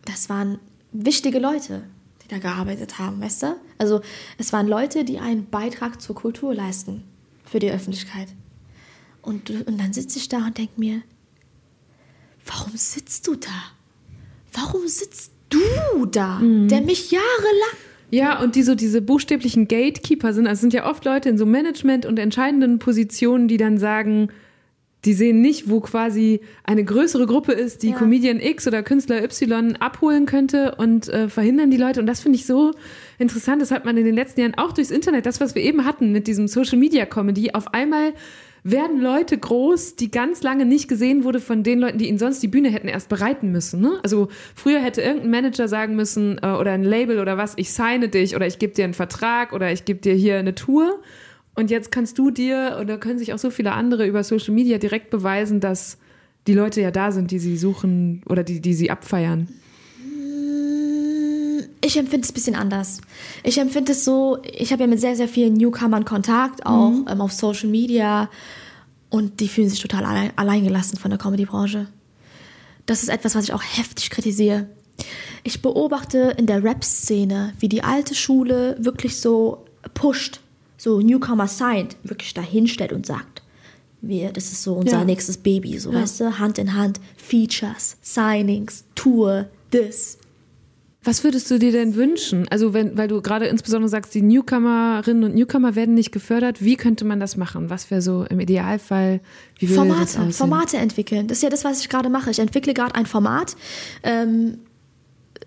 das 0.06 0.30
waren 0.30 0.60
wichtige 0.94 1.39
Leute, 1.39 1.84
die 2.24 2.30
da 2.30 2.38
gearbeitet 2.38 3.00
haben, 3.00 3.20
weißt 3.20 3.44
du? 3.44 3.56
Also 3.80 4.00
es 4.38 4.54
waren 4.54 4.70
Leute, 4.70 5.04
die 5.04 5.20
einen 5.20 5.50
Beitrag 5.50 6.02
zur 6.02 6.16
Kultur 6.16 6.56
leisten 6.56 7.04
für 7.44 7.60
die 7.60 7.70
Öffentlichkeit. 7.70 8.30
Und, 9.22 9.50
und 9.50 9.78
dann 9.78 9.92
sitze 9.92 10.20
ich 10.20 10.30
da 10.30 10.38
und 10.38 10.58
denke 10.58 10.80
mir, 10.80 11.02
warum 12.46 12.72
sitzt 12.78 13.28
du 13.28 13.36
da? 13.36 13.50
Warum 14.54 14.88
sitzt 14.88 15.34
du 15.50 16.06
da, 16.06 16.39
Mhm. 16.39 16.70
der 16.70 16.80
mich 16.80 17.12
jahrelang 17.12 17.76
Ja, 18.10 18.42
und 18.42 18.56
die 18.56 18.64
so 18.64 18.74
diese 18.74 19.02
buchstäblichen 19.02 19.68
Gatekeeper 19.68 20.32
sind, 20.34 20.48
also 20.48 20.62
sind 20.62 20.72
ja 20.74 20.89
oft 20.89 21.04
Leute 21.04 21.28
in 21.28 21.38
so 21.38 21.46
Management 21.46 22.06
und 22.06 22.20
entscheidenden 22.20 22.80
Positionen, 22.80 23.50
die 23.50 23.58
dann 23.58 23.78
sagen, 23.78 24.30
die 25.06 25.14
sehen 25.14 25.41
nicht, 25.41 25.70
wo 25.70 25.80
quasi 25.80 26.41
eine 26.64 26.84
größere 26.84 27.26
Gruppe 27.26 27.54
ist, 27.54 27.84
die 27.84 27.89
Ja. 27.89 27.95
Comedian 27.95 28.39
X 28.39 28.68
oder 28.68 28.84
Künstler 28.84 29.24
Y 29.24 29.76
abholen 29.78 30.26
könnte 30.26 30.76
und 30.78 31.08
äh, 31.10 31.28
verhindern 31.28 31.72
die 31.72 31.78
Leute. 31.78 31.99
Und 31.99 32.06
das 32.06 32.22
finde 32.22 32.38
ich 32.38 32.45
so 32.45 32.72
interessant. 33.18 33.62
Das 33.62 33.72
hat 33.72 33.84
man 33.84 33.97
in 33.97 34.06
den 34.06 34.16
letzten 34.16 34.41
Jahren 34.41 34.56
auch 34.56 34.74
durchs 34.74 34.91
Internet, 34.91 35.26
das, 35.26 35.39
was 35.41 35.56
wir 35.56 35.64
eben 35.64 35.86
hatten 35.86 36.12
mit 36.12 36.28
diesem 36.28 36.47
Social 36.47 36.78
Media 36.78 37.06
Comedy, 37.06 37.52
auf 37.54 37.74
einmal 37.74 38.14
werden 38.64 39.02
Leute 39.02 39.39
groß, 39.39 39.95
die 39.95 40.12
ganz 40.12 40.43
lange 40.43 40.66
nicht 40.66 40.88
gesehen 40.88 41.24
wurde 41.24 41.39
von 41.39 41.64
den 41.64 41.80
Leuten, 41.80 41.97
die 41.97 42.08
ihnen 42.08 42.20
sonst 42.20 42.43
die 42.43 42.47
Bühne 42.47 42.70
hätten 42.70 42.88
erst 42.88 43.10
bereiten 43.10 43.52
müssen. 43.52 43.82
Ne? 43.82 43.99
Also 44.04 44.28
früher 44.54 44.80
hätte 44.80 45.02
irgendein 45.02 45.32
Manager 45.32 45.68
sagen 45.68 45.95
müssen 45.95 46.39
äh, 46.43 46.47
oder 46.47 46.72
ein 46.74 46.84
Label 46.84 47.20
oder 47.20 47.38
was, 47.38 47.54
ich 47.56 47.74
signe 47.74 48.08
dich 48.08 48.36
oder 48.36 48.45
ich 48.45 48.60
gebe 48.60 48.74
dir 48.74 48.84
einen 48.84 48.93
Vertrag 48.93 49.54
oder 49.54 49.72
ich 49.72 49.86
gebe 49.86 49.99
dir 49.99 50.14
hier 50.14 50.38
eine 50.38 50.54
Tour. 50.54 50.99
Und 51.62 51.70
jetzt 51.70 51.91
kannst 51.91 52.18
du 52.18 52.32
dir 52.32 52.80
oder 52.82 52.97
können 52.97 53.20
sich 53.20 53.34
auch 53.34 53.38
so 53.38 53.51
viele 53.51 53.74
andere 53.74 54.07
über 54.07 54.24
Social 54.24 54.51
Media 54.51 54.80
direkt 54.80 55.12
beweisen, 55.12 55.59
dass 55.59 55.99
die 56.47 56.55
Leute 56.55 56.82
ja 56.82 56.89
da 56.89 57.12
sind, 57.12 57.30
die 57.30 57.38
sie 57.38 57.55
suchen 57.55 58.24
oder 58.28 58.43
die, 58.43 58.62
die 58.62 58.74
sie 58.74 58.89
abfeiern. 58.89 59.47
Ich 61.84 61.97
empfinde 61.97 62.26
es 62.26 62.32
ein 62.32 62.34
bisschen 62.34 62.55
anders. 62.55 62.99
Ich 63.43 63.59
empfinde 63.59 63.91
es 63.91 64.03
so, 64.03 64.39
ich 64.43 64.72
habe 64.74 64.82
ja 64.82 64.88
mit 64.88 64.99
sehr, 64.99 65.16
sehr 65.16 65.28
vielen 65.28 65.53
Newcomern 65.53 66.03
Kontakt, 66.03 66.66
auch 66.66 66.89
Mhm. 66.89 67.05
ähm, 67.07 67.22
auf 67.22 67.32
Social 67.32 67.70
Media. 67.70 68.28
Und 69.12 69.39
die 69.39 69.47
fühlen 69.47 69.70
sich 69.70 69.82
total 69.82 70.03
allein, 70.03 70.32
alleingelassen 70.38 70.97
von 70.97 71.12
der 71.12 71.20
Comedy-Branche. 71.20 71.86
Das 72.88 73.03
ist 73.03 73.09
etwas, 73.09 73.36
was 73.36 73.43
ich 73.43 73.53
auch 73.53 73.62
heftig 73.62 74.09
kritisiere. 74.09 74.66
Ich 75.43 75.62
beobachte 75.62 76.34
in 76.39 76.47
der 76.47 76.64
Rap-Szene, 76.64 77.53
wie 77.59 77.70
die 77.70 77.84
alte 77.84 78.16
Schule 78.16 78.78
wirklich 78.80 79.22
so 79.22 79.66
pusht, 79.93 80.41
so 80.82 81.00
Newcomer 81.00 81.48
signed, 81.48 81.96
wirklich 82.04 82.34
dahinstellt 82.34 82.92
und 82.92 83.06
sagt, 83.06 83.44
wir, 84.02 84.32
das 84.32 84.46
ist 84.52 84.64
so 84.64 84.74
unser 84.74 84.98
Ja. 85.00 85.06
nächstes 85.06 85.38
Baby, 85.38 85.78
so 85.78 85.92
Ja. 85.92 86.02
weißt 86.02 86.20
du, 86.22 86.40
Hand 86.40 86.58
in 86.58 86.74
Hand, 86.76 87.00
Features, 87.18 87.98
Signings, 88.02 88.84
Tour, 88.96 89.48
this. 89.70 90.18
Was 91.04 91.24
würdest 91.24 91.52
du 91.52 91.60
dir 91.60 91.72
denn 91.72 91.94
wünschen? 91.96 92.48
Also 92.50 92.74
wenn, 92.74 92.98
weil 92.98 93.08
du 93.08 93.22
gerade 93.22 93.46
insbesondere 93.46 93.90
sagst, 93.90 94.16
die 94.16 94.24
Newcomerinnen 94.24 95.24
und 95.24 95.36
Newcomer 95.36 95.76
werden 95.76 95.94
nicht 95.94 96.12
gefördert. 96.12 96.64
Wie 96.64 96.76
könnte 96.78 97.06
man 97.06 97.20
das 97.20 97.38
machen? 97.38 97.70
Was 97.70 97.92
wäre 97.92 98.02
so 98.02 98.24
im 98.30 98.40
Idealfall? 98.40 99.20
Wie 99.60 99.70
würde 99.70 99.88
das 99.88 99.88
Formate, 99.88 100.20
aussehen? 100.20 100.32
Formate 100.34 100.78
entwickeln. 100.78 101.28
Das 101.28 101.38
ist 101.40 101.44
ja 101.44 101.50
das, 101.50 101.64
was 101.64 101.80
ich 101.82 101.90
gerade 101.90 102.10
mache. 102.10 102.32
Ich 102.32 102.40
entwickle 102.40 102.74
gerade 102.74 102.96
ein 102.96 103.06
Format, 103.08 103.56
ähm, 104.04 104.60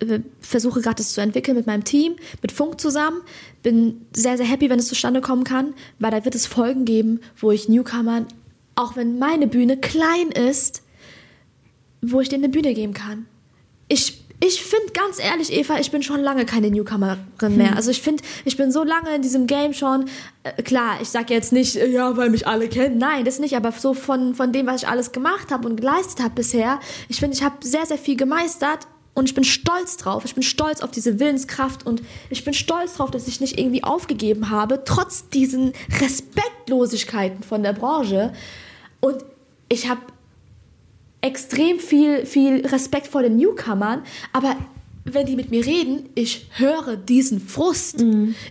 äh, 0.00 0.20
versuche 0.40 0.80
gerade 0.80 0.96
das 0.96 1.12
zu 1.12 1.20
entwickeln 1.20 1.56
mit 1.56 1.66
meinem 1.68 1.84
Team, 1.84 2.14
mit 2.42 2.50
Funk 2.52 2.80
zusammen. 2.80 3.18
Bin 3.64 4.06
sehr, 4.14 4.36
sehr 4.36 4.46
happy, 4.46 4.70
wenn 4.70 4.78
es 4.78 4.86
zustande 4.86 5.20
kommen 5.20 5.42
kann, 5.42 5.74
weil 5.98 6.12
da 6.12 6.24
wird 6.24 6.36
es 6.36 6.46
Folgen 6.46 6.84
geben, 6.84 7.20
wo 7.36 7.50
ich 7.50 7.68
Newcomern, 7.68 8.26
auch 8.76 8.94
wenn 8.94 9.18
meine 9.18 9.48
Bühne 9.48 9.76
klein 9.76 10.28
ist, 10.30 10.82
wo 12.00 12.20
ich 12.20 12.28
denen 12.28 12.44
eine 12.44 12.52
Bühne 12.52 12.74
geben 12.74 12.94
kann. 12.94 13.26
Ich 13.88 14.24
ich 14.40 14.62
finde 14.62 14.92
ganz 14.92 15.18
ehrlich, 15.18 15.52
Eva, 15.52 15.78
ich 15.78 15.90
bin 15.90 16.02
schon 16.02 16.20
lange 16.20 16.44
keine 16.44 16.70
Newcomerin 16.70 17.56
mehr. 17.56 17.76
Also 17.76 17.90
ich 17.90 18.02
finde, 18.02 18.22
ich 18.44 18.56
bin 18.56 18.72
so 18.72 18.84
lange 18.84 19.14
in 19.14 19.22
diesem 19.22 19.46
Game 19.46 19.72
schon. 19.72 20.06
Äh, 20.42 20.62
klar, 20.62 20.98
ich 21.00 21.08
sage 21.08 21.32
jetzt 21.32 21.52
nicht, 21.52 21.76
äh, 21.76 21.88
ja, 21.88 22.16
weil 22.16 22.30
mich 22.30 22.46
alle 22.46 22.68
kennen. 22.68 22.98
Nein, 22.98 23.24
das 23.24 23.38
nicht. 23.38 23.56
Aber 23.56 23.72
so 23.72 23.94
von, 23.94 24.34
von 24.34 24.52
dem, 24.52 24.66
was 24.66 24.82
ich 24.82 24.88
alles 24.88 25.12
gemacht 25.12 25.50
habe 25.50 25.66
und 25.66 25.76
geleistet 25.76 26.20
habe 26.20 26.34
bisher, 26.34 26.80
ich 27.08 27.20
finde, 27.20 27.36
ich 27.36 27.42
habe 27.42 27.56
sehr, 27.66 27.86
sehr 27.86 27.96
viel 27.96 28.16
gemeistert. 28.16 28.86
Und 29.14 29.28
ich 29.28 29.34
bin 29.34 29.44
stolz 29.44 29.96
drauf. 29.96 30.24
Ich 30.24 30.34
bin 30.34 30.42
stolz 30.42 30.80
auf 30.80 30.90
diese 30.90 31.20
Willenskraft 31.20 31.86
und 31.86 32.02
ich 32.30 32.44
bin 32.44 32.52
stolz 32.52 32.94
drauf, 32.94 33.10
dass 33.10 33.28
ich 33.28 33.40
nicht 33.40 33.58
irgendwie 33.58 33.84
aufgegeben 33.84 34.50
habe, 34.50 34.82
trotz 34.84 35.28
diesen 35.28 35.72
Respektlosigkeiten 36.00 37.44
von 37.44 37.62
der 37.62 37.74
Branche. 37.74 38.32
Und 39.00 39.24
ich 39.68 39.88
habe 39.88 40.00
extrem 41.20 41.78
viel, 41.78 42.26
viel 42.26 42.66
Respekt 42.66 43.06
vor 43.06 43.22
den 43.22 43.36
Newcomern, 43.36 44.02
aber 44.32 44.56
wenn 45.04 45.26
die 45.26 45.36
mit 45.36 45.50
mir 45.50 45.64
reden, 45.64 46.08
ich 46.14 46.48
höre 46.56 46.96
diesen 46.96 47.40
Frust. 47.40 48.04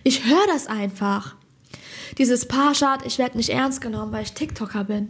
Ich 0.03 0.25
höre 0.25 0.47
das 0.47 0.67
einfach. 0.67 1.35
Dieses 2.17 2.47
Parshad, 2.47 3.05
ich 3.05 3.17
werde 3.17 3.37
nicht 3.37 3.49
ernst 3.49 3.81
genommen, 3.81 4.11
weil 4.11 4.23
ich 4.23 4.33
TikToker 4.33 4.83
bin. 4.83 5.09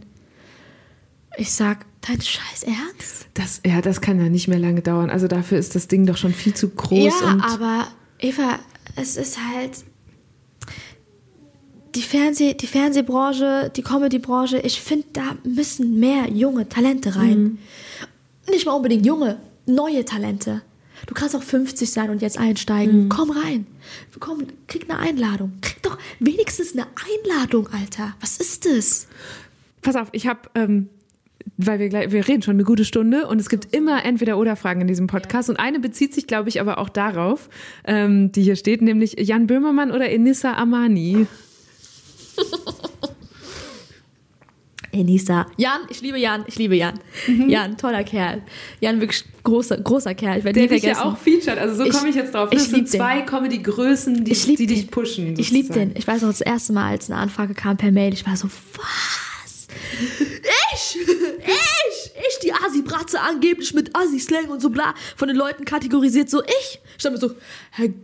Ich 1.38 1.52
sag, 1.52 1.86
dein 2.08 2.22
Scheiß 2.22 2.64
Ernst? 2.64 3.28
Das, 3.34 3.62
ja, 3.66 3.82
das 3.82 4.02
kann 4.02 4.20
ja 4.20 4.30
nicht 4.30 4.48
mehr 4.48 4.60
lange 4.60 4.82
dauern. 4.82 5.10
Also 5.10 5.28
dafür 5.28 5.58
ist 5.58 5.76
das 5.76 5.88
Ding 5.88 6.06
doch 6.06 6.18
schon 6.18 6.34
viel 6.34 6.54
zu 6.54 6.70
groß. 6.70 7.14
ja, 7.22 7.38
aber 7.42 7.88
Eva, 8.20 8.60
es 8.96 9.18
ist 9.18 9.38
halt 9.38 9.84
die, 11.96 12.02
Fernseh, 12.02 12.54
die 12.54 12.68
Fernsehbranche, 12.68 13.72
die 13.76 13.82
Comedybranche, 13.82 14.60
ich 14.60 14.82
finde, 14.82 15.08
da 15.14 15.36
müssen 15.44 16.00
mehr 16.00 16.30
junge 16.30 16.68
Talente 16.68 17.16
rein. 17.16 17.60
Nicht 18.50 18.66
mal 18.66 18.74
unbedingt 18.74 19.06
junge, 19.06 19.40
neue 19.66 20.04
Talente. 20.06 20.62
Du 21.06 21.14
kannst 21.14 21.36
auch 21.36 21.44
50 21.44 21.92
sein 21.92 22.10
und 22.10 22.22
jetzt 22.22 22.38
einsteigen. 22.38 23.10
Komm 23.10 23.32
rein. 23.32 23.68
Komm, 24.20 24.48
krieg 24.68 24.90
eine 24.90 25.00
Einladung. 25.00 25.54
Krieg 25.62 25.82
doch 25.84 25.98
wenigstens 26.20 26.74
eine 26.74 26.88
Einladung, 27.26 27.68
Alter. 27.68 28.16
Was 28.22 28.38
ist 28.38 28.66
das? 28.66 29.08
Pass 29.82 29.96
auf, 29.98 30.08
ich 30.14 30.28
habe, 30.28 30.50
ähm, 30.56 30.90
weil 31.58 31.80
wir 31.80 31.90
gleich, 31.90 32.12
wir 32.12 32.28
reden 32.28 32.42
schon 32.42 32.56
eine 32.56 32.64
gute 32.64 32.84
Stunde 32.86 33.28
und 33.28 33.40
es 33.40 33.48
gibt 33.50 33.74
immer 33.76 34.04
entweder 34.06 34.38
oder 34.38 34.56
Fragen 34.56 34.82
in 34.82 34.88
diesem 34.88 35.08
Podcast 35.08 35.50
und 35.50 35.58
eine 35.58 35.80
bezieht 35.80 36.14
sich, 36.14 36.26
glaube 36.28 36.50
ich, 36.50 36.60
aber 36.60 36.78
auch 36.80 36.90
darauf, 36.90 37.50
ähm, 37.86 38.32
die 38.32 38.42
hier 38.44 38.56
steht, 38.56 38.82
nämlich 38.82 39.16
Jan 39.20 39.46
Böhmermann 39.48 39.92
oder 39.92 40.10
Enissa 40.10 40.54
Amani. 40.56 41.28
Enisa. 44.92 45.48
Jan, 45.58 45.80
ich 45.90 46.02
liebe 46.02 46.20
Jan, 46.20 46.44
ich 46.48 46.56
liebe 46.58 46.76
Jan. 46.76 47.00
Jan, 47.48 47.78
toller 47.78 48.04
Kerl. 48.04 48.44
Jan, 48.80 49.00
wirklich 49.02 49.24
großer, 49.44 49.78
großer 49.78 50.14
Kerl. 50.14 50.38
Ich 50.38 50.44
werde 50.44 50.68
Der 50.68 50.70
nie 50.78 50.84
ja 50.86 51.04
auch 51.04 51.18
featured, 51.18 51.58
also 51.58 51.76
so 51.76 51.84
Ich- 51.86 51.94
komme 51.94 52.10
ich 52.10 52.16
jetzt 52.16 52.36
drauf. 52.36 52.50
ich 52.52 52.60
Das 52.60 52.68
sind 52.70 52.76
lieb 52.78 52.92
den. 52.92 53.00
zwei 53.00 53.22
Comedy-Größen, 53.22 54.24
die, 54.24 54.32
Ich 54.32 54.46
die 54.46 54.68
dich 54.68 54.82
den. 54.82 54.90
pushen. 54.92 55.34
Ich 55.40 55.50
liebe 55.50 55.68
sozusagen. 55.70 55.90
den. 55.94 55.98
Ich 55.98 56.08
weiß 56.08 56.22
noch, 56.22 56.30
das 56.30 56.42
erste 56.42 56.74
Mal, 56.74 56.92
als 56.92 57.10
eine 57.10 57.20
Anfrage 57.20 57.56
kam 57.56 57.76
per 57.78 57.92
Mail, 57.92 58.14
ich 58.14 58.28
war 58.28 58.38
so, 58.38 58.48
was? 58.76 59.33
Ich? 60.74 60.98
Ich? 60.98 62.12
Ich, 62.16 62.40
die 62.44 62.54
Asi-Bratze 62.54 63.20
angeblich 63.20 63.74
mit 63.74 63.96
Asi-Slang 63.96 64.50
und 64.50 64.62
so 64.62 64.70
bla 64.70 64.94
von 65.16 65.28
den 65.28 65.38
Leuten 65.38 65.66
kategorisiert, 65.66 66.30
so 66.30 66.42
ich? 66.44 66.80
Ich 66.98 67.04
dachte 67.04 67.12
mir 67.12 67.18
so, 67.18 67.36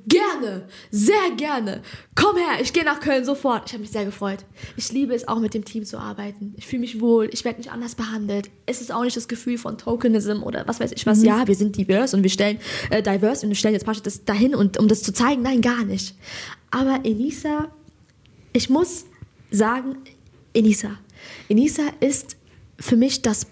gerne, 0.07 0.67
sehr 0.91 1.31
gerne. 1.37 1.81
Komm 2.15 2.37
her, 2.37 2.59
ich 2.61 2.73
gehe 2.73 2.83
nach 2.83 2.99
Köln 2.99 3.23
sofort. 3.23 3.63
Ich 3.67 3.73
habe 3.73 3.81
mich 3.81 3.91
sehr 3.91 4.05
gefreut. 4.05 4.39
Ich 4.75 4.91
liebe 4.91 5.13
es 5.13 5.27
auch 5.27 5.39
mit 5.39 5.53
dem 5.53 5.63
Team 5.63 5.85
zu 5.85 5.97
arbeiten. 5.97 6.53
Ich 6.57 6.67
fühle 6.67 6.81
mich 6.81 6.99
wohl, 6.99 7.29
ich 7.31 7.45
werde 7.45 7.59
nicht 7.59 7.71
anders 7.71 7.95
behandelt. 7.95 8.49
Es 8.65 8.81
ist 8.81 8.91
auch 8.91 9.03
nicht 9.03 9.15
das 9.15 9.27
Gefühl 9.27 9.57
von 9.57 9.77
Tokenism 9.77 10.43
oder 10.43 10.67
was 10.67 10.79
weiß 10.79 10.91
ich 10.91 11.05
was. 11.05 11.23
Ja, 11.23 11.47
wir 11.47 11.55
sind 11.55 11.77
divers 11.77 12.13
und 12.13 12.23
wir 12.23 12.29
stellen 12.29 12.59
äh, 12.89 13.01
diverse 13.01 13.45
und 13.45 13.49
wir 13.49 13.55
stellen 13.55 13.73
jetzt 13.73 13.85
praktisch 13.85 14.03
das 14.03 14.25
dahin 14.25 14.55
und 14.55 14.77
um 14.77 14.87
das 14.87 15.03
zu 15.03 15.13
zeigen, 15.13 15.43
nein, 15.43 15.61
gar 15.61 15.85
nicht. 15.85 16.15
Aber 16.71 16.99
Enisa, 17.03 17.69
ich 18.53 18.69
muss 18.69 19.05
sagen, 19.51 19.97
Enisa. 20.53 20.97
Enisa 21.47 21.83
ist 21.99 22.37
für 22.79 22.95
mich 22.95 23.21
das 23.21 23.47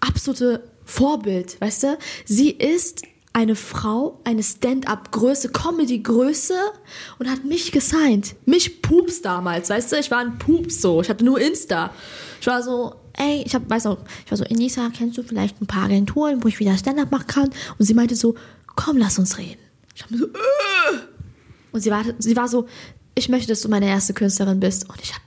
absolute 0.00 0.64
Vorbild, 0.84 1.60
weißt 1.60 1.82
du? 1.84 1.98
Sie 2.24 2.50
ist 2.50 3.02
eine 3.32 3.56
Frau, 3.56 4.20
eine 4.24 4.42
Stand-up-Größe, 4.42 5.50
Comedy-Größe 5.50 6.54
und 7.18 7.30
hat 7.30 7.44
mich 7.44 7.72
gesigned. 7.72 8.34
Mich 8.44 8.82
Pups 8.82 9.22
damals, 9.22 9.70
weißt 9.70 9.92
du? 9.92 9.96
Ich 9.96 10.10
war 10.10 10.18
ein 10.18 10.38
Pups 10.38 10.82
so. 10.82 11.00
Ich 11.00 11.08
hatte 11.08 11.24
nur 11.24 11.40
Insta. 11.40 11.92
Ich 12.40 12.46
war 12.46 12.62
so, 12.62 12.94
ey, 13.14 13.42
ich 13.46 13.54
hab, 13.54 13.68
weiß 13.70 13.84
noch, 13.84 13.98
ich 14.24 14.30
war 14.30 14.38
so, 14.38 14.44
Enisa, 14.44 14.90
kennst 14.94 15.16
du 15.16 15.22
vielleicht 15.22 15.60
ein 15.62 15.66
paar 15.66 15.84
Agenturen, 15.84 16.42
wo 16.44 16.48
ich 16.48 16.60
wieder 16.60 16.76
Stand-up 16.76 17.10
machen 17.10 17.26
kann? 17.26 17.50
Und 17.78 17.86
sie 17.86 17.94
meinte 17.94 18.16
so, 18.16 18.34
komm, 18.66 18.98
lass 18.98 19.18
uns 19.18 19.38
reden. 19.38 19.60
Ich 19.94 20.02
hab 20.02 20.10
mir 20.10 20.18
so, 20.18 20.26
äh. 20.26 20.98
Und 21.72 21.80
sie 21.80 21.90
war, 21.90 22.04
sie 22.18 22.36
war 22.36 22.48
so, 22.48 22.66
ich 23.14 23.28
möchte, 23.28 23.48
dass 23.48 23.62
du 23.62 23.68
meine 23.68 23.86
erste 23.86 24.12
Künstlerin 24.12 24.60
bist. 24.60 24.88
Und 24.90 25.00
ich 25.00 25.12
habe 25.12 25.22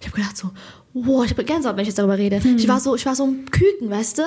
ich 0.00 0.06
hab 0.06 0.14
gedacht 0.14 0.36
so, 0.36 0.50
wow, 0.94 1.24
ich 1.24 1.30
habe 1.30 1.44
Gänsehaut, 1.44 1.76
wenn 1.76 1.82
ich 1.82 1.88
jetzt 1.88 1.98
darüber 1.98 2.18
rede. 2.18 2.40
Ich 2.56 2.68
war 2.68 2.80
so, 2.80 2.94
ich 2.94 3.06
war 3.06 3.14
so 3.14 3.24
ein 3.24 3.50
Küken, 3.50 3.90
weißt 3.90 4.18
du? 4.18 4.22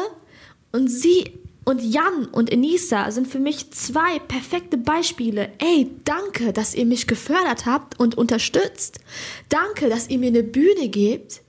Und 0.72 0.88
sie 0.88 1.32
und 1.65 1.84
Jan 1.84 2.26
und 2.32 2.51
Enisa 2.51 3.11
sind 3.11 3.28
für 3.28 3.38
mich 3.38 3.72
zwei 3.72 4.17
perfekte 4.28 4.78
Beispiele. 4.78 5.51
Ey, 5.59 5.91
danke, 6.03 6.51
dass 6.51 6.74
ihr 6.74 6.86
mich 6.86 7.05
gefördert 7.05 7.67
habt 7.67 7.99
und 7.99 8.17
unterstützt. 8.17 8.99
Danke, 9.49 9.89
dass 9.89 10.09
ihr 10.09 10.17
mir 10.17 10.30
eine 10.30 10.41
Bühne 10.41 10.89
gebt. 10.89 11.41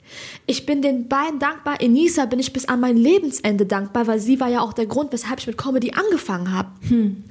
Ich 0.46 0.66
bin 0.66 0.82
den 0.82 1.08
beiden 1.08 1.38
dankbar. 1.38 1.80
Enisa 1.80 2.26
bin 2.26 2.38
ich 2.38 2.52
bis 2.52 2.66
an 2.66 2.80
mein 2.80 2.96
Lebensende 2.96 3.64
dankbar, 3.64 4.06
weil 4.08 4.18
sie 4.18 4.40
war 4.40 4.48
ja 4.48 4.60
auch 4.60 4.72
der 4.72 4.86
Grund, 4.86 5.12
weshalb 5.12 5.38
ich 5.38 5.46
mit 5.46 5.56
Comedy 5.56 5.92
angefangen 5.92 6.52
habe. 6.52 6.70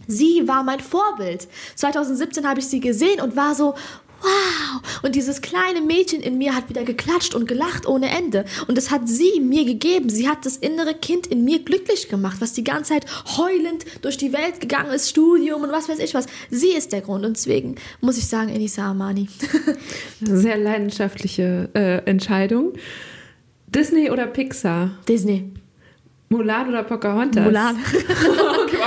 Sie 0.07 0.47
war 0.47 0.63
mein 0.63 0.79
Vorbild. 0.79 1.47
2017 1.75 2.47
habe 2.47 2.59
ich 2.59 2.67
sie 2.67 2.79
gesehen 2.79 3.21
und 3.21 3.35
war 3.35 3.53
so, 3.53 3.75
wow. 4.21 5.01
Und 5.01 5.15
dieses 5.15 5.41
kleine 5.41 5.81
Mädchen 5.81 6.21
in 6.21 6.37
mir 6.37 6.55
hat 6.55 6.69
wieder 6.69 6.83
geklatscht 6.83 7.35
und 7.35 7.47
gelacht 7.47 7.87
ohne 7.87 8.09
Ende. 8.09 8.45
Und 8.67 8.77
das 8.77 8.91
hat 8.91 9.07
sie 9.07 9.39
mir 9.39 9.65
gegeben. 9.65 10.09
Sie 10.09 10.27
hat 10.27 10.45
das 10.45 10.57
innere 10.57 10.93
Kind 10.93 11.27
in 11.27 11.43
mir 11.43 11.59
glücklich 11.59 12.09
gemacht, 12.09 12.37
was 12.39 12.53
die 12.53 12.63
ganze 12.63 12.93
Zeit 12.93 13.05
heulend 13.37 13.85
durch 14.01 14.17
die 14.17 14.33
Welt 14.33 14.59
gegangen 14.59 14.91
ist, 14.91 15.09
Studium 15.09 15.63
und 15.63 15.71
was 15.71 15.89
weiß 15.89 15.99
ich 15.99 16.13
was. 16.13 16.25
Sie 16.49 16.71
ist 16.71 16.91
der 16.91 17.01
Grund. 17.01 17.25
Und 17.25 17.37
deswegen 17.37 17.75
muss 18.01 18.17
ich 18.17 18.27
sagen, 18.27 18.49
Enisa 18.49 18.89
Amani. 18.89 19.29
Sehr 20.21 20.57
leidenschaftliche 20.57 21.69
äh, 21.73 22.09
Entscheidung. 22.09 22.73
Disney 23.67 24.09
oder 24.09 24.27
Pixar? 24.27 24.91
Disney. 25.07 25.51
Mulan 26.29 26.69
oder 26.69 26.83
Pocahontas? 26.83 27.43
Mulan. 27.43 27.77
okay, 28.63 28.77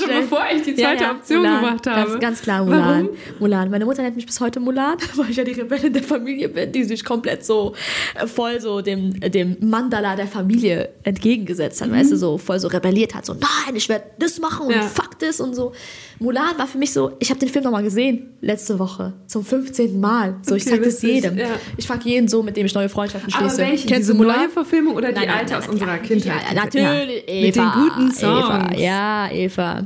Ganz 0.00 0.12
schon 0.12 0.20
bevor 0.22 0.44
ich 0.54 0.62
die 0.62 0.74
zweite 0.74 1.02
Ja, 1.02 1.08
ja, 1.08 1.10
Option 1.12 1.38
Mulan. 1.38 1.60
gemacht 1.64 1.86
habe. 1.86 2.08
Ganz, 2.10 2.20
ganz 2.20 2.42
klar 2.42 2.64
Mulan. 2.64 3.04
Warum? 3.04 3.08
Mulan. 3.40 3.70
Meine 3.70 3.84
Mutter 3.84 4.02
nennt 4.02 4.16
mich 4.16 4.26
bis 4.26 4.40
heute 4.40 4.60
Mulan, 4.60 4.96
weil 5.16 5.30
ich 5.30 5.36
ja 5.36 5.44
die 5.44 5.52
Rebellin 5.52 5.92
der 5.92 6.02
Familie 6.02 6.48
bin, 6.48 6.72
die 6.72 6.84
sich 6.84 7.04
komplett 7.04 7.44
so 7.44 7.74
äh, 8.14 8.26
voll 8.26 8.60
so 8.60 8.80
dem, 8.80 9.18
dem 9.20 9.56
Mandala 9.60 10.16
der 10.16 10.26
Familie 10.26 10.90
entgegengesetzt 11.02 11.80
hat, 11.80 11.90
weißt 11.90 12.12
du, 12.12 12.16
so 12.16 12.38
voll 12.38 12.58
so 12.58 12.68
rebelliert 12.68 13.14
hat, 13.14 13.26
so 13.26 13.34
nein, 13.34 13.74
ich 13.76 13.88
werde 13.88 14.04
das 14.18 14.38
machen 14.40 14.66
und 14.66 14.74
Ja. 14.74 14.82
fuck 14.82 15.18
das 15.18 15.40
und 15.40 15.54
so. 15.54 15.72
Mulan 16.18 16.56
war 16.58 16.66
für 16.66 16.78
mich 16.78 16.92
so, 16.92 17.12
ich 17.18 17.30
habe 17.30 17.40
den 17.40 17.48
Film 17.48 17.64
nochmal 17.64 17.82
gesehen, 17.82 18.34
letzte 18.40 18.78
Woche, 18.78 19.12
zum 19.26 19.44
15. 19.44 20.00
Mal. 20.00 20.36
So, 20.42 20.54
ich 20.54 20.62
Okay, 20.62 20.76
sag 20.76 20.82
das 20.84 21.02
jedem. 21.02 21.36
ja. 21.38 21.46
Ich 21.76 21.86
frag 21.86 22.04
jeden 22.04 22.28
so, 22.28 22.42
mit 22.42 22.56
dem 22.56 22.66
ich 22.66 22.74
neue 22.74 22.88
Freundschaften 22.88 23.32
Aber 23.34 23.48
schließe. 23.48 23.58
welche? 23.62 23.88
Kennst 23.88 24.08
du 24.10 24.14
Mulan? 24.14 24.38
neue 24.38 24.48
Verfilmung 24.48 24.94
oder 24.94 25.08
die 25.08 25.14
Nein, 25.14 25.26
nein, 25.28 25.36
alte 25.38 25.52
nein, 25.52 25.58
aus 25.60 25.66
nein, 25.66 25.72
unserer 25.74 25.98
Kindheit? 25.98 26.42
Ja, 26.48 26.54
natürlich, 26.54 27.24
Eva. 27.26 27.46
Mit 27.46 27.56
den 27.56 27.70
guten 27.82 28.12
Songs. 28.12 28.44
Eva, 28.46 28.74
ja, 28.76 29.30
Eva. 29.32 29.83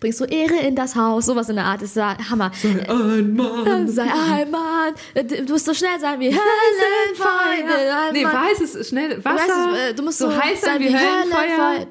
Bringst 0.00 0.20
du 0.20 0.24
Ehre 0.24 0.56
in 0.66 0.76
das 0.76 0.94
Haus, 0.94 1.26
sowas 1.26 1.48
in 1.48 1.56
der 1.56 1.64
Art, 1.64 1.82
ist 1.82 1.96
Hammer. 1.96 2.50
Ein 2.88 3.34
Mann. 3.34 3.88
Sei 3.88 4.02
ein 4.02 4.50
Mann, 4.50 4.94
du 5.14 5.52
musst 5.52 5.66
so 5.66 5.74
schnell 5.74 5.98
sein 6.00 6.20
wie 6.20 6.26
Höllenfeuer. 6.28 8.12
Nee, 8.12 8.24
weiß 8.24 8.60
es 8.60 8.88
schnell. 8.88 9.24
Wasser. 9.24 9.36
Weißt 9.36 9.48
du, 9.48 9.78
äh, 9.78 9.94
du 9.94 10.02
musst 10.02 10.18
so 10.18 10.30
so 10.30 10.36
heiß 10.36 10.60
sein 10.60 10.80
wie 10.80 10.88
wie 10.88 10.96
Höllenfeuer. 10.96 11.86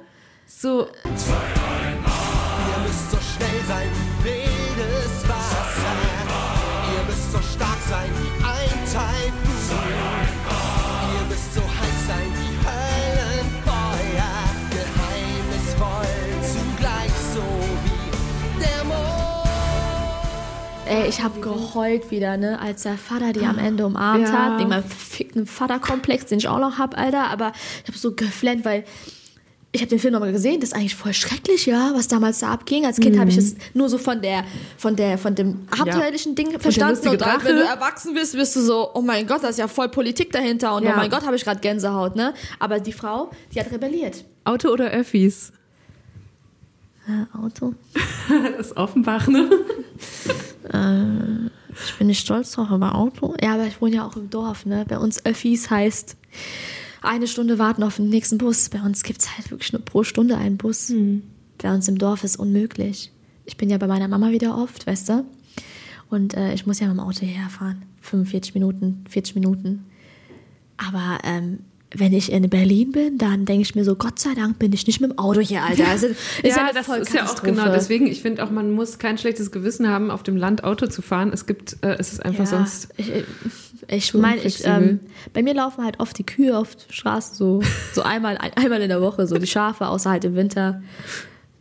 So. 0.47 0.87
Ey, 20.87 21.07
ich 21.09 21.21
habe 21.23 21.39
geheult 21.41 22.11
wieder, 22.11 22.37
ne, 22.37 22.59
als 22.59 22.83
der 22.83 22.97
Vater 22.97 23.33
die 23.33 23.41
am 23.45 23.57
Ende 23.57 23.85
umarmt 23.85 24.27
Ja. 24.27 24.31
hat, 24.51 24.59
wegen 24.59 24.69
meinem 24.69 24.83
verfickten 24.83 25.45
Vaterkomplex, 25.47 26.25
den 26.27 26.37
ich 26.37 26.47
auch 26.47 26.59
noch 26.59 26.77
hab, 26.77 26.97
Alter. 26.97 27.25
Aber 27.31 27.53
ich 27.83 27.87
habe 27.89 27.97
so 27.97 28.13
geflennt, 28.13 28.65
weil 28.65 28.83
ich 29.71 29.81
habe 29.81 29.89
den 29.89 29.99
Film 29.99 30.13
nochmal 30.13 30.31
gesehen. 30.31 30.61
Das 30.61 30.69
ist 30.69 30.75
eigentlich 30.75 30.95
voll 30.95 31.13
schrecklich, 31.13 31.65
ja, 31.65 31.91
was 31.95 32.07
damals 32.07 32.39
da 32.39 32.49
abging. 32.51 32.85
Als 32.85 32.97
Kind 32.99 33.19
habe 33.19 33.29
ich 33.29 33.37
es 33.37 33.55
nur 33.73 33.89
so 33.89 33.97
von 33.97 34.21
der, 34.21 34.45
von 34.77 34.95
der, 34.95 35.17
von 35.17 35.33
dem 35.35 35.67
abenteuerlichen 35.71 36.35
Ding 36.35 36.57
verstanden. 36.59 37.07
Und 37.09 37.19
dann, 37.19 37.43
wenn 37.43 37.55
du 37.57 37.63
erwachsen 37.63 38.13
bist, 38.13 38.33
bist 38.35 38.55
du 38.55 38.61
so, 38.61 38.91
oh 38.93 39.01
mein 39.01 39.25
Gott, 39.27 39.43
da 39.43 39.49
ist 39.49 39.59
ja 39.59 39.67
voll 39.67 39.89
Politik 39.89 40.31
dahinter. 40.31 40.75
Und 40.75 40.83
Ja. 40.83 40.93
oh 40.93 40.97
mein 40.97 41.09
Gott, 41.09 41.25
habe 41.25 41.35
ich 41.35 41.43
gerade 41.43 41.59
Gänsehaut, 41.59 42.15
ne? 42.15 42.33
Aber 42.59 42.79
die 42.79 42.93
Frau, 42.93 43.31
die 43.53 43.59
hat 43.59 43.71
rebelliert. 43.71 44.23
Auto 44.45 44.69
oder 44.69 44.91
Öffis? 44.91 45.51
Äh, 47.07 47.37
Auto. 47.37 47.73
Das 48.57 48.67
ist 48.67 48.77
Offenbach, 48.77 49.27
ne? 49.27 49.49
Ich 50.67 51.97
bin 51.97 52.07
nicht 52.07 52.21
stolz 52.21 52.51
drauf, 52.51 52.69
aber 52.71 52.95
Auto. 52.95 53.35
Ja, 53.41 53.53
aber 53.55 53.67
ich 53.67 53.81
wohne 53.81 53.97
ja 53.97 54.07
auch 54.07 54.15
im 54.15 54.29
Dorf, 54.29 54.65
ne? 54.65 54.85
Bei 54.87 54.97
uns 54.97 55.25
Öffis 55.25 55.69
heißt 55.69 56.17
eine 57.01 57.27
Stunde 57.27 57.59
warten 57.59 57.83
auf 57.83 57.97
den 57.97 58.09
nächsten 58.09 58.37
Bus. 58.37 58.69
Bei 58.69 58.81
uns 58.81 59.03
gibt 59.03 59.21
es 59.21 59.37
halt 59.37 59.51
wirklich 59.51 59.71
nur 59.73 59.83
pro 59.83 60.03
Stunde 60.03 60.37
einen 60.37 60.57
Bus. 60.57 60.91
Bei 61.59 61.73
uns 61.73 61.87
im 61.87 61.97
Dorf 61.97 62.23
ist 62.23 62.37
unmöglich. 62.37 63.11
Ich 63.45 63.57
bin 63.57 63.69
ja 63.69 63.77
bei 63.77 63.87
meiner 63.87 64.07
Mama 64.07 64.31
wieder 64.31 64.57
oft, 64.57 64.87
weißt 64.87 65.09
du? 65.09 65.25
Und 66.09 66.35
äh, 66.35 66.53
ich 66.53 66.65
muss 66.65 66.79
ja 66.79 66.87
mit 66.87 66.97
dem 66.97 67.01
Auto 67.01 67.25
herfahren. 67.25 67.83
45 68.01 68.53
Minuten, 68.53 69.03
40 69.09 69.35
Minuten. 69.35 69.85
Aber 70.77 71.19
ähm, 71.23 71.59
wenn 71.97 72.13
ich 72.13 72.31
in 72.31 72.49
Berlin 72.49 72.91
bin, 72.91 73.17
dann 73.17 73.45
denke 73.45 73.61
ich 73.63 73.75
mir 73.75 73.83
so, 73.83 73.95
Gott 73.95 74.19
sei 74.19 74.33
Dank 74.35 74.59
bin 74.59 74.71
ich 74.73 74.85
nicht 74.87 75.01
mit 75.01 75.11
dem 75.11 75.17
Auto 75.17 75.39
hier, 75.39 75.63
Alter. 75.63 75.87
Also, 75.87 76.07
ist 76.07 76.17
ja, 76.43 76.57
eine 76.65 76.73
das 76.73 76.87
ist 76.87 77.13
ja 77.13 77.25
auch 77.25 77.41
genau. 77.43 77.71
Deswegen, 77.71 78.07
ich 78.07 78.21
finde 78.21 78.43
auch, 78.43 78.51
man 78.51 78.71
muss 78.71 78.97
kein 78.99 79.17
schlechtes 79.17 79.51
Gewissen 79.51 79.87
haben, 79.89 80.11
auf 80.11 80.23
dem 80.23 80.37
Land 80.37 80.63
Auto 80.63 80.87
zu 80.87 81.01
fahren. 81.01 81.31
Es 81.33 81.45
gibt, 81.45 81.77
äh, 81.81 81.95
es 81.99 82.13
ist 82.13 82.23
einfach 82.25 82.39
Ja, 82.45 82.45
sonst. 82.45 82.89
Ich, 82.97 83.09
ich- 83.09 83.23
ich 83.87 84.13
meine, 84.15 84.41
ähm, 84.63 84.99
bei 85.33 85.43
mir 85.43 85.53
laufen 85.53 85.83
halt 85.83 85.99
oft 85.99 86.17
die 86.17 86.25
Kühe 86.25 86.57
auf 86.57 86.75
der 86.75 86.91
Straße 86.91 87.35
so, 87.35 87.61
so 87.93 88.01
einmal, 88.01 88.35
ein, 88.37 88.51
einmal 88.55 88.81
in 88.81 88.89
der 88.89 88.99
Woche, 89.01 89.27
so 89.27 89.37
die 89.37 89.45
Schafe, 89.45 89.87
außer 89.87 90.09
halt 90.09 90.25
im 90.25 90.35
Winter. 90.35 90.81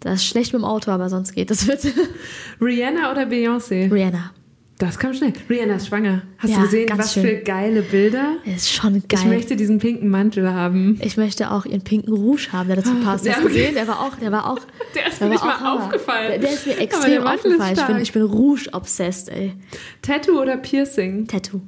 Das 0.01 0.14
ist 0.16 0.26
schlecht 0.26 0.53
mit 0.55 0.62
dem 0.62 0.64
Auto, 0.64 0.91
aber 0.91 1.09
sonst 1.11 1.32
geht 1.35 1.51
das 1.51 1.66
bitte. 1.66 1.93
Rihanna 2.62 3.11
oder 3.12 3.22
Beyoncé? 3.24 3.93
Rihanna. 3.93 4.30
Das 4.79 4.99
kam 4.99 5.14
schnell. 5.14 5.33
Rihanna 5.49 5.77
ist 5.77 5.87
schwanger. 5.87 6.22
Hast 6.39 6.51
Ja, 6.51 6.57
du 6.57 6.62
gesehen, 6.64 6.91
was 6.97 7.12
schön. 7.14 7.22
für 7.25 7.35
geile 7.37 7.83
Bilder? 7.83 8.39
Ist 8.45 8.72
schon 8.72 9.05
geil. 9.09 9.20
Ich 9.20 9.25
möchte 9.25 9.55
diesen 9.55 9.79
pinken 9.79 10.09
Mantel 10.11 10.53
haben. 10.53 10.99
Ich 11.01 11.16
möchte 11.16 11.53
auch 11.53 11.64
ihren 11.64 11.83
pinken 11.83 12.12
Rouge 12.12 12.49
haben, 12.51 12.66
der 12.66 12.77
dazu 12.79 12.93
passt. 12.97 13.25
Ja, 13.25 13.35
Hast 13.35 13.43
du 13.43 13.47
okay. 13.47 13.55
gesehen? 13.59 13.75
Der 13.75 13.87
war 13.87 14.01
auch, 14.01 14.16
der 14.16 14.33
war 14.33 14.51
auch. 14.51 14.59
Der 14.97 15.07
ist 15.07 15.20
der 15.20 15.29
mir 15.29 15.35
nicht 15.35 15.45
mal 15.45 15.61
Hammer. 15.61 15.85
aufgefallen. 15.85 16.29
Der, 16.29 16.39
der 16.41 16.51
ist 16.51 16.66
mir 16.66 16.77
extrem 16.79 17.22
aufgefallen. 17.22 17.77
Ich 17.79 17.87
bin, 17.87 17.99
ich 17.99 18.12
bin 18.12 18.22
Rouge-obsessed, 18.22 19.29
ey. 19.29 19.55
Tattoo 20.03 20.41
oder 20.43 20.57
Piercing? 20.57 21.29
Tattoo. 21.29 21.61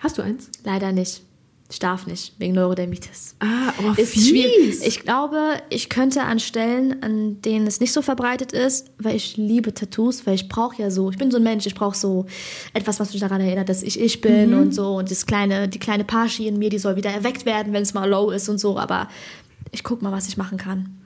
Hast 0.00 0.18
du 0.18 0.22
eins? 0.22 0.50
Leider 0.64 0.90
nicht. 0.90 1.22
Ich 1.70 1.78
darf 1.78 2.08
nicht, 2.08 2.34
wegen 2.38 2.54
Neurodermitis. 2.54 3.36
Ah, 3.38 3.72
oh, 3.80 3.92
ist 3.92 4.14
fies. 4.14 4.28
schwierig. 4.28 4.78
Ich 4.84 5.00
glaube, 5.00 5.38
ich 5.68 5.88
könnte 5.88 6.22
an 6.22 6.40
Stellen, 6.40 7.00
an 7.00 7.40
denen 7.42 7.64
es 7.68 7.78
nicht 7.78 7.92
so 7.92 8.02
verbreitet 8.02 8.50
ist, 8.52 8.90
weil 8.98 9.14
ich 9.14 9.36
liebe 9.36 9.72
Tattoos, 9.72 10.26
weil 10.26 10.34
ich 10.34 10.48
brauche 10.48 10.82
ja 10.82 10.90
so, 10.90 11.10
ich 11.10 11.16
bin 11.16 11.30
so 11.30 11.36
ein 11.36 11.44
Mensch, 11.44 11.66
ich 11.66 11.76
brauche 11.76 11.96
so 11.96 12.26
etwas, 12.74 12.98
was 12.98 13.12
mich 13.12 13.20
daran 13.20 13.40
erinnert, 13.40 13.68
dass 13.68 13.84
ich 13.84 14.00
ich 14.00 14.20
bin 14.20 14.52
und 14.52 14.74
so 14.74 14.96
und 14.96 15.12
das 15.12 15.26
kleine, 15.26 15.68
die 15.68 15.78
kleine 15.78 16.02
Parschi 16.02 16.48
in 16.48 16.58
mir, 16.58 16.70
die 16.70 16.78
soll 16.78 16.96
wieder 16.96 17.10
erweckt 17.10 17.46
werden, 17.46 17.72
wenn 17.72 17.82
es 17.82 17.94
mal 17.94 18.08
low 18.08 18.30
ist 18.30 18.48
und 18.48 18.58
so, 18.58 18.76
aber 18.76 19.08
ich 19.70 19.84
guck 19.84 20.02
mal, 20.02 20.10
was 20.10 20.26
ich 20.26 20.36
machen 20.36 20.58
kann. 20.58 20.98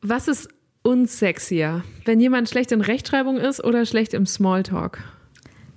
Was 0.00 0.26
ist 0.26 0.48
unsexier? 0.82 1.84
Wenn 2.06 2.18
jemand 2.18 2.48
schlecht 2.48 2.72
in 2.72 2.80
Rechtschreibung 2.80 3.36
ist 3.36 3.62
oder 3.62 3.84
schlecht 3.84 4.14
im 4.14 4.24
Smalltalk? 4.24 5.04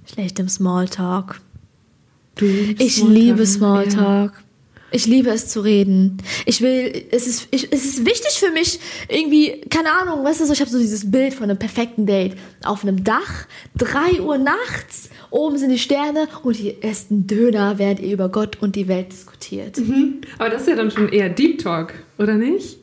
Schlecht 0.05 0.39
im 0.39 0.47
Smalltalk. 0.47 1.41
Ich 2.41 3.01
liebe? 3.03 3.45
Smalltalk. 3.45 4.33
Ich 4.89 5.05
liebe 5.05 5.29
es 5.31 5.49
zu 5.49 5.59
reden. 5.59 6.17
Ich 6.45 6.61
will, 6.61 7.07
es 7.11 7.27
ist, 7.27 7.49
ich, 7.51 7.73
es 7.73 7.83
ist 7.83 8.05
wichtig 8.05 8.39
für 8.39 8.51
mich, 8.51 8.79
irgendwie, 9.09 9.61
keine 9.69 9.91
Ahnung, 9.91 10.23
weißt 10.23 10.39
du, 10.39 10.45
so, 10.45 10.53
ich 10.53 10.61
habe 10.61 10.71
so 10.71 10.79
dieses 10.79 11.11
Bild 11.11 11.33
von 11.33 11.49
einem 11.49 11.59
perfekten 11.59 12.05
Date. 12.05 12.37
Auf 12.63 12.83
einem 12.83 13.03
Dach, 13.03 13.47
drei 13.75 14.21
Uhr 14.21 14.37
nachts, 14.37 15.09
oben 15.29 15.57
sind 15.57 15.71
die 15.71 15.79
Sterne 15.79 16.29
und 16.43 16.57
ihr 16.59 16.75
esst 16.85 17.11
einen 17.11 17.27
Döner, 17.27 17.79
während 17.79 17.99
ihr 17.99 18.13
über 18.13 18.29
Gott 18.29 18.61
und 18.61 18.77
die 18.77 18.87
Welt 18.87 19.11
diskutiert. 19.11 19.77
Aber 20.37 20.49
das 20.49 20.61
ist 20.61 20.69
ja 20.69 20.75
dann 20.75 20.89
schon 20.89 21.09
eher 21.09 21.29
Deep 21.29 21.61
Talk, 21.61 21.93
oder 22.17 22.35
nicht? 22.35 22.79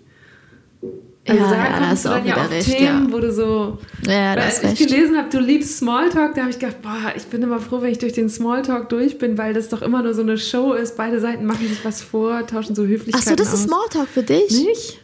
Also 1.27 1.43
Ja, 1.43 1.51
da 1.51 1.57
ja, 1.57 1.79
kommst 1.89 2.05
du 2.05 2.09
dann 2.11 2.23
auch 2.23 2.27
ja 2.27 2.37
auf 2.37 2.51
recht, 2.51 2.77
Themen, 2.77 3.07
ja. 3.09 3.13
wo 3.13 3.19
du 3.19 3.33
so. 3.33 3.79
Ja, 4.07 4.37
weil 4.37 4.41
als 4.41 4.63
ich 4.63 4.71
recht. 4.71 4.89
gelesen 4.89 5.17
habe, 5.17 5.31
du 5.31 5.39
liebst 5.41 5.79
Smalltalk, 5.79 6.35
da 6.35 6.43
habe 6.43 6.51
ich 6.51 6.59
gedacht, 6.59 6.83
boah, 6.83 7.13
ich 7.17 7.25
bin 7.25 7.43
immer 7.43 7.61
froh, 7.61 7.81
wenn 7.81 7.93
ich 7.93 7.99
durch 7.99 8.13
den 8.13 8.29
Smalltalk 8.29 8.91
durch 8.91 9.17
bin, 9.17 9.39
weil 9.39 9.55
das 9.55 9.71
doch 9.71 9.81
immer 9.81 10.03
nur 10.03 10.13
so 10.13 10.21
eine 10.23 10.37
Show 10.37 10.75
ist. 10.75 10.97
Beide 10.97 11.21
Seiten 11.21 11.47
machen 11.47 11.67
sich 11.67 11.83
was 11.85 12.03
vor, 12.03 12.47
tauschen 12.47 12.75
so 12.75 12.83
Ach 12.83 12.89
Höflichkeiten 12.89 13.29
so, 13.29 13.37
das 13.37 13.49
ist 13.49 13.55
aus. 13.55 13.63
Smalltalk 13.65 14.09
für 14.09 14.23
dich? 14.23 14.51
Nicht? 14.51 15.01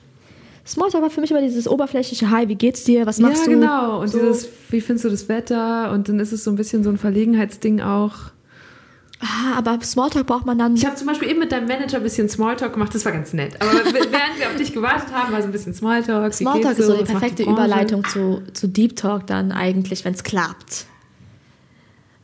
Smalltalk 0.66 1.02
war 1.02 1.10
für 1.10 1.22
mich 1.22 1.30
immer 1.30 1.40
dieses 1.40 1.66
oberflächliche 1.66 2.30
Hi, 2.30 2.46
wie 2.48 2.54
geht's 2.54 2.84
dir? 2.84 3.06
Was 3.06 3.18
machst 3.18 3.46
ja, 3.46 3.52
du? 3.52 3.58
genau. 3.58 4.00
Und 4.02 4.08
so. 4.08 4.18
dieses, 4.18 4.46
wie 4.68 4.80
findest 4.82 5.06
du 5.06 5.08
das 5.08 5.28
Wetter? 5.28 5.90
Und 5.92 6.08
dann 6.10 6.20
ist 6.20 6.32
es 6.32 6.44
so 6.44 6.50
ein 6.50 6.56
bisschen 6.56 6.84
so 6.84 6.90
ein 6.90 6.98
Verlegenheitsding 6.98 7.80
auch. 7.80 8.14
Ah, 9.20 9.58
aber 9.58 9.78
Smalltalk 9.82 10.26
braucht 10.26 10.46
man 10.46 10.58
dann. 10.58 10.76
Ich 10.76 10.86
habe 10.86 10.96
zum 10.96 11.06
Beispiel 11.06 11.28
eben 11.28 11.40
mit 11.40 11.52
deinem 11.52 11.68
Manager 11.68 11.98
ein 11.98 12.02
bisschen 12.02 12.28
Smalltalk 12.30 12.72
gemacht, 12.72 12.94
das 12.94 13.04
war 13.04 13.12
ganz 13.12 13.34
nett. 13.34 13.60
Aber 13.60 13.70
während 13.84 14.38
wir 14.38 14.48
auf 14.48 14.56
dich 14.56 14.72
gewartet 14.72 15.12
haben, 15.12 15.30
war 15.32 15.42
so 15.42 15.48
ein 15.48 15.52
bisschen 15.52 15.74
Smalltalk. 15.74 16.32
Smalltalk 16.32 16.78
ist 16.78 16.86
so 16.86 16.94
die 16.94 17.02
Was 17.02 17.08
macht 17.08 17.20
perfekte 17.20 17.44
Branche? 17.44 17.64
Überleitung 17.64 18.04
zu, 18.04 18.42
zu 18.54 18.66
Deep 18.66 18.96
Talk 18.96 19.26
dann 19.26 19.52
eigentlich, 19.52 20.04
wenn 20.06 20.14
es 20.14 20.22
klappt. 20.24 20.86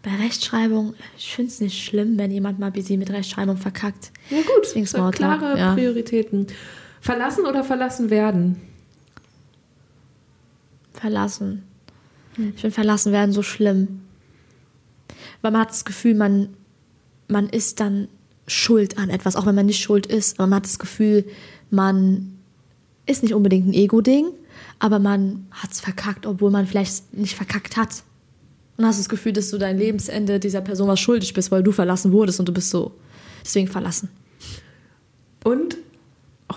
Bei 0.03 0.15
Rechtschreibung, 0.25 0.95
ich 1.19 1.35
finde 1.35 1.51
es 1.51 1.61
nicht 1.61 1.85
schlimm, 1.85 2.17
wenn 2.17 2.31
jemand 2.31 2.59
mal 2.59 2.71
busy 2.71 2.97
mit 2.97 3.11
Rechtschreibung 3.11 3.59
verkackt. 3.59 4.13
Ja 4.31 4.39
gut, 4.39 4.63
Deswegen 4.63 4.87
so 4.87 4.97
Smalltalk. 4.97 5.41
klare 5.41 5.59
ja. 5.59 5.75
Prioritäten. 5.75 6.47
Verlassen 7.03 7.45
oder 7.45 7.63
verlassen 7.63 8.09
werden? 8.09 8.61
Verlassen. 10.95 11.65
Ich 12.39 12.61
finde 12.61 12.71
verlassen 12.71 13.13
werden 13.13 13.33
so 13.33 13.43
schlimm. 13.43 14.01
Weil 15.43 15.53
man 15.53 15.63
hat 15.63 15.71
das 15.71 15.85
Gefühl, 15.85 16.15
man, 16.15 16.55
man 17.29 17.49
ist 17.49 17.81
dann 17.81 18.09
schuld 18.47 18.99
an 18.99 19.11
etwas, 19.11 19.37
auch 19.37 19.47
wenn 19.47 19.55
man 19.55 19.67
nicht 19.67 19.83
schuld 19.83 20.07
ist. 20.07 20.39
Man 20.39 20.55
hat 20.55 20.65
das 20.65 20.79
Gefühl, 20.79 21.25
man 21.71 22.39
ist 23.07 23.23
nicht 23.23 23.35
unbedingt 23.35 23.69
ein 23.69 23.75
Ego-Ding, 23.75 24.27
aber 24.79 24.99
man 24.99 25.47
hat 25.51 25.73
es 25.73 25.81
verkackt, 25.81 26.27
obwohl 26.27 26.51
man 26.51 26.67
vielleicht 26.67 27.13
nicht 27.15 27.35
verkackt 27.35 27.77
hat. 27.77 28.03
Und 28.77 28.85
hast 28.85 28.99
das 28.99 29.09
Gefühl, 29.09 29.33
dass 29.33 29.51
du 29.51 29.59
dein 29.59 29.79
Lebensende 29.79 30.39
dieser 30.39 30.61
Person 30.61 30.89
was 30.89 31.01
schuldig 31.01 31.33
bist, 31.33 31.51
weil 31.51 31.63
du 31.63 31.73
verlassen 31.73 32.13
wurdest 32.13 32.41
und 32.41 32.49
du 32.49 32.53
bist 32.53 32.71
so. 32.71 32.93
Deswegen 33.43 33.69
verlassen. 33.69 34.11
Und 35.45 35.79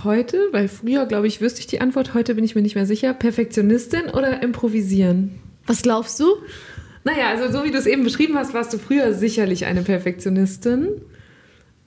heute, 0.03 0.49
weil 0.51 0.67
früher, 0.67 1.05
glaube 1.05 1.27
ich, 1.27 1.39
wüsste 1.39 1.61
ich 1.61 1.67
die 1.67 1.79
Antwort, 1.79 2.13
heute 2.13 2.35
bin 2.35 2.43
ich 2.43 2.55
mir 2.55 2.61
nicht 2.61 2.75
mehr 2.75 2.85
sicher, 2.85 3.13
Perfektionistin 3.13 4.09
oder 4.09 4.43
improvisieren? 4.43 5.39
Was 5.65 5.81
glaubst 5.81 6.19
du? 6.19 6.25
Naja, 7.09 7.29
also 7.29 7.51
so 7.51 7.63
wie 7.63 7.71
du 7.71 7.77
es 7.77 7.87
eben 7.87 8.03
beschrieben 8.03 8.35
hast, 8.37 8.53
warst 8.53 8.71
du 8.73 8.77
früher 8.77 9.13
sicherlich 9.13 9.65
eine 9.65 9.81
Perfektionistin. 9.81 11.01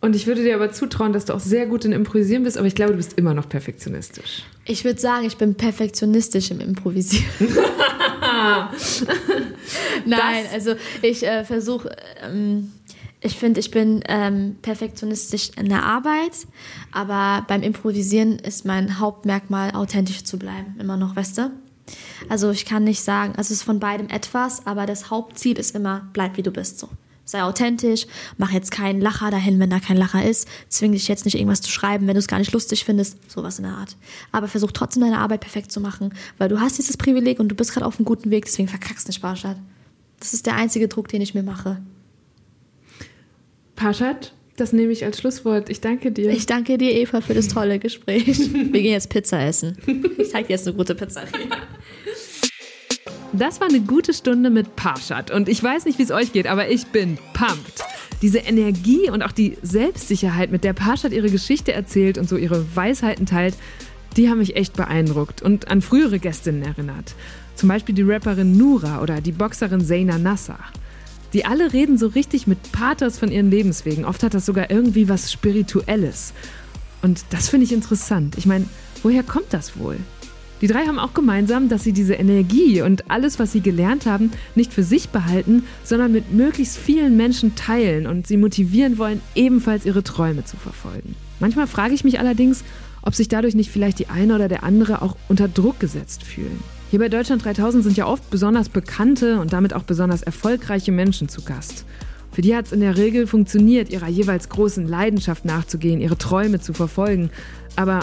Und 0.01 0.17
ich 0.17 0.27
würde 0.27 0.43
dir 0.43 0.57
aber 0.57 0.73
zutrauen, 0.73 1.13
dass 1.13 1.27
du 1.27 1.33
auch 1.33 1.41
sehr 1.41 1.67
gut 1.67 1.85
in 1.85 1.93
Improvisieren 1.93 2.43
bist, 2.43 2.59
aber 2.59 2.67
ich 2.67 2.75
glaube, 2.75 2.91
du 2.91 2.97
bist 2.97 3.13
immer 3.17 3.35
noch 3.35 3.49
perfektionistisch. 3.49 4.43
Ich 4.65 4.85
würde 4.85 5.01
sagen, 5.01 5.25
ich 5.25 5.37
bin 5.37 5.55
perfektionistisch 5.55 6.51
im 6.51 6.59
Improvisieren. 6.59 7.25
Nein, 10.05 10.45
also 10.53 10.75
ich 11.03 11.25
äh, 11.25 11.45
versuche, 11.45 11.95
ähm, 12.21 12.73
ich 13.21 13.37
finde, 13.37 13.61
ich 13.61 13.71
bin 13.71 14.03
ähm, 14.09 14.57
perfektionistisch 14.61 15.51
in 15.57 15.69
der 15.69 15.85
Arbeit, 15.85 16.33
aber 16.91 17.45
beim 17.47 17.63
Improvisieren 17.63 18.41
ist 18.41 18.65
mein 18.65 18.99
Hauptmerkmal, 18.99 19.71
authentisch 19.71 20.25
zu 20.25 20.37
bleiben, 20.37 20.75
immer 20.81 20.97
noch, 20.97 21.15
weißt 21.15 21.39
du? 21.39 21.53
Also 22.29 22.51
ich 22.51 22.65
kann 22.65 22.85
nicht 22.85 23.03
sagen, 23.03 23.33
also 23.37 23.53
es 23.53 23.59
ist 23.59 23.63
von 23.63 23.81
beidem 23.81 24.09
etwas, 24.09 24.67
aber 24.67 24.87
das 24.87 25.11
Hauptziel 25.11 25.59
ist 25.59 25.75
immer, 25.75 26.09
bleib 26.13 26.37
wie 26.37 26.43
du 26.43 26.51
bist, 26.51 26.79
so. 26.79 26.89
Sei 27.25 27.43
authentisch, 27.45 28.07
mach 28.37 28.51
jetzt 28.51 28.73
keinen 28.73 29.01
Lacher 29.01 29.31
dahin, 29.31 29.61
wenn 29.61 29.71
da 29.71 29.79
kein 29.79 29.97
Lacher 29.97 30.25
ist. 30.25 30.49
Zwing 30.69 30.93
dich 30.93 31.07
jetzt 31.07 31.25
nicht 31.25 31.37
irgendwas 31.37 31.63
zu 31.63 31.71
schreiben, 31.71 32.07
wenn 32.07 32.15
du 32.15 32.19
es 32.19 32.27
gar 32.27 32.39
nicht 32.39 32.53
lustig 32.53 32.85
findest. 32.85 33.17
Sowas 33.31 33.59
in 33.59 33.65
der 33.65 33.75
Art. 33.75 33.97
Aber 34.33 34.49
versuch 34.49 34.73
trotzdem 34.73 35.05
deine 35.05 35.19
Arbeit 35.19 35.41
perfekt 35.41 35.71
zu 35.71 35.81
machen, 35.81 36.13
weil 36.39 36.49
du 36.49 36.61
hast 36.61 36.79
dieses 36.79 36.97
Privileg 36.97 37.39
und 37.39 37.49
du 37.49 37.55
bist 37.55 37.73
gerade 37.73 37.87
auf 37.87 37.99
einem 37.99 38.07
guten 38.07 38.31
Weg, 38.31 38.47
deswegen 38.47 38.69
verkackst 38.69 39.07
nicht, 39.07 39.23
Barstadt. 39.23 39.57
Das 40.19 40.35
ist 40.35 40.47
der 40.47 40.57
einzige 40.57 40.89
Druck, 40.89 41.09
den 41.09 41.23
ich 41.23 41.33
mir 41.33 41.45
mache. 41.45 41.81
Paschat, 43.77 44.35
das 44.63 44.73
nehme 44.73 44.93
ich 44.93 45.05
als 45.05 45.19
Schlusswort. 45.19 45.69
Ich 45.71 45.81
danke 45.81 46.13
dir. 46.13 46.31
Ich 46.31 46.47
danke 46.47 46.79
dir, 46.79 46.93
Eva, 46.93 47.21
für 47.21 47.35
das 47.35 47.49
tolle 47.49 47.81
Gespräch. 47.81 48.29
Wir 48.29 48.83
gehen 48.83 48.93
jetzt 48.93 49.11
Pizza 49.11 49.45
essen. 49.45 49.77
Ich 50.19 50.31
zeig 50.31 50.47
dir 50.47 50.53
jetzt 50.53 50.69
eine 50.69 50.77
gute 50.77 50.95
Pizzeria. 50.95 51.29
Das 53.33 53.61
war 53.61 53.69
eine 53.69 53.81
gute 53.81 54.15
Stunde 54.15 54.51
mit 54.51 54.77
Parshad 54.77 55.33
und 55.33 55.49
ich 55.49 55.61
weiß 55.61 55.85
nicht, 55.85 55.99
wie 55.99 56.03
es 56.05 56.13
euch 56.13 56.33
geht, 56.33 56.47
aber 56.47 56.69
ich 56.69 56.87
bin 56.87 57.19
pumped. 57.33 57.83
Diese 58.21 58.39
Energie 58.39 59.11
und 59.11 59.23
auch 59.23 59.33
die 59.33 59.59
Selbstsicherheit, 59.63 60.53
mit 60.53 60.63
der 60.63 60.75
Parshad 60.75 61.13
ihre 61.13 61.31
Geschichte 61.31 61.73
erzählt 61.73 62.17
und 62.17 62.29
so 62.29 62.37
ihre 62.37 62.65
Weisheiten 62.77 63.27
teilt, 63.27 63.55
die 64.17 64.29
haben 64.29 64.39
mich 64.39 64.55
echt 64.55 64.77
beeindruckt 64.77 65.43
und 65.43 65.69
an 65.73 65.83
frühere 65.83 66.21
Gästinnen 66.21 66.63
erinnert. 66.63 67.15
Zum 67.57 67.69
Beispiel 67.69 67.97
die 67.97 68.03
Rapperin 68.03 68.57
Nura 68.57 69.03
oder 69.03 69.21
die 69.21 69.33
Boxerin 69.33 69.85
Zaina 69.85 70.19
Nasser. 70.19 70.59
Die 71.33 71.45
alle 71.47 71.73
reden 71.73 71.97
so 71.97 72.09
richtig 72.09 72.47
mit 72.47 72.73
Pathos 72.73 73.19
von 73.19 73.31
ihren 73.31 73.51
Lebenswegen. 73.51 74.05
Oft 74.05 74.23
hat 74.23 74.35
das 74.35 74.47
sogar 74.47 74.71
irgendwie 74.71 75.09
was 75.09 75.33
Spirituelles. 75.33 76.35
Und 77.01 77.25
das 77.31 77.49
finde 77.49 77.65
ich 77.65 77.73
interessant. 77.73 78.37
Ich 78.37 78.47
meine, 78.47 78.67
woher 79.03 79.23
kommt 79.23 79.53
das 79.53 79.79
wohl? 79.79 79.97
Die 80.61 80.69
drei 80.69 80.87
haben 80.87 81.01
auch 81.01 81.13
gemeinsam, 81.13 81.69
dass 81.69 81.83
sie 81.83 81.93
diese 81.93 82.15
Energie 82.15 82.83
und 82.83 83.11
alles, 83.11 83.41
was 83.41 83.51
sie 83.51 83.61
gelernt 83.61 84.07
haben, 84.07 84.31
nicht 84.55 84.73
für 84.73 84.85
sich 84.85 85.09
behalten, 85.09 85.65
sondern 85.83 86.13
mit 86.13 86.33
möglichst 86.33 86.79
vielen 86.79 87.17
Menschen 87.17 87.57
teilen 87.57 88.07
und 88.07 88.29
sie 88.29 88.37
motivieren 88.37 88.97
wollen, 88.97 89.21
ebenfalls 89.35 89.85
ihre 89.85 90.05
Träume 90.05 90.45
zu 90.45 90.57
verfolgen. 90.57 91.17
Manchmal 91.41 91.67
frage 91.67 91.95
ich 91.95 92.05
mich 92.05 92.21
allerdings, 92.21 92.63
ob 93.03 93.17
sich 93.17 93.27
dadurch 93.27 93.57
nicht 93.57 93.73
vielleicht 93.73 93.99
die 93.99 94.07
eine 94.07 94.37
oder 94.37 94.47
der 94.47 94.63
andere 94.63 95.03
auch 95.03 95.17
unter 95.29 95.49
Druck 95.49 95.81
gesetzt 95.81 96.23
fühlen. 96.23 96.63
Hier 96.93 96.99
bei 96.99 97.09
Deutschland 97.09 97.43
3000 97.43 97.85
sind 97.85 97.97
ja 97.97 98.07
oft 98.07 98.29
besonders 98.29 98.69
bekannte 98.69 99.41
und 99.41 99.55
damit 99.55 99.73
auch 99.73 99.85
besonders 99.85 100.21
erfolgreiche 100.21 100.93
Menschen 100.93 101.27
zu 101.27 101.41
Gast. 101.41 101.87
Für 102.33 102.43
die 102.43 102.55
hat 102.55 102.67
es 102.67 102.73
in 102.73 102.81
der 102.81 102.99
Regel 102.99 103.27
funktioniert, 103.27 103.89
ihrer 103.89 104.09
jeweils 104.09 104.51
großen 104.51 104.87
Leidenschaft 104.87 105.47
nachzugehen, 105.47 106.03
ihre 106.03 106.19
Träume 106.19 106.61
zu 106.61 106.75
verfolgen. 106.75 107.31
Aber 107.77 108.01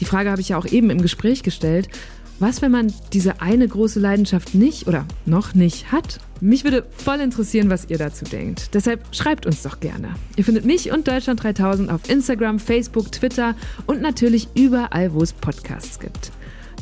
die 0.00 0.06
Frage 0.06 0.30
habe 0.30 0.40
ich 0.40 0.48
ja 0.48 0.56
auch 0.56 0.64
eben 0.64 0.88
im 0.88 1.02
Gespräch 1.02 1.42
gestellt. 1.42 1.90
Was, 2.38 2.62
wenn 2.62 2.72
man 2.72 2.90
diese 3.12 3.42
eine 3.42 3.68
große 3.68 4.00
Leidenschaft 4.00 4.54
nicht 4.54 4.86
oder 4.86 5.04
noch 5.26 5.52
nicht 5.52 5.92
hat? 5.92 6.18
Mich 6.40 6.64
würde 6.64 6.86
voll 6.90 7.20
interessieren, 7.20 7.68
was 7.68 7.90
ihr 7.90 7.98
dazu 7.98 8.24
denkt. 8.24 8.72
Deshalb 8.72 9.14
schreibt 9.14 9.44
uns 9.44 9.62
doch 9.62 9.78
gerne. 9.78 10.14
Ihr 10.36 10.44
findet 10.44 10.64
mich 10.64 10.90
und 10.90 11.06
Deutschland 11.06 11.42
3000 11.42 11.90
auf 11.90 12.08
Instagram, 12.08 12.60
Facebook, 12.60 13.12
Twitter 13.12 13.54
und 13.84 14.00
natürlich 14.00 14.48
überall, 14.54 15.12
wo 15.12 15.22
es 15.22 15.34
Podcasts 15.34 16.00
gibt. 16.00 16.32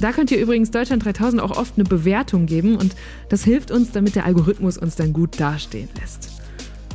Da 0.01 0.12
könnt 0.12 0.31
ihr 0.31 0.39
übrigens 0.39 0.70
Deutschland 0.70 1.05
3000 1.05 1.43
auch 1.43 1.56
oft 1.56 1.74
eine 1.77 1.85
Bewertung 1.85 2.47
geben 2.47 2.77
und 2.77 2.97
das 3.28 3.44
hilft 3.44 3.70
uns, 3.70 3.93
damit 3.93 4.14
der 4.14 4.24
Algorithmus 4.24 4.78
uns 4.78 4.97
dann 4.97 5.12
gut 5.12 5.39
dastehen 5.39 5.89
lässt. 6.01 6.31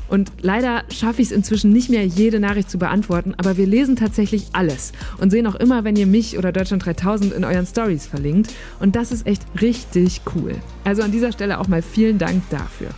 Und 0.07 0.32
leider 0.41 0.84
schaffe 0.90 1.22
ich 1.22 1.30
es 1.30 1.34
inzwischen 1.34 1.72
nicht 1.72 1.90
mehr, 1.90 2.06
jede 2.06 2.40
Nachricht 2.40 2.69
zu 2.69 2.77
beantworten, 2.77 3.34
aber 3.38 3.57
wir 3.57 3.65
lesen 3.65 3.95
tatsächlich 3.95 4.48
alles 4.53 4.91
und 5.19 5.32
sehen 5.32 5.48
auch 5.48 5.56
immer, 5.56 5.84
wenn 5.84 5.95
ihr 5.95 6.06
mich 6.06 6.38
oder 6.38 6.52
Deutschland 6.52 6.86
3000 6.86 7.34
in 7.34 7.44
euren 7.44 7.65
Stories 7.65 8.06
verlinkt. 8.06 8.53
Und 8.80 8.95
das 8.95 9.11
ist 9.11 9.26
echt 9.26 9.44
richtig 9.61 10.22
cool. 10.36 10.53
Also 10.84 11.02
an 11.02 11.11
dieser 11.11 11.32
Stelle 11.32 11.60
auch 11.60 11.68
mal 11.68 11.82
vielen 11.82 12.18
Dank 12.18 12.44
dafür. 12.49 12.90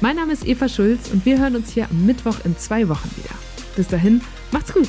Mein 0.00 0.16
Name 0.16 0.32
ist 0.32 0.46
Eva 0.46 0.68
Schulz 0.68 1.10
und 1.12 1.26
wir 1.26 1.38
hören 1.38 1.56
uns 1.56 1.70
hier 1.70 1.88
am 1.90 2.06
Mittwoch 2.06 2.36
in 2.44 2.56
zwei 2.56 2.88
Wochen 2.88 3.10
wieder. 3.16 3.34
Bis 3.76 3.88
dahin, 3.88 4.20
macht's 4.52 4.72
gut! 4.72 4.88